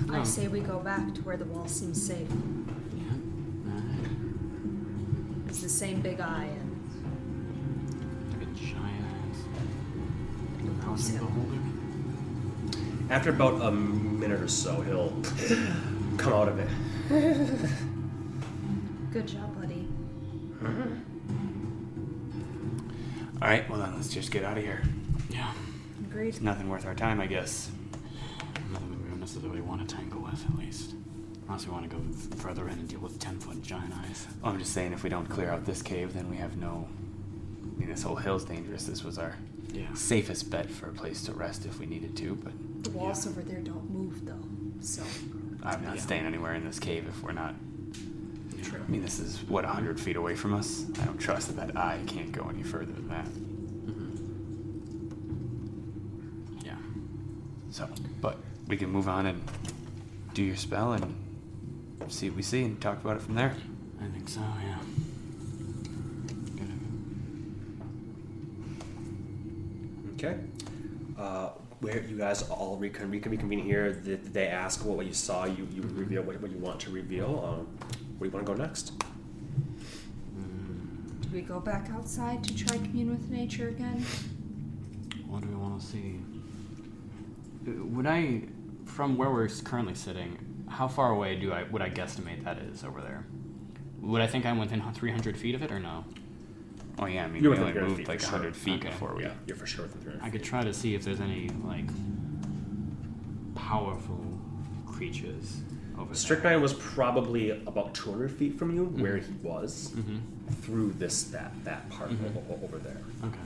No. 0.07 0.15
I 0.19 0.23
say 0.23 0.47
we 0.47 0.61
go 0.61 0.79
back 0.79 1.13
to 1.13 1.21
where 1.21 1.37
the 1.37 1.45
wall 1.45 1.67
seems 1.67 2.01
safe. 2.01 2.27
Yeah. 2.95 3.13
It's 5.47 5.61
the 5.61 5.69
same 5.69 6.01
big 6.01 6.19
eye 6.19 6.49
and 6.49 8.41
a 8.41 8.45
giant 8.55 9.05
ass. 9.29 9.43
Mouse 10.85 11.11
Mountain 11.11 11.27
beholder. 11.27 13.13
After 13.13 13.29
about 13.29 13.61
a 13.61 13.71
minute 13.71 14.41
or 14.41 14.47
so, 14.47 14.81
he'll 14.81 15.13
come 16.17 16.33
out 16.33 16.47
of 16.47 16.59
it. 16.59 16.69
good 19.11 19.27
job, 19.27 19.59
buddy. 19.59 19.87
All 23.41 23.47
right. 23.47 23.69
Well 23.69 23.79
then, 23.79 23.93
let's 23.95 24.09
just 24.13 24.31
get 24.31 24.43
out 24.43 24.57
of 24.57 24.63
here. 24.63 24.81
Yeah. 25.29 25.51
Agreed. 26.09 26.29
It's 26.29 26.41
nothing 26.41 26.69
worth 26.69 26.85
our 26.85 26.95
time, 26.95 27.19
I 27.21 27.27
guess. 27.27 27.69
Nothing 28.71 29.03
we 29.03 29.09
don't 29.09 29.19
necessarily 29.19 29.61
want 29.61 29.87
to 29.87 29.95
tangle 29.95 30.21
with, 30.21 30.43
at 30.45 30.57
least. 30.57 30.93
Unless 31.47 31.65
we 31.67 31.71
want 31.71 31.89
to 31.89 31.95
go 31.95 32.01
further 32.37 32.67
in 32.67 32.73
and 32.79 32.87
deal 32.87 32.99
with 32.99 33.19
10 33.19 33.39
foot 33.39 33.61
giant 33.61 33.93
eyes. 34.05 34.27
I'm 34.43 34.59
just 34.59 34.73
saying, 34.73 34.93
if 34.93 35.03
we 35.03 35.09
don't 35.09 35.27
clear 35.27 35.49
out 35.49 35.65
this 35.65 35.81
cave, 35.81 36.13
then 36.13 36.29
we 36.29 36.37
have 36.37 36.57
no. 36.57 36.87
I 37.75 37.79
mean, 37.79 37.89
this 37.89 38.03
whole 38.03 38.15
hill's 38.15 38.43
dangerous. 38.43 38.85
This 38.85 39.03
was 39.03 39.17
our 39.17 39.35
Yeah. 39.71 39.93
safest 39.93 40.49
bet 40.49 40.69
for 40.69 40.89
a 40.89 40.93
place 40.93 41.23
to 41.25 41.33
rest 41.33 41.65
if 41.65 41.79
we 41.79 41.85
needed 41.85 42.17
to, 42.17 42.35
but 42.35 42.53
The 42.83 42.89
walls 42.89 43.27
over 43.27 43.41
there 43.41 43.61
don't 43.61 43.89
move 43.91 44.25
though, 44.25 44.43
so 44.81 45.03
I'm 45.67 45.83
not 45.83 45.95
Yeah. 45.95 46.01
staying 46.01 46.25
anywhere 46.25 46.53
in 46.55 46.63
this 46.65 46.79
cave 46.79 47.05
if 47.07 47.21
we're 47.21 47.33
not. 47.33 47.53
true. 48.63 48.79
I 48.85 48.89
mean, 48.91 49.01
this 49.01 49.19
is 49.19 49.43
what 49.47 49.65
hundred 49.65 49.99
feet 49.99 50.15
away 50.15 50.35
from 50.35 50.53
us. 50.53 50.85
I 51.01 51.05
don't 51.05 51.19
trust 51.19 51.47
that 51.55 51.67
that 51.67 51.77
eye 51.77 51.99
can't 52.07 52.31
go 52.31 52.49
any 52.49 52.63
further 52.63 52.91
than 52.91 53.07
that. 53.09 53.25
Mm-hmm. 53.25 54.17
Yeah. 56.65 56.75
So, 57.71 57.87
but 58.19 58.37
we 58.67 58.75
can 58.77 58.89
move 58.89 59.07
on 59.07 59.25
and 59.27 59.41
do 60.33 60.43
your 60.43 60.55
spell 60.57 60.93
and 60.93 61.13
see 62.07 62.29
what 62.29 62.37
we 62.37 62.43
see 62.43 62.63
and 62.63 62.81
talk 62.81 62.99
about 63.01 63.15
it 63.17 63.21
from 63.21 63.35
there. 63.35 63.55
I 64.01 64.07
think 64.07 64.27
so, 64.27 64.41
yeah. 64.63 64.79
Okay. 70.15 70.37
Uh, 71.17 71.49
where 71.79 72.01
you 72.03 72.17
guys 72.17 72.41
all 72.49 72.77
recon- 72.77 73.11
recon- 73.11 73.31
reconvene 73.31 73.63
here, 73.63 73.93
did 73.93 74.33
they 74.33 74.47
ask 74.47 74.83
what, 74.83 74.97
what 74.97 75.05
you 75.05 75.13
saw? 75.13 75.45
You, 75.45 75.67
you 75.71 75.81
reveal 75.93 76.23
what, 76.23 76.41
what 76.41 76.51
you 76.51 76.57
want 76.57 76.79
to 76.81 76.89
reveal. 76.89 77.43
Um, 77.45 77.87
where 78.17 78.29
do 78.29 78.37
you 78.37 78.43
want 78.43 78.47
to 78.47 78.53
go 78.53 78.63
next? 78.63 78.93
Do 81.21 81.29
we 81.33 81.41
go 81.41 81.59
back 81.59 81.89
outside 81.93 82.43
to 82.45 82.55
try 82.55 82.77
commune 82.77 83.09
with 83.09 83.29
nature 83.29 83.67
again? 83.67 84.03
What 85.27 85.41
do 85.41 85.49
we 85.49 85.55
want 85.55 85.79
to 85.81 85.85
see? 85.85 86.19
Uh, 87.67 87.83
Would 87.85 88.07
I, 88.07 88.43
from 88.85 89.17
where 89.17 89.29
we're 89.29 89.49
currently 89.49 89.93
sitting, 89.93 90.37
how 90.69 90.87
far 90.87 91.11
away 91.11 91.35
do 91.35 91.51
I 91.51 91.63
would 91.63 91.81
I 91.81 91.89
guesstimate 91.89 92.43
that 92.45 92.57
is 92.59 92.83
over 92.83 93.01
there? 93.01 93.25
Would 94.01 94.21
I 94.21 94.27
think 94.27 94.45
I'm 94.45 94.57
within 94.57 94.81
300 94.93 95.37
feet 95.37 95.53
of 95.53 95.61
it 95.61 95.71
or 95.71 95.79
no? 95.79 96.05
Oh 96.99 97.05
yeah, 97.05 97.25
I 97.25 97.27
mean, 97.27 97.43
You're 97.43 97.51
we 97.53 97.59
only 97.59 97.73
moved 97.73 97.97
feet 97.97 98.07
like 98.07 98.19
for 98.19 98.25
sure. 98.25 98.37
hundred 98.37 98.55
feet 98.55 98.79
Okay. 98.79 98.89
before 98.89 99.13
we. 99.15 99.23
Yeah, 99.23 99.33
you're 99.45 99.55
for 99.57 99.67
sure 99.67 99.83
within 99.85 100.01
300 100.01 100.23
I 100.25 100.29
could 100.31 100.43
try 100.43 100.63
to 100.63 100.73
see 100.73 100.95
if 100.95 101.03
there's 101.03 101.19
any 101.21 101.49
like 101.63 101.85
powerful 103.55 104.23
creatures 104.85 105.61
over 105.97 106.13
Strychnine 106.13 106.61
was 106.61 106.73
probably 106.73 107.49
about 107.51 107.93
200 107.95 108.29
feet 108.31 108.57
from 108.57 108.73
you, 108.75 108.85
Mm-hmm. 108.85 109.01
where 109.01 109.17
he 109.17 109.33
was, 109.41 109.93
through 110.61 110.93
this 110.93 111.23
that 111.25 111.51
that 111.63 111.89
part 111.89 112.09
Mm-hmm. 112.11 112.37
o- 112.37 112.43
o- 112.53 112.59
over 112.63 112.77
there. 112.77 112.93
there. 113.21 113.29
Okay. 113.29 113.39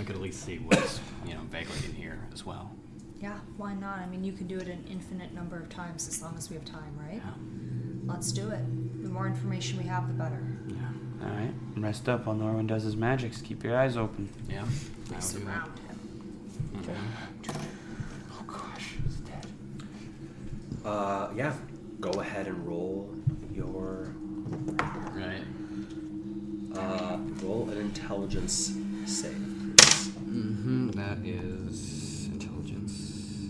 I 0.00 0.04
could 0.04 0.16
at 0.16 0.22
least 0.22 0.44
see 0.44 0.58
what's 0.58 1.00
you 1.26 1.34
know 1.34 1.40
vaguely 1.50 1.76
in 1.86 1.94
here 1.94 2.18
as 2.32 2.44
well. 2.44 2.70
Yeah, 3.20 3.38
why 3.56 3.72
not? 3.74 3.98
I 3.98 4.06
mean, 4.06 4.24
you 4.24 4.32
can 4.32 4.46
do 4.46 4.58
it 4.58 4.68
an 4.68 4.84
infinite 4.90 5.32
number 5.32 5.56
of 5.56 5.68
times 5.70 6.06
as 6.08 6.20
long 6.20 6.34
as 6.36 6.50
we 6.50 6.56
have 6.56 6.64
time, 6.66 6.94
right? 6.98 7.16
Yeah. 7.24 7.32
Let's 8.12 8.30
do 8.30 8.50
it. 8.50 8.60
The 9.02 9.08
more 9.08 9.26
information 9.26 9.78
we 9.78 9.84
have, 9.84 10.06
the 10.06 10.12
better. 10.14 10.42
Yeah. 10.68 10.76
All 11.22 11.28
right, 11.28 11.52
rest 11.76 12.08
up 12.08 12.26
while 12.26 12.36
Norwin 12.36 12.66
does 12.66 12.82
his 12.82 12.96
magics. 12.96 13.40
Keep 13.40 13.64
your 13.64 13.76
eyes 13.76 13.96
open. 13.96 14.28
Yeah. 14.48 14.60
I 14.60 14.62
will 14.62 14.68
do 14.68 15.14
that. 15.14 15.22
surround 15.22 15.78
him. 15.78 16.94
Oh 18.32 18.42
gosh, 18.46 18.94
he's 19.04 19.16
dead. 19.16 19.46
Uh, 20.84 21.28
yeah, 21.34 21.54
go 22.00 22.10
ahead 22.20 22.46
and 22.46 22.66
roll 22.66 23.10
your 23.52 24.12
Right. 25.14 25.42
uh, 26.76 27.18
roll 27.42 27.68
an 27.70 27.78
intelligence 27.78 28.74
save. 29.06 29.32
please. 29.76 30.08
Mm-hmm. 30.08 30.90
That 30.90 31.18
is 31.24 32.26
intelligence. 32.26 33.48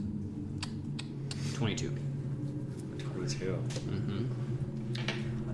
Twenty-two. 1.55 1.93
22. 2.99 3.45
Mm-hmm. 3.47 4.25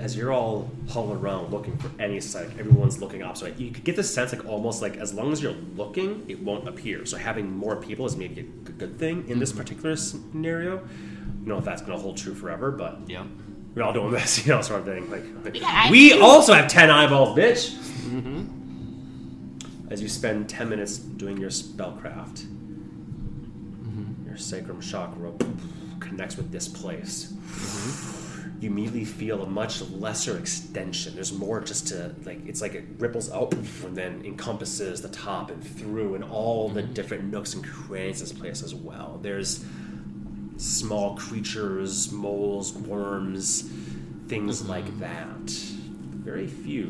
As 0.03 0.17
you're 0.17 0.33
all 0.33 0.69
huddled 0.89 1.23
around 1.23 1.53
looking 1.53 1.79
for 1.79 1.89
any 2.03 2.21
sight, 2.21 2.49
everyone's 2.59 3.01
looking 3.01 3.23
opposite. 3.23 3.57
You 3.61 3.71
could 3.71 3.85
get 3.85 3.95
the 3.95 4.03
sense 4.03 4.33
like 4.33 4.45
almost 4.45 4.83
like 4.83 4.97
as 4.97 5.15
long 5.15 5.31
as 5.31 5.41
you're 5.41 5.55
looking, 5.77 6.25
it 6.27 6.43
won't 6.43 6.67
appear. 6.67 7.07
So 7.07 7.17
having 7.17 7.49
more 7.57 7.77
people 7.77 8.05
is 8.05 8.17
maybe 8.17 8.41
a 8.41 8.43
good 8.43 8.99
thing 8.99 9.29
in 9.29 9.39
this 9.39 9.51
mm-hmm. 9.51 9.61
particular 9.61 9.95
scenario. 9.95 10.81
You 11.43 11.47
know 11.47 11.59
if 11.59 11.65
that's 11.65 11.83
going 11.83 11.97
to 11.97 12.03
hold 12.03 12.17
true 12.17 12.35
forever, 12.35 12.73
but 12.73 12.99
yeah, 13.07 13.25
we're 13.77 13.85
all 13.85 13.93
doing 13.93 14.11
this, 14.11 14.45
you 14.47 14.53
know, 14.53 14.61
sort 14.61 14.81
of 14.81 14.87
thing. 14.87 15.09
Like, 15.09 15.23
like, 15.45 15.91
we 15.91 16.21
also 16.21 16.53
have 16.53 16.67
ten 16.67 16.91
eyeballs, 16.91 17.39
bitch. 17.39 17.71
Mm-hmm. 18.11 19.93
As 19.93 20.03
you 20.03 20.09
spend 20.09 20.49
ten 20.49 20.69
minutes 20.69 20.99
doing 20.99 21.39
your 21.39 21.51
spellcraft, 21.51 22.47
mm-hmm. 23.85 24.27
your 24.27 24.37
sacrum 24.37 24.81
chakra 24.81 25.33
connects 26.01 26.37
with 26.37 26.51
this 26.51 26.67
place. 26.67 27.33
You 28.63 28.71
immediately 28.71 29.05
feel 29.05 29.43
a 29.43 29.47
much 29.47 29.83
lesser 29.91 30.39
extension. 30.39 31.17
There's 31.17 31.33
more 31.33 31.61
just 31.61 31.89
to 31.89 32.15
like 32.25 32.47
it's 32.47 32.63
like 32.63 32.75
it 32.75 32.85
ripples 32.99 33.29
out 33.33 33.53
and 33.53 33.97
then 33.97 34.23
encompasses 34.25 35.03
the 35.03 35.09
top 35.09 35.51
and 35.51 35.67
through 35.67 36.15
and 36.15 36.23
all 36.23 36.69
the 36.69 36.81
different 36.81 37.25
nooks 37.25 37.55
and 37.55 37.65
crannies 37.65 38.23
of 38.23 38.29
this 38.29 38.39
place 38.39 38.63
as 38.63 38.73
well. 38.73 39.19
There's 39.21 39.65
small 40.59 41.17
creatures, 41.17 42.13
moles, 42.13 42.73
worms, 42.73 43.69
things 44.29 44.65
like 44.69 44.97
that. 45.01 45.51
Very 45.51 46.47
few. 46.47 46.87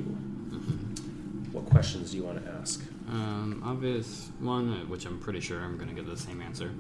What 1.53 1.65
questions 1.71 2.11
do 2.11 2.19
you 2.19 2.25
want 2.25 2.45
to 2.45 2.53
ask? 2.53 2.83
Um, 3.09 3.63
obvious 3.65 4.31
one, 4.41 4.73
uh, 4.73 4.77
which 4.87 5.07
I'm 5.07 5.19
pretty 5.19 5.41
sure 5.41 5.61
I'm 5.61 5.77
going 5.77 5.89
to 5.89 5.95
get 5.95 6.07
the 6.07 6.19
same 6.19 6.43
answer, 6.43 6.71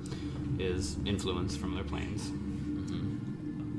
is 0.59 0.97
influence 1.07 1.57
from 1.57 1.75
other 1.75 1.89
planes. 1.89 2.31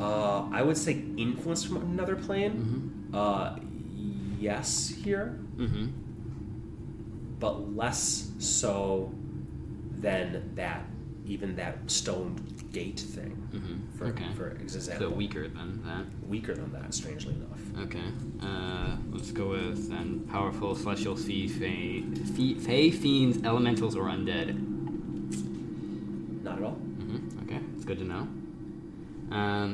Uh, 0.03 0.49
I 0.51 0.61
would 0.61 0.77
say 0.77 1.01
influence 1.17 1.63
from 1.63 1.77
another 1.77 2.15
plane. 2.15 2.53
Uh, 3.13 3.55
yes, 4.39 4.89
here, 5.03 5.39
Mm-hmm. 5.57 5.85
but 7.39 7.55
less 7.75 8.31
so 8.39 9.11
than 10.01 10.51
that. 10.55 10.81
Even 11.25 11.55
that 11.55 11.75
stone 11.89 12.35
gate 12.73 12.99
thing. 12.99 13.33
Mhm. 13.53 13.75
For, 13.97 14.05
Okay. 14.07 14.29
for 14.35 14.57
So 14.67 15.09
weaker 15.09 15.47
than 15.47 15.81
that. 15.87 16.03
weaker 16.27 16.53
than 16.53 16.69
that. 16.73 16.93
Strangely 16.93 17.35
enough. 17.35 17.61
Okay. 17.85 18.07
Uh, 18.41 18.97
let's 19.11 19.31
go 19.31 19.45
with 19.55 19.87
then 19.89 20.07
powerful 20.35 20.75
celestial 20.75 21.15
fey, 21.15 21.47
fey, 21.47 22.01
fey, 22.35 22.53
fey 22.55 22.91
fiends, 22.91 23.37
elementals, 23.45 23.95
or 23.95 24.05
undead. 24.15 24.49
Not 26.43 26.57
at 26.57 26.63
all. 26.63 26.71
hmm 26.75 27.19
Okay, 27.43 27.59
it's 27.75 27.85
good 27.85 27.99
to 27.99 28.07
know. 28.13 28.27
Um, 29.31 29.69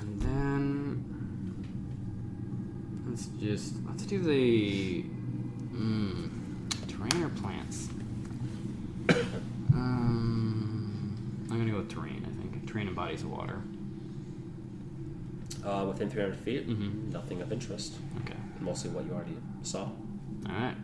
and 0.00 0.10
then 0.24 1.04
let's 3.20 3.42
just 3.42 3.74
let's 3.86 4.04
do 4.04 4.18
the 4.20 5.02
mm, 5.74 6.30
terrain 6.88 7.22
or 7.24 7.28
plants. 7.30 7.88
um, 9.74 11.16
I'm 11.50 11.58
gonna 11.58 11.70
go 11.70 11.78
with 11.78 11.90
terrain. 11.90 12.24
I 12.26 12.42
think 12.42 12.66
terrain 12.70 12.86
and 12.86 12.96
bodies 12.96 13.22
of 13.22 13.30
water. 13.30 13.60
Uh, 15.64 15.84
within 15.86 16.08
300 16.08 16.36
feet, 16.36 16.68
Mhm. 16.68 17.12
nothing 17.12 17.42
of 17.42 17.52
interest. 17.52 17.98
Okay. 18.22 18.36
Mostly 18.60 18.90
what 18.90 19.04
you 19.04 19.12
already 19.12 19.36
saw. 19.62 19.82
All 19.82 19.92
right. 20.48 20.76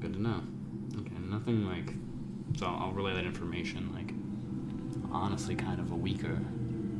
Good 0.00 0.14
to 0.14 0.22
know. 0.22 0.40
Okay, 0.98 1.16
nothing 1.28 1.66
like. 1.66 1.94
So 2.56 2.66
I'll 2.66 2.92
relay 2.92 3.14
that 3.14 3.24
information. 3.24 3.92
Like, 3.92 4.14
honestly, 5.12 5.54
kind 5.54 5.80
of 5.80 5.90
a 5.92 5.96
weaker 5.96 6.38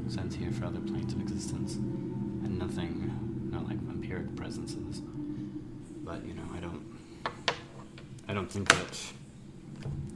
sense 0.09 0.35
here 0.35 0.51
for 0.53 0.67
other 0.67 0.81
planes 0.81 1.13
of 1.15 1.21
existence, 1.23 1.77
and 1.77 2.59
nothing, 2.59 3.12
not 3.53 3.67
like 3.69 3.79
vampiric 3.79 4.35
presences. 4.37 5.01
But 6.05 6.25
you 6.27 6.35
know, 6.35 6.43
I 6.55 6.61
don't. 6.61 6.83
I 8.29 8.35
don't 8.35 8.51
think 8.51 8.69
that. 8.71 8.99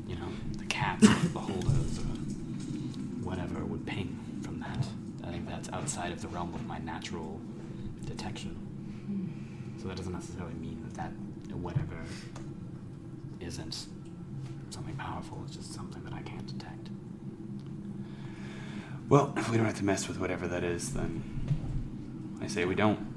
You 0.06 0.14
know, 0.14 0.28
the 0.58 0.64
cats, 0.66 1.04
or 1.04 1.14
the 1.14 1.28
beholders, 1.30 1.98
or 1.98 2.02
uh, 2.02 2.16
whatever 3.22 3.64
would 3.64 3.84
ping 3.86 4.40
from 4.42 4.60
that. 4.60 4.86
I 5.26 5.30
think 5.32 5.48
that's 5.48 5.68
outside 5.70 6.12
of 6.12 6.22
the 6.22 6.28
realm 6.28 6.54
of 6.54 6.64
my 6.66 6.78
natural 6.78 7.40
detection. 8.04 9.74
So 9.80 9.88
that 9.88 9.96
doesn't 9.96 10.12
necessarily 10.12 10.54
mean 10.54 10.82
that 10.84 10.94
that 11.48 11.56
whatever 11.56 11.96
isn't 13.40 13.86
something 14.70 14.94
powerful. 14.96 15.42
It's 15.46 15.56
just 15.56 15.74
something 15.74 16.02
that 16.04 16.12
I 16.12 16.22
can't 16.22 16.46
detect. 16.46 16.88
Well, 19.08 19.32
if 19.36 19.50
we 19.50 19.56
don't 19.56 19.66
have 19.66 19.78
to 19.78 19.84
mess 19.84 20.08
with 20.08 20.18
whatever 20.18 20.48
that 20.48 20.64
is, 20.64 20.92
then 20.92 21.22
I 22.40 22.46
say 22.48 22.64
we 22.64 22.74
don't. 22.74 23.15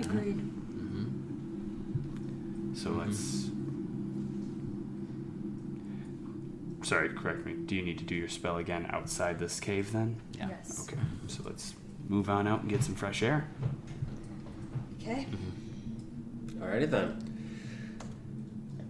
Agreed. 0.00 0.38
Mm-hmm. 0.38 1.08
So 2.74 2.90
let's. 2.90 3.50
Sorry, 6.82 7.10
correct 7.10 7.46
me. 7.46 7.52
Do 7.54 7.76
you 7.76 7.82
need 7.82 7.98
to 7.98 8.04
do 8.04 8.14
your 8.14 8.28
spell 8.28 8.56
again 8.56 8.86
outside 8.90 9.38
this 9.38 9.60
cave 9.60 9.92
then? 9.92 10.20
Yeah. 10.36 10.48
Yes. 10.48 10.88
Okay, 10.88 11.00
so 11.28 11.42
let's 11.44 11.74
move 12.08 12.28
on 12.28 12.48
out 12.48 12.62
and 12.62 12.70
get 12.70 12.82
some 12.82 12.94
fresh 12.94 13.22
air. 13.22 13.46
Okay. 15.00 15.26
Alrighty 16.58 16.90
then. 16.90 17.18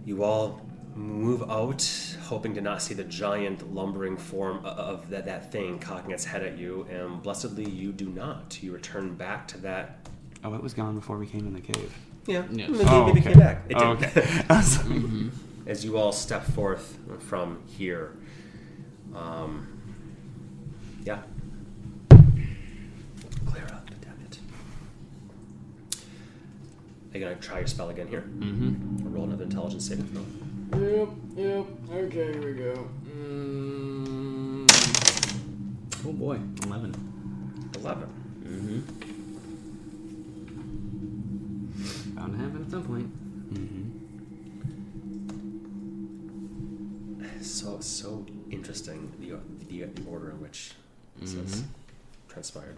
You 0.05 0.23
all 0.23 0.61
move 0.95 1.43
out, 1.49 1.87
hoping 2.23 2.53
to 2.55 2.61
not 2.61 2.81
see 2.81 2.93
the 2.93 3.03
giant 3.03 3.73
lumbering 3.73 4.17
form 4.17 4.63
of 4.65 5.09
that, 5.09 5.25
that 5.25 5.51
thing 5.51 5.79
cocking 5.79 6.11
its 6.11 6.25
head 6.25 6.43
at 6.43 6.57
you, 6.57 6.85
and 6.89 7.21
blessedly 7.21 7.67
you 7.67 7.91
do 7.91 8.09
not. 8.09 8.61
You 8.61 8.73
return 8.73 9.15
back 9.15 9.47
to 9.49 9.57
that. 9.59 10.02
Oh, 10.43 10.53
it 10.55 10.61
was 10.63 10.73
gone 10.73 10.95
before 10.95 11.17
we 11.17 11.25
came 11.25 11.47
in 11.47 11.53
the 11.53 11.61
cave. 11.61 11.95
Yeah, 12.27 12.43
Yes. 12.51 12.69
maybe, 12.69 12.83
Oh, 12.87 13.05
maybe 13.05 13.19
okay. 13.21 13.29
came 13.29 13.39
back. 13.39 13.63
It 13.69 13.75
Oh, 13.77 13.95
didn't. 13.95 14.17
okay. 14.17 14.45
I 14.49 14.57
was 14.57 14.79
as 15.65 15.85
you 15.85 15.97
all 15.97 16.11
step 16.11 16.43
forth 16.43 16.97
from 17.19 17.59
here. 17.67 18.11
Um, 19.15 19.67
yeah. 21.05 21.21
Clear 22.09 23.65
up, 23.71 23.89
damn 24.01 24.19
it. 24.25 24.39
Are 27.13 27.17
you 27.17 27.23
gonna 27.23 27.35
try 27.37 27.59
your 27.59 27.67
spell 27.67 27.89
again 27.89 28.07
here? 28.07 28.21
Mm-hmm. 28.21 29.13
Roll 29.13 29.25
another 29.25 29.43
intelligence 29.43 29.87
saving 29.87 30.07
throw. 30.07 30.25
Yep, 30.79 31.09
yep. 31.35 31.65
Okay, 31.93 32.33
here 32.33 32.45
we 32.45 32.53
go. 32.53 32.89
Mm, 33.15 34.65
Oh 36.05 36.11
boy, 36.11 36.39
eleven. 36.65 36.93
11. 37.79 38.07
Mm-hmm. 38.43 38.79
Bound 42.23 42.37
to 42.37 42.43
happen 42.45 42.63
at 42.63 42.71
some 42.71 42.83
point. 42.83 43.53
Mm-hmm. 43.53 43.89
So 47.41 47.79
so 47.81 48.25
interesting 48.49 49.11
the 49.19 49.33
the, 49.67 49.83
the 49.83 50.09
order 50.09 50.29
in 50.29 50.39
which 50.41 50.71
this 51.19 51.33
has 51.33 51.55
Mhm. 51.61 51.63
transpired. 52.29 52.77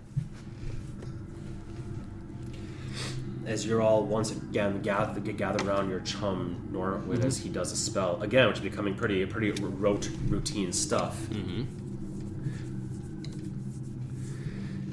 As 3.45 3.65
you're 3.67 3.81
all 3.83 4.03
once 4.05 4.31
again 4.31 4.81
gather 4.81 5.19
gather 5.21 5.63
around 5.69 5.89
your 5.91 5.99
chum 5.99 6.67
Norwood 6.71 7.23
as 7.23 7.37
he 7.37 7.49
does 7.49 7.71
a 7.71 7.75
spell 7.77 8.19
again, 8.23 8.47
which 8.47 8.57
is 8.57 8.63
becoming 8.63 8.95
pretty 8.95 9.23
pretty 9.27 9.51
rote 9.61 10.09
routine 10.27 10.73
stuff. 10.73 11.21
Mm-hmm. 11.29 11.65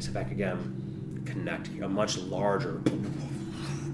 Step 0.00 0.12
back 0.14 0.30
again, 0.30 1.22
connect 1.24 1.68
a 1.80 1.88
much 1.88 2.18
larger 2.18 2.82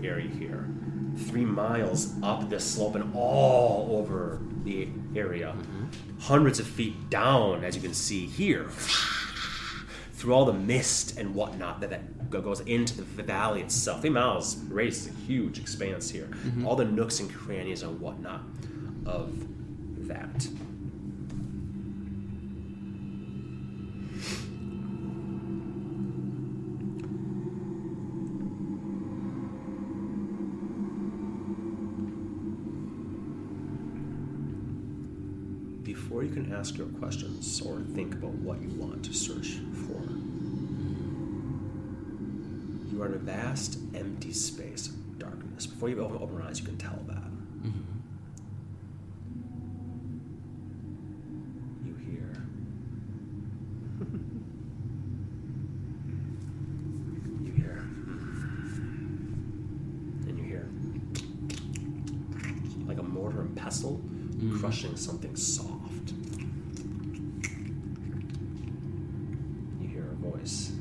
area 0.04 0.28
here. 0.28 0.68
Three 1.16 1.44
miles 1.44 2.14
up 2.22 2.48
this 2.48 2.64
slope 2.64 2.94
and 2.94 3.14
all 3.14 3.96
over 3.98 4.40
the 4.64 4.88
area. 5.16 5.54
Mm-hmm. 5.56 5.86
Hundreds 6.20 6.60
of 6.60 6.66
feet 6.66 7.10
down, 7.10 7.64
as 7.64 7.74
you 7.74 7.82
can 7.82 7.94
see 7.94 8.26
here. 8.26 8.68
Through 10.14 10.34
all 10.34 10.44
the 10.44 10.52
mist 10.52 11.18
and 11.18 11.34
whatnot 11.34 11.80
that, 11.80 11.90
that 11.90 12.30
goes 12.30 12.60
into 12.60 13.02
the 13.02 13.22
valley 13.22 13.60
itself. 13.62 14.00
Three 14.00 14.10
miles 14.10 14.56
radius 14.68 15.06
is 15.06 15.08
a 15.08 15.12
huge 15.26 15.58
expanse 15.58 16.10
here. 16.10 16.26
Mm-hmm. 16.26 16.66
All 16.66 16.76
the 16.76 16.84
nooks 16.84 17.20
and 17.20 17.32
crannies 17.32 17.82
and 17.82 18.00
whatnot 18.00 18.42
of 19.06 19.46
that. 20.08 20.48
Before 36.08 36.22
you 36.24 36.30
can 36.32 36.50
ask 36.54 36.78
your 36.78 36.86
questions 36.86 37.60
or 37.60 37.80
think 37.94 38.14
about 38.14 38.32
what 38.36 38.58
you 38.62 38.70
want 38.80 39.04
to 39.04 39.12
search 39.12 39.58
for, 39.86 40.00
you 42.90 43.02
are 43.02 43.06
in 43.08 43.12
a 43.14 43.18
vast, 43.18 43.78
empty 43.94 44.32
space 44.32 44.86
of 44.88 45.18
darkness. 45.18 45.66
Before 45.66 45.90
you 45.90 46.02
open, 46.02 46.16
open 46.22 46.36
your 46.38 46.44
eyes, 46.46 46.60
you 46.60 46.64
can 46.64 46.78
tell 46.78 46.98
that. 47.08 47.16
You 51.84 51.94
hear. 51.94 52.32
you 57.44 57.52
hear. 57.52 57.78
And 60.26 60.38
you 60.38 60.44
hear. 60.44 60.68
Like 62.86 62.98
a 62.98 63.02
mortar 63.02 63.42
and 63.42 63.54
pestle 63.56 64.00
crushing 64.60 64.96
something 64.96 65.34
soft. 65.36 66.12
You 69.80 69.88
hear 69.88 70.04
a 70.12 70.14
voice. 70.30 70.72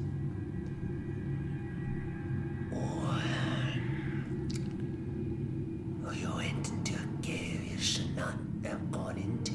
Oh, 6.05 6.13
you 6.13 6.29
went 6.35 6.69
into 6.69 6.93
a 6.93 7.21
cave 7.21 7.67
you 7.71 7.77
should 7.77 8.15
not 8.15 8.35
have 8.63 8.91
gone 8.91 9.17
into. 9.17 9.53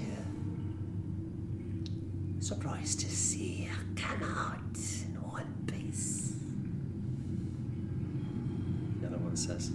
Surprised 2.44 3.00
to 3.00 3.06
see 3.10 3.64
you 3.64 3.70
come 3.96 4.22
out 4.22 4.58
in 4.76 5.14
one 5.22 5.54
piece. 5.66 6.32
Another 9.00 9.18
one 9.18 9.36
says, 9.36 9.70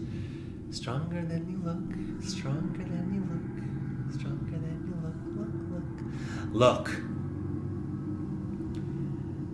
Stronger 0.72 1.22
than 1.26 1.50
you 1.50 1.58
look, 1.64 1.82
stronger 2.30 2.80
than 2.84 3.14
you 3.14 3.22
look, 3.22 4.20
stronger 4.20 4.52
than 4.52 4.78
you 4.86 4.96
look, 5.02 5.16
look, 5.38 5.54
look. 5.72 6.88
Look. 6.88 6.90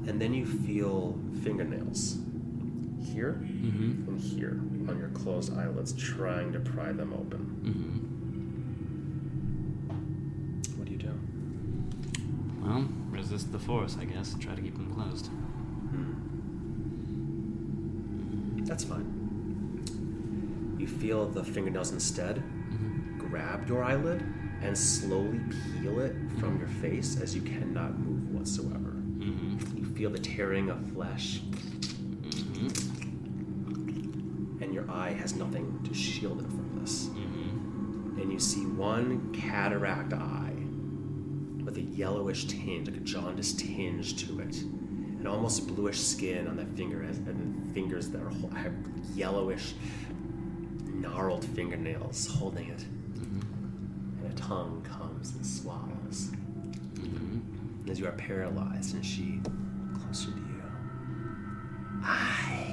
And 0.10 0.20
then 0.20 0.34
you 0.34 0.46
feel 0.46 1.18
fingernails 1.44 2.18
here 3.14 3.34
Mm-hmm. 3.44 4.08
and 4.10 4.20
here 4.20 4.60
on 4.90 4.98
your 5.00 5.10
closed 5.84 6.00
trying 6.00 6.54
to 6.54 6.60
pry 6.60 6.94
them 6.94 7.14
open. 7.14 7.40
Mm-hmm. 10.64 10.80
What 10.80 10.86
do 10.88 10.92
you 10.94 10.98
do? 10.98 11.20
Well, 12.62 12.88
resist 13.10 13.52
the 13.52 13.60
force, 13.60 13.98
I 14.00 14.06
guess. 14.06 14.34
Try 14.40 14.56
to 14.56 14.62
keep 14.62 14.76
them 14.76 14.94
closed. 14.94 15.30
That's 18.66 18.86
fine. 18.86 19.06
You 20.80 20.88
feel 20.88 21.28
the 21.28 21.44
fingernails 21.44 21.92
instead 21.92 22.42
grab 23.18 23.68
your 23.68 23.84
eyelid 23.84 24.24
and 24.62 24.78
slowly 24.78 25.42
peel 25.82 26.00
it 26.00 26.16
from 26.40 26.58
your 26.60 26.70
face 26.70 27.20
as 27.22 27.36
you 27.36 27.42
cannot 27.42 28.00
move 28.00 28.32
whatsoever. 28.34 28.94
Mm-hmm. 29.18 29.78
You 29.78 29.86
feel 29.86 30.10
the 30.10 30.20
tearing 30.20 30.70
of 30.70 30.94
flesh, 30.94 31.42
and 34.62 34.74
your 34.74 34.90
eye 35.14 35.18
has 35.18 35.36
nothing 35.36 35.80
to 35.84 35.94
shield 35.94 36.42
it 36.42 36.48
from 36.48 36.80
this. 36.82 37.08
Mm-hmm. 37.08 38.22
And 38.22 38.32
you 38.32 38.40
see 38.40 38.66
one 38.66 39.34
cataract 39.34 40.14
eye 40.14 40.54
with 41.64 41.78
a 41.78 41.82
yellowish 41.82 42.46
tinge, 42.46 42.88
like 42.88 42.98
a 42.98 43.02
jaundiced 43.02 43.60
tinge 43.60 44.26
to 44.28 44.40
it, 44.40 44.62
and 44.62 45.28
almost 45.28 45.68
bluish 45.68 46.00
skin 46.00 46.48
on 46.48 46.58
the 46.58 46.66
finger, 46.78 47.02
and 47.02 47.74
fingers 47.74 48.10
that 48.10 48.22
are, 48.22 48.32
have 48.56 48.74
yellowish, 49.16 49.74
gnarled 50.86 51.46
fingernails 51.46 52.28
holding 52.28 52.70
it. 52.70 52.84
And 52.84 54.32
a 54.32 54.36
tongue 54.36 54.82
comes 54.84 55.34
and 55.36 55.46
swallows. 55.46 56.32
And 56.96 57.90
as 57.90 58.00
you 58.00 58.08
are 58.08 58.12
paralyzed, 58.14 58.96
and 58.96 59.06
she 59.06 59.40
closer 59.94 60.32
to 60.32 60.38
you. 60.38 60.64
I 62.04 62.73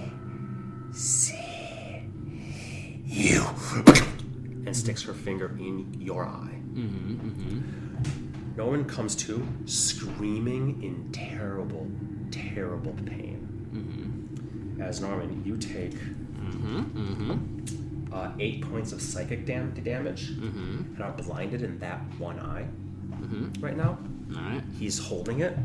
and 4.70 4.76
sticks 4.76 5.02
her 5.02 5.12
finger 5.12 5.46
in 5.58 5.92
your 6.00 6.24
eye. 6.26 6.60
Mm-hmm. 6.74 7.14
Mm-hmm. 7.28 8.56
Norman 8.56 8.84
comes 8.84 9.16
to, 9.16 9.44
screaming 9.64 10.80
in 10.80 11.10
terrible, 11.10 11.88
terrible 12.30 12.92
pain. 13.04 13.48
Mm-hmm. 13.74 14.80
As 14.80 15.00
Norman, 15.00 15.42
you 15.44 15.56
take 15.56 15.94
Mm-hmm. 15.94 16.80
Mm-hmm. 16.82 18.14
uh, 18.14 18.30
eight 18.38 18.62
points 18.70 18.92
of 18.92 19.02
psychic 19.02 19.44
dam- 19.44 19.72
damage 19.84 20.28
and 20.30 21.00
are 21.02 21.12
blinded 21.12 21.62
in 21.62 21.78
that 21.80 21.98
one 22.18 22.38
eye 22.38 22.66
Mm-hmm. 23.10 23.60
right 23.60 23.76
now. 23.76 23.98
All 24.36 24.40
right. 24.42 24.62
He's 24.78 24.98
holding 25.00 25.40
it, 25.40 25.56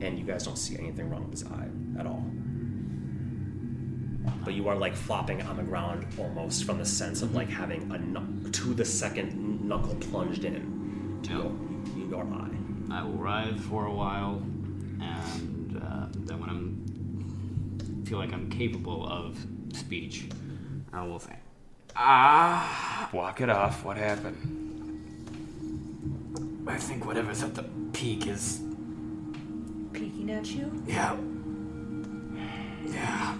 and 0.00 0.18
you 0.18 0.24
guys 0.24 0.44
don't 0.44 0.56
see 0.58 0.76
anything 0.78 1.08
wrong 1.10 1.28
with 1.28 1.38
his 1.40 1.44
eye 1.50 1.68
at 1.98 2.06
all. 2.06 2.24
But 4.44 4.54
you 4.54 4.68
are 4.68 4.76
like 4.76 4.94
flopping 4.94 5.42
on 5.42 5.56
the 5.56 5.62
ground 5.62 6.06
almost 6.18 6.64
from 6.64 6.78
the 6.78 6.84
sense 6.86 7.22
of 7.22 7.34
like 7.34 7.48
having 7.48 7.82
a 7.92 7.98
knuck- 7.98 8.52
to 8.54 8.74
the 8.74 8.84
second 8.84 9.62
knuckle 9.66 9.94
plunged 9.96 10.44
in 10.44 11.18
to 11.24 11.32
your, 11.32 11.52
your 12.08 12.24
eye. 12.24 12.50
I 12.90 13.02
will 13.02 13.12
writhe 13.12 13.58
for 13.60 13.86
a 13.86 13.92
while, 13.92 14.42
and 15.00 15.80
uh, 15.82 16.06
then 16.26 16.38
when 16.40 16.50
I'm 16.50 18.04
feel 18.06 18.18
like 18.18 18.32
I'm 18.34 18.50
capable 18.50 19.06
of 19.08 19.38
speech, 19.72 20.28
I 20.92 21.02
will 21.06 21.18
say, 21.18 21.36
Ah, 21.96 23.08
walk 23.12 23.40
it 23.40 23.48
off. 23.48 23.82
What 23.84 23.96
happened? 23.96 24.36
I 26.68 26.76
think 26.76 27.04
whatever's 27.06 27.42
at 27.42 27.54
the 27.54 27.64
peak 27.92 28.26
is. 28.26 28.60
Peeking 29.92 30.30
at 30.30 30.46
you? 30.46 30.70
Yeah. 30.86 31.16
Yeah. 32.86 33.36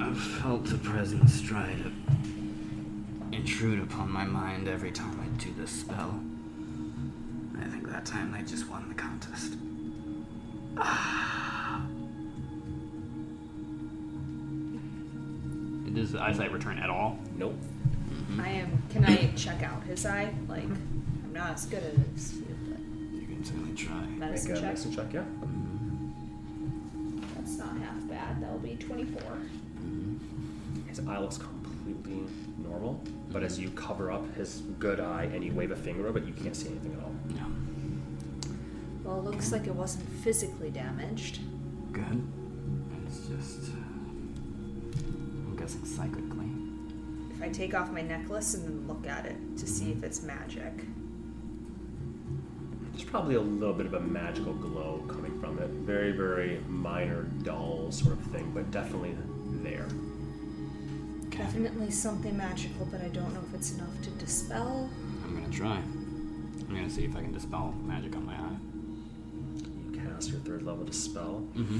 I've 0.00 0.18
felt 0.18 0.64
the 0.66 0.78
presence 0.78 1.40
try 1.42 1.74
to 1.74 3.36
intrude 3.36 3.82
upon 3.82 4.10
my 4.10 4.24
mind 4.24 4.68
every 4.68 4.92
time 4.92 5.18
I 5.20 5.26
do 5.42 5.52
this 5.54 5.70
spell. 5.70 6.20
I 7.60 7.64
think 7.68 7.88
that 7.90 8.06
time 8.06 8.32
they 8.32 8.42
just 8.42 8.68
won 8.68 8.88
the 8.88 8.94
contest. 8.94 9.54
It 15.86 15.94
Does 15.94 16.14
eyesight 16.14 16.52
return 16.52 16.78
at 16.78 16.90
all? 16.90 17.18
Nope. 17.36 17.54
Mm-hmm. 18.10 18.40
I 18.40 18.48
am. 18.48 18.82
Can 18.90 19.04
I 19.04 19.30
check 19.36 19.62
out 19.62 19.82
his 19.84 20.04
eye? 20.04 20.32
Like, 20.48 20.64
I'm 20.64 21.30
not 21.32 21.52
as 21.54 21.66
good 21.66 21.82
at 21.82 21.94
it 21.94 22.00
as 22.14 22.34
you, 22.36 22.44
but 22.68 22.78
You 23.20 23.26
can 23.26 23.44
certainly 23.44 23.74
try. 23.74 24.00
medicine 24.06 24.50
Make 24.52 24.58
a 24.58 24.60
check. 24.60 24.68
medicine 24.68 24.94
check, 24.94 25.12
yeah. 25.12 25.20
Mm-hmm. 25.20 27.20
That's 27.36 27.58
not 27.58 27.76
half 27.78 28.08
bad. 28.08 28.42
That'll 28.42 28.58
be 28.58 28.76
24. 28.76 29.22
His 30.98 31.06
eye 31.06 31.18
looks 31.18 31.38
completely 31.38 32.24
normal, 32.58 33.00
but 33.30 33.44
as 33.44 33.54
mm-hmm. 33.54 33.68
you 33.68 33.70
cover 33.70 34.10
up 34.10 34.34
his 34.34 34.62
good 34.80 34.98
eye 34.98 35.30
and 35.32 35.44
you 35.44 35.52
wave 35.52 35.70
a 35.70 35.76
finger 35.76 36.08
over 36.08 36.18
it, 36.18 36.24
you 36.24 36.32
can't 36.32 36.56
see 36.56 36.68
anything 36.70 36.94
at 36.94 37.04
all. 37.04 37.14
Yeah. 37.30 37.44
Well, 39.04 39.20
it 39.20 39.24
looks 39.24 39.52
like 39.52 39.68
it 39.68 39.74
wasn't 39.74 40.08
physically 40.08 40.70
damaged. 40.70 41.38
Good. 41.92 42.26
It's 43.06 43.28
just. 43.28 43.70
I'm 43.70 45.56
guessing 45.56 45.84
psychically. 45.84 46.50
If 47.30 47.42
I 47.42 47.48
take 47.48 47.74
off 47.74 47.92
my 47.92 48.02
necklace 48.02 48.54
and 48.54 48.64
then 48.64 48.88
look 48.88 49.06
at 49.06 49.24
it 49.24 49.36
to 49.58 49.68
see 49.68 49.92
if 49.92 50.02
it's 50.02 50.22
magic. 50.24 50.72
There's 52.90 53.04
probably 53.04 53.36
a 53.36 53.40
little 53.40 53.74
bit 53.74 53.86
of 53.86 53.94
a 53.94 54.00
magical 54.00 54.52
glow 54.52 55.04
coming 55.06 55.38
from 55.38 55.60
it. 55.60 55.68
Very, 55.70 56.10
very 56.10 56.60
minor, 56.66 57.22
dull 57.44 57.92
sort 57.92 58.14
of 58.14 58.22
thing, 58.32 58.50
but 58.52 58.68
definitely 58.72 59.16
there. 59.62 59.86
Definitely 61.48 61.90
something 61.90 62.36
magical, 62.36 62.86
but 62.90 63.00
I 63.00 63.08
don't 63.08 63.32
know 63.32 63.40
if 63.48 63.54
it's 63.54 63.72
enough 63.72 64.02
to 64.02 64.10
dispel. 64.10 64.90
I'm 65.24 65.34
gonna 65.34 65.48
try. 65.50 65.76
I'm 65.76 66.74
gonna 66.74 66.90
see 66.90 67.06
if 67.06 67.16
I 67.16 67.22
can 67.22 67.32
dispel 67.32 67.74
magic 67.84 68.14
on 68.14 68.26
my 68.26 68.34
eye. 68.34 68.58
You 69.56 69.98
cast 69.98 70.28
your 70.30 70.40
third 70.40 70.62
level 70.62 70.84
dispel. 70.84 71.42
Mm-hmm. 71.56 71.78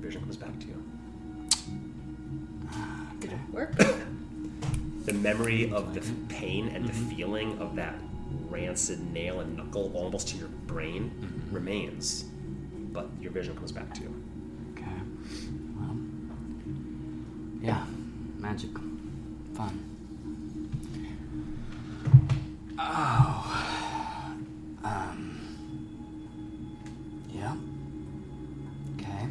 Vision 0.00 0.20
comes 0.20 0.36
back 0.36 0.58
to 0.58 0.66
you. 0.66 0.82
Ah, 2.72 3.06
Did 3.20 3.32
it 3.32 3.38
work? 3.52 3.74
The 5.04 5.14
memory 5.14 5.72
of 5.72 5.94
the 5.94 6.02
pain 6.28 6.68
and 6.68 6.84
the 6.84 6.92
mm-hmm. 6.92 7.08
feeling 7.08 7.58
of 7.60 7.76
that 7.76 7.94
rancid 8.50 9.10
nail 9.10 9.40
and 9.40 9.56
knuckle 9.56 9.90
almost 9.94 10.28
to 10.28 10.36
your 10.36 10.48
brain 10.66 11.10
mm-hmm. 11.10 11.54
remains, 11.54 12.26
but 12.98 13.08
your 13.22 13.30
vision 13.30 13.54
comes 13.54 13.70
back 13.70 13.94
to 13.94 14.00
you. 14.00 14.12
Okay. 14.72 15.00
Well. 15.76 15.96
Yeah. 17.60 17.84
Magic. 18.38 18.70
Fun. 19.54 19.84
Oh. 22.76 24.34
Um. 24.82 25.38
Yeah. 27.32 27.54
Okay. 28.96 29.26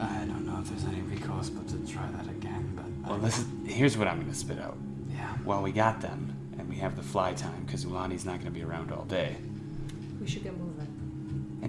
I 0.00 0.24
don't 0.24 0.44
know 0.44 0.58
if 0.60 0.68
there's 0.70 0.84
any 0.86 1.02
recourse 1.02 1.50
but 1.50 1.68
to 1.68 1.92
try 1.92 2.10
that 2.16 2.26
again, 2.26 2.72
but. 2.74 3.10
Well, 3.10 3.18
this 3.20 3.38
is, 3.38 3.46
here's 3.64 3.96
what 3.96 4.08
I'm 4.08 4.18
going 4.18 4.32
to 4.32 4.36
spit 4.36 4.58
out. 4.58 4.76
Yeah. 5.12 5.36
Well, 5.44 5.62
we 5.62 5.70
got 5.70 6.00
them, 6.00 6.34
and 6.58 6.68
we 6.68 6.76
have 6.76 6.96
the 6.96 7.02
fly 7.02 7.32
time, 7.34 7.62
because 7.64 7.84
Ulani's 7.84 8.24
not 8.24 8.34
going 8.40 8.46
to 8.46 8.50
be 8.50 8.62
around 8.64 8.90
all 8.92 9.04
day, 9.04 9.36
We 10.20 10.26
should 10.26 10.42
get 10.44 10.56
moving. 10.58 10.69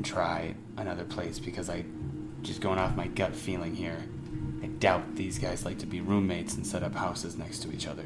And 0.02 0.06
try 0.07 0.56
another 0.78 1.03
place, 1.06 1.38
because 1.38 1.69
I, 1.69 1.86
just 2.41 2.60
going 2.60 2.80
off 2.80 2.95
my 2.95 3.06
gut 3.06 3.36
feeling 3.36 3.76
here, 3.76 4.03
I 4.64 4.65
doubt 4.65 5.15
these 5.15 5.38
guys 5.38 5.64
like 5.64 5.78
to 5.78 5.86
be 5.86 6.02
roommates 6.02 6.56
and 6.56 6.65
set 6.65 6.82
up 6.82 6.95
houses 6.95 7.38
next 7.38 7.60
to 7.60 7.72
each 7.72 7.86
other. 7.86 8.06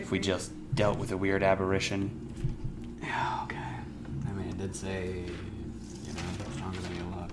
If 0.00 0.10
we 0.10 0.18
just 0.18 0.50
dealt 0.74 0.98
with 0.98 1.12
a 1.12 1.16
weird 1.16 1.44
aberration, 1.44 2.10
Yeah, 3.00 3.42
okay. 3.44 3.56
I 4.28 4.32
mean, 4.32 4.48
it 4.48 4.58
did 4.58 4.74
say, 4.74 5.06
you 6.04 6.12
know, 6.12 6.50
stronger 6.56 6.80
than 6.80 6.96
your 6.96 7.04
luck, 7.16 7.30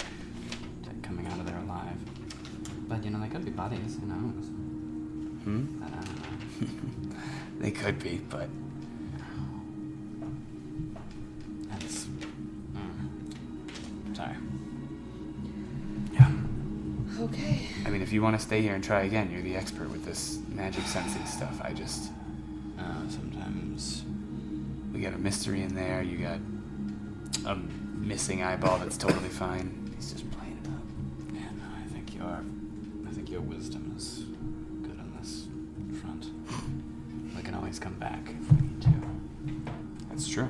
t- 0.84 0.90
coming 1.02 1.26
out 1.26 1.40
of 1.40 1.48
there 1.48 1.58
alive. 1.58 1.98
But, 2.88 3.04
you 3.04 3.10
know, 3.10 3.20
they 3.20 3.30
could 3.30 3.46
be 3.46 3.52
buddies, 3.52 3.98
who 4.00 4.06
knows? 4.06 4.46
hmm? 5.44 5.80
But 5.80 5.92
I 5.92 5.96
don't 5.96 6.62
know. 6.62 6.68
They 7.60 7.72
could 7.72 7.98
be, 7.98 8.18
but 8.30 8.48
Okay. 17.28 17.68
I 17.86 17.90
mean, 17.90 18.02
if 18.02 18.12
you 18.12 18.22
want 18.22 18.38
to 18.40 18.46
stay 18.46 18.62
here 18.62 18.76
and 18.76 18.84
try 18.84 19.04
again, 19.04 19.32
you're 19.32 19.42
the 19.42 19.56
expert 19.56 19.90
with 19.90 20.06
this 20.06 20.40
magic 20.50 20.84
sensing 20.86 21.26
stuff. 21.26 21.60
I 21.62 21.74
just, 21.74 22.12
Uh, 22.78 23.08
sometimes. 23.10 24.04
we 24.94 25.02
got 25.02 25.14
a 25.14 25.18
mystery 25.18 25.62
in 25.64 25.74
there. 25.76 26.02
You 26.02 26.18
got 26.18 26.40
a 27.46 27.56
missing 27.56 28.44
eyeball 28.44 28.80
that's 28.80 28.98
totally 28.98 29.30
fine. 29.30 29.92
He's 29.96 30.12
just 30.12 30.30
playing 30.32 30.58
it 30.64 30.68
up. 30.70 31.34
Yeah, 31.34 31.50
no, 31.58 31.66
I 31.84 31.88
think 31.92 32.16
your. 32.16 32.44
I 33.08 33.12
think 33.12 33.30
your 33.32 33.42
wisdom 33.42 33.94
is 33.98 34.26
good 34.84 35.00
on 35.00 35.18
this 35.20 35.48
front. 36.02 36.28
We 37.36 37.42
can 37.42 37.56
always 37.56 37.80
come 37.80 37.96
back 37.96 38.20
if 38.30 38.52
we 38.52 38.68
need 38.68 38.82
to. 38.84 38.94
That's 40.10 40.28
true. 40.28 40.50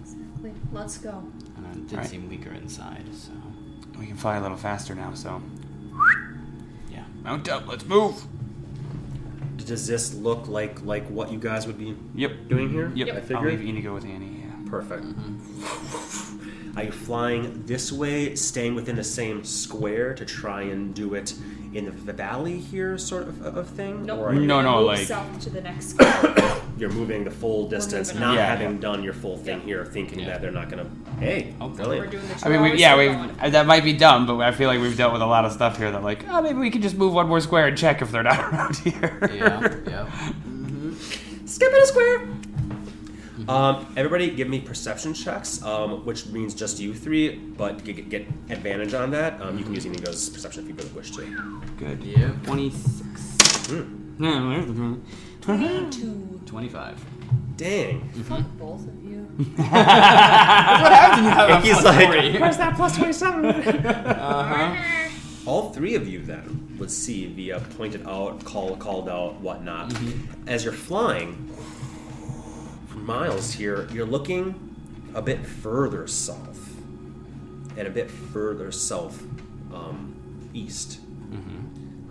Exactly. 0.00 0.52
Let's 0.72 0.98
go. 0.98 1.22
And 1.56 1.66
it 1.76 1.88
did 1.88 1.94
Alright. 1.98 2.10
seem 2.10 2.28
weaker 2.28 2.52
inside, 2.52 3.04
so 3.12 3.30
We 3.98 4.06
can 4.06 4.16
fly 4.16 4.36
a 4.36 4.42
little 4.42 4.56
faster 4.56 4.94
now, 4.94 5.14
so 5.14 5.40
yeah. 6.90 7.04
mount 7.22 7.48
up. 7.48 7.66
Let's 7.68 7.84
move. 7.86 8.22
Does 9.56 9.86
this 9.86 10.12
look 10.14 10.48
like 10.48 10.82
like 10.82 11.06
what 11.08 11.30
you 11.32 11.38
guys 11.38 11.66
would 11.66 11.78
be 11.78 11.96
Yep. 12.14 12.48
doing 12.48 12.70
here? 12.70 12.90
Yep. 12.94 13.08
I 13.08 13.10
I'll 13.12 13.20
figured. 13.22 13.44
leave 13.60 13.68
Inigo 13.68 13.94
with 13.94 14.04
Annie. 14.04 14.40
Yeah. 14.44 14.70
Perfect. 14.70 15.04
Mm-hmm. 15.04 16.78
Are 16.78 16.84
you 16.84 16.90
flying 16.92 17.64
this 17.66 17.92
way, 17.92 18.34
staying 18.34 18.74
within 18.74 18.96
the 18.96 19.04
same 19.04 19.44
square 19.44 20.14
to 20.14 20.24
try 20.24 20.62
and 20.62 20.94
do 20.94 21.14
it 21.14 21.34
in 21.74 21.84
the 22.06 22.12
valley 22.12 22.58
here, 22.58 22.96
sort 22.98 23.28
of 23.28 23.42
of 23.42 23.68
thing? 23.68 24.04
Nope. 24.06 24.18
Or 24.20 24.28
are 24.30 24.34
you- 24.34 24.46
No, 24.46 24.62
no, 24.62 24.78
move 24.78 24.86
like- 24.86 25.06
south 25.06 25.38
to 25.40 25.50
the 25.50 25.60
next 25.60 25.90
square. 25.90 26.34
You're 26.82 26.90
moving 26.90 27.22
the 27.22 27.30
full 27.30 27.68
distance, 27.68 28.12
not. 28.12 28.34
Yeah, 28.34 28.44
having 28.44 28.72
yeah. 28.74 28.80
done 28.80 29.02
your 29.04 29.12
full 29.14 29.36
thing 29.38 29.60
Yeah. 29.60 29.64
here, 29.66 29.84
thinking 29.86 30.18
Yeah. 30.18 30.26
that 30.26 30.42
they're 30.42 30.50
not 30.50 30.68
gonna. 30.68 30.86
Hey, 31.20 31.54
Oh, 31.60 31.68
we're 31.68 31.74
brilliant. 31.76 32.10
doing 32.10 32.24
the 32.26 32.44
I 32.44 32.48
mean, 32.50 32.60
we, 32.62 32.74
yeah, 32.76 32.96
we're 32.96 33.10
we 33.10 33.14
going. 33.16 33.30
uh, 33.40 33.50
that 33.50 33.66
might 33.66 33.84
be 33.84 33.92
dumb, 33.92 34.26
but 34.26 34.36
I 34.40 34.50
feel 34.50 34.66
like 34.68 34.80
we've 34.80 34.96
dealt 34.96 35.12
with 35.12 35.22
a 35.22 35.26
lot 35.26 35.44
of 35.44 35.52
stuff 35.52 35.78
here 35.78 35.92
that, 35.92 36.02
like, 36.02 36.24
oh, 36.28 36.42
maybe 36.42 36.58
we 36.58 36.70
can 36.70 36.82
just 36.82 36.96
move 36.96 37.12
one 37.14 37.28
more 37.28 37.40
square 37.40 37.68
and 37.68 37.78
check 37.78 38.02
if 38.02 38.10
they're 38.10 38.24
not 38.24 38.40
around 38.52 38.76
here. 38.78 39.30
Yeah, 39.32 39.76
yeah. 39.88 40.06
Skip 41.46 41.72
it 41.72 41.82
a 41.82 41.86
square. 41.86 42.28
Um, 43.48 43.86
everybody, 43.96 44.30
give 44.30 44.48
me 44.48 44.60
perception 44.60 45.14
checks, 45.14 45.62
um, 45.64 46.04
which 46.04 46.26
means 46.26 46.54
just 46.54 46.78
you 46.80 46.94
three, 46.94 47.36
but 47.36 47.82
get, 47.84 47.96
get, 47.96 48.08
get 48.08 48.26
advantage 48.50 48.94
on 48.94 49.10
that. 49.12 49.40
Um, 49.40 49.56
you 49.58 49.64
can 49.64 49.74
use 49.74 49.84
Inigo's 49.86 50.28
perception 50.28 50.62
if 50.64 50.68
you 50.68 50.74
really 50.74 50.90
wish 50.90 51.10
to. 51.12 51.22
Good. 51.76 52.02
Yeah. 52.04 52.30
26. 52.44 53.68
Hmm. 53.70 54.24
Yeah, 54.24 54.48
where's 54.48 54.66
the 54.66 54.98
22. 55.42 56.40
25. 56.46 57.04
Dang. 57.56 58.08
Fuck 58.10 58.44
both 58.58 58.86
of 58.86 59.04
you. 59.04 59.18
What 59.56 60.92
happened? 60.92 61.64
He's 61.64 61.82
like, 61.82 62.08
Where's 62.40 62.56
that 62.58 62.76
plus 62.76 62.96
27? 62.96 63.44
all 65.46 65.70
three 65.70 65.94
of 65.94 66.06
you 66.06 66.20
then 66.20 66.76
would 66.78 66.90
see 66.90 67.26
via 67.26 67.56
uh, 67.56 67.60
pointed 67.76 68.06
out, 68.06 68.44
call, 68.44 68.76
called 68.76 69.08
out, 69.08 69.40
whatnot. 69.40 69.92
As 70.46 70.64
you're 70.64 70.72
flying 70.72 71.50
for 72.88 72.98
miles 72.98 73.52
here, 73.52 73.88
you're 73.92 74.06
looking 74.06 74.76
a 75.14 75.22
bit 75.22 75.44
further 75.44 76.06
south 76.06 76.76
and 77.76 77.88
a 77.88 77.90
bit 77.90 78.10
further 78.10 78.70
south 78.70 79.22
um, 79.74 80.14
east, 80.54 81.00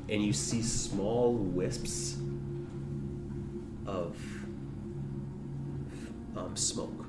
and 0.10 0.24
you 0.24 0.34
see 0.34 0.62
small 0.62 1.34
wisps 1.34 2.18
of 3.92 4.18
um, 6.38 6.56
smoke 6.56 7.06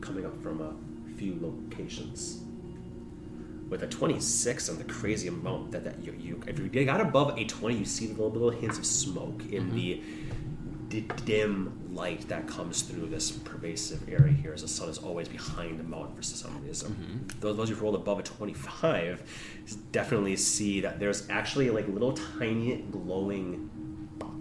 coming 0.00 0.26
up 0.26 0.42
from 0.42 0.60
a 0.60 0.74
few 1.16 1.38
locations. 1.40 2.40
With 3.70 3.82
a 3.82 3.86
26 3.86 4.68
and 4.68 4.78
the 4.78 4.84
crazy 4.84 5.28
amount 5.28 5.72
that, 5.72 5.84
that 5.84 6.04
you, 6.04 6.14
you 6.20 6.40
if 6.46 6.58
you 6.58 6.84
got 6.84 7.00
above 7.00 7.38
a 7.38 7.44
20 7.44 7.74
you 7.76 7.84
see 7.86 8.06
the 8.06 8.12
little, 8.12 8.30
little 8.30 8.50
hints 8.50 8.76
of 8.76 8.84
smoke 8.84 9.42
in 9.50 9.74
the 9.74 10.02
d- 10.88 11.06
dim 11.24 11.72
light 11.94 12.28
that 12.28 12.46
comes 12.46 12.82
through 12.82 13.06
this 13.06 13.30
pervasive 13.30 14.06
area 14.08 14.32
here 14.34 14.52
as 14.52 14.60
the 14.62 14.68
sun 14.68 14.88
is 14.90 14.98
always 14.98 15.28
behind 15.28 15.78
the 15.80 15.82
mountain 15.84 16.14
for 16.14 16.22
some 16.22 16.62
reason. 16.62 17.26
Those, 17.40 17.56
those 17.56 17.68
who 17.70 17.76
rolled 17.76 17.94
above 17.94 18.18
a 18.18 18.22
25 18.22 19.22
definitely 19.92 20.36
see 20.36 20.80
that 20.82 21.00
there's 21.00 21.28
actually 21.30 21.70
like 21.70 21.88
little 21.88 22.12
tiny 22.12 22.84
glowing 22.90 23.70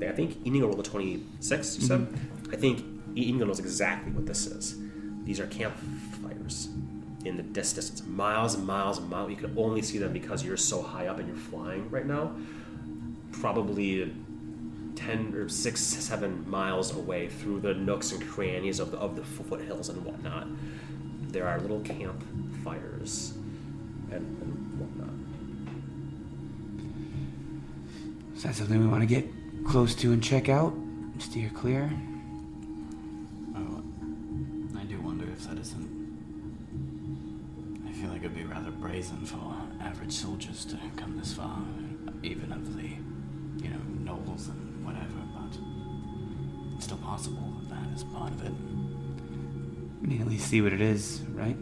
i 0.02 0.12
think 0.12 0.38
inigo 0.46 0.68
rolled 0.68 0.80
a 0.80 0.84
26 0.84 1.78
you 1.78 1.88
said 1.88 2.00
mm-hmm. 2.02 2.54
i 2.54 2.58
think 2.58 2.84
inigo 3.16 3.46
knows 3.46 3.60
exactly 3.60 4.12
what 4.12 4.26
this 4.26 4.48
is 4.48 4.78
these 5.24 5.40
are 5.40 5.48
campfires 5.48 6.70
in 7.26 7.38
the 7.38 7.44
distance, 7.44 8.06
miles 8.06 8.56
and 8.56 8.66
miles 8.66 8.98
and 8.98 9.10
miles. 9.10 9.30
You 9.30 9.36
can 9.38 9.58
only 9.58 9.82
see 9.82 9.98
them 9.98 10.12
because 10.12 10.44
you're 10.44 10.58
so 10.58 10.82
high 10.82 11.08
up 11.08 11.20
and 11.20 11.28
you're 11.28 11.38
flying 11.38 11.90
right 11.90 12.06
now. 12.06 12.36
Probably 13.32 14.14
ten 14.96 15.34
or 15.34 15.50
six, 15.50 15.82
seven 15.82 16.48
miles 16.50 16.96
away 16.96 17.30
through 17.30 17.62
the 17.62 17.74
nooks 17.74 18.12
and 18.12 18.28
crannies 18.28 18.80
of 18.80 18.92
the 18.92 18.98
of 18.98 19.16
the 19.16 19.24
foothills 19.24 19.90
and 19.90 20.04
whatnot. 20.06 20.48
there 21.30 21.48
are 21.48 21.60
little 21.60 21.80
campfires 21.80 23.34
and, 24.12 24.22
and 24.22 24.80
whatnot. 24.80 25.10
Is 28.36 28.44
that 28.44 28.56
something 28.56 28.80
we 28.80 28.88
want 28.88 29.02
to 29.02 29.08
get 29.08 29.28
close 29.66 29.96
to 29.96 30.12
and 30.12 30.24
check 30.24 30.50
out? 30.50 30.74
Steer 31.20 31.50
clear? 31.54 31.90
Oh, 33.56 33.84
I 34.78 34.84
do 34.84 35.00
wonder 35.02 35.26
if 35.30 35.48
that 35.48 35.58
isn't. 35.58 36.04
I 37.88 37.92
feel 37.92 38.10
like 38.10 38.20
it'd 38.20 38.36
be 38.36 38.44
rather 38.44 38.72
brazen 38.72 39.26
for 39.26 39.56
average 39.82 40.12
soldiers 40.12 40.66
to 40.66 40.78
come 40.98 41.18
this 41.18 41.34
far, 41.34 41.62
even 42.24 42.52
of 42.52 42.76
the, 42.76 42.90
you 43.64 43.70
know, 43.70 43.80
nobles 44.04 44.48
and 44.50 44.86
whatever, 44.86 45.08
but 45.34 45.58
it's 46.76 46.86
still 46.86 46.98
possible 46.98 47.54
that 47.70 47.76
that 47.76 47.94
is 47.96 48.04
part 48.04 48.32
of 48.32 48.44
it, 48.46 48.54
We 50.02 50.08
need 50.10 50.18
to 50.18 50.24
at 50.24 50.30
least 50.30 50.48
see 50.50 50.62
what 50.62 50.74
it 50.74 50.82
is, 50.82 51.22
right? 51.30 51.56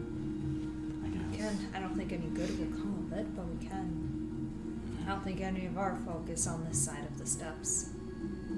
I 1.04 1.08
guess. 1.08 1.36
Can 1.36 1.68
I 1.74 1.80
don't 1.80 1.94
think 1.96 2.12
any 2.12 2.26
good 2.28 2.58
will 2.58 2.76
come 2.78 3.06
of 3.06 3.18
it, 3.18 3.36
but 3.36 3.46
we 3.46 3.66
can. 3.66 4.01
I 5.04 5.08
don't 5.10 5.24
think 5.24 5.40
any 5.40 5.66
of 5.66 5.78
our 5.78 5.96
folk 6.06 6.28
is 6.28 6.46
on 6.46 6.64
this 6.64 6.78
side 6.84 7.04
of 7.04 7.18
the 7.18 7.26
steps. 7.26 7.90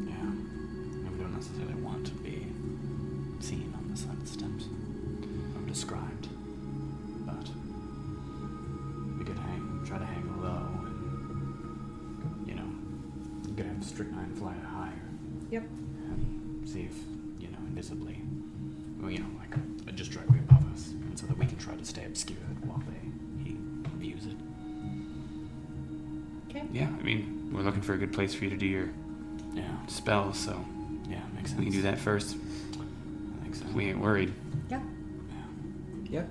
Yeah. 0.07 0.13
And 0.21 1.11
we 1.13 1.19
don't 1.19 1.35
necessarily 1.35 1.75
want 1.75 2.07
to 2.07 2.13
be 2.15 2.47
seen 3.41 3.73
on 3.77 3.89
this 3.91 4.01
side 4.01 4.13
of 4.13 4.21
the 4.21 4.27
steps 4.27 4.67
or 5.57 5.67
described. 5.67 6.29
But 7.27 7.49
we 9.19 9.25
could 9.25 9.39
hang, 9.39 9.83
try 9.87 9.99
to 9.99 10.05
hang 10.05 10.43
low 10.43 10.69
and, 10.87 12.47
you 12.47 12.55
know, 12.55 12.69
you 13.49 13.55
could 13.55 13.67
have 13.67 13.83
strychnine 13.85 14.35
fly 14.35 14.55
higher 14.71 14.93
Yep. 15.51 15.63
and 15.63 16.69
see 16.69 16.83
if, 16.83 16.97
you 17.39 17.49
know, 17.49 17.59
invisibly, 17.69 18.21
well, 19.01 19.11
you 19.11 19.19
know, 19.21 19.27
like 19.39 19.95
just 19.95 20.11
directly 20.11 20.39
above 20.41 20.73
us, 20.73 20.89
and 20.91 21.17
so 21.19 21.27
that 21.27 21.39
we 21.39 21.47
can 21.47 21.57
try 21.57 21.75
to 21.77 21.85
stay 21.85 22.05
obscured 22.05 22.67
while 22.67 22.83
they, 22.89 23.45
he 23.45 23.57
views 23.99 24.27
it. 24.27 24.35
Okay. 26.55 26.65
Yeah, 26.73 26.89
I 26.89 27.03
mean, 27.03 27.51
we're 27.53 27.63
looking 27.63 27.83
for 27.83 27.95
a 27.95 27.99
good 27.99 28.13
place 28.13 28.35
for 28.35 28.45
you 28.45 28.51
to 28.51 28.57
do 28.57 28.67
your 28.67 28.89
Yeah. 29.55 29.87
spell, 29.87 30.33
so 30.33 30.65
Yeah, 31.09 31.21
makes 31.35 31.51
sense. 31.51 31.59
we 31.59 31.65
can 31.67 31.75
do 31.75 31.83
that 31.83 31.99
first. 31.99 32.37
I 32.77 33.43
think 33.43 33.55
so. 33.57 33.65
We 33.75 33.87
ain't 33.87 33.99
worried. 34.01 34.33
Yeah. 34.71 34.81
Yeah. 36.11 36.11
Yeah. 36.11 36.25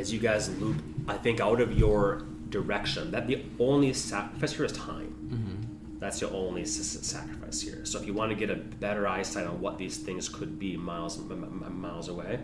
As 0.00 0.12
you 0.12 0.18
guys 0.18 0.48
loop, 0.60 0.76
I 1.08 1.16
think 1.16 1.40
out 1.40 1.60
of 1.60 1.72
your 1.78 2.22
direction, 2.50 3.10
that 3.12 3.26
the 3.26 3.42
only 3.60 3.92
sacrifice 3.92 4.52
here 4.52 4.64
is 4.64 4.72
time. 4.72 5.10
That's 6.00 6.20
your 6.20 6.32
only 6.34 6.62
s- 6.62 6.78
s- 6.78 7.06
sacrifice 7.06 7.62
here. 7.62 7.82
So 7.86 7.98
if 7.98 8.06
you 8.06 8.12
want 8.12 8.28
to 8.30 8.34
get 8.36 8.50
a 8.50 8.56
better 8.56 9.06
eyesight 9.08 9.46
on 9.46 9.58
what 9.62 9.78
these 9.78 9.96
things 9.96 10.28
could 10.28 10.58
be 10.58 10.76
miles 10.76 11.18
m- 11.18 11.32
m- 11.64 11.80
miles 11.80 12.08
away, 12.08 12.40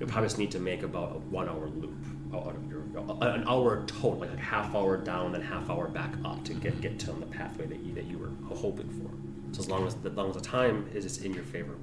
you'll 0.00 0.08
probably 0.08 0.28
just 0.28 0.38
need 0.38 0.50
to 0.52 0.58
make 0.60 0.82
about 0.82 1.16
a 1.16 1.18
one 1.18 1.46
hour 1.46 1.66
loop 1.68 1.92
out 1.92 1.92
of 1.92 2.06
your 2.14 2.21
Oh, 2.34 2.52
oh, 2.96 3.20
an 3.20 3.44
hour 3.46 3.84
total, 3.86 4.20
like 4.20 4.32
a 4.32 4.36
half 4.36 4.74
hour 4.74 4.96
down 4.96 5.34
and 5.34 5.44
half 5.44 5.68
hour 5.68 5.88
back 5.88 6.14
up 6.24 6.42
to 6.44 6.54
get 6.54 6.80
get 6.80 6.98
to 7.00 7.12
on 7.12 7.20
the 7.20 7.26
pathway 7.26 7.66
that 7.66 7.80
you 7.80 7.94
that 7.94 8.04
you 8.04 8.18
were 8.18 8.30
hoping 8.54 8.88
for. 8.88 9.10
So 9.54 9.60
as 9.60 9.68
long 9.68 9.86
as 9.86 9.94
as 10.04 10.12
long 10.12 10.30
as 10.30 10.36
the 10.36 10.40
time 10.40 10.88
is 10.94 11.18
in 11.22 11.34
your 11.34 11.44
favor, 11.44 11.76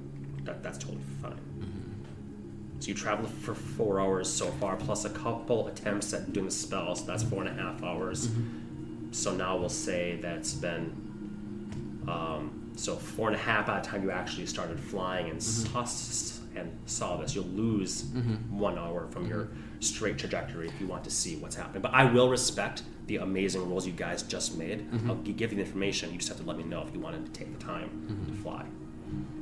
that, 0.44 0.62
that's 0.62 0.78
totally 0.78 1.02
fine. 1.22 1.38
So 2.80 2.88
you 2.88 2.94
traveled 2.94 3.30
for 3.30 3.54
four 3.54 4.00
hours 4.00 4.32
so 4.32 4.46
far, 4.52 4.76
plus 4.76 5.04
a 5.04 5.10
couple 5.10 5.68
attempts 5.68 6.12
at 6.14 6.32
doing 6.32 6.46
the 6.46 6.52
spell, 6.52 6.96
so 6.96 7.04
that's 7.04 7.22
four 7.22 7.44
and 7.44 7.60
a 7.60 7.62
half 7.62 7.82
hours. 7.82 8.30
So 9.12 9.34
now 9.34 9.56
we'll 9.56 9.68
say 9.68 10.18
that 10.22 10.38
it's 10.38 10.54
been 10.54 12.04
um, 12.08 12.72
so 12.76 12.96
four 12.96 13.28
and 13.28 13.36
a 13.36 13.38
half 13.38 13.66
by 13.66 13.80
the 13.80 13.86
time 13.86 14.02
you 14.02 14.10
actually 14.10 14.46
started 14.46 14.80
flying 14.80 15.28
and 15.28 15.38
mm-hmm. 15.38 15.84
saw 15.84 16.58
and 16.58 16.76
saw 16.86 17.16
this. 17.18 17.34
You'll 17.34 17.44
lose 17.44 18.04
mm-hmm. 18.04 18.58
one 18.58 18.78
hour 18.78 19.06
from 19.08 19.28
your 19.28 19.44
mm-hmm. 19.44 19.69
Straight 19.80 20.18
trajectory 20.18 20.68
if 20.68 20.80
you 20.80 20.86
want 20.86 21.04
to 21.04 21.10
see 21.10 21.36
what's 21.36 21.56
happening. 21.56 21.82
But 21.82 21.92
I 21.94 22.04
will 22.04 22.28
respect 22.28 22.82
the 23.06 23.16
amazing 23.16 23.68
rolls 23.68 23.86
you 23.86 23.92
guys 23.92 24.22
just 24.22 24.56
made. 24.56 24.90
Mm-hmm. 24.90 25.10
I'll 25.10 25.16
give 25.16 25.52
you 25.52 25.56
the 25.56 25.64
information. 25.64 26.12
You 26.12 26.18
just 26.18 26.28
have 26.28 26.38
to 26.38 26.44
let 26.44 26.56
me 26.56 26.64
know 26.64 26.82
if 26.86 26.94
you 26.94 27.00
wanted 27.00 27.26
to 27.26 27.32
take 27.32 27.52
the 27.58 27.64
time 27.64 27.88
mm-hmm. 27.88 28.36
to 28.36 28.42
fly. 28.42 28.64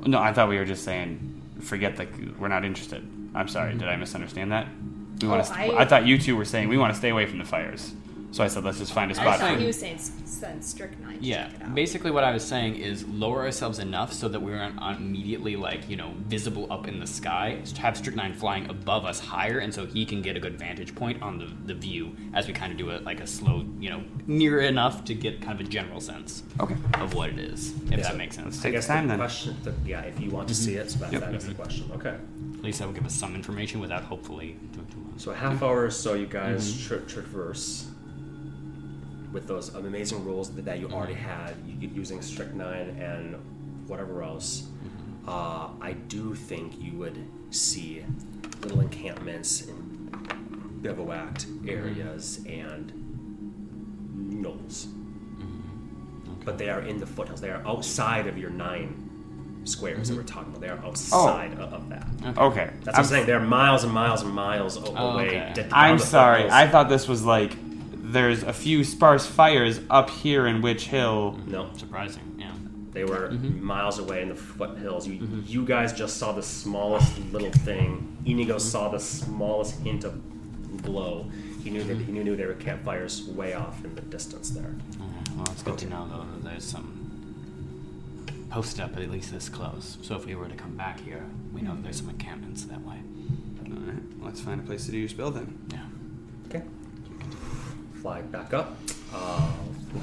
No, 0.07 0.19
I 0.19 0.33
thought 0.33 0.49
we 0.49 0.57
were 0.57 0.65
just 0.65 0.85
saying, 0.85 1.43
forget 1.61 1.97
that 1.97 2.09
we're 2.39 2.49
not 2.49 2.65
interested. 2.65 3.07
I'm 3.35 3.49
sorry, 3.49 3.75
did 3.75 3.89
I 3.89 3.97
misunderstand 3.97 4.53
that? 4.53 4.69
We 5.21 5.29
want 5.29 5.43
Oh, 5.43 5.55
to. 5.55 5.61
I- 5.61 5.83
I 5.83 5.85
thought 5.85 6.07
you 6.07 6.19
two 6.19 6.37
were 6.37 6.45
saying 6.45 6.69
we 6.69 6.79
want 6.79 6.93
to 6.93 6.99
stay 6.99 7.11
away 7.11 7.27
from 7.27 7.39
the 7.39 7.45
fires. 7.45 7.93
So 8.31 8.45
I 8.45 8.49
said 8.49 8.65
let's 8.65 8.79
just 8.79 8.93
find 8.93 9.11
a 9.11 9.15
spot. 9.15 9.39
thought 9.39 9.55
for 9.55 9.59
he 9.59 9.67
was 9.67 9.79
saying 9.79 9.99
send 9.99 10.63
strychnine. 10.65 11.19
to 11.19 11.25
Yeah, 11.25 11.49
check 11.49 11.55
it 11.55 11.63
out. 11.63 11.75
basically 11.75 12.11
what 12.11 12.25
I 12.25 12.33
was 12.33 12.45
saying 12.45 12.77
is 12.77 13.05
lower 13.07 13.41
ourselves 13.45 13.79
enough 13.79 14.13
so 14.13 14.29
that 14.29 14.41
we 14.41 14.53
aren't 14.53 14.79
immediately 15.01 15.57
like 15.57 15.89
you 15.89 15.97
know 15.97 16.13
visible 16.27 16.67
up 16.71 16.87
in 16.89 17.01
the 17.01 17.07
sky. 17.07 17.59
Just 17.63 17.79
have 17.79 17.97
strychnine 17.97 18.35
flying 18.35 18.69
above 18.69 19.05
us 19.05 19.19
higher, 19.19 19.59
and 19.61 19.73
so 19.73 19.87
he 19.87 20.05
can 20.05 20.21
get 20.23 20.37
a 20.37 20.41
good 20.41 20.59
vantage 20.59 20.95
point 20.95 21.23
on 21.23 21.39
the, 21.39 21.51
the 21.67 21.75
view 21.75 22.15
as 22.35 22.47
we 22.47 22.53
kind 22.53 22.71
of 22.71 22.79
do 22.79 22.91
it 22.91 23.05
like 23.05 23.21
a 23.21 23.27
slow, 23.27 23.65
you 23.81 23.91
know, 23.91 24.03
near 24.27 24.61
enough 24.61 25.05
to 25.07 25.15
get 25.15 25.41
kind 25.41 25.59
of 25.61 25.67
a 25.67 25.69
general 25.71 26.01
sense 26.01 26.43
Okay. 26.61 26.77
of 26.95 27.15
what 27.15 27.31
it 27.31 27.39
is, 27.39 27.73
if 27.87 27.91
Yeah, 27.91 27.97
that 27.99 28.13
so 28.13 28.17
makes 28.19 28.37
sense. 28.37 28.61
I 28.61 28.63
Take 28.65 28.73
guess 28.73 28.87
time 28.87 29.07
the 29.07 29.13
then. 29.13 29.19
question, 29.19 29.57
the, 29.63 29.75
yeah, 29.87 30.01
if 30.03 30.21
you 30.21 30.31
want 30.31 30.49
to 30.49 30.55
mm-hmm. 30.55 30.65
see 30.65 30.75
it, 30.77 30.91
so 30.91 30.99
that, 31.01 31.13
Yep. 31.13 31.21
that 31.23 31.35
is 31.35 31.45
the 31.45 31.53
mm-hmm. 31.53 31.63
question. 31.63 31.91
Okay. 31.95 32.17
At 32.59 32.63
least 32.65 32.79
that 32.81 32.87
will 32.87 32.95
give 32.95 33.07
us 33.07 33.15
some 33.15 33.35
information 33.35 33.81
without 33.81 34.03
hopefully 34.05 34.57
doing 34.73 34.87
too 34.89 34.99
much. 34.99 35.21
So 35.21 35.31
a 35.31 35.35
half 35.35 35.63
hour 35.63 35.85
or 35.85 35.91
so, 35.91 36.15
you 36.15 36.27
guys 36.27 36.71
mm-hmm. 36.73 36.87
tra- 36.89 37.07
traverse 37.07 37.88
with 39.33 39.47
those 39.47 39.75
amazing 39.75 40.25
rules 40.25 40.51
that, 40.55 40.65
that 40.65 40.79
you 40.79 40.89
already 40.91 41.15
mm-hmm. 41.15 41.29
had 41.29 41.55
u- 41.81 41.91
using 41.95 42.23
strychnine 42.23 42.97
and 43.01 43.37
whatever 43.87 44.23
else. 44.23 44.63
Mm-hmm. 44.63 45.29
Uh, 45.29 45.69
I 45.81 45.93
do 45.93 46.35
think 46.35 46.81
you 46.81 46.93
would 46.99 47.27
see 47.51 48.05
little 48.63 48.81
encampments 48.81 49.63
in 49.63 50.09
bivouacked 50.83 51.47
mm-hmm. 51.47 51.69
areas 51.69 52.41
and 52.49 52.93
knolls, 54.15 54.89
but 56.45 56.59
they 56.59 56.71
are 56.71 56.81
in 56.81 56.99
the 56.99 57.07
foothills. 57.07 57.41
They 57.41 57.51
are 57.51 57.67
outside 57.67 58.27
of 58.27 58.39
your 58.39 58.51
nine 58.51 59.05
squares 59.65 60.09
that 60.09 60.17
we're 60.17 60.23
talking 60.23 60.49
about. 60.49 60.61
They 60.61 60.69
are 60.69 60.81
oh. 60.83 60.89
outside 60.89 61.53
of, 61.55 61.73
of 61.73 61.89
that. 61.91 62.07
Okay. 62.39 62.71
That's 62.85 62.87
what 62.87 62.99
I'm 62.99 63.05
saying. 63.05 63.27
They're 63.27 63.41
miles 63.41 63.85
and 63.85 63.93
miles 63.93 64.23
and 64.23 64.33
miles 64.33 64.79
Oh, 64.79 64.95
away. 64.95 65.51
okay. 65.51 65.69
I'm 65.73 65.99
sorry. 65.99 66.43
foothills. 66.43 66.55
I 66.55 66.67
thought 66.69 66.89
this 66.89 67.07
was 67.07 67.25
like 67.25 67.53
there's 68.13 68.43
a 68.43 68.53
few 68.53 68.85
sparse 68.85 69.27
fires 69.27 69.81
up 69.91 70.11
here 70.11 70.47
in 70.47 70.63
Witch 70.63 70.87
Hill. 70.87 71.39
No, 71.47 71.71
Surprising, 71.77 72.37
yeah. 72.39 72.53
they 72.93 73.05
were 73.05 73.29
mm-hmm. 73.29 73.63
miles 73.63 73.99
away 73.99 74.23
in 74.23 74.29
the 74.29 74.35
foothills. 74.35 75.07
You, 75.07 75.21
mm-hmm. 75.21 75.43
you 75.47 75.65
guys 75.65 75.93
just 75.93 76.17
saw 76.17 76.33
the 76.33 76.43
smallest 76.43 77.19
little 77.33 77.51
thing. 77.51 78.17
Inigo 78.25 78.55
mm-hmm. 78.55 78.61
saw 78.61 78.89
the 78.89 79.01
smallest 79.01 79.81
hint 79.81 80.05
of 80.05 80.21
glow. 80.83 81.31
He 81.63 81.71
knew 81.71 81.85
that 81.85 81.99
he 81.99 82.13
knew 82.13 82.37
there 82.37 82.49
were 82.49 82.55
campfires 82.55 83.25
way 83.25 83.55
off 83.55 83.85
in 83.85 83.95
the 83.95 84.01
distance 84.03 84.51
there. 84.51 84.75
Okay, 84.95 85.37
Well, 85.37 85.47
it's 85.53 85.63
good 85.63 85.79
to 85.79 85.89
know 85.89 86.09
though 86.11 86.27
that 86.33 86.45
there's 86.49 86.65
some 86.65 86.99
posted 88.51 88.81
up 88.81 88.97
at 88.97 89.11
least 89.11 89.33
this 89.33 89.49
close. 89.49 89.99
So 90.03 90.17
if 90.17 90.25
we 90.25 90.35
were 90.35 90.49
to 90.49 90.55
come 90.55 90.77
back 90.77 91.01
here, 91.01 91.25
we 91.53 91.61
know 91.61 91.77
there's 91.83 91.99
some 91.99 92.09
encampments 92.09 92.65
that 92.65 92.81
way. 92.83 92.97
All 93.67 93.79
right. 93.81 94.03
Let's 94.21 94.41
find 94.41 94.61
a 94.61 94.65
place 94.65 94.87
to 94.87 94.93
do 94.93 94.99
your 94.99 95.09
spell 95.09 95.31
then. 95.31 95.59
Yeah. 95.71 95.85
Okay. 97.99 98.03
Fly 98.03 98.23
back 98.23 98.55
up. 98.55 98.77
Uh, 99.13 99.51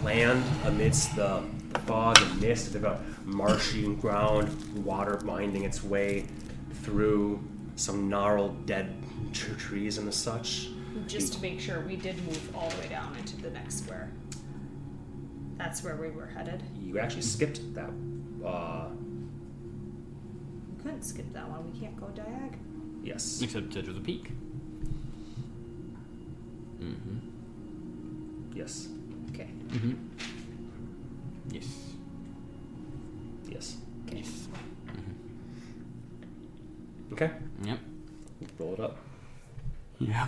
land 0.03 0.43
amidst 0.65 1.15
the, 1.15 1.43
the 1.71 1.79
fog 1.79 2.17
and 2.21 2.41
mist. 2.41 2.73
They've 2.73 2.81
got 2.81 2.99
marshy 3.25 3.93
ground, 3.95 4.49
water 4.83 5.21
winding 5.25 5.63
its 5.63 5.83
way 5.83 6.25
through 6.83 7.41
some 7.75 8.09
gnarled 8.09 8.65
dead 8.65 8.93
tr- 9.33 9.53
trees 9.55 9.97
and 9.97 10.07
the 10.07 10.11
such. 10.11 10.69
Just 11.07 11.33
to 11.33 11.41
make 11.41 11.59
sure, 11.59 11.81
we 11.81 11.95
did 11.95 12.15
move 12.25 12.55
all 12.55 12.69
the 12.69 12.77
way 12.77 12.87
down 12.87 13.15
into 13.17 13.37
the 13.37 13.49
next 13.49 13.79
square. 13.83 14.09
That's 15.57 15.83
where 15.83 15.95
we 15.95 16.09
were 16.09 16.25
headed. 16.27 16.63
You 16.81 16.99
actually 16.99 17.21
skipped 17.23 17.73
that. 17.75 17.89
Uh, 18.45 18.87
We 20.69 20.83
couldn't 20.83 21.03
skip 21.03 21.31
that 21.33 21.49
one. 21.49 21.71
We 21.71 21.79
can't 21.79 21.97
go 21.99 22.07
diag. 22.07 22.55
yes. 23.03 23.41
Except 23.41 23.71
to 23.71 23.81
the 23.81 23.99
peak. 24.01 24.31
Mm-hmm. 26.81 27.24
Yes. 28.55 28.87
Okay. 29.31 29.49
Mm-hmm. 29.67 29.93
Yes. 31.51 31.67
Yes. 33.49 33.77
Okay. 34.07 34.17
Yes. 34.17 34.47
Okay. 37.11 37.31
Yep. 37.63 37.79
Roll 38.59 38.73
it 38.73 38.79
up. 38.79 38.97
Yeah. 39.99 40.27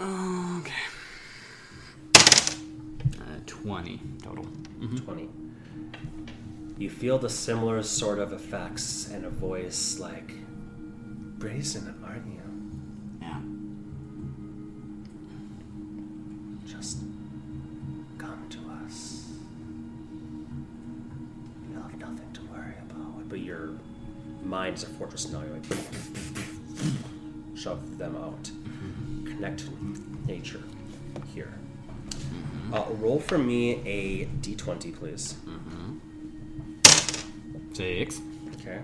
Okay. 0.00 0.72
Uh, 2.16 3.38
20 3.46 4.00
total. 4.22 4.46
20. 5.04 5.28
You 6.78 6.88
feel 6.90 7.18
the 7.18 7.28
similar 7.28 7.82
sort 7.82 8.18
of 8.20 8.32
effects 8.32 9.08
and 9.10 9.24
a 9.24 9.30
voice 9.30 9.98
like, 9.98 10.32
brazen, 11.38 11.94
aren't 12.06 12.26
you? 12.26 12.42
Yeah. 13.20 13.40
Just 16.66 17.00
come 17.00 17.12
to 17.12 17.17
us. 18.88 19.24
You'll 21.72 21.82
have 21.82 21.98
nothing 21.98 22.32
to 22.34 22.40
worry 22.52 22.74
about. 22.90 23.28
But 23.28 23.40
your 23.40 23.70
mind 24.42 24.76
is 24.76 24.82
a 24.84 24.86
fortress 24.86 25.28
now. 25.28 25.42
You're 25.42 25.54
like, 25.54 25.64
shove 27.56 27.98
them 27.98 28.16
out. 28.16 28.50
Connect 29.30 29.64
nature 30.26 30.62
here. 31.34 31.52
Uh, 32.72 32.84
roll 32.98 33.18
for 33.20 33.38
me 33.38 33.80
a 33.86 34.26
d20, 34.42 34.94
please. 34.98 35.36
Six. 37.72 38.20
Okay. 38.56 38.80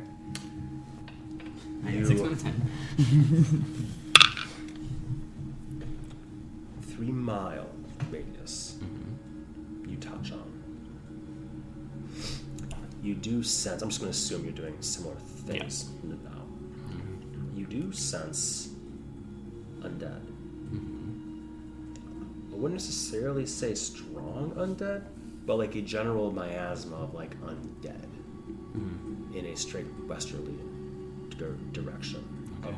I 1.85 1.91
got 1.91 1.95
You- 1.95 2.07
six 2.07 2.21
out 2.21 2.33
of 2.33 2.43
ten. 2.43 2.55
Three 6.83 7.11
mile 7.11 7.67
radius. 7.67 7.74
You 9.95 10.01
touch 10.01 10.33
on. 10.33 10.51
You 13.01 13.15
do 13.15 13.45
sense. 13.45 13.81
I'm 13.81 13.91
just 13.91 14.01
going 14.01 14.11
to 14.11 14.19
assume 14.19 14.43
you're 14.43 14.53
doing 14.53 14.77
similar 14.81 15.15
things 15.15 15.91
now. 16.03 16.43
You 17.55 17.65
do 17.67 17.93
sense 17.93 18.71
undead. 19.83 20.21
Mm-hmm. 20.73 22.55
I 22.55 22.57
wouldn't 22.57 22.73
necessarily 22.73 23.47
say 23.47 23.77
strong 23.77 24.51
undead, 24.57 25.05
but 25.47 25.59
like 25.59 25.77
a 25.77 25.83
general 25.83 26.33
miasma 26.33 26.97
of 26.97 27.15
like 27.15 27.41
undead 27.43 28.09
mm-hmm. 28.77 29.33
in 29.33 29.47
a 29.47 29.57
straight 29.57 29.87
westerly 30.09 30.59
dir- 31.39 31.57
direction 31.71 32.25
of 32.65 32.75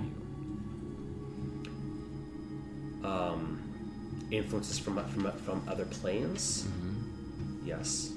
you. 3.03 3.09
Um, 3.09 3.63
influences 4.31 4.79
from 4.79 5.03
from 5.09 5.33
from 5.33 5.63
other 5.69 5.85
planes. 5.87 6.65
Mm-hmm. 6.65 7.06
Yes. 7.67 8.13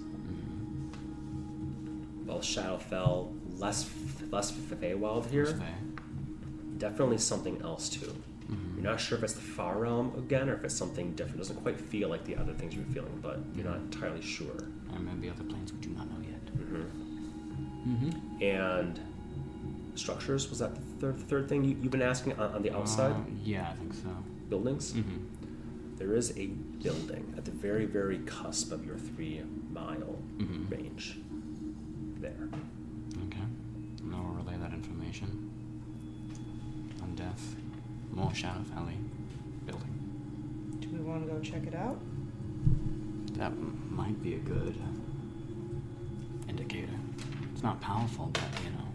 Well, 2.26 2.40
Shadowfell 2.40 3.34
less 3.60 3.90
less 4.32 4.52
Feywild 4.52 5.30
here. 5.30 5.60
Definitely 6.78 7.18
something 7.18 7.62
else 7.64 7.90
too. 7.90 8.14
You're 8.76 8.84
not 8.84 9.00
sure 9.00 9.18
if 9.18 9.24
it's 9.24 9.34
the 9.34 9.42
far 9.42 9.78
realm 9.80 10.14
again 10.18 10.50
or 10.50 10.54
if 10.56 10.64
it's 10.64 10.74
something 10.74 11.12
different. 11.14 11.36
It 11.36 11.40
doesn't 11.40 11.62
quite 11.62 11.80
feel 11.80 12.08
like 12.10 12.24
the 12.24 12.36
other 12.38 12.54
things 12.54 12.74
you 12.74 12.82
were 12.88 12.94
feeling, 12.94 13.20
but 13.22 13.40
you're 13.54 13.66
not 13.66 13.76
entirely 13.78 14.22
sure. 14.22 14.56
There 14.90 15.00
may 15.00 15.12
be 15.14 15.30
other 15.30 15.44
planes 15.44 15.74
we 15.74 15.80
do 15.80 15.90
not 15.90 16.10
know 16.10 16.18
yet. 16.26 16.40
And 18.42 19.00
structures 19.96 20.50
was 20.50 20.60
that 20.60 20.74
the 20.76 20.82
third, 21.00 21.20
third 21.20 21.50
thing 21.50 21.64
you, 21.64 21.76
you've 21.82 21.92
been 21.92 22.02
asking 22.02 22.34
on, 22.40 22.54
on 22.56 22.62
the 22.62 22.72
outside 22.72 23.12
Uh, 23.12 23.20
yeah, 23.44 23.70
I 23.70 23.74
think 23.76 23.94
so. 23.94 24.08
buildings? 24.50 24.94
Mm-hmm. 24.94 25.98
There 25.98 26.16
is 26.16 26.32
a 26.38 26.50
building 26.82 27.34
at 27.38 27.46
the 27.46 27.52
very, 27.52 27.86
very 27.86 28.20
cusp 28.20 28.72
of 28.72 28.86
your 28.86 28.98
three 28.98 29.42
mile 29.72 30.18
Mhm. 30.38 30.70
range. 30.72 31.20
There. 32.20 32.50
Okay. 33.28 33.44
And 34.04 34.16
I'll 34.16 34.24
relay 34.34 34.58
that 34.58 34.74
information. 34.74 35.50
On 37.02 37.16
death. 37.16 37.56
More 38.12 38.34
Shadow 38.34 38.62
Valley 38.62 38.98
building. 39.66 40.78
Do 40.82 40.90
we 40.90 41.00
want 41.00 41.26
to 41.28 41.32
go 41.34 41.40
check 41.40 41.66
it 41.68 41.76
out? 41.76 42.00
That 43.34 43.54
might 43.92 44.22
be 44.22 44.36
a 44.36 44.40
good 44.40 44.76
indicator. 46.48 46.94
It's 47.54 47.64
not 47.64 47.80
powerful, 47.82 48.30
but 48.34 48.44
you 48.64 48.72
know. 48.72 48.86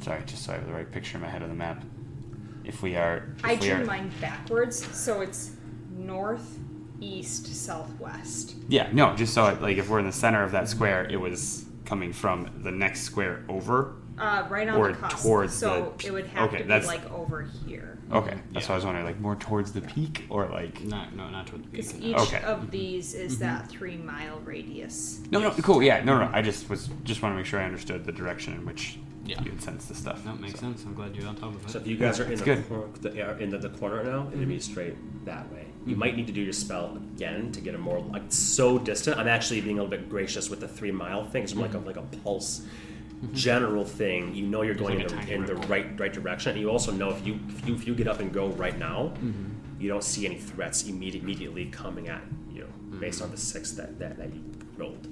Sorry, 0.00 0.22
just 0.26 0.44
so 0.44 0.52
I 0.52 0.56
have 0.56 0.66
the 0.66 0.72
right 0.72 0.90
picture 0.90 1.16
in 1.18 1.22
my 1.22 1.28
head 1.28 1.42
of 1.42 1.48
the 1.48 1.54
map. 1.54 1.84
If 2.64 2.82
we 2.82 2.96
are, 2.96 3.34
if 3.38 3.44
I 3.44 3.54
we 3.54 3.70
are, 3.70 3.76
drew 3.76 3.86
mine 3.86 4.10
backwards, 4.20 4.84
so 4.96 5.20
it's 5.20 5.52
north, 6.06 6.58
east, 7.00 7.46
southwest. 7.54 8.54
yeah, 8.68 8.88
no, 8.92 9.14
just 9.16 9.34
so 9.34 9.46
it, 9.46 9.60
like 9.62 9.76
if 9.78 9.88
we're 9.88 9.98
in 9.98 10.06
the 10.06 10.12
center 10.12 10.42
of 10.42 10.52
that 10.52 10.68
square, 10.68 11.04
it 11.10 11.16
was 11.16 11.64
coming 11.84 12.12
from 12.12 12.48
the 12.62 12.70
next 12.70 13.02
square 13.02 13.44
over. 13.48 13.96
Uh, 14.16 14.46
right 14.48 14.68
on 14.68 14.76
Or 14.76 14.92
the 14.92 14.94
cusp. 14.98 15.22
towards 15.24 15.52
so 15.52 15.92
the- 15.98 16.06
it 16.06 16.10
would 16.12 16.26
have 16.28 16.48
okay, 16.48 16.58
to 16.58 16.62
be 16.62 16.68
that's- 16.68 16.86
like 16.86 17.10
over 17.10 17.42
here. 17.66 17.98
Okay, 18.12 18.36
that's 18.52 18.66
Yeah. 18.66 18.68
what 18.68 18.70
I 18.70 18.74
was 18.76 18.84
wondering, 18.84 19.06
like 19.06 19.18
more 19.18 19.34
towards 19.34 19.72
the 19.72 19.80
peak 19.80 20.26
or 20.28 20.46
like. 20.46 20.80
No, 20.84 21.04
no, 21.16 21.28
not 21.30 21.46
towards 21.48 21.64
the 21.64 21.70
Because 21.70 21.92
peak. 21.94 22.02
each 22.04 22.16
Okay. 22.16 22.42
of 22.44 22.70
these 22.70 23.14
is 23.14 23.38
that 23.40 23.68
three 23.68 23.96
mile 23.96 24.38
radius. 24.44 25.20
No, 25.32 25.40
no, 25.40 25.50
cool. 25.62 25.82
Yeah, 25.82 26.04
no, 26.04 26.18
no. 26.18 26.30
I 26.32 26.42
just 26.42 26.68
was 26.70 26.90
just 27.02 27.22
want 27.22 27.32
to 27.32 27.36
make 27.36 27.46
sure 27.46 27.58
I 27.60 27.64
understood 27.64 28.04
the 28.04 28.12
direction 28.12 28.52
in 28.54 28.64
which 28.66 28.98
Yeah. 29.24 29.42
you 29.42 29.50
had 29.50 29.62
sensed 29.62 29.88
the 29.88 29.94
stuff. 29.96 30.22
That 30.24 30.38
makes 30.38 30.60
so. 30.60 30.66
sense. 30.66 30.84
I'm 30.84 30.94
glad 30.94 31.16
you're 31.16 31.26
on 31.26 31.34
top 31.34 31.54
of 31.56 31.64
it. 31.64 31.70
So 31.70 31.78
if 31.80 31.86
you 31.88 31.96
guys 31.96 32.20
are 32.20 32.24
in 32.30 32.38
the, 32.38 32.44
good. 32.44 32.68
cor- 32.68 32.88
the, 33.00 33.20
are 33.26 33.38
in 33.40 33.50
the, 33.50 33.58
the 33.58 33.70
corner 33.70 34.04
now, 34.04 34.28
it'd 34.32 34.46
be 34.46 34.60
straight 34.60 34.94
that 35.24 35.50
way. 35.52 35.64
You 35.86 35.96
might 35.96 36.16
need 36.16 36.26
to 36.28 36.32
do 36.32 36.40
your 36.40 36.52
spell 36.52 36.96
again 37.14 37.52
to 37.52 37.60
get 37.60 37.74
a 37.74 37.78
more 37.78 38.00
like 38.00 38.22
so 38.28 38.78
distant. 38.78 39.18
I'm 39.18 39.28
actually 39.28 39.60
being 39.60 39.78
a 39.78 39.82
little 39.82 39.98
bit 39.98 40.08
gracious 40.08 40.48
with 40.48 40.60
the 40.60 40.68
three 40.68 40.90
mile 40.90 41.24
thing. 41.24 41.46
I'm 41.50 41.60
like 41.60 41.74
a 41.74 41.78
like 41.78 41.96
a 41.96 42.02
pulse 42.22 42.62
general 43.32 43.84
thing. 43.84 44.34
You 44.34 44.46
know 44.46 44.62
you're 44.62 44.74
going 44.74 45.00
like 45.00 45.10
in, 45.12 45.26
the, 45.26 45.34
in 45.34 45.46
the 45.46 45.54
right 45.68 45.98
right 46.00 46.12
direction. 46.12 46.52
And 46.52 46.60
you 46.60 46.70
also 46.70 46.90
know 46.92 47.10
if 47.10 47.26
you 47.26 47.38
if 47.48 47.68
you, 47.68 47.74
if 47.74 47.86
you 47.86 47.94
get 47.94 48.08
up 48.08 48.20
and 48.20 48.32
go 48.32 48.48
right 48.48 48.78
now, 48.78 49.12
you 49.78 49.88
don't 49.88 50.04
see 50.04 50.24
any 50.24 50.38
threats 50.38 50.86
immediate, 50.88 51.22
immediately 51.22 51.66
coming 51.66 52.08
at 52.08 52.22
you 52.52 52.66
based 52.98 53.20
on 53.20 53.30
the 53.30 53.36
six 53.36 53.72
that, 53.72 53.98
that, 53.98 54.16
that 54.16 54.32
you 54.32 54.42
rolled. 54.78 55.06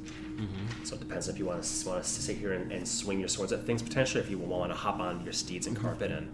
So 0.84 0.94
it 0.96 1.00
depends 1.00 1.28
if 1.28 1.38
you 1.38 1.44
want 1.46 1.62
to 1.62 1.88
want 1.88 2.02
to 2.02 2.08
sit 2.08 2.36
here 2.36 2.52
and, 2.52 2.72
and 2.72 2.86
swing 2.88 3.20
your 3.20 3.28
swords 3.28 3.52
at 3.52 3.64
things 3.64 3.82
potentially. 3.82 4.22
If 4.22 4.30
you 4.30 4.38
want 4.38 4.72
to 4.72 4.76
hop 4.76 5.00
on 5.00 5.22
your 5.22 5.32
steeds 5.32 5.66
and 5.66 5.76
carpet 5.76 6.10
and 6.10 6.28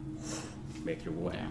make 0.85 1.05
your 1.05 1.15
way. 1.15 1.35
Yeah. 1.35 1.49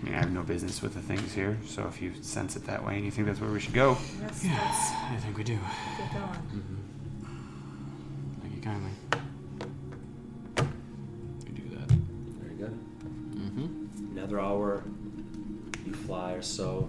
I 0.00 0.04
mean, 0.04 0.14
I 0.14 0.18
have 0.18 0.32
no 0.32 0.42
business 0.42 0.80
with 0.80 0.94
the 0.94 1.00
things 1.02 1.34
here, 1.34 1.58
so 1.66 1.86
if 1.86 2.00
you 2.00 2.12
sense 2.22 2.56
it 2.56 2.64
that 2.66 2.84
way 2.84 2.96
and 2.96 3.04
you 3.04 3.10
think 3.10 3.26
that's 3.26 3.40
where 3.40 3.50
we 3.50 3.60
should 3.60 3.74
go, 3.74 3.98
Yes, 4.42 4.44
I 4.44 5.16
think 5.20 5.36
we 5.36 5.44
do. 5.44 5.58
let's 5.62 5.98
get 5.98 6.12
going. 6.20 6.76
Thank 8.42 8.56
you 8.56 8.62
kindly. 8.62 8.90
We 11.46 11.52
do 11.52 11.76
that. 11.76 11.90
Very 12.40 12.54
good. 12.54 12.78
Mm-hmm. 13.34 14.16
Another 14.16 14.40
hour, 14.40 14.84
you 15.84 15.92
fly 15.92 16.32
or 16.32 16.42
so, 16.42 16.88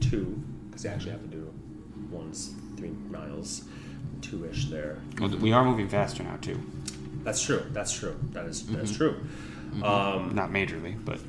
two, 0.00 0.42
because 0.68 0.84
you 0.84 0.90
actually 0.90 1.12
have 1.12 1.22
to 1.22 1.28
do 1.28 1.52
one's 2.10 2.52
three 2.76 2.90
miles, 3.10 3.64
two 4.20 4.46
ish 4.46 4.66
there. 4.66 4.98
well, 5.18 5.30
we 5.30 5.52
are 5.52 5.64
moving 5.64 5.88
faster 5.88 6.22
now 6.22 6.36
too. 6.42 6.60
That's 7.24 7.42
true. 7.42 7.64
That's 7.72 7.92
true. 7.92 8.18
That 8.32 8.46
is 8.46 8.66
that 8.68 8.80
is 8.80 8.96
true. 8.96 9.16
Um, 9.82 10.34
Not 10.34 10.50
majorly, 10.50 10.96
but 11.04 11.20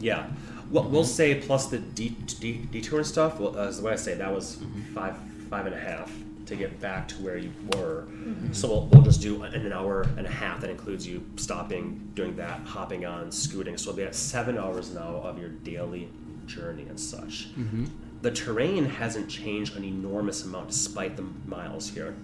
yeah. 0.00 0.26
Well, 0.70 0.84
we'll 0.84 1.04
say 1.04 1.34
plus 1.34 1.66
the 1.66 1.78
de- 1.78 2.16
de- 2.40 2.66
detour 2.70 2.98
and 2.98 3.06
stuff. 3.06 3.38
Well, 3.38 3.58
uh, 3.58 3.68
as 3.68 3.78
the 3.78 3.84
way 3.84 3.92
I 3.92 3.96
say, 3.96 4.14
that 4.14 4.32
was 4.32 4.56
mm-hmm. 4.56 4.94
five 4.94 5.16
five 5.50 5.66
and 5.66 5.74
a 5.74 5.78
half 5.78 6.10
to 6.46 6.56
get 6.56 6.80
back 6.80 7.08
to 7.08 7.14
where 7.16 7.38
you 7.38 7.52
were. 7.74 8.06
Mm-hmm. 8.08 8.52
So 8.52 8.68
we'll, 8.68 8.86
we'll 8.86 9.02
just 9.02 9.22
do 9.22 9.42
an 9.42 9.72
hour 9.72 10.02
and 10.16 10.26
a 10.26 10.30
half. 10.30 10.60
That 10.60 10.70
includes 10.70 11.06
you 11.06 11.24
stopping, 11.36 12.10
doing 12.14 12.36
that, 12.36 12.60
hopping 12.60 13.06
on, 13.06 13.30
scooting. 13.32 13.76
So 13.76 13.90
we'll 13.90 13.96
be 13.96 14.02
at 14.02 14.14
seven 14.14 14.58
hours 14.58 14.92
now 14.92 15.16
of 15.22 15.38
your 15.38 15.50
daily 15.50 16.08
journey 16.46 16.82
and 16.88 16.98
such. 16.98 17.54
Mm-hmm. 17.56 17.86
The 18.22 18.30
terrain 18.30 18.86
hasn't 18.86 19.28
changed 19.28 19.76
an 19.76 19.84
enormous 19.84 20.44
amount 20.44 20.68
despite 20.68 21.16
the 21.16 21.26
miles 21.46 21.90
here. 21.90 22.14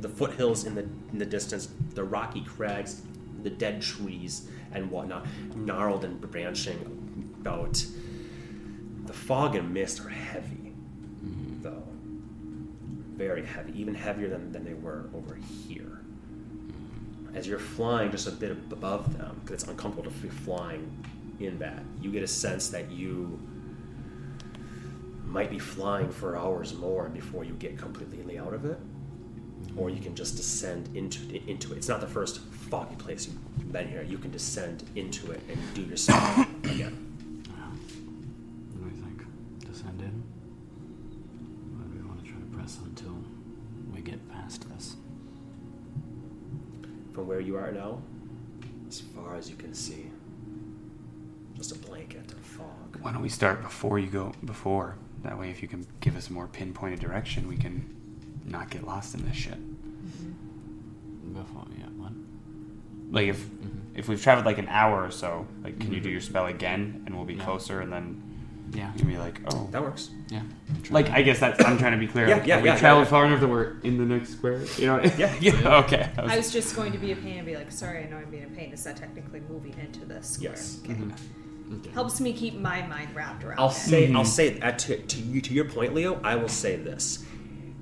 The 0.00 0.08
foothills 0.08 0.64
in 0.64 0.74
the 0.74 0.82
in 1.12 1.18
the 1.18 1.26
distance, 1.26 1.68
the 1.94 2.04
rocky 2.04 2.42
crags, 2.42 3.02
the 3.42 3.50
dead 3.50 3.82
trees 3.82 4.48
and 4.72 4.90
whatnot, 4.90 5.26
gnarled 5.56 6.04
and 6.04 6.20
branching 6.20 6.99
about. 7.40 7.84
The 9.06 9.12
fog 9.12 9.56
and 9.56 9.72
mist 9.72 10.00
are 10.00 10.08
heavy, 10.08 10.72
mm-hmm. 11.24 11.62
though. 11.62 11.84
Very 13.16 13.44
heavy, 13.44 13.78
even 13.78 13.94
heavier 13.94 14.28
than, 14.28 14.52
than 14.52 14.64
they 14.64 14.74
were 14.74 15.08
over 15.14 15.34
here. 15.66 16.00
Mm-hmm. 16.00 17.36
As 17.36 17.46
you're 17.46 17.58
flying 17.58 18.10
just 18.10 18.26
a 18.28 18.32
bit 18.32 18.52
above 18.52 19.16
them, 19.18 19.40
because 19.40 19.62
it's 19.62 19.70
uncomfortable 19.70 20.10
to 20.10 20.16
be 20.18 20.28
flying 20.28 20.90
in 21.40 21.58
that, 21.58 21.82
you 22.00 22.12
get 22.12 22.22
a 22.22 22.28
sense 22.28 22.68
that 22.68 22.90
you 22.90 23.40
might 25.24 25.50
be 25.50 25.58
flying 25.58 26.10
for 26.10 26.36
hours 26.36 26.74
more 26.74 27.08
before 27.08 27.44
you 27.44 27.54
get 27.54 27.78
completely 27.78 28.38
out 28.38 28.52
of 28.52 28.64
it 28.64 28.78
or 29.76 29.90
you 29.90 30.00
can 30.00 30.14
just 30.14 30.36
descend 30.36 30.88
into 30.94 31.20
into 31.48 31.72
it. 31.72 31.78
It's 31.78 31.88
not 31.88 32.00
the 32.00 32.06
first 32.06 32.40
foggy 32.40 32.96
place 32.96 33.26
you've 33.26 33.72
been 33.72 33.88
here. 33.88 34.02
You 34.02 34.18
can 34.18 34.30
descend 34.30 34.84
into 34.96 35.30
it 35.30 35.40
and 35.48 35.58
do 35.74 35.82
your 35.82 35.96
spell 35.96 36.46
again. 36.64 37.09
You 47.50 47.56
are 47.56 47.72
now, 47.72 48.00
as 48.88 49.00
far 49.00 49.34
as 49.34 49.50
you 49.50 49.56
can 49.56 49.74
see, 49.74 50.06
just 51.56 51.74
a 51.74 51.78
blanket 51.78 52.30
of 52.30 52.38
fog. 52.38 52.96
why 53.02 53.10
don't 53.12 53.22
we 53.22 53.28
start 53.28 53.60
before 53.60 53.98
you 53.98 54.06
go 54.06 54.32
before? 54.44 54.96
That 55.24 55.36
way, 55.36 55.50
if 55.50 55.60
you 55.60 55.66
can 55.66 55.84
give 55.98 56.16
us 56.16 56.28
a 56.28 56.32
more 56.32 56.46
pinpointed 56.46 57.00
direction, 57.00 57.48
we 57.48 57.56
can 57.56 57.74
not 58.44 58.70
get 58.70 58.86
lost 58.86 59.14
in 59.16 59.26
this 59.26 59.36
shit. 59.36 59.58
Mm-hmm. 59.58 61.34
Before, 61.34 61.66
yeah, 61.76 61.86
what? 61.96 62.12
Like 63.10 63.26
if 63.26 63.40
mm-hmm. 63.40 63.98
if 63.98 64.08
we've 64.08 64.22
traveled 64.22 64.46
like 64.46 64.58
an 64.58 64.68
hour 64.68 65.04
or 65.04 65.10
so, 65.10 65.46
like 65.64 65.80
can 65.80 65.92
you 65.92 65.98
do 65.98 66.04
mm-hmm. 66.04 66.12
your 66.12 66.20
spell 66.20 66.46
again 66.46 67.02
and 67.04 67.16
we'll 67.16 67.24
be 67.24 67.34
Yeah. 67.34 67.44
closer 67.44 67.80
and 67.80 67.92
then 67.92 68.22
Yeah. 68.72 68.92
you 68.92 68.98
can 69.00 69.08
be 69.08 69.18
like, 69.18 69.40
oh, 69.52 69.68
That 69.72 69.82
works. 69.82 70.10
Yeah. 70.28 70.42
Like. 70.90 71.10
I 71.10 71.22
guess 71.22 71.40
that's 71.40 71.64
I'm 71.64 71.78
trying 71.78 71.92
to 71.92 71.98
be 71.98 72.06
clear. 72.06 72.28
Yeah, 72.28 72.36
like, 72.36 72.46
yeah, 72.46 72.54
have 72.54 72.62
we 72.62 72.68
yeah, 72.68 72.78
traveled 72.78 73.06
yeah. 73.06 73.10
far 73.10 73.26
enough 73.26 73.40
that 73.40 73.48
we're 73.48 73.76
in 73.80 73.98
the 73.98 74.04
next 74.04 74.30
square. 74.30 74.62
You 74.76 74.86
know? 74.86 75.02
Yeah. 75.18 75.34
yeah. 75.40 75.78
Okay. 75.84 76.10
I 76.16 76.22
was- 76.22 76.32
I 76.32 76.36
was 76.36 76.52
just 76.52 76.76
going 76.76 76.92
to 76.92 76.98
be 76.98 77.12
a 77.12 77.16
pain 77.16 77.38
and 77.38 77.46
be 77.46 77.56
like, 77.56 77.72
sorry, 77.72 78.04
I 78.04 78.08
know 78.08 78.16
I'm 78.16 78.30
being 78.30 78.44
a 78.44 78.48
pain. 78.48 78.72
Is 78.72 78.84
that 78.84 78.96
technically 78.96 79.40
moving 79.40 79.74
into 79.78 80.04
this 80.04 80.30
square? 80.30 80.50
Yes. 80.52 80.80
Mm-hmm. 80.84 81.10
Okay. 81.74 81.90
Helps 81.90 82.20
me 82.20 82.32
keep 82.32 82.54
my 82.58 82.84
mind 82.86 83.14
wrapped 83.14 83.44
around 83.44 83.60
I'll 83.60 83.68
it. 83.68 83.74
say 83.74 84.06
I'll 84.06 84.22
mm-hmm. 84.22 84.24
say 84.24 84.58
that 84.58 84.78
to, 84.80 84.98
to 84.98 85.20
you 85.20 85.40
to 85.40 85.54
your 85.54 85.66
point, 85.66 85.94
Leo. 85.94 86.20
I 86.24 86.34
will 86.36 86.48
say 86.48 86.76
this. 86.76 87.24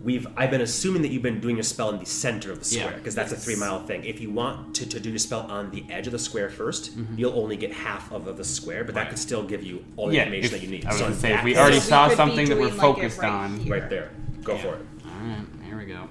We've 0.09 0.27
I've 0.39 0.51
been 0.51 0.63
assuming 0.63 1.03
that 1.03 1.09
you've 1.09 1.21
been 1.23 1.39
doing 1.39 1.57
your 1.57 1.65
spell 1.65 1.91
in 1.91 1.99
the 1.99 2.07
center 2.07 2.51
of 2.51 2.61
the 2.61 2.65
square 2.65 2.93
because 2.93 3.15
that's 3.15 3.31
a 3.31 3.37
three 3.37 3.57
mile 3.57 3.85
thing. 3.85 4.05
If 4.05 4.23
you 4.23 4.31
want 4.31 4.75
to, 4.77 4.87
to 4.89 4.99
do 4.99 5.11
your 5.11 5.19
spell 5.19 5.43
on 5.43 5.71
the 5.71 5.85
edge 5.91 6.07
of 6.07 6.13
the 6.13 6.19
square 6.19 6.49
1st 6.49 6.91
mm-hmm. 6.93 7.19
you'll 7.19 7.39
only 7.39 7.59
get 7.59 7.73
half 7.73 8.11
of 8.11 8.25
the 8.39 8.43
square, 8.43 8.85
but 8.85 8.95
that 8.95 9.11
could 9.11 9.19
still 9.19 9.43
give 9.43 9.63
you 9.63 9.85
all 9.99 10.07
the 10.09 10.15
Yeah, 10.15 10.23
information 10.23 10.47
if- 10.47 10.53
that 10.53 10.63
you 10.63 10.71
need. 10.71 10.87
I 10.87 10.89
was 10.89 10.99
So 10.99 11.05
gonna 11.05 11.17
say, 11.17 11.35
if 11.35 11.45
we 11.45 11.53
is 11.53 11.59
already 11.59 11.81
saw 11.81 12.09
could 12.09 12.17
something 12.17 12.49
that 12.49 12.57
we're 12.57 12.69
like, 12.69 12.81
focused 12.81 13.19
right 13.19 13.31
on. 13.31 13.61
here. 13.61 13.71
right 13.71 13.91
there. 13.91 14.11
Go 14.43 14.55
Yeah. 14.55 14.63
for 14.63 14.75
it. 14.77 14.87
All 15.05 15.29
right, 15.29 15.47
here 15.67 15.77
we 15.77 15.85
go. 15.85 16.09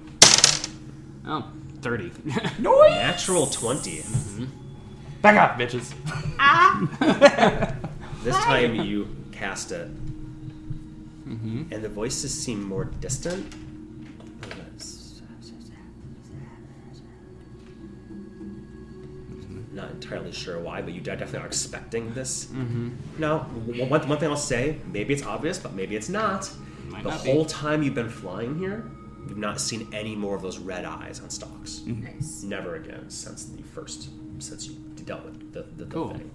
Oh, 1.26 1.52
30. 1.82 2.12
Natural 2.60 3.48
twenty. 3.48 3.98
Mm-hmm. 4.02 4.46
Back 5.24 5.38
up, 5.38 5.60
bitches. 5.60 5.92
Ah. 6.38 6.88
this 8.24 8.36
time 8.36 8.76
you 8.76 9.08
cast 9.32 9.72
it, 9.72 9.90
mm-hmm. 11.28 11.64
and 11.72 11.84
the 11.84 11.90
voices 11.90 12.32
seem 12.32 12.64
more 12.64 12.84
distant. 12.86 13.56
Not 19.78 19.92
entirely 19.92 20.32
sure 20.32 20.60
why, 20.60 20.82
but 20.82 20.94
you 20.94 21.02
definitely 21.02 21.40
are 21.40 21.46
expecting 21.46 22.14
this. 22.14 22.50
Now, 23.20 23.40
one, 23.40 23.90
one 24.10 24.18
thing 24.18 24.30
I'll 24.30 24.36
say, 24.36 24.80
maybe 24.92 25.14
it's 25.14 25.24
obvious, 25.24 25.60
but 25.60 25.74
maybe 25.74 25.96
it's 25.96 26.10
not. 26.10 26.50
Might 26.88 27.04
the 27.04 27.10
not 27.12 27.24
be. 27.24 27.32
whole 27.32 27.46
time 27.46 27.84
you've 27.84 27.94
been 27.94 28.10
flying 28.10 28.58
here, 28.58 28.90
you've 29.28 29.38
not 29.38 29.62
seen 29.62 29.88
any 29.94 30.16
more 30.16 30.36
of 30.36 30.42
those 30.42 30.58
red 30.58 30.84
eyes 30.84 31.20
on 31.22 31.30
stalks. 31.30 31.82
Nice. 31.86 32.44
Never 32.44 32.76
again 32.76 33.10
since 33.10 33.46
the 33.46 33.62
first, 33.62 34.10
since 34.40 34.68
you 34.68 34.76
dealt 35.06 35.24
with 35.26 35.54
the, 35.54 35.62
the, 35.78 35.86
the 35.86 35.94
Cool. 35.94 36.10
thing. 36.10 36.32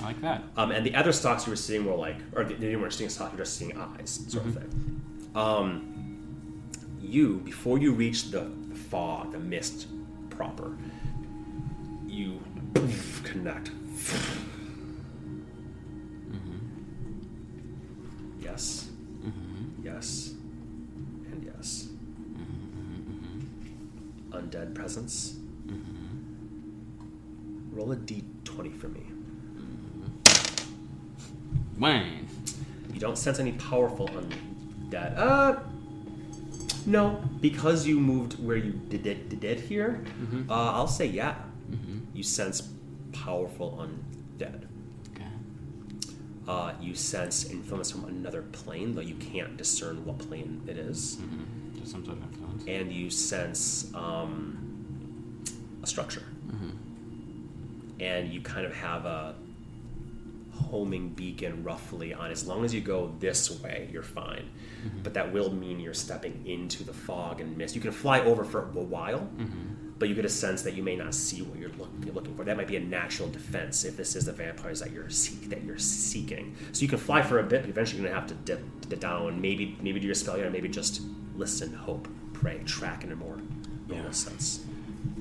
I 0.00 0.06
like 0.06 0.20
that. 0.22 0.42
Um, 0.56 0.70
and 0.72 0.84
the 0.86 0.94
other 0.94 1.12
stocks 1.12 1.46
you 1.46 1.50
were 1.50 1.56
seeing 1.56 1.84
were 1.84 1.94
like, 1.94 2.16
or 2.34 2.42
they 2.44 2.70
you 2.70 2.78
weren't 2.80 2.92
seeing 2.94 3.10
stock, 3.10 3.30
you're 3.32 3.44
just 3.44 3.56
seeing 3.58 3.76
eyes, 3.76 4.24
sort 4.28 4.46
of 4.46 4.54
thing. 4.54 5.00
Um, 5.34 5.88
you, 7.00 7.36
before 7.44 7.78
you 7.78 7.92
reach 7.92 8.30
the 8.30 8.50
fog, 8.90 9.32
the 9.32 9.38
mist 9.38 9.86
proper, 10.30 10.76
you 12.06 12.40
connect. 12.74 13.70
Mm-hmm. 16.30 16.58
Yes. 18.40 18.88
Mm-hmm. 19.24 19.84
Yes. 19.84 20.34
And 21.30 21.44
yes. 21.44 21.88
Mm-hmm. 22.32 23.40
Undead 24.32 24.74
presence. 24.74 25.36
Roll 27.72 27.92
a 27.92 27.96
d20 27.96 28.76
for 28.78 28.88
me. 28.88 29.02
Wayne. 31.78 32.28
You 32.92 33.00
don't 33.00 33.16
sense 33.16 33.38
any 33.38 33.52
powerful 33.52 34.08
undead. 34.08 35.16
Uh, 35.16 35.60
no, 36.84 37.22
because 37.40 37.86
you 37.86 37.98
moved 37.98 38.34
where 38.44 38.56
you 38.56 38.72
did 38.88 39.04
did, 39.04 39.40
did 39.40 39.60
here. 39.60 40.04
Uh, 40.50 40.72
I'll 40.72 40.86
say 40.86 41.06
yeah. 41.06 41.36
You 42.14 42.22
sense 42.22 42.68
powerful 43.12 43.78
undead. 43.80 44.66
Okay. 45.14 45.26
Uh, 46.48 46.72
you 46.80 46.94
sense 46.94 47.44
influence 47.50 47.90
from 47.90 48.04
another 48.04 48.42
plane, 48.42 48.94
though 48.94 49.00
you 49.00 49.14
can't 49.16 49.56
discern 49.56 50.04
what 50.04 50.18
plane 50.18 50.62
it 50.66 50.76
is. 50.76 51.16
Mm-hmm. 51.16 51.78
Just 51.78 51.92
some 51.92 52.04
sort 52.04 52.18
of 52.18 52.24
influence. 52.24 52.64
And 52.66 52.92
you 52.92 53.10
sense 53.10 53.92
um, 53.94 55.42
a 55.82 55.86
structure. 55.86 56.24
And 58.04 58.32
you 58.32 58.40
kind 58.40 58.66
of 58.66 58.74
have 58.74 59.04
a 59.06 59.34
homing 60.52 61.08
beacon 61.10 61.62
roughly 61.64 62.12
on 62.12 62.30
as 62.30 62.46
long 62.46 62.64
as 62.64 62.74
you 62.74 62.80
go 62.80 63.12
this 63.20 63.60
way 63.62 63.88
you're 63.92 64.02
fine 64.02 64.48
but 65.02 65.14
that 65.14 65.32
will 65.32 65.50
mean 65.52 65.80
you're 65.80 65.94
stepping 65.94 66.42
into 66.46 66.84
the 66.84 66.92
fog 66.92 67.40
and 67.40 67.56
mist 67.56 67.74
you 67.74 67.80
can 67.80 67.90
fly 67.90 68.20
over 68.20 68.44
for 68.44 68.68
a 68.68 68.82
while 68.82 69.28
but 70.02 70.08
you 70.08 70.16
get 70.16 70.24
a 70.24 70.28
sense 70.28 70.62
that 70.62 70.74
you 70.74 70.82
may 70.82 70.96
not 70.96 71.14
see 71.14 71.42
what 71.42 71.56
you're, 71.60 71.70
look, 71.78 71.88
you're 72.04 72.12
looking 72.12 72.34
for 72.34 72.42
that 72.42 72.56
might 72.56 72.66
be 72.66 72.74
a 72.74 72.80
natural 72.80 73.28
defense 73.28 73.84
if 73.84 73.96
this 73.96 74.16
is 74.16 74.24
the 74.24 74.32
vampires 74.32 74.80
that 74.80 74.90
you're 74.90 75.08
seek, 75.08 75.48
that 75.48 75.62
you're 75.62 75.78
seeking 75.78 76.56
so 76.72 76.82
you 76.82 76.88
can 76.88 76.98
fly 76.98 77.22
for 77.22 77.38
a 77.38 77.42
bit 77.44 77.60
but 77.62 77.70
eventually 77.70 78.02
you're 78.02 78.10
going 78.10 78.12
to 78.12 78.20
have 78.20 78.28
to 78.28 78.44
dip, 78.44 78.88
dip 78.88 78.98
down 78.98 79.40
maybe 79.40 79.78
maybe 79.80 80.00
do 80.00 80.06
your 80.06 80.14
spell 80.16 80.34
and 80.34 80.52
maybe 80.52 80.68
just 80.68 81.02
listen 81.36 81.72
hope 81.72 82.08
pray 82.32 82.58
track 82.64 83.04
in 83.04 83.12
a 83.12 83.14
more 83.14 83.36
normal 83.86 84.06
Yeah. 84.06 84.10
sense 84.10 84.64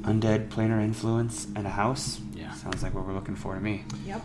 Undead 0.02 0.50
planar 0.50 0.82
influence 0.84 1.46
and 1.56 1.68
a 1.68 1.70
house. 1.70 2.20
Yeah. 2.34 2.52
Sounds 2.54 2.82
like 2.82 2.96
what 2.96 3.06
we're 3.06 3.14
looking 3.14 3.36
for 3.36 3.54
to 3.54 3.62
me. 3.62 3.84
Yep. 4.08 4.22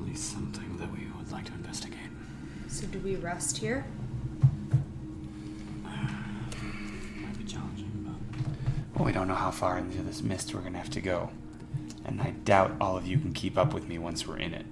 At 0.00 0.06
least 0.08 0.32
something 0.32 0.76
that 0.78 0.90
we 0.92 1.06
would 1.16 1.30
like 1.30 1.44
to 1.44 1.52
investigate. 1.52 1.98
So 2.66 2.86
do 2.88 2.98
we 2.98 3.14
rest 3.14 3.58
here? 3.58 3.84
Well, 9.00 9.06
we 9.06 9.14
don't 9.14 9.28
know 9.28 9.34
how 9.34 9.50
far 9.50 9.78
into 9.78 10.02
this 10.02 10.20
mist 10.20 10.52
we're 10.52 10.60
gonna 10.60 10.76
have 10.76 10.90
to 10.90 11.00
go, 11.00 11.30
and 12.04 12.20
I 12.20 12.32
doubt 12.44 12.72
all 12.82 12.98
of 12.98 13.06
you 13.06 13.16
can 13.16 13.32
keep 13.32 13.56
up 13.56 13.72
with 13.72 13.88
me 13.88 13.96
once 13.96 14.26
we're 14.28 14.36
in 14.36 14.52
it. 14.52 14.66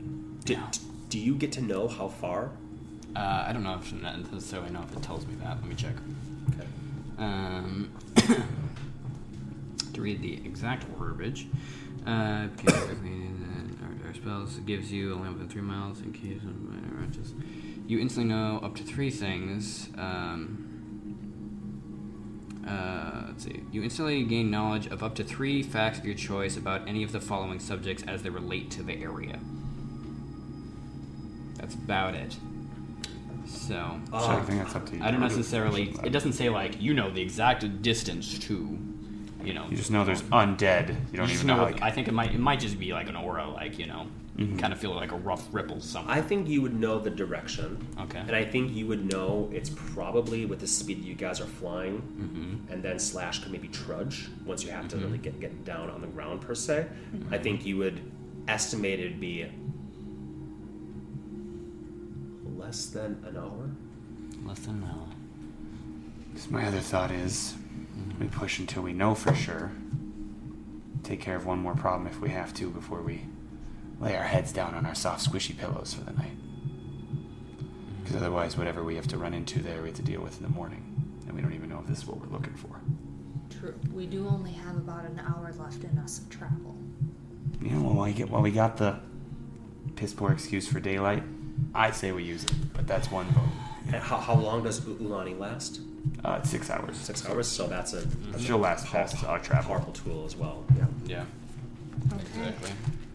do, 0.45 0.53
Yeah. 0.53 0.71
do 1.09 1.19
you 1.19 1.35
get 1.35 1.51
to 1.53 1.63
know 1.63 1.89
how 1.89 2.09
far 2.09 2.51
uh, 3.17 3.45
I 3.49 3.55
don't 3.55 3.63
know 3.63 3.73
if 3.77 3.91
not 3.91 4.31
necessarily 4.31 4.69
know 4.69 4.83
if 4.83 4.95
it 4.95 5.03
tells 5.03 5.27
me 5.27 5.35
that. 5.37 5.57
Let 5.63 5.65
me 5.65 5.75
check. 5.75 5.95
okay. 6.51 6.67
Um, 7.17 7.91
to 9.95 10.03
read 10.03 10.21
the 10.21 10.35
exact 10.45 10.85
verbiage, 10.99 11.47
uh, 12.07 12.11
uh, 12.11 12.49
our, 12.69 14.09
our 14.09 14.15
spells 14.15 14.57
gives 14.67 14.93
you 14.93 15.15
a 15.15 15.17
limit 15.17 15.41
of 15.41 15.51
three 15.51 15.63
miles 15.63 16.03
in 16.03 16.13
case 16.13 16.43
of 16.43 16.55
minor 16.69 17.01
wrenches. 17.01 17.33
You 17.87 17.99
instantly 17.99 18.31
know 18.31 18.61
up 18.63 18.77
to 18.77 18.83
three 18.83 19.11
things. 19.11 19.89
Um, 19.97 20.68
uh, 22.69 23.25
let's 23.29 23.45
see. 23.45 23.63
You 23.73 23.83
instantly 23.83 24.23
gain 24.25 24.51
knowledge 24.51 24.87
of 24.87 25.03
up 25.03 25.15
to 25.17 25.25
three 25.25 25.63
facts 25.63 25.99
of 25.99 26.05
your 26.05 26.15
choice 26.15 26.57
about 26.57 26.87
any 26.87 27.03
of 27.03 27.13
the 27.13 27.21
following 27.21 27.59
subjects 27.59 28.03
as 28.07 28.23
they 28.23 28.31
relate 28.31 28.71
to 28.73 28.83
the 28.83 28.95
area. 29.03 29.39
That's 31.57 31.75
about 31.75 32.15
it. 32.15 32.37
So, 33.47 33.99
So 34.11 34.17
I 34.17 34.41
think 34.43 34.63
that's 34.63 34.75
up 34.75 34.87
to 34.87 34.97
you. 34.97 35.03
I 35.03 35.11
don't 35.11 35.21
necessarily. 35.21 35.95
It 36.05 36.11
doesn't 36.11 36.35
say 36.35 36.51
like 36.51 36.81
you 36.81 36.93
know 36.93 37.11
the 37.11 37.23
exact 37.23 37.83
distance 37.83 38.39
to, 38.41 38.79
you 39.45 39.55
know. 39.55 39.67
You 39.71 39.77
just 39.77 39.91
know 39.91 40.05
there's 40.05 40.23
undead. 40.23 40.89
You 40.91 40.97
you 41.13 41.17
don't 41.19 41.27
just 41.29 41.35
even 41.45 41.47
know. 41.49 41.57
know. 41.59 41.63
like, 41.65 41.83
I 41.83 41.91
think 41.91 42.09
it 42.09 42.13
might. 42.15 42.35
It 42.35 42.41
might 42.41 42.61
just 42.61 42.79
be 42.79 42.93
like 42.93 43.09
an 43.09 43.17
aura, 43.17 43.49
like 43.49 43.79
you 43.79 43.87
know, 43.87 44.07
Mhm. 44.37 44.59
kind 44.59 44.73
of 44.73 44.79
feel 44.79 44.95
like 44.95 45.11
a 45.13 45.17
rough 45.17 45.49
ripple 45.53 45.81
somewhere. 45.81 46.15
I 46.17 46.21
think 46.23 46.49
you 46.49 46.63
would 46.63 46.75
know 46.79 46.99
the 47.01 47.11
direction. 47.11 47.85
Okay. 48.01 48.19
And 48.21 48.37
I 48.37 48.45
think 48.45 48.73
you 48.75 48.87
would 48.87 49.05
know 49.13 49.49
it's 49.53 49.71
probably 49.71 50.47
with 50.47 50.61
the 50.61 50.67
speed 50.67 51.03
that 51.03 51.07
you 51.07 51.15
guys 51.15 51.41
are 51.41 51.47
flying, 51.47 52.03
Mhm. 52.69 52.73
and 52.73 52.83
then 52.83 52.99
slash 52.99 53.41
could 53.41 53.51
maybe 53.53 53.69
trudge 53.69 54.29
once 54.47 54.63
you 54.65 54.71
have 54.71 54.87
to 54.89 54.97
Mhm. 54.97 55.03
really 55.03 55.19
get 55.19 55.41
get 55.41 55.65
down 55.65 55.91
on 55.91 56.01
the 56.01 56.07
ground 56.09 56.41
per 56.41 56.55
se. 56.55 56.87
I 57.31 57.39
think 57.39 57.65
you 57.67 57.77
would 57.79 58.01
estimate 58.47 59.01
it'd 59.01 59.21
be 59.21 59.47
less 62.57 62.87
than 62.87 63.17
an 63.27 63.37
hour. 63.37 63.71
Less 64.45 64.59
than 64.61 64.77
an 64.77 64.85
hour. 64.85 65.07
'cause 66.35 66.51
my 66.51 66.65
other 66.67 66.79
thought 66.81 67.11
is, 67.11 67.55
we 68.19 68.27
push 68.27 68.59
until 68.59 68.83
we 68.83 68.93
know 68.93 69.15
for 69.15 69.35
sure. 69.35 69.73
Take 71.03 71.21
care 71.21 71.37
of 71.37 71.47
one 71.47 71.59
more 71.59 71.75
problem 71.75 72.07
if 72.07 72.21
we 72.21 72.31
have 72.31 72.53
to 72.55 72.71
before 72.71 73.03
we 73.03 73.25
lay 74.01 74.17
our 74.17 74.25
heads 74.25 74.53
down 74.53 74.75
on 74.75 74.87
our 74.87 74.95
soft, 74.95 75.31
squishy 75.31 75.57
pillows 75.57 75.95
for 75.95 76.05
the 76.05 76.13
night. 76.13 76.37
Because 78.03 78.17
otherwise, 78.17 78.57
whatever 78.57 78.83
we 78.83 78.97
have 78.97 79.09
to 79.09 79.19
run 79.19 79.35
into 79.35 79.61
there, 79.61 79.83
we 79.83 79.89
have 79.89 79.97
to 79.97 80.03
deal 80.03 80.21
with 80.21 80.39
in 80.39 80.43
the 80.43 80.53
morning, 80.53 80.85
and 81.27 81.35
we 81.35 81.43
don't 81.43 81.53
even 81.53 81.69
know 81.69 81.81
if 81.81 81.87
this 81.87 81.99
is 81.99 82.07
what 82.07 82.21
we're 82.21 82.33
looking 82.33 82.55
for. 82.55 82.81
True. 83.59 83.75
We 83.93 84.07
do 84.07 84.27
only 84.29 84.53
have 84.53 84.77
about 84.77 85.05
an 85.05 85.21
hour 85.21 85.53
left 85.59 85.85
in 85.85 85.99
us 85.99 86.19
of 86.19 86.31
travel. 86.31 86.77
You 87.61 87.71
know, 87.71 87.83
while 87.91 88.05
we 88.07 88.13
get 88.13 88.31
while 88.31 88.43
we 88.43 88.51
got 88.51 88.77
the 88.77 89.01
piss 89.97 90.13
poor 90.13 90.31
excuse 90.31 90.69
for 90.69 90.81
daylight, 90.81 91.23
I 91.75 91.91
say 91.91 92.13
we 92.13 92.23
use 92.23 92.45
it. 92.45 92.53
But 92.73 92.87
that's 92.87 93.11
one 93.11 93.27
vote. 93.27 93.68
And 93.89 93.97
how, 93.97 94.19
how 94.19 94.35
long 94.35 94.63
does 94.65 94.87
U- 94.87 94.95
Ulani 94.97 95.39
last? 95.39 95.81
Uh, 96.25 96.43
six 96.43 96.71
hours. 96.71 96.97
Six 96.97 97.29
hours. 97.29 97.47
So 97.47 97.67
that's 97.67 97.93
a 97.95 98.01
that's 98.31 98.43
She'll 98.43 98.57
a 98.57 98.59
last 98.59 98.87
past 98.87 99.25
our 99.25 99.39
travel. 99.39 99.75
powerful 99.75 99.93
tool 99.93 100.25
as 100.27 100.37
well. 100.37 100.65
Yeah. 100.77 100.87
Yeah. 101.07 101.25
Okay. 102.13 102.21
Exactly. 102.49 102.71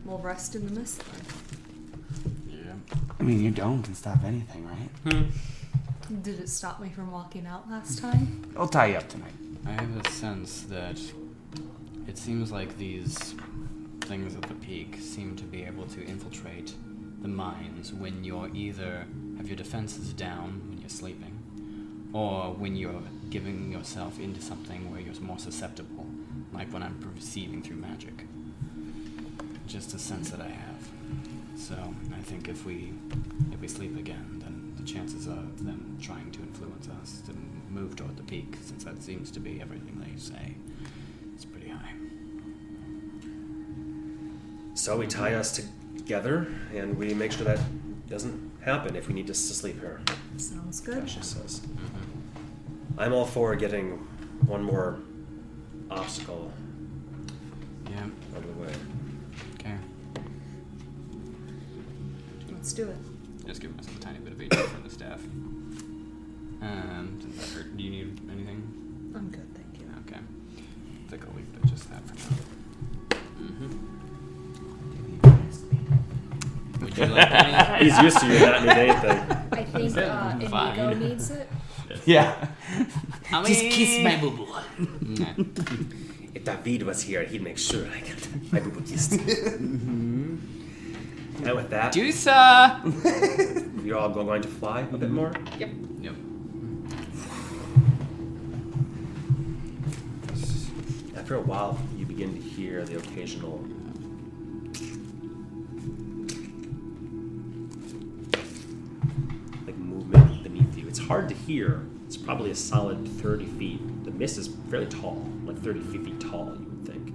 We'll 0.06 0.18
rest 0.20 0.56
in 0.56 0.66
the 0.68 0.80
mist 0.80 1.02
then. 1.12 2.60
Yeah. 2.66 2.96
I 3.20 3.24
mean, 3.24 3.42
your 3.42 3.52
dome 3.52 3.82
can 3.84 3.96
stop 3.96 4.24
anything, 4.24 4.68
right? 4.68 5.14
Hmm. 5.14 6.22
Did 6.22 6.40
it 6.40 6.50
stop 6.50 6.80
me 6.82 6.90
from 6.90 7.12
walking 7.12 7.46
out 7.48 7.70
last 7.70 8.00
time? 8.00 8.44
I'll 8.58 8.68
tie 8.68 8.88
you 8.88 8.96
up 8.98 9.08
tonight. 9.08 9.32
I 9.66 9.72
have 9.72 10.06
a 10.06 10.10
sense 10.12 10.64
that 10.64 11.00
it 12.08 12.18
seems 12.18 12.52
like 12.52 12.78
these 12.78 13.36
things 14.02 14.36
at 14.36 14.42
the 14.42 14.54
peak 14.56 14.98
seem 15.00 15.36
to 15.38 15.44
be 15.46 15.64
able 15.64 15.86
to 15.88 16.04
infiltrate 16.04 16.74
the 17.24 17.30
minds 17.30 17.92
when 17.92 18.24
you're 18.24 18.50
either 18.54 19.08
have 19.38 19.48
your 19.48 19.56
defenses 19.56 20.14
down 20.14 20.62
when 20.70 20.78
you're 20.80 20.90
sleeping, 20.90 21.40
or 22.14 22.54
when 22.54 22.76
you're 22.76 23.02
giving 23.32 23.72
yourself 23.72 24.20
into 24.20 24.42
something 24.42 24.92
where 24.92 25.02
you're 25.02 25.20
more 25.22 25.40
susceptible, 25.40 26.06
like 26.54 26.72
when 26.72 26.84
I'm 26.84 27.00
perceiving 27.16 27.64
through 27.64 27.78
magic. 27.78 28.26
Just 29.66 29.96
a 29.96 30.00
sense 30.00 30.30
that 30.30 30.42
I 30.42 30.50
have. 30.50 30.90
So 31.56 31.76
I 32.16 32.22
think 32.22 32.50
if 32.50 32.66
we 32.66 32.94
if 33.52 33.60
we 33.62 33.68
sleep 33.68 33.98
again, 33.98 34.42
then 34.44 34.76
the 34.78 34.84
chances 34.84 35.26
of 35.26 35.64
them 35.64 35.98
trying 36.02 36.30
to 36.32 36.42
influence 36.42 36.90
us 37.02 37.22
to 37.22 37.34
move 37.70 37.96
toward 37.96 38.18
the 38.18 38.24
peak, 38.24 38.58
since 38.62 38.84
that 38.84 39.02
seems 39.02 39.32
to 39.32 39.40
be 39.40 39.62
everything 39.62 40.00
they 40.00 40.20
say, 40.20 40.56
is 41.36 41.46
pretty 41.46 41.70
high. 41.70 41.94
So 44.76 44.98
we 44.98 45.08
tie 45.08 45.36
us 45.36 45.56
together, 46.04 46.48
and 46.76 46.98
we 46.98 47.14
make 47.14 47.32
sure 47.32 47.46
that 47.46 47.60
doesn't 48.10 48.52
happen 48.62 48.96
if 48.96 49.08
we 49.08 49.14
need 49.14 49.28
to 49.28 49.34
sleep 49.34 49.80
here. 49.80 50.02
Sounds 50.38 50.82
good. 50.82 51.00
Cassius 51.04 51.28
says. 51.28 51.62
I'm 52.98 53.14
all 53.14 53.26
for 53.26 53.56
getting 53.56 53.92
one 54.46 54.62
more 54.64 55.00
obstacle 55.90 56.52
Yeah. 57.90 58.04
out 58.36 58.44
of 58.44 58.48
the 58.56 58.62
way. 58.62 58.74
Okay. 59.56 59.76
Let's 62.52 62.74
do 62.74 62.88
it. 62.90 62.98
Just 63.46 63.62
give 63.62 63.76
myself 63.76 63.98
a 63.98 64.02
tiny 64.02 64.20
bit 64.20 64.34
of 64.34 64.40
HP 64.40 64.56
for 64.68 64.82
the 64.82 64.90
staff. 64.90 65.22
And 66.62 67.20
does 67.22 67.36
that 67.36 67.58
hurt? 67.58 67.78
Do 67.78 67.84
you 67.84 67.90
need 67.90 68.20
anything? 68.32 69.12
I'm 69.16 69.30
good, 69.30 69.53
Would 76.98 77.10
you 77.10 77.16
like 77.16 77.32
any? 77.32 77.86
He's 77.86 78.00
used 78.00 78.20
to 78.20 78.28
you 78.28 78.40
not 78.40 78.62
need 78.62 78.70
anything. 78.72 79.20
I 79.52 79.64
think 79.64 79.98
uh, 79.98 80.32
Inigo 80.36 80.50
Fine. 80.50 81.00
needs 81.04 81.32
it. 81.32 81.50
Yeah. 82.06 82.48
I 83.32 83.44
Just 83.46 83.62
kiss 83.62 84.04
my 84.04 84.18
boo 84.18 84.32
boo. 84.32 84.48
If 86.36 86.44
David 86.46 86.84
was 86.84 87.02
here, 87.04 87.24
he'd 87.24 87.42
make 87.44 87.58
sure 87.58 87.86
I 87.88 88.00
get 88.00 88.28
my 88.52 88.60
boo 88.60 88.72
boo 88.72 88.82
kissed. 88.82 89.14
and 89.14 90.42
with 91.56 91.70
that, 91.70 91.94
Juicer! 91.94 93.86
you're 93.86 93.98
all 93.98 94.10
going 94.10 94.42
to 94.42 94.48
fly 94.48 94.82
a 94.82 94.98
bit 94.98 95.10
more. 95.12 95.32
Yep. 95.60 95.70
Yep. 96.02 96.16
After 101.16 101.36
a 101.36 101.42
while, 101.42 101.80
you 101.96 102.06
begin 102.06 102.34
to 102.34 102.42
hear 102.42 102.84
the 102.84 102.98
occasional 102.98 103.64
hard 111.14 111.30
to 111.30 111.36
hear. 111.36 111.86
It's 112.08 112.18
probably 112.18 112.50
a 112.50 112.56
solid 112.56 113.08
30 113.08 113.46
feet. 113.46 114.04
The 114.04 114.10
mist 114.10 114.40
is 114.40 114.50
fairly 114.72 114.88
tall, 114.88 115.24
like 115.46 115.62
30 115.62 115.80
feet 115.82 116.20
tall, 116.20 116.58
you 116.60 116.66
would 116.66 116.88
think. 116.88 117.10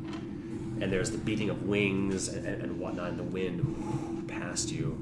And 0.80 0.92
there's 0.92 1.10
the 1.10 1.18
beating 1.18 1.50
of 1.50 1.64
wings 1.64 2.28
and, 2.28 2.46
and, 2.46 2.62
and 2.62 2.78
whatnot, 2.78 3.08
and 3.08 3.18
the 3.18 3.24
wind 3.24 4.28
past 4.28 4.70
you. 4.70 4.96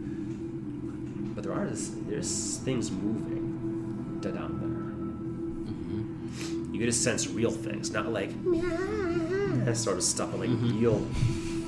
But 1.35 1.45
there 1.45 1.53
are 1.53 1.67
there's 1.67 2.57
things 2.65 2.91
moving 2.91 4.19
down 4.23 4.33
there. 4.63 5.75
Mm-hmm. 5.75 6.73
You 6.73 6.81
get 6.81 6.87
to 6.87 6.93
sense 6.93 7.29
real 7.29 7.51
things, 7.51 7.91
not 7.91 8.11
like 8.11 8.31
that 9.67 9.77
sort 9.87 9.99
of 9.99 10.05
stuff, 10.05 10.31
but 10.31 10.41
like 10.41 10.49
mm-hmm. 10.49 10.81
real 10.81 11.07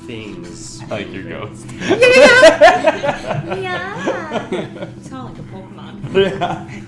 things. 0.06 0.80
I 0.84 0.86
like 0.86 1.12
your 1.12 1.24
ghost. 1.24 1.66
Yeah. 1.78 3.54
yeah. 3.54 4.48
It's 4.50 4.50
kind 4.50 5.04
Sound 5.04 5.28
like 5.28 5.38
a 5.38 5.42
Pokemon. 5.52 5.88
I 6.40 6.87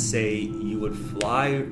say 0.00 0.34
you 0.36 0.78
would 0.80 0.96
fly 0.96 1.64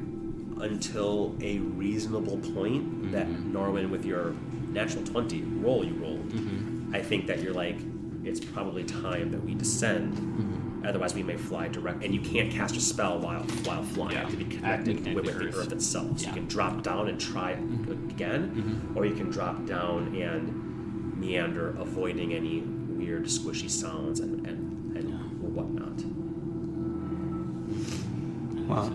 until 0.61 1.35
a 1.41 1.59
reasonable 1.59 2.39
point 2.55 3.13
that 3.13 3.27
Norwin, 3.29 3.91
with 3.91 4.05
your 4.05 4.35
natural 4.71 5.05
20 5.05 5.43
roll 5.63 5.85
you 5.85 5.95
rolled, 5.95 6.33
I 6.95 7.01
think 7.03 7.27
that 7.27 7.41
you're 7.41 7.55
like, 7.55 7.77
it's 8.25 8.41
probably 8.41 8.85
time 8.85 9.31
that 9.31 9.43
we 9.43 9.55
descend. 9.55 10.85
Otherwise, 10.87 11.15
we 11.15 11.23
may 11.23 11.37
fly 11.37 11.69
direct, 11.69 12.05
and 12.05 12.15
you 12.15 12.21
can't 12.21 12.51
cast 12.53 12.77
a 12.77 12.81
spell 12.81 13.19
while 13.19 13.43
while 13.65 13.83
flying. 13.83 14.13
You 14.13 14.19
have 14.19 14.31
to 14.31 14.37
be 14.37 14.45
connected 14.45 15.15
with, 15.15 15.25
the 15.27 15.33
Earth. 15.49 15.57
earth 15.57 15.73
itself. 15.73 16.19
So 16.19 16.23
Yeah. 16.25 16.29
you 16.31 16.35
can 16.41 16.49
drop 16.49 16.83
down 16.83 17.09
and 17.09 17.21
try 17.21 17.53
again, 17.53 18.93
or 18.95 19.05
you 19.05 19.15
can 19.15 19.29
drop 19.31 19.65
down 19.67 20.15
and 20.15 21.17
meander, 21.19 21.71
avoiding 21.79 22.33
any 22.33 22.61
weird 22.61 23.25
squishy 23.25 23.69
sounds 23.71 24.21
and, 24.21 24.47
and 24.47 24.58
Well, 28.69 28.91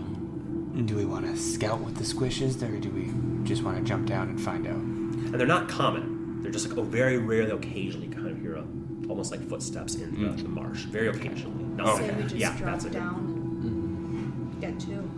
do 0.84 0.96
we 0.96 1.04
want 1.04 1.26
to 1.26 1.36
scout 1.36 1.80
what 1.80 1.96
the 1.96 2.04
squishes, 2.04 2.58
there 2.58 2.72
or 2.72 2.78
do 2.78 2.90
we 2.90 3.12
just 3.46 3.62
want 3.62 3.76
to 3.76 3.82
jump 3.82 4.06
down 4.06 4.28
and 4.28 4.40
find 4.40 4.66
out? 4.66 4.94
and 5.34 5.40
they're 5.40 5.48
not 5.48 5.68
common. 5.68 6.40
They're 6.42 6.52
just 6.52 6.68
like 6.68 6.78
oh, 6.78 6.82
very 6.82 7.18
rarely, 7.18 7.50
occasionally, 7.50 8.06
kind 8.06 8.28
of 8.28 8.40
hear 8.40 8.54
a, 8.54 8.64
almost 9.08 9.32
like 9.32 9.42
footsteps 9.48 9.96
in 9.96 10.12
the, 10.12 10.28
mm. 10.28 10.36
the 10.36 10.48
marsh. 10.48 10.84
Very 10.84 11.08
occasionally. 11.08 11.64
Not 11.64 11.88
oh, 11.88 11.98
Say 11.98 12.06
like- 12.08 12.16
we 12.16 12.22
just 12.22 12.36
yeah, 12.36 12.56
drop 12.56 12.70
that's 12.70 12.84
it. 12.84 12.92
down 12.92 13.14
and 13.64 14.60
get 14.60 14.78
two. 14.78 15.10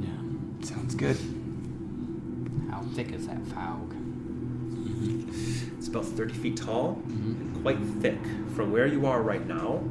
Yeah. 0.00 0.66
Sounds 0.66 0.96
good. 0.96 1.16
How 2.68 2.82
thick 2.94 3.12
is 3.12 3.28
that 3.28 3.46
fog? 3.46 3.92
Mm-hmm. 3.92 5.78
It's 5.78 5.86
about 5.86 6.04
thirty 6.04 6.34
feet 6.34 6.56
tall 6.56 6.96
mm-hmm. 6.96 7.40
and 7.40 7.62
quite 7.62 7.78
thick. 8.02 8.18
From 8.56 8.72
where 8.72 8.86
you 8.86 9.06
are 9.06 9.22
right 9.22 9.46
now, 9.46 9.84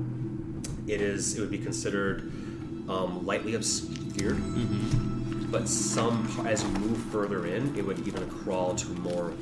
it 0.87 0.99
is. 0.99 1.37
It 1.37 1.39
would 1.39 1.51
be 1.51 1.57
considered 1.57 2.33
um, 2.89 3.25
lightly 3.25 3.55
obscured. 3.55 4.37
Mm-hmm. 4.37 5.51
But 5.51 5.67
some, 5.67 6.27
as 6.45 6.63
you 6.63 6.69
move 6.69 6.97
further 7.05 7.47
in, 7.47 7.75
it 7.75 7.85
would 7.85 8.07
even 8.07 8.29
crawl 8.29 8.75
to 8.75 8.89
more 8.89 9.33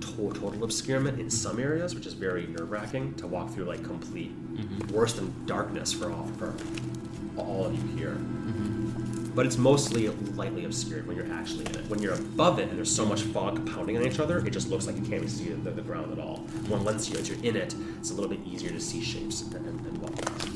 to- 0.00 0.32
total 0.32 0.64
obscurement 0.64 1.20
in 1.20 1.30
some 1.30 1.58
areas, 1.58 1.94
which 1.94 2.06
is 2.06 2.14
very 2.14 2.46
nerve 2.46 2.70
wracking 2.70 3.14
to 3.14 3.26
walk 3.26 3.50
through 3.50 3.64
like 3.64 3.82
complete, 3.84 4.32
mm-hmm. 4.54 4.94
worse 4.94 5.14
than 5.14 5.34
darkness 5.46 5.92
for 5.92 6.10
all 6.10 6.26
for 6.38 6.54
all 7.36 7.66
of 7.66 7.74
you 7.74 7.96
here. 7.96 8.14
Mm-hmm. 8.14 9.30
But 9.34 9.46
it's 9.46 9.56
mostly 9.56 10.08
lightly 10.08 10.64
obscured 10.64 11.06
when 11.06 11.16
you're 11.16 11.32
actually 11.32 11.64
in 11.66 11.76
it. 11.76 11.88
When 11.88 12.02
you're 12.02 12.14
above 12.14 12.58
it 12.58 12.68
and 12.68 12.76
there's 12.76 12.94
so 12.94 13.06
much 13.06 13.22
fog 13.22 13.64
pounding 13.72 13.96
on 13.96 14.04
each 14.04 14.18
other, 14.18 14.44
it 14.44 14.50
just 14.50 14.68
looks 14.68 14.86
like 14.86 14.96
you 14.96 15.02
can't 15.02 15.14
even 15.14 15.28
see 15.28 15.50
the, 15.50 15.70
the 15.70 15.82
ground 15.82 16.12
at 16.12 16.18
all. 16.18 16.38
When 16.68 16.82
once 16.82 17.08
you, 17.08 17.16
as 17.16 17.28
you're 17.28 17.42
in 17.44 17.56
it, 17.56 17.74
it's 17.98 18.10
a 18.10 18.14
little 18.14 18.28
bit 18.28 18.40
easier 18.44 18.70
to 18.70 18.80
see 18.80 19.00
shapes 19.00 19.42
and, 19.42 19.54
and, 19.54 19.86
and 19.86 19.98
whatnot. 19.98 20.49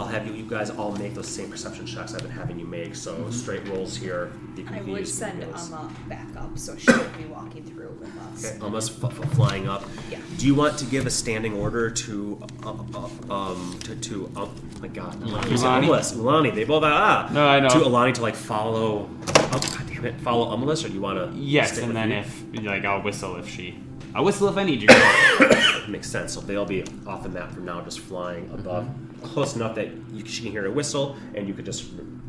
I'll 0.00 0.06
have 0.06 0.26
you, 0.26 0.32
you 0.32 0.44
guys 0.48 0.70
all 0.70 0.92
make 0.92 1.14
those 1.14 1.28
same 1.28 1.50
perception 1.50 1.84
checks 1.84 2.14
I've 2.14 2.22
been 2.22 2.30
having 2.30 2.58
you 2.58 2.64
make. 2.64 2.94
So 2.94 3.30
straight 3.30 3.68
rolls 3.68 3.94
here. 3.94 4.32
You 4.56 4.64
can 4.64 4.74
I 4.76 4.80
would 4.80 5.06
send 5.06 5.42
those. 5.42 5.70
Amma 5.70 5.92
back 6.08 6.26
up 6.38 6.58
so 6.58 6.74
she 6.74 6.90
would 6.90 7.18
be 7.18 7.26
walking 7.26 7.64
through 7.64 7.98
with 8.00 8.16
us. 8.18 8.46
Okay, 8.50 8.58
almost 8.60 9.04
f- 9.04 9.20
f- 9.20 9.32
flying 9.34 9.68
up. 9.68 9.84
Yeah. 10.10 10.18
Do 10.38 10.46
you 10.46 10.54
want 10.54 10.78
to 10.78 10.86
give 10.86 11.04
a 11.06 11.10
standing 11.10 11.52
order 11.52 11.90
to, 11.90 12.40
uh, 12.64 12.76
uh, 12.94 13.32
um, 13.34 13.78
to, 13.84 13.94
to, 13.94 14.32
oh 14.36 14.50
my 14.80 14.88
god, 14.88 15.22
Alani. 15.22 15.50
Ulani. 15.50 15.84
Umlis, 15.84 16.12
Ulani, 16.14 16.54
they 16.54 16.64
both, 16.64 16.82
ah. 16.82 17.28
No, 17.30 17.46
I 17.46 17.60
know. 17.60 17.68
To 17.68 17.84
Alani 17.84 18.14
to 18.14 18.22
like 18.22 18.34
follow, 18.36 19.06
oh 19.26 19.50
god 19.76 19.86
damn 19.86 20.06
it, 20.06 20.14
follow 20.22 20.56
Umlis, 20.56 20.82
or 20.82 20.88
do 20.88 20.94
you 20.94 21.02
want 21.02 21.18
to? 21.18 21.38
Yes, 21.38 21.72
stick 21.72 21.84
and 21.84 21.94
then 21.94 22.08
me? 22.08 22.16
if 22.16 22.64
like 22.64 22.86
I'll 22.86 23.02
whistle 23.02 23.36
if 23.36 23.46
she, 23.46 23.78
I'll 24.14 24.24
whistle 24.24 24.48
if 24.48 24.56
I 24.56 24.64
need 24.64 24.80
you. 24.80 24.88
Makes 25.88 26.08
sense. 26.08 26.32
So 26.32 26.40
they'll 26.40 26.64
be 26.64 26.84
off 27.06 27.22
the 27.22 27.28
map 27.28 27.52
for 27.52 27.60
now, 27.60 27.82
just 27.82 28.00
flying 28.00 28.50
above, 28.54 28.84
Mm-hmm. 28.84 29.09
Close 29.22 29.56
enough 29.56 29.74
that 29.76 29.88
you, 30.12 30.24
she 30.26 30.42
can 30.42 30.52
hear 30.52 30.66
a 30.66 30.70
whistle, 30.70 31.16
and 31.34 31.46
you 31.48 31.54
could 31.54 31.64
just 31.64 31.84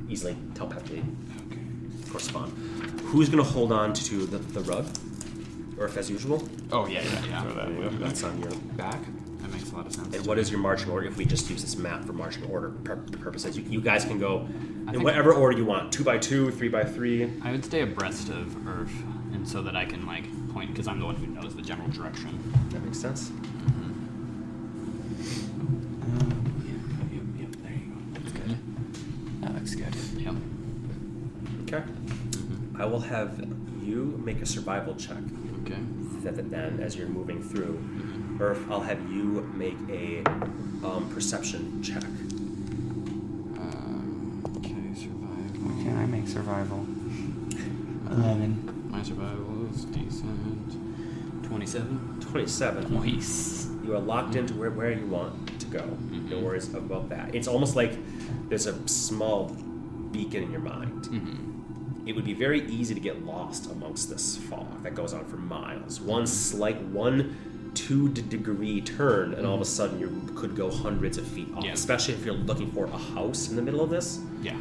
easily 0.09 0.35
telepathically 0.55 1.03
correspond. 2.09 2.51
Who's 3.05 3.30
gonna 3.30 3.43
hold 3.43 3.72
on 3.72 3.93
to 3.93 4.26
the, 4.26 4.38
the 4.38 4.61
rug? 4.61 4.85
Or 5.77 5.85
if 5.85 5.97
as 5.97 6.09
usual? 6.09 6.47
oh 6.72 6.85
yeah, 6.88 7.01
yeah, 7.01 7.26
Yeah. 7.26 7.41
Throw 7.43 7.53
that 7.53 7.69
Yeah, 7.72 7.80
way. 7.80 7.95
That's 7.97 8.23
on 8.23 8.39
your 8.39 8.51
back. 8.77 8.99
That 9.39 9.51
makes 9.51 9.72
a 9.72 9.76
lot 9.76 9.88
of 9.88 9.93
sense. 9.93 10.15
And 10.15 10.26
what 10.27 10.38
is 10.38 10.51
your 10.51 10.59
marching 10.59 10.91
order 10.91 11.07
if 11.07 11.18
we 11.18 11.26
just 11.26 11.49
use 11.49 11.61
this 11.61 11.76
map 11.76 12.05
for 12.05 12.13
marching 12.13 12.43
order 12.45 12.69
pur- 12.84 12.97
purposes? 13.19 13.57
You, 13.57 13.63
you 13.68 13.81
guys 13.81 14.05
can 14.05 14.19
go 14.19 14.47
in 14.93 15.01
whatever 15.01 15.34
order 15.34 15.57
you 15.57 15.65
want 15.65 15.91
two 15.91 16.03
by 16.03 16.18
two, 16.19 16.51
three 16.51 16.69
by 16.69 16.84
three. 16.84 17.31
I 17.41 17.51
would 17.51 17.65
stay 17.65 17.81
abreast 17.81 18.30
of 18.30 18.68
Earth, 18.68 18.93
and 19.34 19.47
so 19.47 19.63
that 19.63 19.76
I 19.76 19.85
can 19.85 20.05
like 20.05 20.26
point 20.53 20.72
because 20.72 20.88
I'm 20.88 20.99
the 20.99 21.05
one 21.05 21.15
who 21.15 21.26
knows 21.27 21.55
the 21.55 21.61
general 21.63 21.89
direction. 21.89 22.38
That 22.69 22.84
makes 22.84 22.99
sense. 22.99 23.30
Mm-hmm. 23.30 23.88
Yep, 27.39 27.55
there 27.63 27.72
you 27.72 27.80
go. 27.88 28.19
That's 28.19 28.31
good. 28.34 28.57
That 29.41 29.53
looks 29.55 29.76
good. 29.76 29.95
Yep. 30.18 30.35
Okay. 31.63 31.84
I 32.77 32.85
will 32.85 32.99
have 33.01 33.39
you 33.84 34.22
make 34.23 34.41
a 34.41 34.45
survival 34.45 34.95
check. 34.95 35.18
Okay. 35.63 35.80
That, 36.23 36.35
that 36.35 36.51
then, 36.51 36.80
as 36.80 36.95
you're 36.95 37.07
moving 37.07 37.41
through, 37.41 37.84
Earth, 38.39 38.63
I'll 38.69 38.81
have 38.81 38.99
you 39.11 39.49
make 39.55 39.77
a 39.89 40.23
um, 40.85 41.09
perception 41.13 41.81
check. 41.84 42.03
Um, 43.57 44.43
okay. 44.57 44.99
Survival. 44.99 45.61
What 45.61 45.84
can 45.84 45.97
I 45.97 46.05
make 46.05 46.27
survival? 46.27 46.80
Eleven. 48.11 48.89
My 48.91 49.03
survival 49.03 49.68
is 49.73 49.85
decent. 49.85 51.45
Twenty-seven. 51.45 52.19
Twenty-seven. 52.22 52.93
Nice. 52.93 53.69
You 53.84 53.95
are 53.95 53.99
locked 53.99 54.35
into 54.35 54.53
where, 54.53 54.72
where 54.72 54.91
you 54.91 55.07
want 55.07 55.59
to 55.59 55.65
go. 55.68 55.97
No 56.11 56.39
worries 56.39 56.73
about 56.73 57.09
that. 57.09 57.34
It's 57.34 57.47
almost 57.47 57.76
like 57.76 57.93
there's 58.49 58.68
a 58.68 58.88
small 58.88 59.45
beacon 60.12 60.44
in 60.44 60.52
your 60.52 60.62
mind. 60.62 61.06
Mm-hmm. 61.06 62.08
it 62.08 62.16
would 62.16 62.26
be 62.26 62.34
very 62.34 62.68
easy 62.68 62.94
to 62.94 62.99
get 62.99 63.26
lost 63.26 63.70
amongst 63.72 64.10
this 64.10 64.36
fog 64.36 64.84
that 64.84 64.95
goes 64.95 65.14
on 65.14 65.26
for 65.26 65.38
miles. 65.38 66.02
One 66.02 66.26
slight, 66.28 66.82
one 66.82 67.72
two 67.74 68.10
degree 68.10 68.82
turn, 68.82 69.34
and 69.34 69.45
all 69.45 69.56
of 69.56 69.62
a 69.62 69.64
mm-hmm. 69.64 69.72
sudden 69.72 69.99
you 69.99 70.34
could 70.36 70.56
go 70.56 70.70
hundreds 70.70 71.18
of 71.18 71.28
feet 71.28 71.48
off. 71.56 71.64
Yeah. 71.64 71.74
Especially 71.74 72.14
if 72.14 72.26
you're 72.26 72.34
looking 72.34 72.72
for 72.72 72.86
a 72.86 72.98
house 72.98 73.49
in 73.49 73.56
the 73.56 73.62
middle 73.62 73.82
of 73.82 73.90
this. 73.90 74.20
Yeah. 74.41 74.58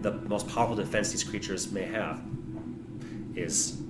The 0.00 0.12
most 0.12 0.48
powerful 0.48 0.74
defense 0.74 1.12
these 1.12 1.24
creatures 1.24 1.70
may 1.70 1.84
have 1.84 2.20
is 3.34 3.80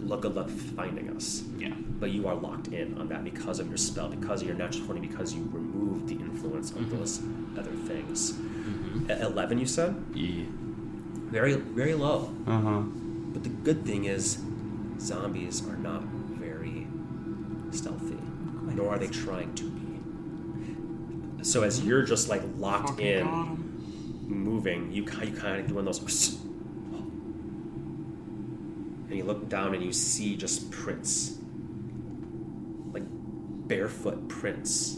look 0.00 0.22
good 0.22 0.34
luck 0.34 0.48
finding 0.48 1.10
us. 1.10 1.42
Yeah. 1.58 1.74
But 2.00 2.10
you 2.10 2.26
are 2.28 2.34
locked 2.34 2.68
in 2.68 2.98
on 2.98 3.08
that 3.08 3.22
because 3.24 3.60
of 3.60 3.68
your 3.68 3.76
spell, 3.78 4.08
because 4.08 4.42
of 4.42 4.48
your 4.48 4.56
natural 4.56 4.84
20, 4.86 5.00
because 5.00 5.32
you 5.34 5.48
removed 5.52 6.08
the 6.08 6.14
influence 6.16 6.70
of 6.72 6.90
those 6.90 7.20
other 7.58 7.70
things. 7.86 8.34
E- 9.08 9.20
Eleven, 9.22 9.58
you 9.58 9.66
said? 9.66 9.94
Yeah. 10.12 10.44
Very, 11.30 11.54
very 11.54 11.94
low. 11.94 12.32
Uh 12.46 12.60
huh. 12.60 12.80
But 13.32 13.42
the 13.42 13.48
good 13.48 13.84
thing 13.86 14.04
is, 14.04 14.38
zombies 15.00 15.66
are 15.68 15.76
not 15.76 16.02
very 16.02 16.86
stealthy, 17.70 18.18
nor 18.74 18.90
are 18.94 18.98
they 18.98 19.08
trying 19.08 19.54
to 19.54 19.64
be. 19.70 21.44
So 21.44 21.62
as 21.62 21.84
you're 21.84 22.02
just 22.02 22.28
like 22.28 22.42
locked 22.58 23.00
in, 23.00 23.24
moving, 24.26 24.92
you 24.92 25.02
you 25.02 25.32
kind 25.32 25.60
of 25.60 25.66
doing 25.68 25.84
those, 25.84 26.00
and 29.08 29.16
you 29.16 29.24
look 29.24 29.48
down 29.48 29.74
and 29.74 29.82
you 29.84 29.92
see 29.92 30.36
just 30.36 30.70
prints, 30.70 31.36
barefoot 33.66 34.28
prints 34.28 34.94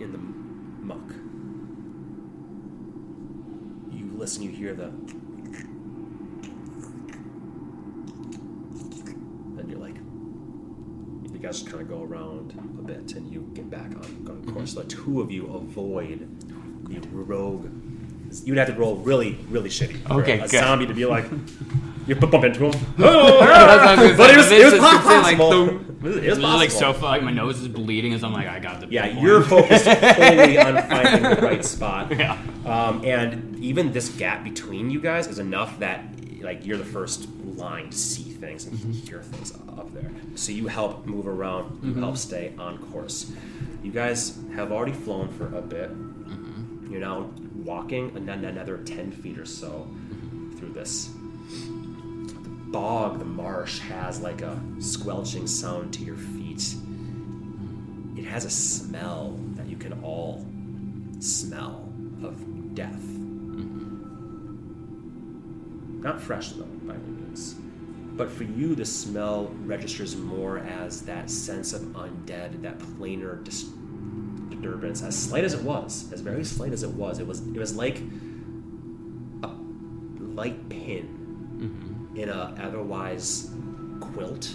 in 0.00 0.12
the 0.12 0.18
muck. 0.18 1.12
You 3.92 4.10
listen, 4.16 4.42
you 4.42 4.50
hear 4.50 4.74
the 4.74 4.90
then 9.56 9.68
you're 9.68 9.78
like, 9.78 9.96
you 11.32 11.38
guys 11.40 11.62
kind 11.62 11.80
of 11.80 11.88
go 11.88 12.02
around 12.02 12.52
a 12.78 12.82
bit 12.82 13.14
and 13.14 13.30
you 13.32 13.50
get 13.54 13.68
back 13.70 13.86
on, 13.96 14.26
on 14.28 14.44
course. 14.52 14.74
Mm-hmm. 14.74 14.88
The 14.88 14.94
two 14.94 15.20
of 15.20 15.30
you 15.30 15.46
avoid 15.54 16.28
the 16.88 17.00
rogue. 17.24 17.70
You'd 18.44 18.58
have 18.58 18.68
to 18.68 18.74
roll 18.74 18.96
really, 18.96 19.38
really 19.48 19.70
shitty 19.70 20.10
Okay, 20.10 20.38
a 20.38 20.40
good. 20.42 20.50
zombie 20.50 20.86
to 20.86 20.94
be 20.94 21.06
like, 21.06 21.24
you 22.08 22.14
bump 22.14 22.32
bump 22.32 22.44
into 22.44 22.64
him. 22.64 22.72
That's 22.96 23.98
what 23.98 24.08
was 24.08 24.16
but 24.16 24.30
it 24.30 24.36
was, 24.38 24.46
gonna 24.46 24.60
it 24.60 24.64
was 24.64 24.72
say. 24.72 24.72
This 24.72 24.72
is 24.72 24.80
like 24.80 25.02
possible. 25.36 25.50
boom. 25.50 25.98
it 26.06 26.30
was 26.30 26.38
possible. 26.38 26.48
like 26.48 26.70
so 26.70 26.92
far, 26.94 27.10
like 27.10 27.22
my 27.22 27.30
nose 27.30 27.60
is 27.60 27.68
bleeding 27.68 28.14
as 28.14 28.24
I'm 28.24 28.32
like, 28.32 28.48
I 28.48 28.58
got 28.58 28.80
the. 28.80 28.86
Yeah, 28.88 29.08
point. 29.08 29.20
you're 29.20 29.42
focused 29.42 29.84
totally 29.84 30.58
on 30.58 30.88
finding 30.88 31.22
the 31.22 31.42
right 31.42 31.64
spot. 31.64 32.12
Yeah. 32.18 32.38
Um, 32.64 33.04
and 33.04 33.58
even 33.60 33.92
this 33.92 34.08
gap 34.08 34.42
between 34.42 34.90
you 34.90 35.00
guys 35.00 35.26
is 35.26 35.38
enough 35.38 35.78
that 35.78 36.02
like 36.40 36.64
you're 36.64 36.78
the 36.78 36.84
first 36.84 37.28
line 37.44 37.90
to 37.90 37.96
see 37.96 38.22
things 38.22 38.66
and 38.66 38.76
mm-hmm. 38.76 38.92
hear 38.92 39.22
things 39.22 39.52
up 39.76 39.92
there. 39.92 40.10
So 40.34 40.52
you 40.52 40.66
help 40.66 41.06
move 41.06 41.26
around, 41.26 41.80
you 41.82 41.90
mm-hmm. 41.90 42.02
help 42.02 42.16
stay 42.16 42.54
on 42.58 42.78
course. 42.90 43.30
You 43.82 43.92
guys 43.92 44.38
have 44.54 44.72
already 44.72 44.92
flown 44.92 45.28
for 45.28 45.46
a 45.56 45.60
bit. 45.60 45.90
Mm-hmm. 45.90 46.90
You're 46.90 47.00
now 47.00 47.30
walking 47.54 48.16
another 48.16 48.78
10 48.78 49.12
feet 49.12 49.38
or 49.38 49.44
so 49.44 49.86
through 50.56 50.72
this. 50.72 51.10
Bog, 52.70 53.18
the 53.18 53.24
marsh, 53.24 53.78
has 53.80 54.20
like 54.20 54.42
a 54.42 54.60
squelching 54.78 55.46
sound 55.46 55.94
to 55.94 56.02
your 56.02 56.16
feet. 56.16 56.74
It 58.16 58.24
has 58.24 58.44
a 58.44 58.50
smell 58.50 59.38
that 59.54 59.66
you 59.68 59.76
can 59.76 60.02
all 60.02 60.44
smell 61.18 61.90
of 62.22 62.74
death. 62.74 62.92
Mm-hmm. 62.92 63.88
Not 66.02 66.20
fresh, 66.20 66.50
though, 66.50 66.64
by 66.64 66.94
any 66.94 67.04
means. 67.04 67.54
But 68.16 68.30
for 68.30 68.44
you, 68.44 68.74
the 68.74 68.84
smell 68.84 69.50
registers 69.64 70.14
more 70.16 70.58
as 70.58 71.02
that 71.02 71.30
sense 71.30 71.72
of 71.72 71.82
undead, 71.82 72.60
that 72.62 72.78
planar 72.78 73.42
dis- 73.44 73.70
disturbance, 74.50 75.02
as 75.02 75.16
slight 75.16 75.44
as 75.44 75.54
it 75.54 75.62
was, 75.62 76.12
as 76.12 76.20
very 76.20 76.44
slight 76.44 76.72
as 76.72 76.82
it 76.82 76.90
was. 76.90 77.18
It 77.18 77.26
was 77.26 77.40
it 77.46 77.56
was 77.58 77.74
like 77.74 78.02
a 79.42 79.50
light 80.18 80.68
pin 80.68 81.17
in 82.18 82.28
a 82.28 82.54
otherwise 82.60 83.50
quilt 84.00 84.54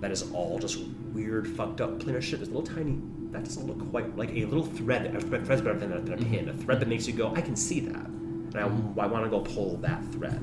that 0.00 0.10
is 0.10 0.30
all 0.32 0.58
just 0.58 0.78
weird, 1.14 1.48
fucked 1.48 1.80
up 1.80 1.98
planar 1.98 2.20
shit. 2.20 2.38
There's 2.40 2.48
a 2.50 2.52
little 2.52 2.74
tiny. 2.74 2.98
That 3.30 3.44
doesn't 3.44 3.66
look 3.66 3.90
quite 3.90 4.14
like 4.18 4.30
a 4.30 4.44
little 4.44 4.64
thread. 4.66 5.14
A 5.16 5.20
thread- 5.20 5.46
thread's 5.46 5.62
better 5.62 5.78
than 5.78 5.92
a, 5.92 6.00
than 6.00 6.12
a 6.14 6.16
pin. 6.18 6.48
A 6.50 6.52
thread 6.52 6.78
that 6.80 6.88
makes 6.88 7.06
you 7.06 7.14
go, 7.14 7.32
I 7.34 7.40
can 7.40 7.56
see 7.56 7.80
that. 7.80 8.04
And 8.06 8.56
I, 8.58 8.62
I 9.02 9.06
want 9.06 9.24
to 9.24 9.30
go 9.30 9.40
pull 9.40 9.78
that 9.78 10.04
thread. 10.12 10.38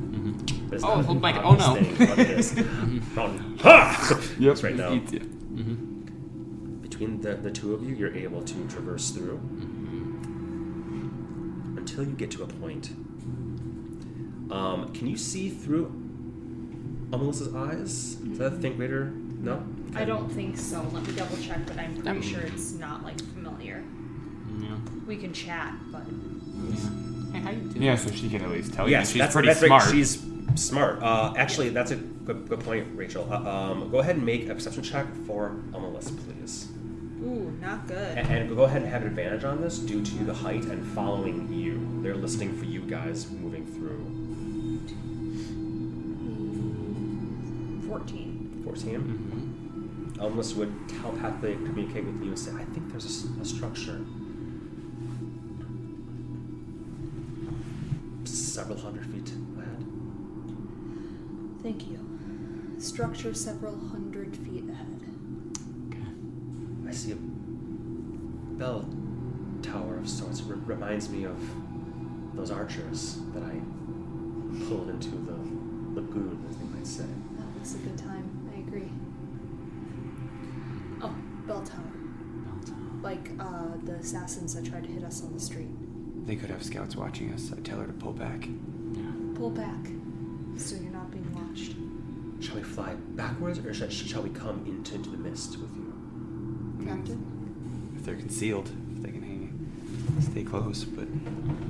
But 0.67 0.75
it's 0.75 0.83
Oh, 0.83 0.95
not 1.01 1.09
oh 1.09 1.13
my 1.13 1.41
Oh, 1.43 1.53
no. 1.53 1.75
thing, 1.75 1.95
it 2.19 2.29
is. 2.31 2.55
Mountain. 3.15 3.57
Ha! 3.61 4.19
Yep. 4.39 4.51
It's 4.51 4.63
right 4.63 4.75
now. 4.75 4.95
Between 6.81 7.21
the, 7.21 7.35
the 7.35 7.51
two 7.51 7.73
of 7.75 7.83
you, 7.87 7.95
you're 7.95 8.13
able 8.15 8.41
to 8.41 8.67
traverse 8.67 9.11
through 9.11 9.37
until 11.77 12.03
you 12.03 12.13
get 12.13 12.31
to 12.31 12.43
a 12.43 12.47
point. 12.47 12.89
Um, 14.51 14.91
can 14.93 15.07
you 15.07 15.17
see 15.17 15.49
through 15.49 15.91
Melissa's 17.09 17.53
eyes? 17.55 18.17
Is 18.21 18.37
that 18.37 18.53
a 18.53 18.57
think 18.57 18.77
greater? 18.77 19.05
No? 19.05 19.63
I 19.95 20.05
don't 20.05 20.29
think 20.29 20.57
so. 20.57 20.81
Let 20.93 21.05
me 21.07 21.13
double 21.13 21.37
check, 21.37 21.65
but 21.65 21.77
I'm 21.77 21.93
pretty 21.95 22.09
Um, 22.09 22.21
sure 22.21 22.41
it's 22.41 22.73
not 22.73 23.03
like 23.03 23.19
familiar. 23.33 23.83
Yeah. 24.59 24.75
We 25.07 25.17
can 25.17 25.33
chat, 25.33 25.73
but 25.91 26.03
Hey, 27.33 27.39
how 27.39 27.49
you 27.51 27.59
doing? 27.61 27.81
Yeah, 27.81 27.95
so 27.95 28.11
she 28.11 28.29
can 28.29 28.41
at 28.41 28.49
least 28.51 28.73
tell 28.73 28.87
you. 28.87 28.91
yes, 28.91 29.11
She's 29.11 29.19
that's, 29.21 29.33
pretty 29.33 29.47
that's 29.47 29.61
smart. 29.61 29.85
Right. 29.85 29.91
She's 29.95 30.21
smart. 30.55 31.01
Uh, 31.01 31.33
actually, 31.37 31.69
that's 31.69 31.91
a 31.91 31.95
good, 31.95 32.47
good 32.49 32.59
point, 32.59 32.87
Rachel. 32.93 33.25
Uh, 33.31 33.37
um, 33.49 33.89
go 33.89 33.99
ahead 33.99 34.17
and 34.17 34.25
make 34.25 34.49
a 34.49 34.53
perception 34.53 34.83
check 34.83 35.07
for 35.25 35.49
Melissa, 35.71 36.13
please. 36.13 36.67
ooh, 37.23 37.51
not 37.61 37.87
good. 37.87 38.17
And, 38.17 38.27
and 38.27 38.55
go 38.55 38.63
ahead 38.63 38.81
and 38.81 38.91
have 38.91 39.01
an 39.03 39.07
advantage 39.07 39.43
on 39.45 39.61
this 39.61 39.79
due 39.79 40.03
to 40.03 40.15
the 40.25 40.33
height 40.33 40.65
and 40.65 40.85
following 40.93 41.51
you. 41.53 42.01
They're 42.03 42.15
listening 42.15 42.57
for 42.57 42.65
you 42.65 42.81
guys 42.81 43.29
moving 43.31 43.65
through. 43.65 44.20
Fourteen. 47.91 48.61
14. 48.63 48.95
Mm-hmm. 48.95 50.21
Elmus 50.21 50.55
would 50.55 50.71
telepathically 50.87 51.55
communicate 51.55 52.05
with 52.05 52.21
you 52.21 52.29
and 52.29 52.39
say, 52.39 52.51
I 52.53 52.63
think 52.63 52.89
there's 52.89 53.03
a 53.03 53.43
structure 53.45 53.99
several 58.23 58.79
hundred 58.79 59.05
feet 59.07 59.33
ahead. 59.57 59.85
Thank 61.61 61.89
you. 61.89 61.99
Structure 62.77 63.33
several 63.33 63.77
hundred 63.89 64.37
feet 64.37 64.69
ahead. 64.69 65.01
I 66.87 66.91
see 66.93 67.11
a 67.11 67.17
bell 68.57 68.87
tower 69.61 69.97
of 69.97 70.07
sorts. 70.07 70.39
It 70.39 70.45
reminds 70.47 71.09
me 71.09 71.25
of 71.25 71.37
those 72.35 72.51
archers 72.51 73.19
that 73.33 73.43
I 73.43 73.59
pulled 74.69 74.89
into 74.89 75.09
the 75.09 75.35
lagoon, 75.99 76.45
as 76.49 76.55
they 76.55 76.65
might 76.73 76.87
say. 76.87 77.30
That 77.61 77.67
was 77.67 77.75
a 77.75 77.89
good 77.89 77.97
time. 77.99 78.49
I 78.55 78.59
agree. 78.61 78.89
Oh, 80.99 81.13
bell 81.45 81.61
tower. 81.61 81.83
Bell 81.83 82.59
tower. 82.65 82.77
Like 83.03 83.29
uh, 83.39 83.77
the 83.83 83.99
assassins 83.99 84.55
that 84.55 84.65
tried 84.65 84.85
to 84.85 84.89
hit 84.89 85.03
us 85.03 85.23
on 85.23 85.31
the 85.31 85.39
street. 85.39 85.69
They 86.25 86.35
could 86.35 86.49
have 86.49 86.63
scouts 86.63 86.95
watching 86.95 87.31
us. 87.31 87.51
I'd 87.53 87.63
tell 87.63 87.77
her 87.77 87.85
to 87.85 87.93
pull 87.93 88.13
back. 88.13 88.47
Pull 89.35 89.51
back, 89.51 89.85
so 90.57 90.75
you're 90.75 90.91
not 90.91 91.11
being 91.11 91.31
watched. 91.35 91.75
Shall 92.43 92.55
we 92.55 92.63
fly 92.63 92.95
backwards, 93.09 93.59
or 93.59 93.75
shall, 93.75 93.89
shall 93.89 94.23
we 94.23 94.31
come 94.31 94.65
into, 94.65 94.95
into 94.95 95.11
the 95.11 95.17
mist 95.17 95.59
with 95.59 95.75
you? 95.75 96.83
Captain, 96.87 97.93
If 97.95 98.05
they're 98.05 98.15
concealed, 98.15 98.71
if 98.97 99.03
they 99.03 99.11
can 99.11 99.21
hang, 99.21 100.19
stay 100.19 100.43
close. 100.43 100.83
But 100.83 101.07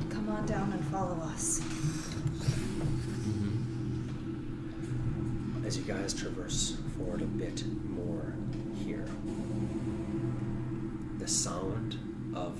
come 0.10 0.30
on 0.30 0.46
down 0.46 0.72
and 0.72 0.86
follow 0.86 1.18
us. 1.34 1.60
As 5.72 5.78
you 5.78 5.84
guys 5.86 6.14
traverse 6.14 6.76
forward 6.98 7.22
a 7.22 7.26
bit 7.26 7.64
more 7.66 8.36
here, 8.84 9.06
the 11.18 11.26
sound 11.30 11.98
of 12.36 12.60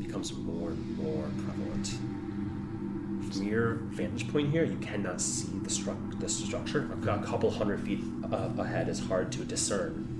becomes 0.00 0.32
more 0.34 0.70
and 0.70 0.98
more 0.98 1.30
prevalent. 1.44 1.86
From 3.32 3.42
your 3.44 3.74
vantage 3.74 4.32
point 4.32 4.50
here, 4.50 4.64
you 4.64 4.78
cannot 4.78 5.20
see 5.20 5.46
the, 5.62 5.70
stru- 5.70 6.18
the 6.18 6.28
structure. 6.28 6.90
A 6.92 7.18
couple 7.18 7.52
hundred 7.52 7.82
feet 7.82 8.00
uh, 8.32 8.50
ahead 8.58 8.88
is 8.88 8.98
hard 8.98 9.30
to 9.30 9.44
discern 9.44 10.17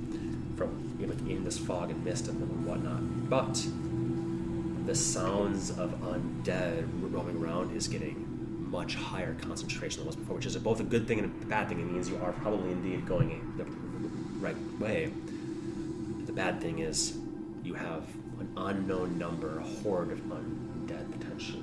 from 1.19 1.29
within 1.29 1.45
this 1.45 1.59
fog 1.59 1.91
and 1.91 2.05
mist 2.05 2.29
and 2.29 2.67
whatnot. 2.67 3.29
But 3.29 3.67
the 4.87 4.95
sounds 4.95 5.71
of 5.71 5.91
undead 6.01 6.89
roaming 7.13 7.37
around 7.43 7.77
is 7.77 7.89
getting 7.89 8.25
much 8.71 8.95
higher 8.95 9.35
concentration 9.35 10.01
than 10.01 10.07
it 10.07 10.09
was 10.09 10.17
before, 10.17 10.37
which 10.37 10.47
is 10.47 10.57
both 10.57 10.81
a 10.81 10.85
good 10.85 11.07
thing 11.07 11.19
and 11.19 11.43
a 11.43 11.47
bad 11.47 11.69
thing. 11.69 11.81
It 11.81 11.91
means 11.91 12.09
you 12.09 12.19
are 12.23 12.33
probably 12.33 12.73
indeed 12.73 13.07
going 13.07 13.55
the 13.57 13.65
right 14.45 14.57
way. 14.79 15.13
The 16.27 16.33
bad 16.33 16.61
thing 16.61 16.81
is 16.81 17.17
you 17.65 17.75
have 17.75 18.05
an 18.41 18.53
unknown 18.57 19.19
number, 19.19 19.59
a 19.59 19.63
horde 19.63 20.13
of 20.13 20.19
undead 20.21 21.11
potentially 21.19 21.63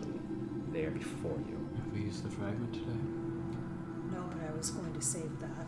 there 0.71 0.91
before 0.91 1.37
you. 1.47 1.69
Have 1.77 1.93
we 1.93 2.01
used 2.01 2.23
the 2.23 2.29
fragment 2.29 2.73
today? 2.73 2.99
No, 4.11 4.23
but 4.29 4.49
I 4.49 4.55
was 4.57 4.71
going 4.71 4.93
to 4.93 5.01
save 5.01 5.39
that. 5.39 5.67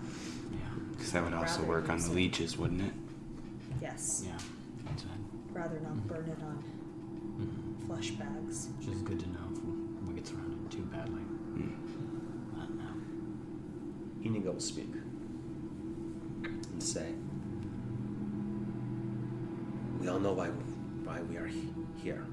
Yeah. 0.52 0.60
Because 0.92 1.12
that 1.12 1.24
would 1.24 1.34
also 1.34 1.64
work 1.64 1.90
on 1.90 2.00
the 2.00 2.10
leeches, 2.10 2.58
wouldn't 2.58 2.82
it? 2.82 2.94
Yes. 3.98 4.24
Yeah. 4.28 4.38
That's 4.86 5.04
it. 5.04 5.10
Rather 5.54 5.80
not 5.80 6.08
burn 6.08 6.30
it 6.30 6.44
on 6.44 6.64
Mm-hmm. 7.40 7.88
flesh 7.88 8.12
bags. 8.12 8.68
Which 8.78 8.90
is 8.96 9.02
good 9.02 9.20
to 9.22 9.28
know 9.30 9.48
if 10.02 10.08
we 10.08 10.14
get 10.14 10.28
surrounded 10.28 10.70
too 10.72 10.84
badly. 10.84 11.22
Hmm. 11.22 12.60
But 12.60 12.70
no. 12.76 12.92
Inigo 14.24 14.52
will 14.54 14.60
speak 14.60 14.92
and 16.44 16.82
say, 16.84 17.08
We 20.00 20.08
all 20.10 20.20
know 20.20 20.34
why, 20.34 20.48
why 21.04 21.22
we 21.24 21.38
are 21.38 21.48
he- 21.48 21.74
here. 21.98 22.24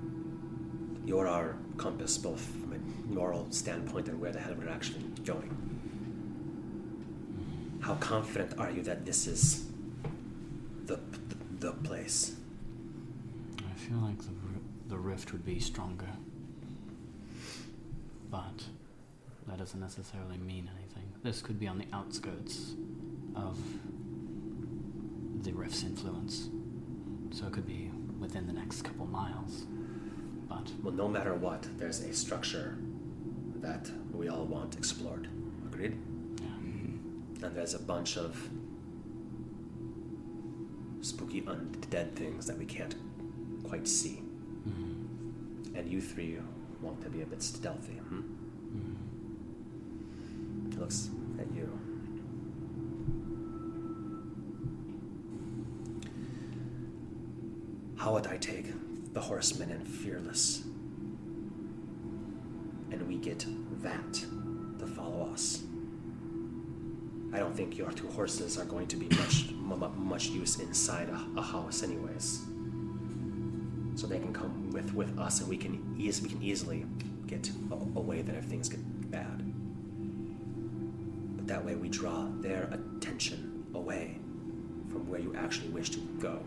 You're 1.06 1.28
our 1.28 1.56
compass, 1.78 2.18
both 2.18 2.40
from 2.42 2.74
a 2.74 3.12
moral 3.14 3.46
standpoint 3.50 4.08
and 4.08 4.20
where 4.20 4.32
the 4.32 4.38
hell 4.40 4.54
we're 4.58 4.68
actually 4.68 5.00
going. 5.24 5.50
How 7.80 7.94
confident 7.96 8.58
are 8.58 8.70
you 8.70 8.82
that 8.82 9.04
this 9.06 9.26
is 9.26 9.66
the, 9.66 9.73
the, 11.64 11.70
the 11.70 11.88
place? 11.88 12.36
I 13.58 13.74
feel 13.78 13.98
like 13.98 14.18
the, 14.18 14.32
the 14.88 14.98
rift 14.98 15.32
would 15.32 15.44
be 15.44 15.58
stronger. 15.60 16.08
But 18.30 18.64
that 19.46 19.58
doesn't 19.58 19.80
necessarily 19.80 20.38
mean 20.38 20.70
anything. 20.78 21.12
This 21.22 21.40
could 21.40 21.58
be 21.58 21.66
on 21.66 21.78
the 21.78 21.86
outskirts 21.92 22.74
of 23.36 23.58
the 25.42 25.52
rift's 25.52 25.82
influence. 25.82 26.48
So 27.30 27.46
it 27.46 27.52
could 27.52 27.66
be 27.66 27.90
within 28.20 28.46
the 28.46 28.52
next 28.52 28.82
couple 28.82 29.06
miles. 29.06 29.64
But 30.48 30.70
Well, 30.82 30.92
no 30.94 31.08
matter 31.08 31.34
what, 31.34 31.66
there's 31.78 32.00
a 32.00 32.12
structure 32.12 32.76
that 33.60 33.90
we 34.12 34.28
all 34.28 34.44
want 34.44 34.76
explored. 34.76 35.28
Agreed? 35.66 35.96
yeah, 36.40 36.46
mm-hmm. 36.46 37.44
And 37.44 37.56
there's 37.56 37.74
a 37.74 37.78
bunch 37.78 38.16
of 38.16 38.36
spooky 41.04 41.42
undead 41.42 42.14
things 42.14 42.46
that 42.46 42.56
we 42.58 42.64
can't 42.64 42.94
quite 43.62 43.86
see. 43.86 44.22
Mhm. 44.66 45.76
And 45.76 45.88
you 45.90 46.00
three 46.00 46.38
want 46.80 47.02
to 47.02 47.10
be 47.10 47.20
a 47.22 47.26
bit 47.26 47.42
stealthy. 47.42 47.94
Hmm? 47.94 48.22
Mhm. 48.76 50.72
He 50.72 50.78
looks 50.78 51.10
at 51.38 51.46
you. 51.54 51.68
How 57.96 58.12
would 58.14 58.26
I 58.26 58.36
take 58.38 58.72
the 59.12 59.20
horsemen 59.20 59.70
and 59.70 59.86
fearless? 59.86 60.64
And 62.90 63.02
we 63.08 63.16
get 63.18 63.46
that 63.82 64.14
to 64.78 64.86
follow 64.86 65.28
us. 65.32 65.62
I 67.34 67.38
don't 67.38 67.54
think 67.54 67.76
your 67.76 67.90
two 67.90 68.06
horses 68.08 68.56
are 68.58 68.64
going 68.64 68.86
to 68.86 68.96
be 68.96 69.08
much 69.16 69.50
mu- 69.50 69.76
mu- 69.76 69.88
much 69.88 70.28
use 70.28 70.60
inside 70.60 71.08
a, 71.08 71.20
a 71.36 71.42
house, 71.42 71.82
anyways. 71.82 72.42
So 73.96 74.06
they 74.06 74.20
can 74.20 74.32
come 74.32 74.70
with, 74.70 74.94
with 74.94 75.18
us, 75.18 75.40
and 75.40 75.48
we 75.48 75.56
can 75.56 75.96
we 75.96 76.10
can 76.10 76.40
easily 76.40 76.86
get 77.26 77.50
away 77.96 78.22
then 78.22 78.36
if 78.36 78.44
things 78.44 78.68
get 78.68 78.80
bad. 79.10 79.42
But 81.36 81.48
that 81.48 81.64
way 81.64 81.74
we 81.74 81.88
draw 81.88 82.28
their 82.40 82.70
attention 82.72 83.64
away 83.74 84.18
from 84.88 85.08
where 85.08 85.18
you 85.18 85.34
actually 85.36 85.70
wish 85.70 85.90
to 85.90 85.98
go, 86.20 86.38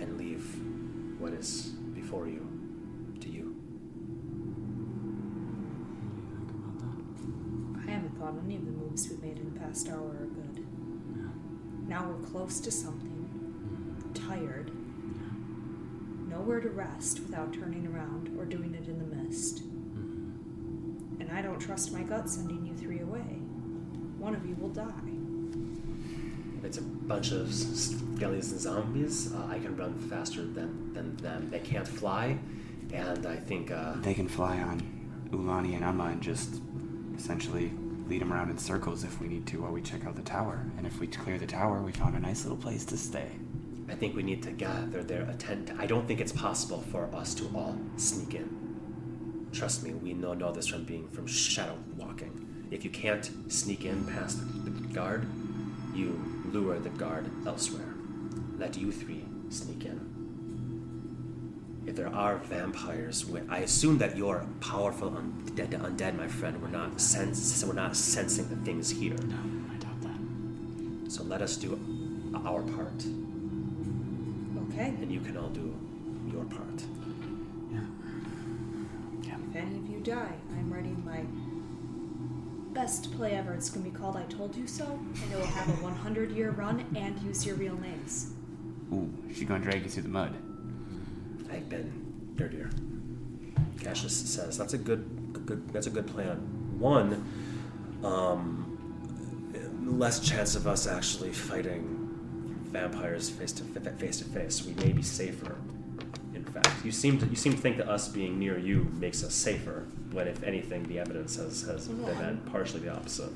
and 0.00 0.16
leave 0.16 0.44
what 1.18 1.32
is 1.32 1.72
before 1.92 2.28
you 2.28 2.46
thought 8.18 8.34
any 8.44 8.56
of 8.56 8.64
the 8.64 8.72
moves 8.72 9.08
we 9.08 9.16
made 9.28 9.38
in 9.38 9.52
the 9.54 9.60
past 9.60 9.88
hour 9.88 10.08
are 10.10 10.26
good. 10.26 10.64
Yeah. 11.16 11.22
Now 11.86 12.08
we're 12.10 12.26
close 12.26 12.60
to 12.60 12.70
something, 12.70 13.26
tired, 14.14 14.70
Yeah. 14.70 16.36
nowhere 16.36 16.60
to 16.60 16.68
rest 16.70 17.20
without 17.20 17.52
turning 17.52 17.86
around 17.86 18.30
or 18.38 18.44
doing 18.44 18.74
it 18.74 18.88
in 18.88 18.98
the 18.98 19.16
mist. 19.16 19.62
Mhm. 19.62 21.20
And 21.20 21.30
I 21.30 21.42
don't 21.42 21.58
trust 21.60 21.92
my 21.92 22.02
gut 22.02 22.28
sending 22.28 22.66
you 22.66 22.74
three 22.74 23.00
away. 23.00 23.40
One 24.18 24.34
of 24.34 24.44
you 24.46 24.56
will 24.56 24.70
die. 24.70 24.92
If 26.58 26.64
it's 26.64 26.78
a 26.78 26.82
bunch 26.82 27.30
of 27.30 27.48
s- 27.50 27.94
skellies 28.16 28.50
and 28.50 28.60
zombies, 28.60 29.32
uh, 29.32 29.46
I 29.48 29.60
can 29.60 29.76
run 29.76 29.94
faster 29.94 30.44
than, 30.44 30.92
than 30.92 31.16
them. 31.18 31.48
They 31.50 31.60
can't 31.60 31.86
fly, 31.86 32.36
and 32.92 33.24
I 33.26 33.36
think 33.36 33.70
uh, 33.70 33.94
They 34.00 34.14
can 34.14 34.26
fly 34.26 34.60
on 34.60 34.82
Ulani 35.30 35.74
and 35.76 35.84
Amma 35.84 36.06
and 36.06 36.20
just 36.20 36.60
essentially 37.16 37.70
lead 38.08 38.22
them 38.22 38.32
around 38.32 38.50
in 38.50 38.58
circles 38.58 39.04
if 39.04 39.20
we 39.20 39.28
need 39.28 39.46
to 39.46 39.62
while 39.62 39.72
we 39.72 39.82
check 39.82 40.06
out 40.06 40.16
the 40.16 40.22
tower. 40.22 40.64
And 40.76 40.86
if 40.86 40.98
we 40.98 41.06
clear 41.06 41.38
the 41.38 41.46
tower, 41.46 41.82
we 41.82 41.92
found 41.92 42.16
a 42.16 42.20
nice 42.20 42.44
little 42.44 42.56
place 42.56 42.84
to 42.86 42.96
stay. 42.96 43.30
I 43.88 43.94
think 43.94 44.16
we 44.16 44.22
need 44.22 44.42
to 44.42 44.50
gather 44.50 45.02
their 45.02 45.22
attention. 45.30 45.78
I 45.78 45.86
don't 45.86 46.06
think 46.06 46.20
it's 46.20 46.32
possible 46.32 46.82
for 46.90 47.08
us 47.14 47.34
to 47.34 47.44
all 47.54 47.78
sneak 47.96 48.34
in. 48.34 49.48
Trust 49.52 49.82
me, 49.82 49.94
we 49.94 50.12
know 50.12 50.34
know 50.34 50.52
this 50.52 50.66
from 50.66 50.84
being 50.84 51.08
from 51.08 51.26
shadow 51.26 51.76
walking. 51.96 52.66
If 52.70 52.84
you 52.84 52.90
can't 52.90 53.30
sneak 53.50 53.84
in 53.84 54.04
past 54.06 54.40
the 54.64 54.70
guard, 54.92 55.26
you 55.94 56.22
lure 56.52 56.78
the 56.78 56.90
guard 56.90 57.30
elsewhere. 57.46 57.94
Let 58.58 58.76
you 58.76 58.92
three 58.92 59.24
sneak 59.48 59.86
in. 59.86 60.17
If 61.98 62.04
there 62.04 62.14
are 62.14 62.36
vampires, 62.36 63.26
I 63.48 63.58
assume 63.58 63.98
that 63.98 64.16
you're 64.16 64.46
powerful 64.60 65.10
undead, 65.10 65.70
undead, 65.70 66.16
my 66.16 66.28
friend. 66.28 66.62
We're 66.62 66.68
not 66.68 67.00
sense, 67.00 67.64
we're 67.64 67.72
not 67.72 67.96
sensing 67.96 68.48
the 68.48 68.54
things 68.64 68.88
here. 68.88 69.16
No, 69.16 69.36
I 69.68 69.76
doubt 69.78 70.00
that. 70.02 71.10
So 71.10 71.24
let 71.24 71.42
us 71.42 71.56
do 71.56 71.76
our 72.36 72.62
part, 72.62 73.04
Okay? 74.68 74.90
and 74.90 75.10
you 75.10 75.18
can 75.18 75.36
all 75.36 75.48
do 75.48 75.74
your 76.32 76.44
part. 76.44 76.84
Yeah. 77.72 77.80
Yeah. 79.24 79.34
If 79.50 79.56
any 79.56 79.78
of 79.78 79.88
you 79.88 79.98
die, 79.98 80.34
I'm 80.56 80.72
writing 80.72 81.04
my 81.04 81.24
best 82.80 83.12
play 83.16 83.32
ever. 83.32 83.54
It's 83.54 83.70
going 83.70 83.84
to 83.84 83.90
be 83.90 83.98
called 83.98 84.16
I 84.16 84.22
Told 84.26 84.54
You 84.54 84.68
So, 84.68 84.84
and 84.84 85.32
it 85.32 85.36
will 85.36 85.46
have 85.46 85.68
a 85.68 85.82
100 85.82 86.30
year 86.30 86.52
run 86.52 86.84
and 86.94 87.18
use 87.22 87.44
your 87.44 87.56
real 87.56 87.76
names. 87.76 88.34
Ooh, 88.92 89.12
she's 89.34 89.48
gonna 89.48 89.64
drag 89.64 89.82
you 89.82 89.90
through 89.90 90.04
the 90.04 90.08
mud. 90.08 90.36
I've 91.68 91.70
been 91.70 92.32
dirtier. 92.36 92.70
Cassius 93.82 94.16
says 94.16 94.56
that's 94.56 94.72
a 94.72 94.78
good, 94.78 95.04
good 95.44 95.68
that's 95.70 95.86
a 95.86 95.90
good 95.90 96.06
plan. 96.06 96.36
One, 96.78 97.26
um, 98.02 98.78
less 99.84 100.20
chance 100.20 100.54
of 100.56 100.66
us 100.66 100.86
actually 100.86 101.32
fighting 101.32 101.96
vampires 102.70 103.28
face 103.28 103.52
to 103.52 103.64
face 103.64 104.18
to 104.18 104.24
face. 104.24 104.64
We 104.64 104.72
may 104.74 104.92
be 104.92 105.02
safer. 105.02 105.56
In 106.34 106.42
fact, 106.44 106.70
you 106.84 106.90
seem 106.90 107.18
to 107.18 107.26
you 107.26 107.36
seem 107.36 107.52
to 107.52 107.58
think 107.58 107.76
that 107.76 107.88
us 107.88 108.08
being 108.08 108.38
near 108.38 108.58
you 108.58 108.84
makes 108.94 109.22
us 109.22 109.34
safer. 109.34 109.86
When 110.12 110.26
if 110.26 110.42
anything, 110.42 110.84
the 110.84 110.98
evidence 110.98 111.36
has 111.36 111.62
has 111.62 111.88
been 111.88 112.02
that 112.02 112.46
partially 112.46 112.80
the 112.80 112.94
opposite. 112.94 113.30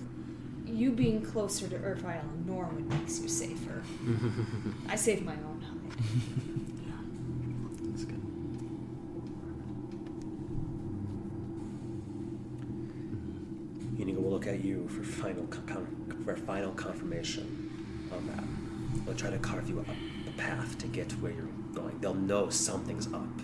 You 0.65 0.91
being 0.91 1.21
closer 1.21 1.69
to 1.69 1.77
Earth 1.77 2.03
Island, 2.03 2.47
Norwood 2.47 2.89
makes 2.89 3.21
you 3.21 3.29
safer. 3.29 3.83
I 4.89 4.97
save 4.97 5.23
my 5.23 5.35
own 5.35 5.61
hide. 5.61 5.83
Yeah. 6.87 7.91
That's 7.91 8.05
good. 8.05 8.23
Inigo 13.99 14.21
will 14.21 14.31
look 14.43 14.55
at 14.55 14.65
you 14.65 14.89
for 14.89 15.05
final 15.05 15.45
con- 15.47 15.67
con- 15.67 16.23
for 16.25 16.37
final 16.37 16.73
confirmation 16.73 18.09
on 18.13 18.27
that. 18.27 19.05
They'll 19.05 19.15
try 19.15 19.31
to 19.31 19.39
carve 19.39 19.69
you 19.69 19.79
up 19.81 19.87
the 20.25 20.33
path 20.33 20.79
to 20.79 20.89
get 20.89 21.09
to 21.11 21.17
where 21.17 21.31
you're 21.31 21.47
going. 21.73 21.99
They'll 22.01 22.15
know 22.15 22.51
something's 22.51 23.07
up, 23.13 23.39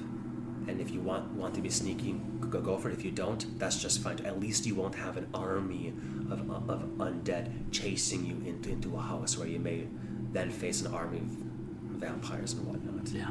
and 0.67 0.81
if 0.81 0.91
you 0.91 1.01
want 1.01 1.31
want 1.35 1.55
to 1.55 1.61
be 1.61 1.71
sneaky, 1.71 2.21
go 2.51 2.61
go 2.61 2.79
for 2.79 2.91
it. 2.91 2.95
If 2.95 3.05
you 3.05 3.13
don't, 3.13 3.59
that's 3.61 3.81
just 3.81 4.03
fine. 4.03 4.19
At 4.25 4.41
least 4.41 4.67
you 4.67 4.75
won't 4.75 4.97
have 4.97 5.17
an 5.17 5.29
army 5.35 5.93
of, 6.31 6.41
of 6.51 6.83
undead 6.99 7.53
chasing 7.71 8.27
you 8.27 8.43
into 8.45 8.71
into 8.71 8.97
a 8.97 9.01
house 9.01 9.39
where 9.39 9.47
you 9.47 9.61
may 9.61 9.87
then 10.33 10.51
face 10.51 10.81
an 10.83 10.93
army 10.93 11.19
of 11.19 12.01
vampires 12.01 12.55
and 12.55 12.67
whatnot. 12.67 13.09
Yeah. 13.11 13.31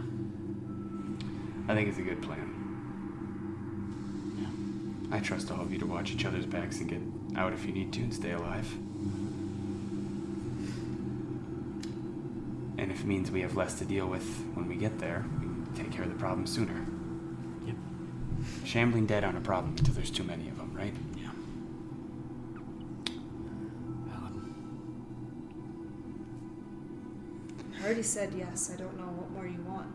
I 1.70 1.76
think 1.76 1.90
it's 1.90 1.98
a 1.98 2.02
good 2.02 2.22
plan. 2.22 2.48
Yeah. 4.40 5.18
I 5.18 5.20
trust 5.20 5.52
all 5.52 5.62
of 5.62 5.74
you 5.74 5.80
to 5.80 5.86
watch 5.86 6.12
each 6.12 6.24
other's 6.24 6.46
backs 6.46 6.80
and 6.80 6.90
get 6.90 7.02
out 7.36 7.54
if 7.54 7.66
you 7.66 7.72
need 7.74 7.94
to 7.94 8.02
and 8.02 8.14
stay 8.14 8.32
alive. 8.32 8.72
And 12.80 12.92
if 12.92 13.02
it 13.02 13.06
means 13.08 13.32
we 13.32 13.42
have 13.42 13.56
less 13.56 13.76
to 13.80 13.86
deal 13.86 14.08
with 14.08 14.26
when 14.54 14.68
we 14.68 14.76
get 14.76 15.00
there, 15.00 15.26
we 15.40 15.46
can 15.48 15.74
take 15.76 15.92
care 15.92 16.04
of 16.04 16.10
the 16.10 16.16
problem 16.20 16.46
sooner. 16.46 16.86
Yep. 17.66 17.76
shambling 18.66 19.06
dead 19.08 19.24
aren't 19.24 19.38
a 19.38 19.42
problem 19.42 19.76
until 19.78 19.94
there's 19.96 20.12
too 20.12 20.24
many 20.24 20.48
of 20.50 20.58
them, 20.58 20.72
right? 20.76 20.94
Yeah. 21.18 21.30
Valid. 24.08 24.44
I 27.82 27.86
already 27.86 28.04
said 28.04 28.34
yes. 28.38 28.72
I 28.74 28.78
don't 28.78 28.96
know 28.98 29.06
what 29.06 29.32
more 29.32 29.48
you 29.48 29.62
want. 29.68 29.88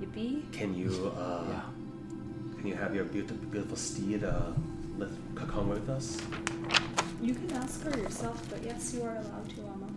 Yippee. 0.00 0.52
Can 0.52 0.74
you 0.74 1.12
uh, 1.16 1.44
Yeah. 1.48 1.62
can 2.58 2.66
you 2.66 2.74
have 2.74 2.94
your 2.94 3.04
beautiful, 3.04 3.36
beautiful 3.48 3.76
steed 3.76 4.24
uh, 4.24 4.52
lift, 4.98 5.18
come 5.34 5.68
with 5.68 5.88
us? 5.88 6.20
You 7.20 7.34
can 7.34 7.52
ask 7.52 7.82
her 7.84 7.98
yourself, 7.98 8.42
but 8.50 8.62
yes, 8.64 8.94
you 8.94 9.02
are 9.02 9.16
allowed 9.16 9.48
to, 9.50 9.60
Amma. 9.62 9.88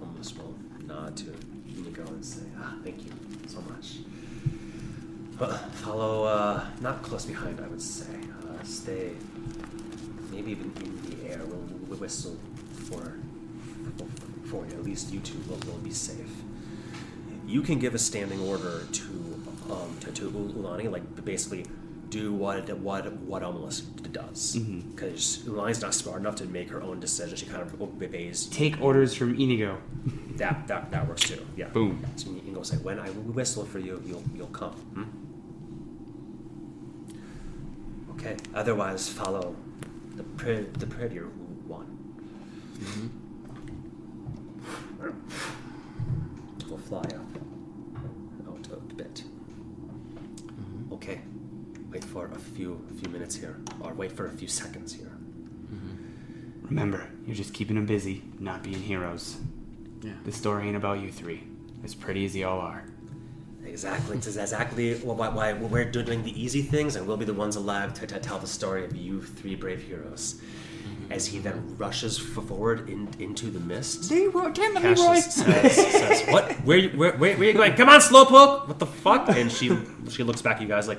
Almost 0.00 0.38
will 0.38 0.54
nod 0.86 1.16
to 1.16 1.34
Inigo 1.76 2.06
and 2.06 2.24
say, 2.24 2.42
ah, 2.58 2.74
thank 2.82 3.04
you 3.04 3.10
so 3.46 3.60
much. 3.62 3.98
But 5.38 5.56
follow, 5.74 6.24
uh, 6.24 6.66
not 6.80 7.02
close 7.02 7.24
behind, 7.26 7.60
I 7.60 7.66
would 7.66 7.82
say. 7.82 8.14
Uh, 8.42 8.62
stay, 8.62 9.12
maybe 10.30 10.52
even 10.52 10.72
in 10.76 11.20
the 11.20 11.30
air. 11.30 11.40
We'll, 11.44 11.58
we'll 11.88 11.98
whistle 11.98 12.36
for, 12.72 13.16
for, 13.96 14.06
for 14.46 14.66
you. 14.66 14.72
At 14.78 14.84
least 14.84 15.12
you 15.12 15.20
two 15.20 15.38
will, 15.48 15.58
will 15.66 15.78
be 15.78 15.90
safe. 15.90 16.30
You 17.46 17.62
can 17.62 17.78
give 17.78 17.94
a 17.94 17.98
standing 17.98 18.40
order 18.40 18.84
to, 18.92 19.04
um, 19.70 19.96
to, 20.00 20.12
to 20.12 20.30
Ulani, 20.30 20.90
like 20.90 21.24
basically 21.24 21.66
do 22.14 22.32
what 22.32 22.70
what 22.78 23.12
what 23.30 23.42
Omelus 23.42 23.80
does. 24.12 24.56
Mm-hmm. 24.56 24.90
Because 24.90 25.42
Ulani's 25.46 25.82
not 25.82 25.94
smart 25.94 26.20
enough 26.20 26.36
to 26.36 26.46
make 26.46 26.70
her 26.70 26.80
own 26.80 27.00
decision. 27.00 27.36
She 27.36 27.46
kind 27.46 27.62
of 27.62 27.82
obeys 27.82 28.46
Take 28.46 28.80
orders 28.80 29.14
from 29.14 29.34
Inigo. 29.34 29.78
that 30.36 30.68
that 30.68 30.92
that 30.92 31.08
works 31.08 31.22
too. 31.22 31.44
Yeah. 31.56 31.68
Boom. 31.68 32.04
So 32.16 32.30
you 32.30 32.40
can 32.40 32.54
go 32.54 32.62
say, 32.62 32.76
when 32.76 33.00
I 33.00 33.08
whistle 33.10 33.64
for 33.64 33.80
you, 33.80 34.00
you'll 34.06 34.22
you'll 34.36 34.46
come. 34.62 34.72
Hmm? 34.94 35.04
Okay. 38.12 38.36
Otherwise, 38.54 39.08
follow 39.08 39.56
the 40.14 40.22
pre- 40.22 40.68
the 40.78 40.86
prettier 40.86 41.26
one. 41.66 41.90
Mm-hmm. 42.78 43.08
We'll 46.68 46.78
fly 46.78 47.00
up 47.00 47.34
out 48.48 48.66
a 48.72 48.94
bit. 48.94 49.24
Mm-hmm. 50.46 50.94
Okay. 50.94 51.20
Wait 51.94 52.02
for 52.02 52.26
a 52.26 52.38
few 52.38 52.84
a 52.90 52.94
few 53.00 53.08
minutes 53.08 53.36
here, 53.36 53.56
or 53.80 53.94
wait 53.94 54.10
for 54.10 54.26
a 54.26 54.30
few 54.32 54.48
seconds 54.48 54.92
here. 54.92 55.12
Mm-hmm. 55.72 56.66
Remember, 56.66 57.08
you're 57.24 57.36
just 57.36 57.54
keeping 57.54 57.76
them 57.76 57.86
busy, 57.86 58.24
not 58.40 58.64
being 58.64 58.80
heroes. 58.80 59.36
Yeah. 60.02 60.14
The 60.24 60.32
story 60.32 60.66
ain't 60.66 60.76
about 60.76 60.98
you 60.98 61.12
three. 61.12 61.44
As 61.84 61.94
pretty 61.94 62.24
as 62.24 62.34
y'all 62.34 62.60
are. 62.60 62.82
Exactly. 63.64 64.16
This 64.16 64.26
is 64.26 64.38
exactly 64.38 64.94
why, 64.96 65.28
why 65.28 65.52
we're 65.52 65.84
doing 65.84 66.24
the 66.24 66.42
easy 66.42 66.62
things, 66.62 66.96
and 66.96 67.06
we'll 67.06 67.16
be 67.16 67.24
the 67.24 67.32
ones 67.32 67.54
alive 67.54 67.94
to, 67.94 68.08
to 68.08 68.18
tell 68.18 68.40
the 68.40 68.48
story 68.48 68.84
of 68.84 68.96
you 68.96 69.22
three 69.22 69.54
brave 69.54 69.80
heroes. 69.80 70.34
Mm-hmm. 70.82 71.12
As 71.12 71.26
he 71.26 71.38
then 71.38 71.76
rushes 71.78 72.18
forward 72.18 72.88
in, 72.88 73.08
into 73.20 73.52
the 73.52 73.60
mist, 73.60 74.10
Leroy, 74.10 74.50
damn 74.50 74.76
it, 74.78 74.82
Leroy. 74.82 75.20
Says, 75.20 75.76
says, 75.76 76.26
"What? 76.28 76.50
Where, 76.64 76.88
where, 76.88 77.12
where, 77.12 77.36
where 77.36 77.38
are 77.38 77.44
you 77.44 77.52
going? 77.52 77.74
Come 77.74 77.88
on, 77.88 78.00
Slowpoke! 78.00 78.66
What 78.66 78.80
the 78.80 78.86
fuck?" 78.86 79.28
And 79.28 79.52
she 79.52 79.78
she 80.10 80.24
looks 80.24 80.42
back 80.42 80.56
at 80.56 80.62
you 80.62 80.68
guys 80.68 80.88
like, 80.88 80.98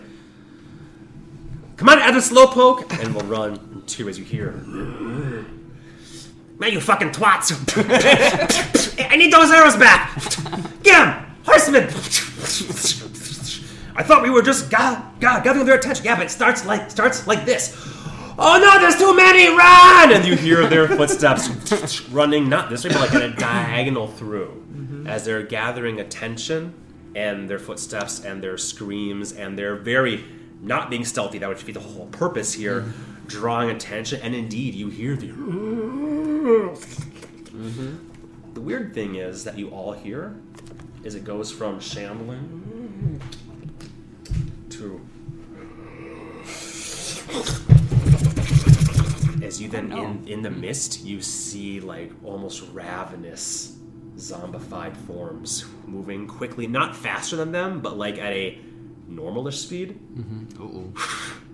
"Come 1.77 1.89
on, 1.89 2.01
other 2.01 2.19
Slowpoke!" 2.19 2.99
And 3.03 3.13
we'll 3.15 3.25
run 3.25 3.83
two 3.87 4.09
as 4.09 4.17
you 4.17 4.25
hear. 4.25 4.51
Man, 6.57 6.71
you 6.71 6.79
fucking 6.79 7.09
twats! 7.09 7.51
I 9.11 9.15
need 9.17 9.31
those 9.33 9.51
arrows 9.51 9.75
back! 9.75 10.15
Get 10.83 11.07
'em! 11.07 11.25
Horsemen! 11.45 11.83
I 13.97 14.03
thought 14.03 14.23
we 14.23 14.29
were 14.29 14.41
just 14.41 14.69
ga- 14.69 15.01
ga- 15.19 15.41
gathering 15.41 15.65
their 15.65 15.75
attention. 15.75 16.05
Yeah, 16.05 16.15
but 16.15 16.25
it 16.27 16.31
starts 16.31 16.65
like 16.65 16.89
starts 16.89 17.27
like 17.27 17.45
this. 17.45 17.73
Oh 18.37 18.59
no, 18.59 18.79
there's 18.79 18.97
too 18.97 19.15
many! 19.15 19.47
Run! 19.49 20.13
And 20.13 20.25
you 20.25 20.35
hear 20.35 20.67
their 20.67 20.87
footsteps 20.87 22.01
running 22.09 22.49
not 22.49 22.69
this 22.69 22.83
way, 22.83 22.91
but 22.91 22.99
like 23.01 23.13
in 23.13 23.21
a 23.21 23.35
diagonal 23.35 24.07
through, 24.07 24.63
mm-hmm. 24.73 25.07
as 25.07 25.25
they're 25.25 25.43
gathering 25.43 25.99
attention, 25.99 26.73
and 27.15 27.49
their 27.49 27.59
footsteps 27.59 28.23
and 28.23 28.41
their 28.43 28.57
screams 28.57 29.31
and 29.31 29.57
their 29.57 29.75
very 29.75 30.23
not 30.65 30.89
being 30.89 31.05
stealthy. 31.05 31.37
That 31.37 31.47
would 31.47 31.63
be 31.65 31.71
the 31.71 31.79
whole 31.79 32.07
purpose 32.07 32.53
here, 32.53 32.93
drawing 33.27 33.69
attention. 33.69 34.19
And 34.21 34.35
indeed, 34.35 34.73
you 34.75 34.89
hear 34.89 35.15
the. 35.15 35.27
The 38.53 38.61
weird 38.61 38.93
thing 38.93 39.15
is 39.15 39.43
that 39.43 39.57
you 39.57 39.69
all 39.69 39.91
hear 39.91 40.35
is 41.03 41.13
it 41.13 41.23
goes 41.23 41.51
from 41.51 41.79
shambling 41.79 43.21
to 44.69 45.05
as 49.43 49.61
you 49.61 49.67
then 49.69 49.91
in, 49.91 50.27
in 50.27 50.41
the 50.41 50.49
mist 50.49 51.03
you 51.03 51.21
see 51.21 51.79
like 51.79 52.11
almost 52.23 52.63
ravenous 52.73 53.77
zombified 54.17 54.95
forms 54.97 55.65
moving 55.85 56.25
quickly 56.25 56.65
not 56.65 56.95
faster 56.95 57.35
than 57.35 57.51
them 57.51 57.81
but 57.81 57.97
like 57.97 58.17
at 58.17 58.31
a 58.31 58.57
normalish 59.09 59.53
speed 59.53 59.99
Ooh. 60.59 60.93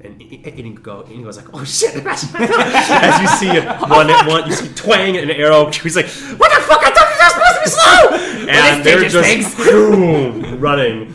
and, 0.02 0.22
and, 0.22 0.46
and 0.46 0.60
he 0.60 0.72
go, 0.72 1.02
and 1.02 1.12
he 1.12 1.24
goes 1.24 1.38
like, 1.38 1.54
"Oh 1.54 1.64
shit!" 1.64 1.96
As 2.06 3.22
you 3.22 3.28
see 3.28 3.60
one 3.88 4.10
at 4.10 4.28
one, 4.28 4.48
you 4.48 4.54
see 4.54 4.74
twang 4.74 5.18
and 5.18 5.30
an 5.30 5.38
arrow. 5.38 5.70
He's 5.72 5.96
like, 5.96 6.08
"What 6.08 6.52
the 6.54 6.62
fuck? 6.62 6.82
I 6.84 6.92
thought 6.92 7.10
you 7.12 7.18
were 7.20 7.30
supposed 7.30 7.58
to 7.58 7.64
be 7.64 7.70
slow!" 7.70 8.50
And 8.50 8.84
they're 8.84 9.08
just 9.10 9.58
boom, 9.58 10.60
running. 10.60 11.12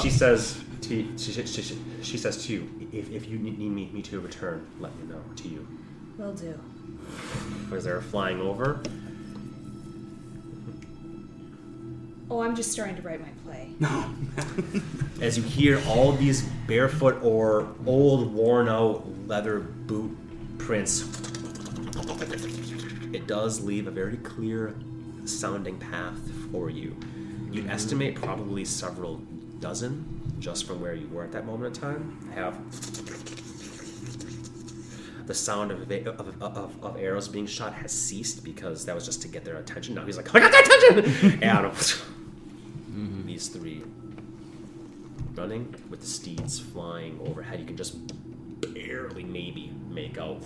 She 0.00 0.10
says, 0.10 0.60
to, 0.82 0.88
she, 1.16 1.32
she, 1.32 1.46
she, 1.46 1.78
she 2.02 2.18
says 2.18 2.44
to 2.46 2.52
you, 2.52 2.88
"If, 2.92 3.10
if 3.10 3.28
you 3.28 3.38
need 3.38 3.58
me, 3.58 3.90
me 3.92 4.02
to 4.02 4.20
return, 4.20 4.66
let 4.80 4.94
me 4.98 5.06
know." 5.12 5.22
To 5.36 5.48
you, 5.48 5.66
Will 6.18 6.32
do. 6.34 6.58
as 7.74 7.84
they're 7.84 8.00
flying 8.00 8.40
over. 8.40 8.80
Oh, 12.30 12.42
I'm 12.42 12.56
just 12.56 12.72
starting 12.72 12.96
to 12.96 13.02
write 13.02 13.20
my 13.20 13.28
play. 13.44 13.74
No. 13.78 14.10
as 15.20 15.36
you 15.36 15.42
hear 15.42 15.80
all 15.86 16.12
these 16.12 16.42
barefoot 16.66 17.22
or 17.22 17.68
old 17.86 18.32
worn 18.32 18.68
out 18.68 19.06
leather 19.26 19.60
boot 19.60 20.16
prints 20.58 21.02
it 23.12 23.26
does 23.26 23.62
leave 23.62 23.86
a 23.86 23.90
very 23.90 24.16
clear 24.18 24.74
sounding 25.24 25.78
path 25.78 26.18
for 26.50 26.68
you 26.68 26.96
you'd 27.50 27.64
mm-hmm. 27.64 27.70
estimate 27.70 28.14
probably 28.16 28.64
several 28.64 29.16
dozen 29.60 30.22
just 30.40 30.66
from 30.66 30.80
where 30.80 30.94
you 30.94 31.08
were 31.08 31.24
at 31.24 31.32
that 31.32 31.46
moment 31.46 31.76
in 31.76 31.82
time 31.82 32.30
have 32.34 32.58
the 35.26 35.34
sound 35.34 35.70
of, 35.70 35.90
of, 35.90 36.42
of, 36.42 36.84
of 36.84 36.96
arrows 36.98 37.28
being 37.28 37.46
shot 37.46 37.72
has 37.74 37.92
ceased 37.92 38.44
because 38.44 38.84
that 38.84 38.94
was 38.94 39.04
just 39.04 39.22
to 39.22 39.28
get 39.28 39.44
their 39.44 39.56
attention 39.56 39.94
now 39.94 40.04
he's 40.04 40.16
like 40.16 40.34
i 40.34 40.40
got 40.40 40.52
their 40.52 40.62
attention 40.62 41.42
and 41.42 41.74
these 43.26 43.48
three 43.48 43.82
running 45.36 45.74
with 45.90 46.00
the 46.00 46.06
steeds 46.06 46.58
flying 46.58 47.18
overhead. 47.26 47.60
You 47.60 47.66
can 47.66 47.76
just 47.76 47.96
barely, 48.72 49.24
maybe, 49.24 49.72
make 49.88 50.18
out 50.18 50.42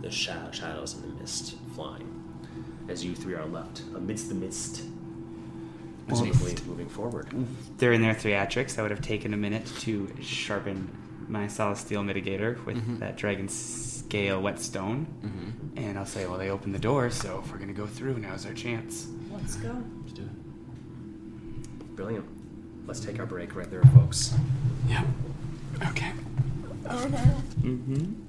the 0.00 0.10
sha- 0.10 0.50
shadows 0.50 0.94
in 0.94 1.02
the 1.02 1.20
mist 1.20 1.56
flying 1.74 2.08
as 2.88 3.04
you 3.04 3.14
three 3.14 3.34
are 3.34 3.46
left 3.46 3.82
amidst 3.94 4.28
the 4.28 4.34
mist, 4.34 4.82
presumably 6.06 6.56
moving 6.66 6.88
forward. 6.88 7.28
During 7.78 8.02
their 8.02 8.14
theatrics, 8.14 8.78
I 8.78 8.82
would 8.82 8.90
have 8.90 9.00
taken 9.00 9.32
a 9.34 9.36
minute 9.36 9.66
to 9.80 10.12
sharpen 10.20 10.90
my 11.32 11.46
solid 11.48 11.78
steel 11.78 12.02
mitigator 12.02 12.62
with 12.66 13.00
that 13.00 13.16
dragon 13.16 13.48
scale 13.48 14.40
whetstone. 14.40 15.06
And 15.76 15.98
I'll 15.98 16.04
say, 16.06 16.26
well, 16.26 16.38
they 16.38 16.50
opened 16.50 16.74
the 16.74 16.78
door, 16.78 17.08
so 17.10 17.40
if 17.42 17.50
we're 17.50 17.56
going 17.56 17.68
to 17.68 17.74
go 17.74 17.86
through, 17.86 18.18
now's 18.18 18.44
our 18.44 18.52
chance. 18.52 19.08
Let's 19.32 19.56
go. 19.56 19.74
Let's 20.02 20.12
do 20.12 20.22
it. 20.22 21.96
Brilliant. 21.96 22.26
Let's 22.86 23.00
take 23.00 23.18
our 23.18 23.26
break 23.26 23.56
right 23.56 23.70
there, 23.70 23.82
folks. 23.94 24.34
Yeah. 24.86 25.04
Okay. 25.88 26.12
Mm-hmm. 26.84 28.28